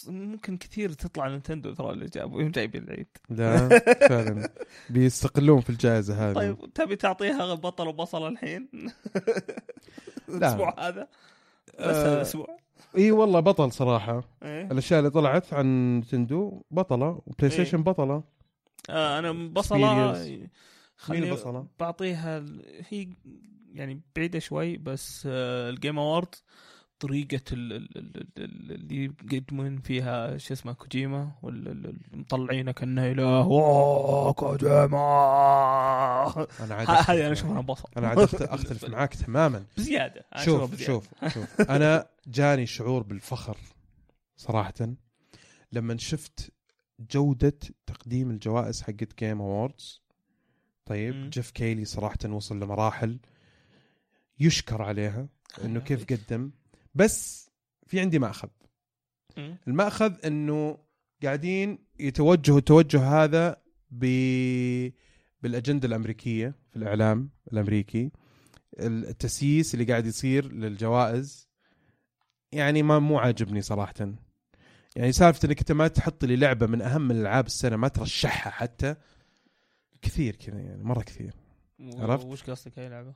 ممكن 0.07 0.57
كثير 0.57 0.93
تطلع 0.93 1.27
Nintendo 1.27 1.73
ترى 1.73 1.91
اللي 1.91 2.05
جابوا 2.05 2.41
يوم 2.41 2.51
جايبين 2.51 2.83
العيد. 2.83 3.07
لا 3.29 3.69
فعلا. 4.09 4.49
بيستقلون 4.89 5.61
في 5.61 5.69
الجائزة 5.69 6.29
هذه. 6.29 6.33
طيب 6.33 6.73
تبي 6.73 6.95
تعطيها 6.95 7.53
بطل 7.53 7.87
وبصل 7.87 8.27
الحين؟ 8.27 8.69
الأسبوع 10.29 10.87
هذا؟ 10.87 11.07
بس 11.79 11.79
آه. 11.79 12.01
هذا 12.01 12.15
الأسبوع. 12.15 12.57
إي 12.97 13.11
والله 13.11 13.39
بطل 13.39 13.71
صراحة 13.71 14.23
إيه. 14.43 14.71
الأشياء 14.71 14.99
اللي 14.99 15.09
طلعت 15.11 15.53
عن 15.53 15.97
نتندو 15.97 16.61
بطلة 16.71 17.21
وبلاي 17.25 17.43
إيه. 17.43 17.49
ستيشن 17.49 17.83
بطلة 17.83 18.23
آه 18.89 19.19
أنا 19.19 19.31
بصلة 19.31 20.13
Experience. 20.13 20.47
خلي 20.97 21.21
مين 21.21 21.33
بصلة؟ 21.33 21.67
بعطيها 21.79 22.45
هي 22.89 23.07
يعني 23.73 24.01
بعيدة 24.15 24.39
شوي 24.39 24.77
بس 24.77 25.23
آه 25.31 25.69
الجيم 25.69 25.99
اوورد 25.99 26.35
ال- 27.53 27.89
اللي 28.37 29.13
يقدمون 29.31 29.77
فيها 29.81 30.37
شو 30.37 30.53
اسمه 30.53 30.73
كوجيما 30.73 31.31
والمطلعينه 31.41 32.71
كأنه 32.71 33.11
اله 33.11 34.33
كوجيما! 34.33 34.87
أنا 36.59 36.75
عاد 36.75 36.89
هذه 36.89 37.25
أنا. 37.25 37.31
أشوفها 37.31 37.61
بصل 37.61 37.89
أنا 37.97 38.07
عاد 38.07 38.19
أختلف 38.41 38.85
معاك 38.85 39.13
تماما. 39.15 39.65
بزيادة 39.77 40.25
شوف 40.45 40.71
بزيادة. 40.71 40.85
شوف 40.93 41.07
شوف. 41.33 41.61
أنا 41.61 42.07
جاني 42.27 42.65
شعور 42.65 43.03
بالفخر 43.03 43.57
صراحة 44.37 44.73
لما 45.71 45.97
شفت 45.97 46.51
جودة 46.99 47.59
تقديم 47.85 48.29
الجوائز 48.31 48.81
حقت 48.81 49.19
Game 49.19 49.41
Awards 49.41 50.01
طيب 50.85 51.15
مم. 51.15 51.29
جيف 51.29 51.51
كيلي 51.51 51.85
صراحة 51.85 52.17
وصل 52.29 52.59
لمراحل 52.59 53.19
يشكر 54.39 54.81
عليها 54.81 55.27
إنه 55.63 55.79
كيف 55.79 56.05
قدم. 56.05 56.51
بس 56.95 57.49
في 57.87 57.99
عندي 57.99 58.19
مأخذ. 58.19 58.49
المأخذ 59.67 60.25
إنه 60.25 60.77
قاعدين 61.23 61.85
يتوجهوا 61.99 62.57
التوجه 62.57 63.23
هذا 63.23 63.61
ب 63.91 64.05
بالأجندة 65.41 65.87
الأمريكية 65.87 66.55
في 66.69 66.75
الإعلام 66.75 67.29
الأمريكي 67.53 68.11
التسييس 68.79 69.73
اللي 69.73 69.85
قاعد 69.85 70.05
يصير 70.05 70.51
للجوائز 70.51 71.49
يعني 72.51 72.83
ما 72.83 72.99
مو 72.99 73.19
عاجبني 73.19 73.61
صراحة 73.61 73.93
يعني 74.95 75.11
سالفة 75.11 75.47
إنك 75.47 75.59
أنت 75.59 75.71
ما 75.71 75.87
تحط 75.87 76.25
لي 76.25 76.35
لعبة 76.35 76.67
من 76.67 76.81
أهم 76.81 77.11
الألعاب 77.11 77.45
السنة 77.45 77.75
ما 77.75 77.87
ترشحها 77.87 78.51
حتى 78.51 78.95
كثير 80.01 80.35
كذا 80.35 80.59
يعني 80.59 80.83
مرة 80.83 81.01
كثير 81.01 81.33
عرفت؟ 81.79 82.25
وش 82.25 82.43
قصدك 82.43 82.79
أي 82.79 82.89
لعبة؟ 82.89 83.13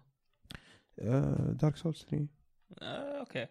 Dark 1.53 1.75
Souls 1.75 2.05
3 2.09 2.27
آه، 2.81 3.19
okay. 3.19 3.47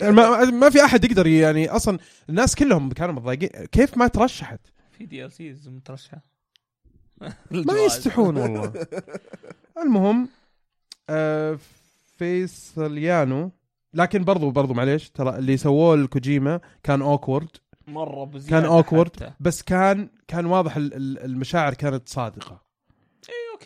يعني 0.00 0.12
ما, 0.12 0.44
ما 0.44 0.70
في 0.70 0.84
أحد 0.84 1.04
يقدر 1.04 1.26
يعني 1.26 1.68
أصلا 1.68 1.98
الناس 2.28 2.54
كلهم 2.54 2.90
كانوا 2.92 3.14
متضايقين. 3.14 3.48
كيف 3.66 3.96
ما 3.96 4.06
ترشحت؟ 4.08 4.60
في 4.90 5.06
DLCs 5.06 5.68
مترشحة. 5.68 6.24
ما 7.50 7.74
يستحون 7.86 8.36
والله. 8.36 8.72
المهم 9.82 10.28
آه 11.10 11.58
فيصليانو 12.16 13.50
لكن 13.94 14.24
برضو 14.24 14.50
برضو 14.50 14.74
معليش 14.74 15.10
ترى 15.10 15.38
اللي 15.38 15.56
سووه 15.56 15.94
الكوجيما 15.94 16.60
كان 16.82 17.02
awkward 17.02 17.48
مرة 17.86 18.24
بزيادة 18.24 18.60
كان 18.60 18.70
awkward 18.70 19.16
حتى. 19.16 19.32
بس 19.40 19.62
كان 19.62 20.08
كان 20.28 20.46
واضح 20.46 20.76
ال- 20.76 20.94
ال- 20.94 21.18
المشاعر 21.24 21.74
كانت 21.74 22.08
صادقة. 22.08 22.62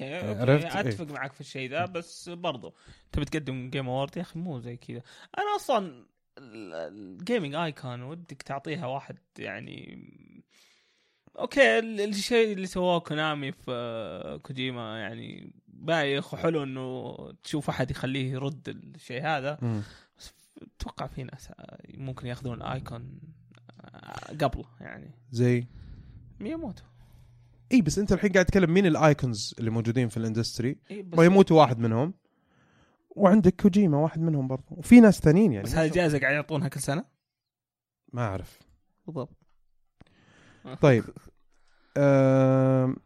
okay 0.02 0.14
عرفت؟ 0.40 0.64
عرفت؟ 0.66 0.76
إيه. 0.76 0.80
أتفق 0.80 1.10
معك 1.12 1.32
في 1.32 1.40
الشيء 1.40 1.70
ذا 1.70 1.84
بس 1.86 2.28
برضو 2.28 2.74
تبي 3.12 3.24
تقدم 3.24 3.70
Game 3.70 3.88
Award 3.88 4.16
يا 4.16 4.22
أخي 4.22 4.38
مو 4.38 4.58
زي 4.60 4.76
كذا. 4.76 5.02
أنا 5.38 5.56
أصلا 5.56 6.06
ال 6.38 6.55
gaming 6.55 7.54
icon 7.54 8.02
ودك 8.02 8.42
تعطيها 8.42 8.86
واحد 8.86 9.18
يعني 9.38 9.98
okay 11.38 11.78
ال- 11.78 12.00
الشيء 12.00 12.52
اللي 12.52 12.66
سواه 12.66 12.98
كونامي 13.00 13.52
في 13.52 14.40
كوجيما 14.42 15.00
يعني 15.00 15.52
بايخ 15.68 16.34
وحلو 16.34 16.62
إنه 16.62 17.16
تشوف 17.44 17.68
أحد 17.68 17.90
يخليه 17.90 18.32
يرد 18.32 18.68
الشيء 18.68 19.22
هذا. 19.22 19.58
بس 20.18 20.32
أتوقع 20.80 21.06
في 21.06 21.22
ناس 21.22 21.48
ممكن 21.94 22.26
ياخذون 22.26 22.62
icon 22.62 23.20
قبله 24.40 24.64
يعني. 24.80 25.10
زي؟ 25.32 25.66
مياموتو. 26.40 26.82
اي 27.72 27.82
بس 27.82 27.98
أنت 27.98 28.12
الحين 28.12 28.32
قاعد 28.32 28.44
تتكلم 28.44 28.74
مين 28.74 28.86
ال 28.86 28.98
icons 28.98 29.54
اللي 29.58 29.70
موجودين 29.70 30.08
في 30.08 30.16
ال 30.16 30.22
industry؟ 30.22 30.76
إيه 30.90 31.02
بس 31.02 31.18
مياموتو 31.18 31.60
واحد 31.60 31.78
منهم. 31.78 32.14
وعندك 33.10 33.60
كوجيما 33.60 33.98
واحد 33.98 34.20
منهم 34.20 34.48
برضو. 34.48 34.64
وفي 34.70 35.00
ناس 35.00 35.20
ثانيين 35.20 35.52
يعني. 35.52 35.64
بس 35.64 35.74
هذه 35.74 35.92
جائزة 35.92 36.18
قاعد 36.18 36.34
يعطونها 36.34 36.68
كل 36.68 36.80
سنة؟ 36.80 37.04
ما 38.12 38.22
أعرف. 38.22 38.58
بالضبط. 39.06 39.36
طيب. 40.80 41.04
آم، 41.96 42.96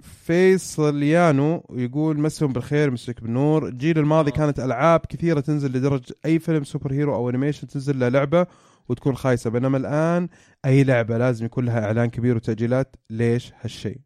فيصليانو 0.00 1.66
يقول 1.70 2.20
مسهم 2.20 2.52
بالخير 2.52 2.90
مسك 2.90 3.20
بالنور. 3.22 3.68
الجيل 3.68 3.98
الماضي 3.98 4.30
آه. 4.30 4.34
كانت 4.34 4.60
ألعاب 4.60 5.00
كثيرة 5.00 5.40
تنزل 5.40 5.72
لدرجة 5.72 6.14
أي 6.24 6.38
فيلم 6.38 6.64
superhero 6.64 7.14
أو 7.14 7.30
animation 7.30 7.68
تنزل 7.68 7.98
له 7.98 8.08
لعبة. 8.08 8.46
وتكون 8.90 9.16
خايسة. 9.16 9.50
بينما 9.50 9.76
الآن 9.78 10.28
أي 10.64 10.84
لعبة 10.84 11.18
لازم 11.18 11.46
يكون 11.46 11.64
لها 11.64 11.84
إعلان 11.84 12.10
كبير 12.10 12.36
وتاجيلات 12.36 12.96
ليش 13.10 13.52
هالشيء؟ 13.60 13.98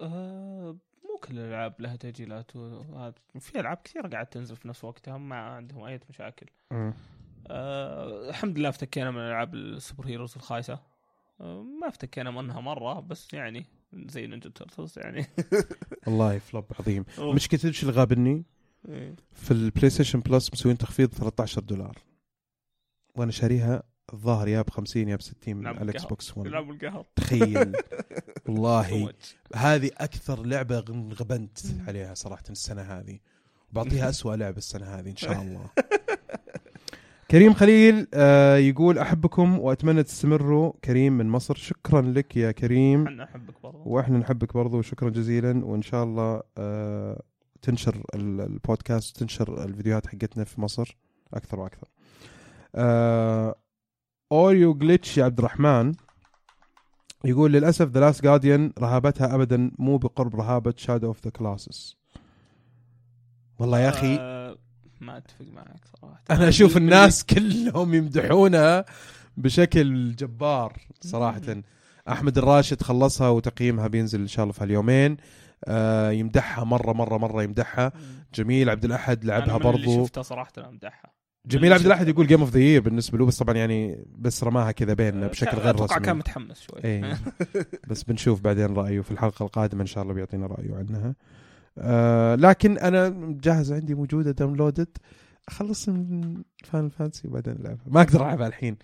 آه، 0.00 0.76
مو 1.04 1.18
كل 1.24 1.38
الألعاب 1.38 1.74
لها 1.78 1.96
تاجيلات 1.96 2.56
وهذا. 2.56 3.14
في 3.40 3.60
ألعاب 3.60 3.76
كثيرة 3.84 4.08
قاعد 4.08 4.26
تنزل 4.26 4.56
في 4.56 4.68
نفس 4.68 4.84
وقتها 4.84 5.18
ما 5.18 5.36
عندهم 5.36 5.82
أي 5.84 6.00
مشاكل. 6.10 6.46
آه 7.50 8.28
الحمد 8.28 8.58
لله 8.58 8.68
افتكينا 8.68 9.10
من 9.10 9.18
ألعاب 9.18 9.54
ال 9.54 10.06
superheroes 10.06 10.34
الخايسة. 10.36 10.78
آه 11.40 11.62
ما 11.80 11.88
افتكينا 11.88 12.30
منها 12.30 12.60
مرة 12.60 13.00
بس 13.00 13.34
يعني 13.34 13.66
زي 13.94 14.26
Ninja 14.26 14.50
Turtles 14.50 14.94
يعني. 14.98 15.26
والله 16.06 16.38
flop 16.38 16.64
عظيم. 16.80 17.04
مشكلة 17.18 17.60
إيش 17.64 17.82
اللي 17.82 17.94
غابني؟ 17.94 18.44
إيه. 18.88 19.16
في 19.32 19.50
ال 19.50 19.90
PlayStation 19.90 20.20
Plus 20.20 20.52
مسوين 20.52 20.78
تخفيض 20.78 21.08
13 21.08 21.60
دولار. 21.60 21.98
وأنا 23.16 23.32
شاريها 23.32 23.82
الظاهر 24.12 24.48
يا 24.48 24.62
ب 24.62 24.70
50 24.70 25.08
يا 25.08 25.16
ب 25.16 25.22
60 25.22 25.56
من 25.56 25.66
ال 25.66 26.04
Xbox 26.04 26.36
One 26.38 26.46
يلعبوا 26.46 26.72
القهر 26.72 27.06
تخيل. 27.16 27.72
والله. 28.48 29.12
هذه 29.54 29.90
أكثر 29.96 30.42
لعبة 30.46 30.78
غبنت 31.20 31.58
عليها 31.88 32.14
صراحة 32.14 32.42
السنة 32.50 32.82
هذه. 32.82 33.18
بعطيها 33.72 34.08
أسوأ 34.08 34.36
لعبة 34.36 34.56
السنة 34.56 34.86
هذه 34.86 35.10
إن 35.10 35.16
شاء 35.16 35.42
الله. 35.42 35.70
كريم 37.30 37.54
خليل 37.54 38.06
آه 38.14 38.56
يقول 38.56 38.98
أحبكم 38.98 39.58
وأتمنى 39.58 40.02
تستمروا. 40.02 40.72
كريم 40.84 41.12
من 41.12 41.28
مصر 41.28 41.54
شكرا 41.54 42.00
لك 42.02 42.36
يا 42.36 42.52
كريم. 42.52 43.06
إحنا 43.06 43.24
أحبك 43.24 43.54
برضه 43.62 43.78
وإحنا 43.88 44.18
نحبك 44.18 44.54
برضو 44.54 44.82
شكرا 44.82 45.10
جزيلا. 45.10 45.64
وإن 45.64 45.82
شاء 45.82 46.04
الله 46.04 46.42
آه 46.58 47.22
تنشر 47.62 48.02
ال- 48.14 48.40
البودكاست 48.40 49.16
تنشر 49.16 49.64
الفيديوهات 49.64 50.06
حقتنا 50.06 50.44
في 50.44 50.60
مصر 50.60 50.96
أكثر 51.34 51.60
وأكثر. 51.60 51.88
آه 52.74 53.54
Oreo 54.32 54.78
Glitch 54.78 55.18
يا 55.18 55.24
عبد 55.24 55.38
الرحمن 55.38 55.94
يقول 57.24 57.52
للأسف 57.52 57.88
The 57.88 58.00
Last 58.00 58.22
Guardian 58.24 58.72
رهابتها 58.78 59.34
ابدا 59.34 59.70
مو 59.78 59.96
بقرب 59.96 60.36
رهابة 60.36 60.74
Shadow 60.76 61.06
of 61.06 61.24
the 61.24 61.30
Colossus 61.30 61.96
والله 63.58 63.78
يا 63.80 63.88
أخي 63.88 64.16
آه 64.20 64.56
ما 65.00 65.16
أتفق 65.16 65.44
معك 65.52 65.80
صراحة. 66.00 66.22
أنا 66.30 66.48
أشوف 66.48 66.76
الناس 66.76 67.24
كلهم 67.34 67.94
يمدحونها 67.94 68.84
بشكل 69.36 70.16
جبار 70.16 70.80
صراحة. 71.00 71.40
أحمد 72.08 72.38
الراشد 72.38 72.82
خلصها 72.82 73.28
وتقييمها 73.28 73.86
بينزل 73.86 74.20
إن 74.20 74.26
شاء 74.26 74.42
الله 74.42 74.52
في 74.52 74.64
اليومين 74.64 75.16
آه 75.64 76.10
يمدحها 76.10 76.64
مرة 76.64 76.92
مرة 76.92 77.18
مرة 77.18 77.42
يمدحها. 77.42 77.92
جميل 78.34 78.70
عبد 78.70 78.84
الأحد 78.84 79.24
لعبها 79.24 79.56
برضو. 79.58 80.04
شفتها 80.06 80.22
صراحة 80.22 80.52
امدحها 80.68 81.13
جميل 81.46 81.72
عبد 81.72 81.86
الاحد 81.86 82.08
يقول 82.08 82.26
game 82.26 82.40
of 82.40 82.50
the 82.50 82.60
year 82.60 82.80
بالنسبة 82.80 83.18
له 83.18 83.26
بس 83.26 83.38
طبعا 83.38 83.54
يعني 83.56 84.04
بس 84.18 84.44
رماها 84.44 84.72
كذا 84.72 84.94
بيننا 84.94 85.26
بشكل 85.26 85.50
كان- 85.50 85.58
غير 85.60 85.70
أتوقع 85.74 85.94
كان 85.98 86.02
رسمي 86.04 86.18
متحمس 86.18 86.60
شوي. 86.60 86.84
إيه. 86.84 87.18
بس 87.90 88.02
بنشوف 88.02 88.40
بعدين 88.40 88.74
رأيه 88.74 89.00
في 89.00 89.10
الحلقة 89.10 89.42
القادمة 89.42 89.80
إن 89.82 89.86
شاء 89.86 90.02
الله 90.02 90.14
بيعطينا 90.14 90.46
رأيه 90.46 90.74
عنها. 90.74 91.14
آه 91.78 92.34
لكن 92.34 92.78
أنا 92.78 93.14
جاهزه 93.42 93.74
عندي 93.74 93.94
موجودة 93.94 94.30
downloaded 94.30 94.88
أخلص 95.48 95.88
من 95.88 96.42
Final 96.64 96.88
Fantasy 96.88 97.28
وبعدين 97.28 97.52
ألعبها. 97.56 97.84
ما 97.86 98.02
أقدر 98.02 98.20
ألعبها 98.26 98.46
الحين. 98.46 98.76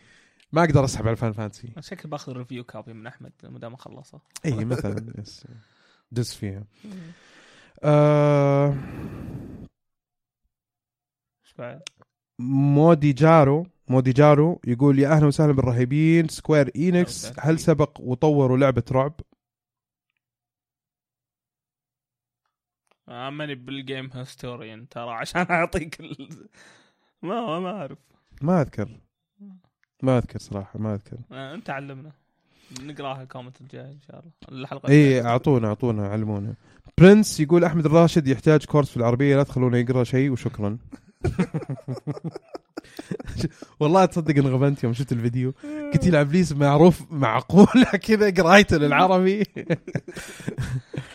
ما 0.53 0.65
أقدر 0.65 0.85
أسحب 0.85 1.03
على 1.03 1.11
ال 1.12 1.16
Final 1.16 1.32
Fantasy 1.32 1.72
شكل 1.81 2.09
بأخذ 2.09 2.32
review 2.32 2.64
copy 2.64 2.93
من 2.93 3.07
أحمد 3.07 3.32
ما 3.45 3.59
دام 3.59 3.77
خلصها 3.77 4.20
اي 4.45 4.65
مثلا 4.65 5.12
دز 6.12 6.32
فيها. 6.32 6.65
آه. 7.85 8.74
إيش 11.45 11.55
بعد؟ 11.59 11.81
مودي 12.40 13.12
جارو 13.12 13.66
مودي 13.88 14.12
جارو 14.12 14.60
يقول 14.66 14.98
يا 14.98 15.08
أهلا 15.08 15.26
وسهلا 15.26 15.52
بالرهيبين 15.52 16.28
Square 16.28 16.70
Enix 16.77 17.32
هل. 17.38 17.58
سبق 17.58 18.00
وطوروا 18.00 18.58
لعبة 18.58 18.82
رعب؟ 18.92 19.12
آه، 23.08 23.30
ماني 23.30 23.54
بال 23.55 23.73
game 23.73 24.10
historian 24.12 24.89
ترى 24.88 25.10
عشان 25.10 25.46
أعطيك 25.50 26.00
ال... 26.00 26.28
ما 27.22 27.60
ما 27.60 27.70
أعرف. 27.70 27.98
ما 28.42 28.60
أذكر. 28.62 28.88
ما 30.02 30.18
أذكر 30.18 30.38
صراحة 30.38 30.78
ما 30.78 30.94
أذكر. 30.94 31.16
آه، 31.32 31.54
أنت 31.54 31.70
علمنا. 31.70 32.12
نقراها 32.80 33.22
ال 33.22 33.27
comment 33.27 33.60
الجاي 33.60 33.92
إن 33.92 34.00
شاء 34.00 34.20
الله. 34.20 34.62
الحلقة 34.62 34.88
إي. 34.88 35.22
أعطونا 35.22 35.68
أعطونا 35.68 36.08
علمونا. 36.08 36.54
برنس 36.98 37.40
يقول 37.40 37.64
أحمد 37.64 37.86
الراشد 37.86 38.28
يحتاج 38.28 38.64
course 38.64 38.90
في 38.90 38.96
العربية 38.96 39.36
لا 39.36 39.42
تخلونه 39.42 39.76
يقرأ 39.78 40.04
شيء 40.04 40.30
وشكرا. 40.30 40.78
والله 43.80 44.05
تصدق 44.05 44.38
انغبنت 44.39 44.85
يوم 44.84 44.92
شفت 44.92 45.12
الفيديو. 45.12 45.55
قلت 45.92 46.06
يلعب 46.06 46.28
بليس 46.28 46.52
معروف 46.52 47.02
معقوله 47.10 47.84
كذا 48.06 48.30
قرايته 48.30 48.76
للعربي. 48.76 49.44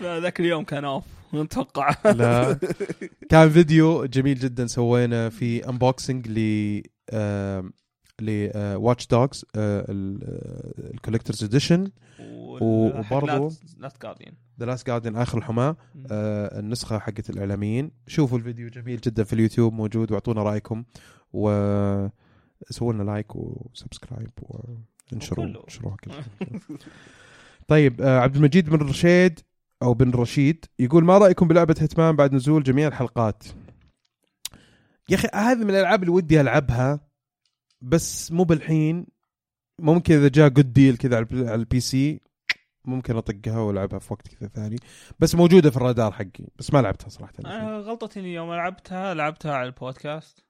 لا، 0.02 0.19
ذاك 0.19 0.40
اليوم 0.40 0.64
كان 0.64 0.86
off 0.86 1.03
نتوقع. 1.34 1.95
لا. 2.06 2.60
كان 3.30 3.49
فيديو 3.49 4.06
جميل 4.06 4.40
جدا 4.40 4.68
سوينا 4.68 5.30
في 5.30 5.69
unboxing 5.70 6.28
ل 6.27 6.82
ل 8.22 8.50
Watch 8.76 9.07
Dogs 9.07 9.45
ال 9.56 9.71
collector's 9.71 11.44
edition 11.44 11.91
وبرضو- 12.62 13.52
Last 13.78 14.02
Guardian 14.03 14.34
The 14.60 14.66
Last 14.66 14.88
Guardian 14.88 15.16
آخر 15.16 15.38
الحماة. 15.38 15.76
آه، 16.12 16.60
النسخة 16.60 17.00
حقت 17.00 17.30
الإعلاميين. 17.30 17.92
شوفوا 18.08 18.38
الفيديو 18.38 18.70
جميل 18.70 19.02
جدا 19.02 19.24
في 19.24 19.34
اليوتيوب 19.34 19.74
موجود 19.74 20.12
واعطونا 20.12 20.44
رأيكم. 20.44 20.84
و 21.34 21.50
سووا 22.70 22.94
لنا 22.94 23.04
like 23.03 23.36
و 23.36 23.45
subscribe 23.45 24.32
وانشروا. 25.12 25.46
انشروها 25.46 25.96
كل 26.04 26.12
طيب 27.68 28.02
آه، 28.02 28.20
عبد 28.20 28.36
المجيد 28.36 28.70
بن 28.70 28.78
رشيد 28.90 29.40
أو 29.84 29.94
بن 29.94 30.12
رشيد 30.12 30.66
يقول 30.80 31.04
ما 31.04 31.18
رأيكم 31.18 31.48
بلعبة 31.48 31.76
Hitman 31.80 32.16
بعد 32.16 32.34
نزول 32.34 32.64
جميع 32.64 32.88
الحلقات؟ 32.88 33.44
يا 35.10 35.16
أخي 35.16 35.28
هذه 35.34 35.58
من 35.64 35.70
الألعاب 35.70 36.04
اللي 36.04 36.14
ودي 36.14 36.42
ألعبها. 36.42 37.00
بس 37.86 38.32
مو 38.32 38.44
بالحين 38.44 39.06
ممكن 39.80 40.14
إذا 40.14 40.28
جاء 40.28 40.49
good 40.49 40.74
deal 40.74 40.98
كذا 40.98 41.16
على 41.16 41.56
ال 41.56 41.80
PC 41.80 42.22
ممكن 42.86 43.16
أطقها 43.16 43.60
وألعبها 43.60 43.99
في 43.99 44.14
وقت 44.14 44.28
كذا 44.28 44.49
ثاني. 44.49 44.76
بس 45.20 45.36
موجودة 45.36 45.70
في 45.70 45.78
الرادار 45.78 46.12
حقي 46.12 46.45
بس 46.60 46.74
ما 46.74 46.82
لعبتها 46.82 47.10
صراحة. 47.10 47.34
أنا 47.40 47.78
غلطتي 47.78 48.20
إني 48.20 48.34
يوم 48.34 48.53
لعبتها 48.53 49.14
لعبتها 49.14 49.53
على 49.53 49.68
البودكاست. 49.68 50.45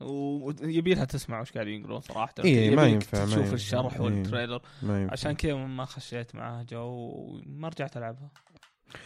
ويبي 0.00 0.94
لها 0.94 1.04
تسمع 1.04 1.40
وش 1.40 1.52
قاعدين 1.52 1.80
يقولون 1.80 2.00
صراحة. 2.00 2.34
إيه، 2.44 2.76
ما 2.76 2.86
ينفع، 2.86 3.18
ما 3.18 3.24
تشوف 3.26 3.38
ينفع. 3.38 3.52
الشرح 3.52 3.94
إيه. 3.94 4.00
وال 4.00 4.12
trailer. 4.12 4.62
ما 4.82 5.00
ينفع. 5.00 5.12
عشان 5.12 5.32
كذا 5.32 5.54
ما 5.54 5.84
خشيت 5.84 6.34
معاه 6.34 6.62
جو 6.62 6.86
وما 6.86 7.68
رجعت 7.68 7.96
ألعبها. 7.96 8.30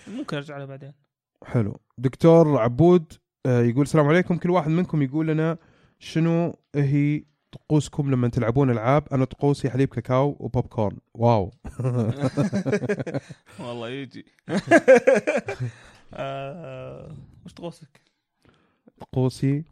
ممكن 0.09 0.37
أرجع 0.37 0.59
لها 0.59 0.67
بعدين. 0.67 0.93
حلو. 1.45 1.81
دكتور 1.99 2.59
عبود 2.59 3.13
آه، 3.47 3.63
يقول 3.63 3.83
السلام 3.83 4.07
عليكم. 4.07 4.37
كل 4.37 4.51
واحد 4.51 4.71
منكم 4.71 5.03
يقول 5.03 5.27
لنا 5.29 5.59
شنو 6.01 6.59
هي 6.75 7.25
طقوسكم 7.53 8.11
لما 8.11 8.29
تلعبون 8.29 8.71
ألعاب؟ 8.71 9.09
أنا 9.13 9.25
طقوسي 9.25 9.71
حليب 9.71 9.89
كاكاو 9.89 10.37
وبوب 10.41 10.67
كورن. 10.67 10.99
واو. 11.15 11.53
والله 13.61 13.89
يجي. 13.89 14.25
آه، 16.15 17.17
وش 17.47 17.53
طقوسك؟ 17.53 18.01
طقوسي. 19.01 19.65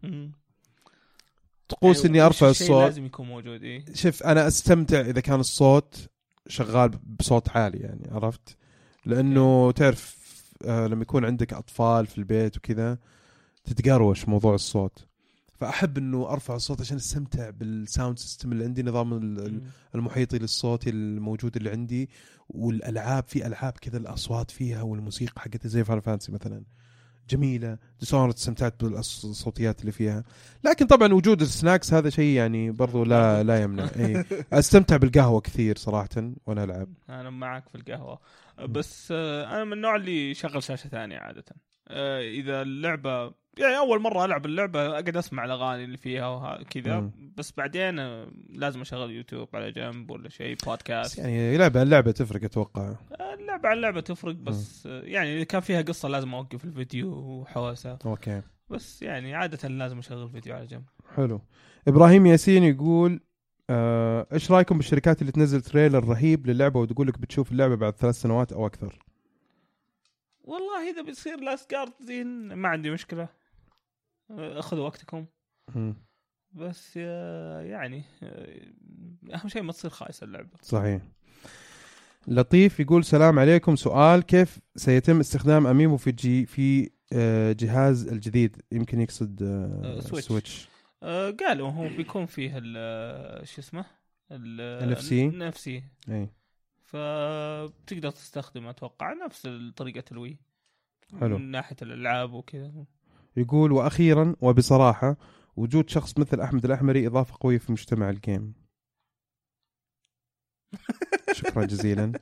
طقوس 1.69 1.97
يعني 1.97 2.09
إني 2.09 2.27
أرفع 2.27 2.49
الصوت. 2.49 2.83
لازم 2.83 3.07
يكون 3.07 3.27
موجود 3.27 3.63
إيه؟ 3.63 3.85
شوف 3.95 4.23
أنا 4.23 4.47
أستمتع 4.47 5.01
إذا 5.01 5.21
كان 5.21 5.41
الصوت 5.41 6.09
شغال 6.49 6.89
بصوت 6.89 7.49
عالي 7.49 7.79
يعني 7.79 8.09
عرفت؟ 8.11 8.57
لأنه 9.07 9.73
تعرف 9.73 10.19
آه 10.65 10.87
لما 10.87 11.03
يكون 11.03 11.25
عندك 11.25 11.53
أطفال 11.53 12.07
في 12.07 12.19
البيت 12.19 12.57
وكذا 12.57 12.99
تتقروش 13.65 14.29
موضوع 14.29 14.55
الصوت. 14.55 15.08
فأحب 15.61 15.99
إنه 15.99 16.31
أرفع 16.31 16.57
الصوت 16.57 16.81
عشان 16.81 16.97
أستمتع 16.97 17.51
بال 17.51 17.70
sound 17.70 18.19
system 18.19 18.53
اللي 18.53 18.65
عندي 18.65 18.83
نظام. 18.83 19.13
المحيطي 19.95 20.39
للصوت 20.39 20.89
الموجود 20.89 21.57
اللي 21.57 21.71
عندي 21.71 22.11
والألعاب 22.49 23.25
في 23.29 23.47
ألعاب 23.47 23.73
كذا 23.73 23.99
الأصوات 23.99 24.51
فيها 24.51 24.83
والموسيقى 24.83 25.41
حقتها 25.41 25.69
زي 25.69 25.85
Final 25.85 26.01
Fantasy 26.01 26.33
مثلا. 26.33 26.63
جميلة. 27.31 27.79
Dishonored 28.01 28.31
استمتعت 28.31 28.85
بالصوتيات 28.85 29.81
اللي 29.81 29.93
فيها. 29.93 30.25
لكن 30.65 30.87
طبعا 30.87 31.13
وجود 31.13 31.41
ال 31.41 31.48
snacks 31.48 31.95
هذا 31.95 32.11
شيء 32.11 32.37
يعني 32.37 32.71
برضو 32.71 33.05
لا 33.05 33.43
لا. 33.43 33.63
يمنع. 33.63 33.89
إي. 33.97 34.25
أستمتع 34.53 34.97
بالقهوة 34.97 35.41
كثير 35.41 35.77
صراحة 35.77 36.33
وأنا 36.47 36.65
ألعب. 36.65 36.89
أنا 37.09 37.31
معك 37.31 37.69
في 37.69 37.75
القهوة. 37.75 38.21
بس 38.69 39.09
آه، 39.13 39.45
أنا 39.55 39.65
من 39.65 39.73
النوع 39.73 39.97
اللي 39.97 40.31
يشغل 40.31 40.63
شاشة 40.63 40.89
ثانية 40.89 41.19
عادة. 41.19 41.45
آه، 41.89 42.21
إذا 42.21 42.63
اللعبة 42.63 43.35
يعني 43.59 43.79
أول 43.79 44.01
مرة 44.01 44.25
ألعب 44.25 44.47
اللعبة 44.47 44.87
أقعد 44.87 45.17
أسمع 45.17 45.45
الأغاني 45.45 45.85
اللي 45.85 45.97
فيها 45.97 46.57
وكذا 46.59 47.01
مم. 47.01 47.33
بس 47.37 47.53
بعدين 47.57 47.97
لازم 48.51 48.81
أشغل 48.81 49.11
يوتيوب 49.11 49.49
على 49.55 49.73
جنب 49.73 50.11
ولا 50.11 50.29
شيء 50.29 50.57
بودكاست 50.67 51.19
يعني 51.19 51.57
لعبه 51.57 51.83
اللعبه 51.83 52.11
تفرق 52.11 52.45
أتوقع. 52.45 52.95
اللعبه 53.21 53.69
عن 53.69 53.77
اللعبة 53.77 54.01
تفرق 54.01 54.35
بس 54.35 54.87
آه، 54.87 55.03
يعني 55.03 55.37
إذا 55.37 55.45
كان 55.45 55.61
فيها 55.61 55.83
قصة 55.83 56.09
لازم 56.09 56.35
أوقف 56.35 56.65
الفيديو 56.65 57.13
وحوسة. 57.13 57.99
okay. 58.07 58.43
بس 58.71 59.03
يعني 59.03 59.35
عادة 59.35 59.69
لازم 59.69 59.99
أشغل 59.99 60.31
فيديو 60.31 60.55
على 60.55 60.67
جنب. 60.67 60.85
حلو. 61.17 61.41
إبراهيم 61.89 62.27
ياسين 62.27 62.63
يقول 62.63 63.21
آه، 63.71 64.27
إيش 64.33 64.51
رأيكم 64.51 64.77
بالشركات 64.77 65.21
اللي 65.21 65.33
تنزل 65.33 65.61
trailer 65.61 66.05
رهيب 66.05 66.47
للعبة 66.47 66.81
وتقول 66.81 67.09
لك 67.09 67.19
بتشوف 67.19 67.53
اللعبة 67.53 67.75
بعد 67.75 67.93
ثلاث 67.97 68.15
سنوات 68.15 68.53
أو 68.53 68.67
أكثر؟ 68.67 68.99
والله 70.45 70.91
إذا 70.91 71.03
بتصير 71.03 71.41
Last 71.41 71.70
Guardian 71.70 72.53
ما 72.53 72.69
عندي 72.69 72.91
مشكلة. 72.91 73.29
خذوا 74.61 74.85
وقتكم. 74.85 75.27
بس 76.53 76.97
يعني 76.97 78.03
أهم 79.35 79.49
شيء 79.49 79.63
ما 79.63 79.73
تصير 79.73 79.91
خايسة 79.91 80.25
اللعبة. 80.25 80.51
صحيح. 80.63 81.03
لطيف 82.29 82.81
يقول 82.81 83.05
سلام 83.05 83.39
عليكم. 83.39 83.77
سؤال 83.77 84.23
كيف 84.23 84.59
سيتم 84.77 85.21
استخدام 85.21 85.67
Amiibo 85.66 85.97
في 85.97 86.13
جي 86.13 86.47
في 86.47 86.91
آه، 87.13 87.53
جهاز 87.53 88.09
الجديد؟ 88.09 88.63
يمكن 88.73 89.01
يقصد 89.01 89.43
آه، 89.43 89.97
آه، 89.97 90.01
Switch. 90.01 90.27
Switch 90.29 90.69
آه، 91.03 91.31
قالوا 91.31 91.69
هو 91.71 91.89
بيكون 91.89 92.27
فيه 92.27 92.53
ال- 92.57 93.49
شو 93.49 93.61
اسمه؟ 93.61 93.85
NFC. 94.33 95.13
نفسي 95.13 95.83
اي 96.09 96.29
فبتقدر 96.83 98.11
تستخدمه 98.11 98.71
أتوقع 98.71 99.13
نفس 99.27 99.49
طريقة 99.77 100.05
الوي 100.13 100.39
حلو. 101.21 101.39
من 101.39 101.51
ناحية 101.51 101.77
الألعاب 101.83 102.33
وكذا. 102.33 102.85
يقول 103.39 103.73
وأخيرا 103.73 104.35
وبصراحة 104.40 105.16
وجود 105.56 105.90
شخص 105.90 106.19
مثل 106.19 106.40
أحمد 106.40 106.65
الأحمري 106.65 107.06
إضافة 107.06 107.35
قوية 107.40 107.59
في 107.59 107.73
مجتمع 107.73 108.10
الجيم. 108.10 108.52
شكرا 111.32 111.65
جزيلا. 111.65 112.12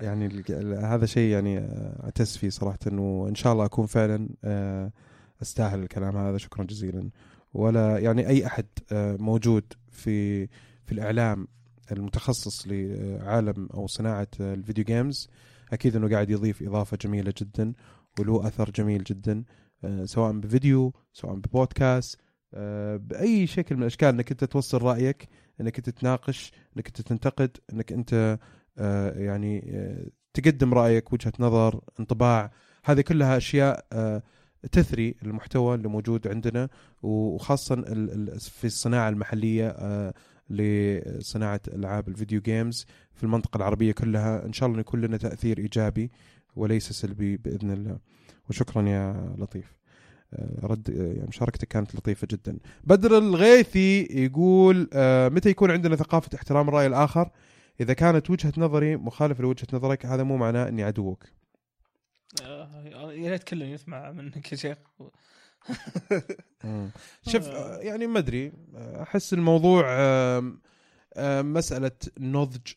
يعني 0.00 0.44
هذا 0.80 1.06
شيء 1.06 1.30
يعني 1.32 1.58
أعتز 2.04 2.36
فيه 2.36 2.48
صراحة 2.50 2.78
وإن 2.92 3.34
شاء 3.34 3.52
الله 3.52 3.64
أكون 3.64 3.86
فعلا 3.86 4.28
آه، 4.44 4.92
أستاهل 5.42 5.82
الكلام 5.82 6.16
هذا. 6.16 6.38
شكرا 6.38 6.64
جزيلا. 6.64 7.10
ولا 7.54 7.98
يعني 7.98 8.28
أي 8.28 8.46
أحد 8.46 8.66
آه، 8.92 9.16
موجود 9.16 9.64
في 9.90 10.46
في 10.84 10.92
الإعلام 10.92 11.48
المتخصص 11.92 12.68
لعالم 12.68 13.68
أو 13.74 13.86
صناعة 13.86 14.28
الفيديو 14.40 14.84
جيمز 14.84 15.28
أكيد 15.72 15.96
إنه 15.96 16.08
قاعد 16.08 16.30
يضيف 16.30 16.62
إضافة 16.62 16.96
جميلة 17.00 17.34
جدا 17.38 17.72
وله 18.18 18.46
أثر 18.46 18.70
جميل 18.70 19.04
جدا. 19.04 19.44
سواء 20.04 20.32
بفيديو 20.32 20.92
سواء 21.12 21.34
ببودكاست 21.34 22.20
آه، 22.54 22.96
بأي 22.96 23.46
شكل 23.46 23.76
من 23.76 23.82
الأشكال 23.82 24.08
إنك 24.08 24.30
أنت 24.30 24.44
توصل 24.44 24.82
رأيك 24.82 25.28
إنك 25.60 25.76
أنت 25.78 25.90
تناقش 25.90 26.52
إنك 26.76 26.86
أنت 26.86 27.00
تنتقد 27.00 27.56
إنك 27.72 27.92
أنت 27.92 28.38
آه، 28.78 29.18
يعني 29.18 29.70
آه، 29.74 30.06
تقدم 30.34 30.74
رأيك 30.74 31.12
وجهة 31.12 31.32
نظر 31.40 31.80
انطباع. 32.00 32.52
هذه 32.84 33.00
كلها 33.00 33.36
أشياء 33.36 33.86
آه، 33.92 34.22
تثري 34.72 35.14
المحتوى 35.22 35.74
اللي 35.74 35.88
موجود 35.88 36.28
عندنا 36.28 36.68
وخاصة 37.02 37.74
في 38.38 38.64
الصناعة 38.64 39.08
المحلية 39.08 39.68
آه، 39.68 40.14
لصناعة 40.50 41.60
ألعاب 41.68 42.08
الفيديو 42.08 42.40
جيمز 42.40 42.86
في 43.14 43.22
المنطقة 43.22 43.56
العربية 43.56 43.92
كلها. 43.92 44.46
إن 44.46 44.52
شاء 44.52 44.68
الله 44.68 44.80
يكون 44.80 45.00
لنا 45.00 45.16
تأثير 45.16 45.58
إيجابي 45.58 46.10
وليس 46.56 46.92
سلبي 46.92 47.36
بإذن 47.36 47.70
الله. 47.70 47.98
وشكرا 48.50 48.82
يا 48.82 49.34
لطيف. 49.38 49.64
آه، 49.72 49.75
رد 50.62 50.90
آه، 50.90 51.12
يعني 51.16 51.28
مشاركتك 51.28 51.68
كانت 51.68 51.94
لطيفة 51.94 52.26
جدا. 52.30 52.58
بدر 52.84 53.18
الغيثي 53.18 54.08
يقول 54.10 54.88
آه، 54.92 55.28
متى 55.28 55.48
يكون 55.50 55.70
عندنا 55.70 55.96
ثقافة 55.96 56.30
احترام 56.34 56.68
الرأي 56.68 56.86
الآخر؟ 56.86 57.30
إذا 57.80 57.92
كانت 57.92 58.30
وجهة 58.30 58.52
نظري 58.56 58.96
مخالفة 58.96 59.42
لوجهة 59.42 59.66
نظرك 59.72 60.06
هذا 60.06 60.22
مو 60.22 60.36
معناه 60.36 60.68
إني 60.68 60.82
عدوك. 60.82 61.24
آه، 62.42 63.10
يا 63.10 63.30
ريت 63.30 63.44
كله 63.44 63.66
يسمع 63.66 64.12
منك 64.12 64.52
يا 64.52 64.56
شيخ. 64.56 64.78
شوف 67.32 67.48
آه، 67.48 67.78
يعني 67.78 68.06
ما 68.06 68.18
أدري. 68.18 68.52
آه، 68.76 69.02
أحس 69.02 69.32
الموضوع 69.32 69.84
مسألة 71.42 71.90
نضج 72.20 72.72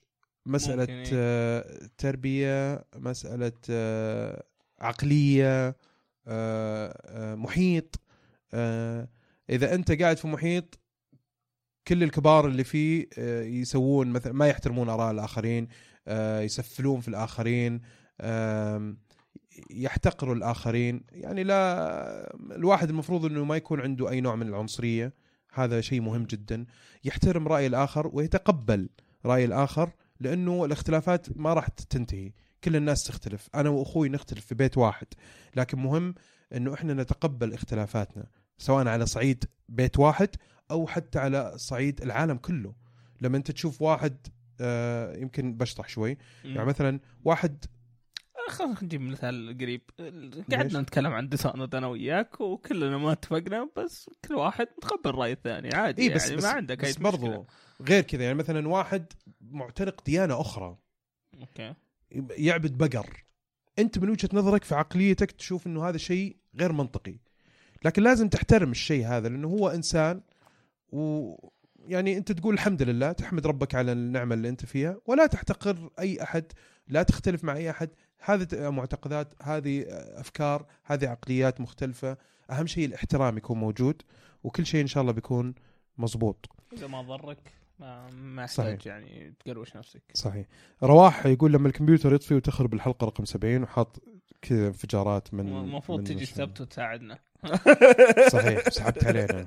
مسألة 0.45 0.87
إيه. 0.89 1.05
آه، 1.13 1.89
تربية 1.97 2.83
مسألة 2.95 3.51
آه، 3.69 4.43
عقلية 4.79 5.67
آه، 5.67 5.69
آه، 5.69 5.75
محيط. 7.35 7.99
آه، 8.53 9.07
إذا 9.49 9.75
أنت 9.75 10.01
قاعد 10.01 10.17
في 10.17 10.27
محيط 10.27 10.79
كل 11.87 12.03
الكبار 12.03 12.47
اللي 12.47 12.63
فيه 12.63 13.07
آه، 13.17 13.43
يسوون 13.43 14.07
مثلا 14.07 14.33
ما 14.33 14.47
يحترمون 14.47 14.89
آراء 14.89 15.11
الآخرين 15.11 15.67
آه، 16.07 16.41
يسفلون 16.41 17.01
في 17.01 17.07
الآخرين 17.07 17.81
يحتقروا 19.71 20.35
الآخرين. 20.35 21.03
يعني 21.11 21.43
لا 21.43 22.35
الواحد 22.55 22.89
المفروض 22.89 23.25
إنه 23.25 23.45
ما 23.45 23.55
يكون 23.55 23.81
عنده 23.81 24.09
أي 24.09 24.21
نوع 24.21 24.35
من 24.35 24.47
العنصرية. 24.47 25.13
هذا 25.53 25.81
شيء 25.81 26.01
مهم 26.01 26.23
جدا. 26.23 26.65
يحترم 27.03 27.47
رأي 27.47 27.67
الآخر 27.67 28.09
ويتقبل 28.13 28.89
رأي 29.25 29.45
الآخر 29.45 29.91
لأنه 30.19 30.65
الاختلافات 30.65 31.37
ما 31.37 31.53
راح 31.53 31.67
تنتهي. 31.67 32.31
كل 32.63 32.75
الناس 32.75 33.03
تختلف. 33.03 33.49
أنا 33.55 33.69
وأخوي 33.69 34.09
نختلف 34.09 34.45
في 34.45 34.55
بيت 34.55 34.77
واحد. 34.77 35.07
لكن 35.55 35.79
مهم 35.79 36.15
إنه 36.53 36.73
إحنا 36.73 36.93
نتقبل 36.93 37.53
اختلافاتنا 37.53 38.27
سواء 38.57 38.87
على 38.87 39.05
صعيد 39.05 39.45
بيت 39.69 39.99
واحد 39.99 40.29
أو 40.71 40.87
حتى 40.87 41.19
على 41.19 41.53
صعيد 41.55 42.01
العالم 42.01 42.37
كله. 42.37 42.75
لما 43.21 43.37
أنت 43.37 43.51
تشوف 43.51 43.81
واحد 43.81 44.27
آه 44.61 45.17
يمكن 45.17 45.57
بشطح 45.57 45.87
شوي. 45.89 46.17
يعني 46.43 46.65
مثلا 46.65 46.99
واحد 47.23 47.65
خلينا 48.49 48.83
نجيب 48.83 49.01
مثال 49.01 49.57
قريب؟ 49.61 49.81
قعدنا 50.51 50.81
نتكلم 50.81 51.13
عن 51.13 51.29
Dishonored 51.29 51.75
أنا 51.75 51.87
وياك 51.87 52.41
وكلنا 52.41 52.97
ما 52.97 53.11
اتفقنا 53.11 53.69
بس 53.77 54.09
كل 54.27 54.35
واحد 54.35 54.67
متقبل 54.77 55.09
الراي 55.09 55.31
الثاني 55.31 55.75
عادي 55.75 56.01
إي 56.01 56.07
يعني 56.07 56.19
بس 56.19 56.29
ما 56.31 56.37
بس, 56.37 56.45
عندك 56.45 56.81
بس 56.81 56.97
برضو 56.97 57.47
غير 57.81 58.03
كذا. 58.03 58.23
يعني 58.23 58.35
مثلا 58.35 58.67
واحد 58.67 59.05
معتنق 59.41 60.03
ديانة 60.05 60.41
أخرى. 60.41 60.77
okay. 61.41 61.73
يعبد 62.37 62.77
بقر. 62.77 63.23
انت 63.79 63.99
من 63.99 64.09
وجهة 64.09 64.29
نظرك 64.33 64.63
في 64.63 64.75
عقليتك 64.75 65.31
تشوف 65.31 65.67
إنه 65.67 65.89
هذا 65.89 65.97
شيء 65.97 66.37
غير 66.55 66.71
منطقي. 66.71 67.15
لكن 67.85 68.03
لازم 68.03 68.29
تحترم 68.29 68.71
الشيء 68.71 69.07
هذا 69.07 69.29
لأنه 69.29 69.47
هو 69.47 69.69
إنسان 69.69 70.21
و 70.91 71.33
يعني 71.85 72.17
أنت 72.17 72.31
تقول 72.31 72.53
الحمد 72.53 72.81
لله 72.81 73.11
تحمد 73.11 73.47
ربك 73.47 73.75
على 73.75 73.91
النعمة 73.91 74.35
اللي 74.35 74.49
أنت 74.49 74.65
فيها 74.65 74.97
ولا 75.05 75.25
تحتقر 75.25 75.89
أي 75.99 76.23
أحد 76.23 76.45
لا 76.87 77.03
تختلف 77.03 77.43
مع 77.43 77.55
أي 77.55 77.69
أحد. 77.69 77.89
هذه 78.19 78.69
معتقدات 78.69 79.33
هذه 79.43 79.85
أفكار 80.19 80.65
هذه 80.83 81.07
عقليات 81.07 81.61
مختلفة. 81.61 82.17
أهم 82.51 82.67
شيء 82.67 82.85
الاحترام 82.85 83.37
يكون 83.37 83.57
موجود 83.59 84.01
وكل 84.43 84.65
شيء 84.65 84.81
إن 84.81 84.87
شاء 84.87 85.01
الله 85.01 85.13
بيكون 85.13 85.55
مزبوط 85.97 86.49
إذا 86.73 86.87
ما 86.87 87.01
ضرك 87.01 87.37
ما 87.79 88.09
ما. 88.11 88.43
يحتاج 88.43 88.85
يعني 88.85 89.33
تقروش 89.45 89.75
نفسك. 89.75 90.01
صحيح. 90.13 90.45
رواح 90.83 91.25
يقول 91.25 91.53
لما 91.53 91.67
الكمبيوتر 91.67 92.13
يطفي 92.13 92.35
وتخرب 92.35 92.73
الحلقة 92.73 93.05
رقم 93.05 93.25
70 93.25 93.63
وحاط 93.63 94.01
كذا 94.41 94.67
انفجارات 94.67 95.33
من 95.33 95.47
المفروض 95.57 96.03
تجي 96.03 96.23
السبت 96.23 96.61
وتساعدنا. 96.61 97.19
صحيح 98.31 98.69
سحبت 98.69 99.03
علينا. 99.05 99.45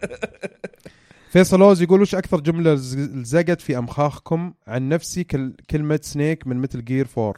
فيصل 1.30 1.62
أوز 1.62 1.82
يقول 1.82 2.00
وش 2.02 2.14
أكثر 2.14 2.40
جملة 2.40 2.74
لز- 2.74 2.96
لزقت 2.98 3.60
في 3.60 3.78
أمخاخكم؟ 3.78 4.54
عن 4.66 4.88
نفسي 4.88 5.24
كل 5.24 5.54
كلمة 5.70 6.00
Snake 6.02 6.46
من 6.46 6.56
Metal 6.56 6.84
Gear 6.84 7.06
4 7.18 7.34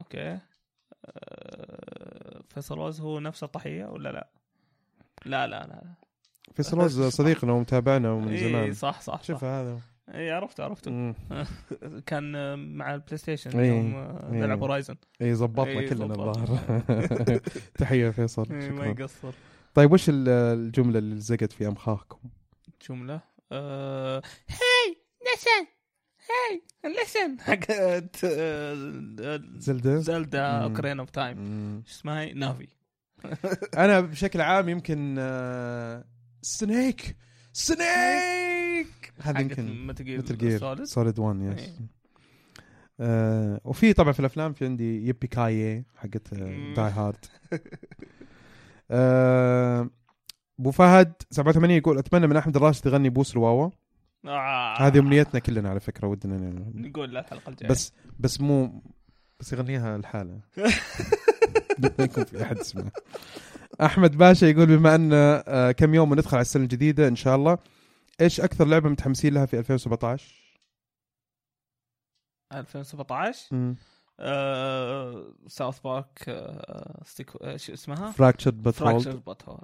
okay. 0.00 0.38
أه، 1.06 2.42
فيصل 2.48 2.78
وز 2.78 3.00
هو 3.00 3.20
نفسه 3.20 3.46
تحية 3.46 3.84
ولا 3.84 4.12
لا؟ 4.12 4.28
لا 5.24 5.46
لا 5.46 5.66
لا. 5.66 5.82
فيصل 6.54 6.78
روز 6.78 7.02
صديقنا 7.20 7.52
ومتابعنا 7.52 8.10
ومن 8.12 8.28
اي 8.28 8.38
زمان 8.38 8.72
صح 8.72 9.00
صح, 9.00 9.22
شوف. 9.22 9.44
هذا 9.44 9.78
اي 10.14 10.30
عرفته 10.30 10.64
عرفته. 10.64 11.14
كان 12.06 12.32
مع 12.76 12.94
ال 12.94 13.16
PlayStation 13.16 13.58
إيه. 13.60 13.68
يوم 13.68 13.94
إيه. 13.96 14.40
نلعب 14.40 14.60
Horizon 14.60 14.94
اي 15.22 15.34
زبطنا 15.34 15.78
إي، 15.80 15.88
كلنا. 15.88 16.04
الظاهر 16.14 16.58
تحية 17.78 18.10
فيصل 18.10 18.46
إيه، 18.52 18.70
ما 18.70 18.86
يقصر 18.86 19.32
طيب 19.74 19.92
وش 19.92 20.08
ال- 20.08 20.28
الجملة 20.28 20.98
اللي 20.98 21.14
لزقت 21.14 21.52
في 21.52 21.66
امخاخكم؟ 21.68 22.18
جملة 22.90 23.20
آه، 23.52 24.22
hey 24.48 24.96
listen 25.34 25.66
hey 26.30 26.62
listen 27.02 27.40
حقت 27.40 28.26
Zelda 30.00 30.58
مم. 30.58 30.62
Ocarina 30.62 31.00
of 31.00 31.10
Time 31.10 31.82
اسمها؟ 31.88 32.32
Navi 32.32 32.68
أنا 33.76 34.00
بشكل 34.00 34.40
عام 34.40 34.68
يمكن 34.68 35.16
آه، 35.18 36.04
Snake 36.44 37.16
Snake 37.52 39.12
هذا 39.22 39.40
يمكن 39.40 39.86
Metal 39.86 40.04
Gear 40.38 40.58
Solid. 40.58 40.84
Solid 40.84 41.18
1 41.18 41.40
yes. 41.40 41.70
آه 43.00 43.60
وفي 43.64 43.92
طبعا 43.92 44.12
في 44.12 44.20
الأفلام 44.20 44.52
في 44.52 44.64
عندي 44.64 45.08
yippee 45.08 45.26
ki-yay 45.26 45.84
حقت. 45.96 46.34
Die 46.34 46.90
Hard 46.90 47.24
آه 48.90 49.90
أبو 50.60 50.70
فهد 50.70 51.12
87 51.30 51.70
يقول 51.70 51.98
أتمنى 51.98 52.26
من 52.26 52.36
أحمد 52.36 52.56
الراشد 52.56 52.86
يغني 52.86 53.08
بوس 53.08 53.32
الواوا 53.32 53.70
آه. 54.24 54.74
هذه 54.86 54.98
أمنيتنا 54.98 55.40
كلنا 55.40 55.70
على 55.70 55.80
فكرة 55.80 56.08
ودنا 56.08 56.36
نقول 56.74 57.10
للحلقه 57.10 57.50
الجايه 57.50 57.70
بس 57.70 57.92
بس 58.18 58.40
مو 58.40 58.82
بس 59.40 59.52
يغنيها 59.52 59.96
الحالة 59.96 60.40
ما 61.98 62.04
يكون 62.04 62.24
في 62.24 62.42
أحد 62.42 62.58
يسمع 62.58 62.82
أحمد 63.82 64.16
باشا 64.16 64.46
يقول 64.46 64.66
بما 64.66 64.94
أن 64.94 65.10
آه، 65.12 65.72
كم 65.72 65.94
يوم 65.94 66.10
وندخل 66.10 66.36
على 66.36 66.42
السنة 66.42 66.62
الجديدة 66.62 67.08
إن 67.08 67.16
شاء 67.16 67.36
الله 67.36 67.58
إيش 68.20 68.40
أكثر 68.40 68.64
لعبة 68.64 68.88
متحمسين 68.88 69.34
لها 69.34 69.46
في 69.46 69.58
2017 69.58 70.34
2017 72.52 73.74
South 75.48 75.80
Park 75.80 76.24
شو 77.56 77.72
اسمها؟ 77.72 78.10
Fractured 78.10 78.50
But 78.50 78.82
Whole 78.82 79.58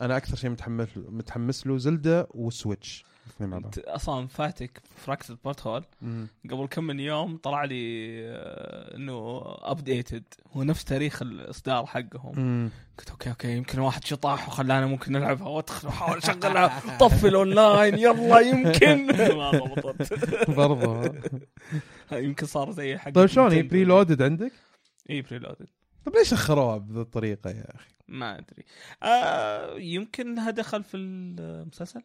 أنا 0.00 0.16
أكثر 0.16 0.36
شيء 0.36 0.50
متحمس 0.50 0.88
متحمس 0.96 1.66
له 1.66 1.78
Zelda 1.78 2.28
و 2.30 2.41
Switch 2.41 3.04
انت 3.40 3.78
أصلا 3.78 4.26
فاتك 4.26 4.82
Fractured 4.96 5.36
But 5.44 5.66
Whole. 5.66 5.84
قبل 6.50 6.66
كم 6.66 6.84
من 6.84 7.00
يوم 7.00 7.36
طلع 7.36 7.64
لي 7.64 8.16
آه، 8.28 8.96
انه 8.96 9.42
updated 9.46 10.24
هو 10.52 10.62
نفس 10.62 10.84
تاريخ 10.84 11.22
الاصدار 11.22 11.86
حقهم. 11.86 12.70
قلت 12.98 13.10
أوكي 13.10 13.30
أوكي 13.30 13.56
يمكن 13.56 13.78
واحد 13.78 14.04
شطاح 14.04 14.48
وخلانا 14.48 14.86
ممكن 14.86 15.12
نلعبها. 15.12 15.48
وادخل 15.48 15.88
وأحاول 15.88 16.18
أشغلها. 16.18 16.98
طفي 16.98 17.28
الاونلاين 17.28 17.98
يلا 17.98 18.38
يمكن. 18.40 19.06
ما 19.36 19.50
ضبطت. 19.50 20.50
برضه 20.50 21.12
يمكن 22.12 22.46
صار 22.46 22.70
زي 22.70 22.98
حق 22.98 23.10
طيب 23.10 23.26
شلون؟ 23.26 23.52
هي 23.52 23.62
preloaded 23.62 24.22
عندك؟ 24.22 24.52
اي 25.10 25.22
preloaded 25.22 25.66
طيب 26.06 26.16
ليش 26.16 26.32
أخروها 26.32 26.76
بهذه 26.76 27.00
الطريقة 27.00 27.50
يا 27.50 27.74
أخي؟ 27.74 27.88
ما 28.08 28.38
أدري. 28.38 28.64
آه 29.02 29.74
يمكن 29.78 30.34
لها 30.34 30.50
دخل 30.50 30.84
في 30.84 30.96
المسلسل. 30.96 32.02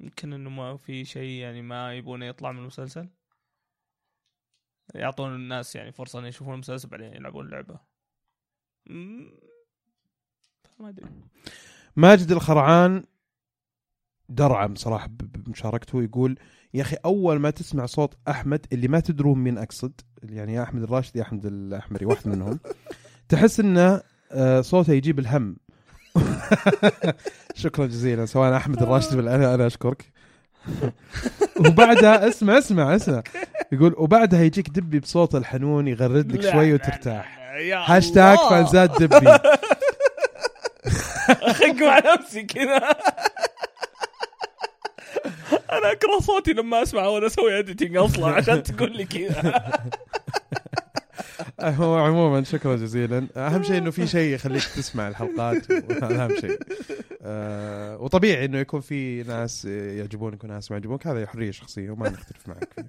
يمكن 0.00 0.32
إنه 0.32 0.50
ما 0.50 0.76
في 0.76 1.04
شيء 1.04 1.30
يعني 1.30 1.62
ما 1.62 1.94
يبونه 1.94 2.26
يطلع 2.26 2.52
من 2.52 2.58
المسلسل. 2.58 3.08
يعطون 4.94 5.34
الناس 5.34 5.76
يعني 5.76 5.92
فرصة 5.92 6.18
ان 6.18 6.24
يشوفون 6.24 6.54
المسلسل 6.54 6.88
بعدين 6.88 7.12
يلعبون 7.12 7.46
اللعبه 7.46 7.80
ما 10.78 10.88
أدري. 10.88 11.06
ماجد 11.96 12.30
الخرعان 12.32 13.04
درعم 14.28 14.74
صراحة 14.74 15.08
بمشاركته 15.08 16.02
يقول 16.02 16.38
يا 16.74 16.82
أخي 16.82 16.96
أول 17.04 17.38
ما 17.38 17.50
تسمع 17.50 17.86
صوت 17.86 18.14
أحمد 18.28 18.66
اللي 18.72 18.88
ما 18.88 19.00
تدرون 19.00 19.38
مين 19.38 19.58
أقصد. 19.58 20.00
يعني 20.22 20.54
يا 20.54 20.62
أحمد 20.62 20.82
الراشد 20.82 21.16
يا 21.16 21.22
أحمد 21.22 21.46
الأحمري 21.46 22.06
واحد 22.06 22.28
منهم. 22.28 22.60
تحس 23.28 23.60
إنه 23.60 24.02
آه، 24.32 24.60
صوته 24.60 24.92
يجيب 24.92 25.18
الهم. 25.18 25.56
شكرا 27.62 27.86
جزيلا. 27.86 28.26
سواء 28.26 28.56
أحمد 28.56 28.82
الراشد 28.82 29.16
ولا 29.16 29.34
أنا 29.34 29.54
أنا 29.54 29.66
أشكرك. 29.66 30.04
وبعدها 31.66 32.28
اسمع 32.28 32.58
اسمع 32.58 32.96
اسمع. 32.96 33.22
يقول 33.72 33.94
وبعدها 33.98 34.42
يجيك 34.42 34.68
دبي 34.68 35.00
بصوت 35.00 35.34
الحنون 35.34 35.88
يغرد 35.88 36.32
لك 36.32 36.52
شوي 36.52 36.74
وترتاح. 36.74 37.38
هاشتاج. 37.72 38.38
فانزات 38.50 39.02
دبي. 39.02 39.28
اخق 41.28 41.74
مع 41.74 41.98
نفسي 42.14 42.42
كذا. 42.42 42.76
أنا 45.72 45.92
اكره 45.92 46.18
صوتي 46.20 46.52
لما 46.52 46.82
اسمع 46.82 47.06
وأنا 47.06 47.26
أسوي 47.26 47.58
editing 47.58 47.96
أصلا 47.96 48.34
عشان 48.34 48.62
تقول 48.62 48.96
لي 48.96 49.04
كذا. 49.04 49.62
هو 51.60 51.98
عموما 51.98 52.42
شكرا 52.42 52.76
جزيلا. 52.76 53.26
أهم 53.36 53.62
شيء 53.62 53.78
إنه 53.78 53.90
في 53.90 54.06
شيء 54.06 54.34
يخليك 54.34 54.64
تسمع 54.64 55.08
الحلقات 55.08 55.72
هذا 55.72 56.24
اهم 56.24 56.36
شيء. 56.40 56.58
آه 57.22 57.98
وطبيعي 57.98 58.44
إنه 58.44 58.58
يكون 58.58 58.80
في 58.80 59.22
ناس 59.22 59.64
يعجبونك 59.64 60.44
وناس 60.44 60.70
ما 60.70 60.76
يعجبونك. 60.76 61.06
هذه 61.06 61.26
حرية 61.26 61.50
شخصية 61.50 61.90
وما 61.90 62.08
نختلف 62.08 62.48
معك. 62.48 62.86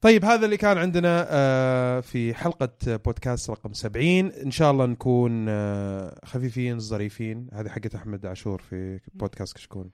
طيب 0.00 0.24
هذا 0.24 0.44
اللي 0.44 0.56
كان 0.56 0.78
عندنا 0.78 1.26
آه 1.30 2.00
في 2.00 2.34
حلقة 2.34 2.70
بودكاست 2.86 3.50
رقم 3.50 3.72
70 3.72 4.06
إن 4.30 4.50
شاء 4.50 4.70
الله 4.70 4.86
نكون 4.86 5.46
آه 5.48 6.20
خفيفين 6.24 6.78
ظريفين. 6.78 7.48
هذه 7.52 7.68
حقت 7.68 7.94
أحمد 7.94 8.26
عاشور 8.26 8.62
في 8.70 9.00
بودكاست 9.14 9.56
كشكول. 9.56 9.90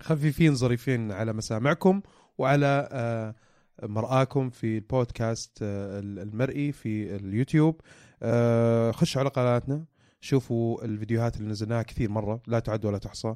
خفيفين 0.00 0.54
ظريفين 0.54 1.12
على 1.12 1.32
مسامعكم 1.32 2.00
وعلى 2.38 2.88
آه 2.92 3.34
مرآكم 3.82 4.50
في 4.50 4.78
البودكاست 4.78 5.58
آه، 5.62 6.00
المرئي 6.00 6.72
في 6.72 7.16
اليوتيوب. 7.16 7.80
آه، 8.22 8.90
خشوا 8.90 9.20
على 9.20 9.30
قناتنا 9.30 9.84
شوفوا 10.20 10.84
الفيديوهات 10.84 11.36
اللي 11.36 11.48
نزلناها 11.50 11.82
كثير 11.82 12.10
مرة 12.10 12.40
لا 12.46 12.58
تعد 12.58 12.84
ولا 12.84 12.98
تحصى. 12.98 13.34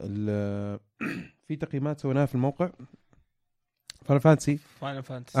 ال- 0.00 0.80
في 1.48 1.56
تقييمات 1.56 2.00
سويناها 2.00 2.26
في 2.26 2.34
الموقع. 2.34 2.70
Final 4.04 4.20
Fantasy 4.20 4.58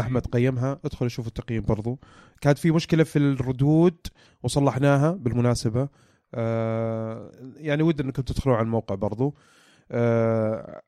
أحمد 0.00 0.26
قيمها. 0.26 0.80
ادخلوا 0.84 1.08
شوفوا 1.08 1.28
التقييم 1.28 1.62
برضو. 1.62 1.98
كانت 2.40 2.58
في 2.58 2.70
مشكلة 2.70 3.04
في 3.04 3.18
الردود 3.18 3.96
وصلحناها 4.42 5.10
بالمناسبة. 5.10 5.88
آه 6.34 7.32
يعني 7.56 7.82
ودنا 7.82 8.06
انكم 8.08 8.22
تدخلوا 8.22 8.56
على 8.56 8.64
الموقع 8.64 8.94
برضو. 8.94 9.26
آه 9.28 9.32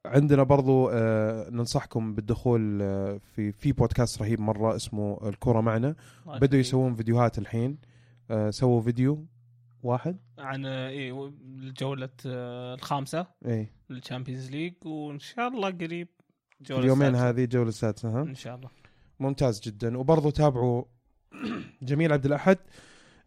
عندنا 0.06 0.42
برضو 0.42 0.88
آه 0.92 1.50
ننصحكم 1.50 2.14
بالدخول 2.14 2.82
آه 2.82 3.20
في 3.34 3.52
في 3.52 3.72
بودكاست 3.72 4.22
رهيب 4.22 4.40
مرة 4.40 4.76
اسمه 4.76 5.28
الكرة 5.28 5.60
معنا. 5.60 5.94
بدوا 6.26 6.58
يسوون 6.58 6.94
فيديوهات 6.94 7.38
الحين. 7.38 7.78
آه 8.30 8.50
سووا 8.50 8.80
فيديو 8.82 9.26
واحد. 9.82 10.16
عن 10.38 10.66
اي 10.66 11.10
الجوله 11.44 12.08
آه، 12.26 12.74
الخامسة. 12.74 13.26
اي 13.46 13.68
لل 13.90 14.01
Champions 14.01 14.50
League 14.50 14.74
وإن 14.86 15.18
شاء 15.18 15.48
الله 15.48 15.70
قريب 15.70 16.08
جولة 16.60 16.80
اليومين. 16.80 17.14
هذه 17.14 17.44
الجوله 17.44 17.68
السادسة 17.68 18.08
ها؟ 18.08 18.22
إن 18.22 18.34
شاء 18.34 18.54
الله. 18.56 18.68
ممتاز 19.20 19.60
جدا. 19.60 19.98
وبرضو 19.98 20.30
تابعوا 20.30 20.84
جميل 21.82 22.12
عبد 22.12 22.26
الأحد. 22.26 22.58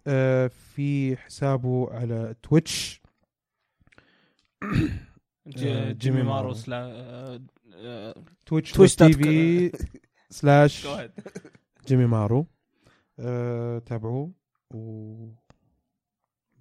آه، 0.08 0.48
في 0.48 1.18
حسابه 1.18 1.90
على 1.92 2.36
Twitch. 2.44 3.02
آه، 4.64 4.68
جيمي 5.48 5.94
جيمي 5.94 6.24
مارو 6.24 6.30
مارو. 6.30 6.54
سلا 6.54 6.78
آه، 6.78 7.42
آه، 7.74 8.16
Twitch 8.46 8.72
Twitch 8.72 8.96
T 8.96 9.14
V 9.14 9.72
slash. 10.30 10.88
جيمي 11.88 12.06
مارو. 12.06 12.46
آه، 13.20 13.80
تابعوه. 13.80 14.32
و 14.74 15.16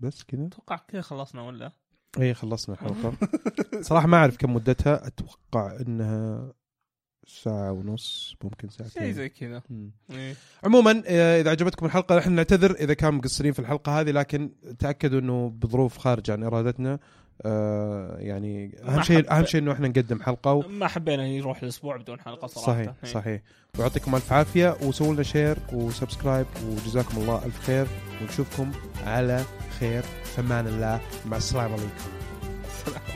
بس 0.01 0.23
كذا 0.23 0.47
أتوقع 0.47 0.77
كذا 0.77 1.01
خلصنا 1.01 1.43
ولا؟ 1.43 1.73
اي 2.21 2.35
خلصنا 2.35 2.75
الحلقة. 2.75 3.13
صراحة 3.89 4.07
ما 4.07 4.17
أعرف 4.17 4.37
كم 4.37 4.55
مدتها. 4.55 5.07
أتوقع 5.07 5.81
إنها 5.81 6.53
ساعة 7.27 7.73
ونص 7.73 8.37
ممكن 8.45 8.69
شيء 8.69 8.87
ساعتين 8.87 9.13
زي 9.13 9.29
كذا. 9.29 9.63
إيه. 10.11 10.35
عموما 10.65 11.03
آه، 11.07 11.41
إذا 11.41 11.51
عجبتكم 11.51 11.87
الحلقة 11.87 12.17
نحن 12.17 12.33
نعتذر 12.33 12.71
إذا 12.71 12.95
كان 12.95 13.15
مقصرين 13.15 13.53
في 13.53 13.59
الحلقة 13.59 14.01
هذه 14.01 14.11
لكن 14.11 14.53
تأكدوا 14.79 15.21
إنه 15.21 15.49
بظروف 15.51 15.99
خارجة 15.99 16.33
عن 16.33 16.43
إرادتنا. 16.43 16.99
آه، 17.43 18.17
يعني 18.19 18.71
أهم 18.89 19.03
شيء 19.03 19.33
أهم 19.33 19.45
شيء 19.45 19.61
إنه 19.61 19.73
إحنا 19.73 19.89
نقدم 19.89 20.23
حلقة 20.23 20.53
و... 20.53 20.63
ما 20.69 20.89
حبينا 20.89 21.27
يروح 21.27 21.63
الأسبوع 21.63 21.97
بدون 21.97 22.21
حلقة 22.21 22.47
صراحة. 22.47 22.73
صحيح 22.73 22.93
إيه. 23.05 23.11
صحيح. 23.11 23.41
ويعطيكم 23.79 24.15
ألف 24.15 24.33
عافية 24.33 24.77
وسووا 24.83 25.15
لنا 25.15 25.23
share 25.23 25.57
و 25.73 25.80
subscribe 25.80 26.47
وجزاكم 26.67 27.17
الله 27.19 27.45
ألف 27.45 27.61
خير 27.61 27.87
ونشوفكم 28.23 28.73
على 29.07 29.45
خير. 29.81 30.03
في 30.03 30.41
أمان 30.41 30.67
الله. 30.67 31.01
مع 31.27 31.37
السلامة 31.37 31.73
عليكم. 31.73 31.91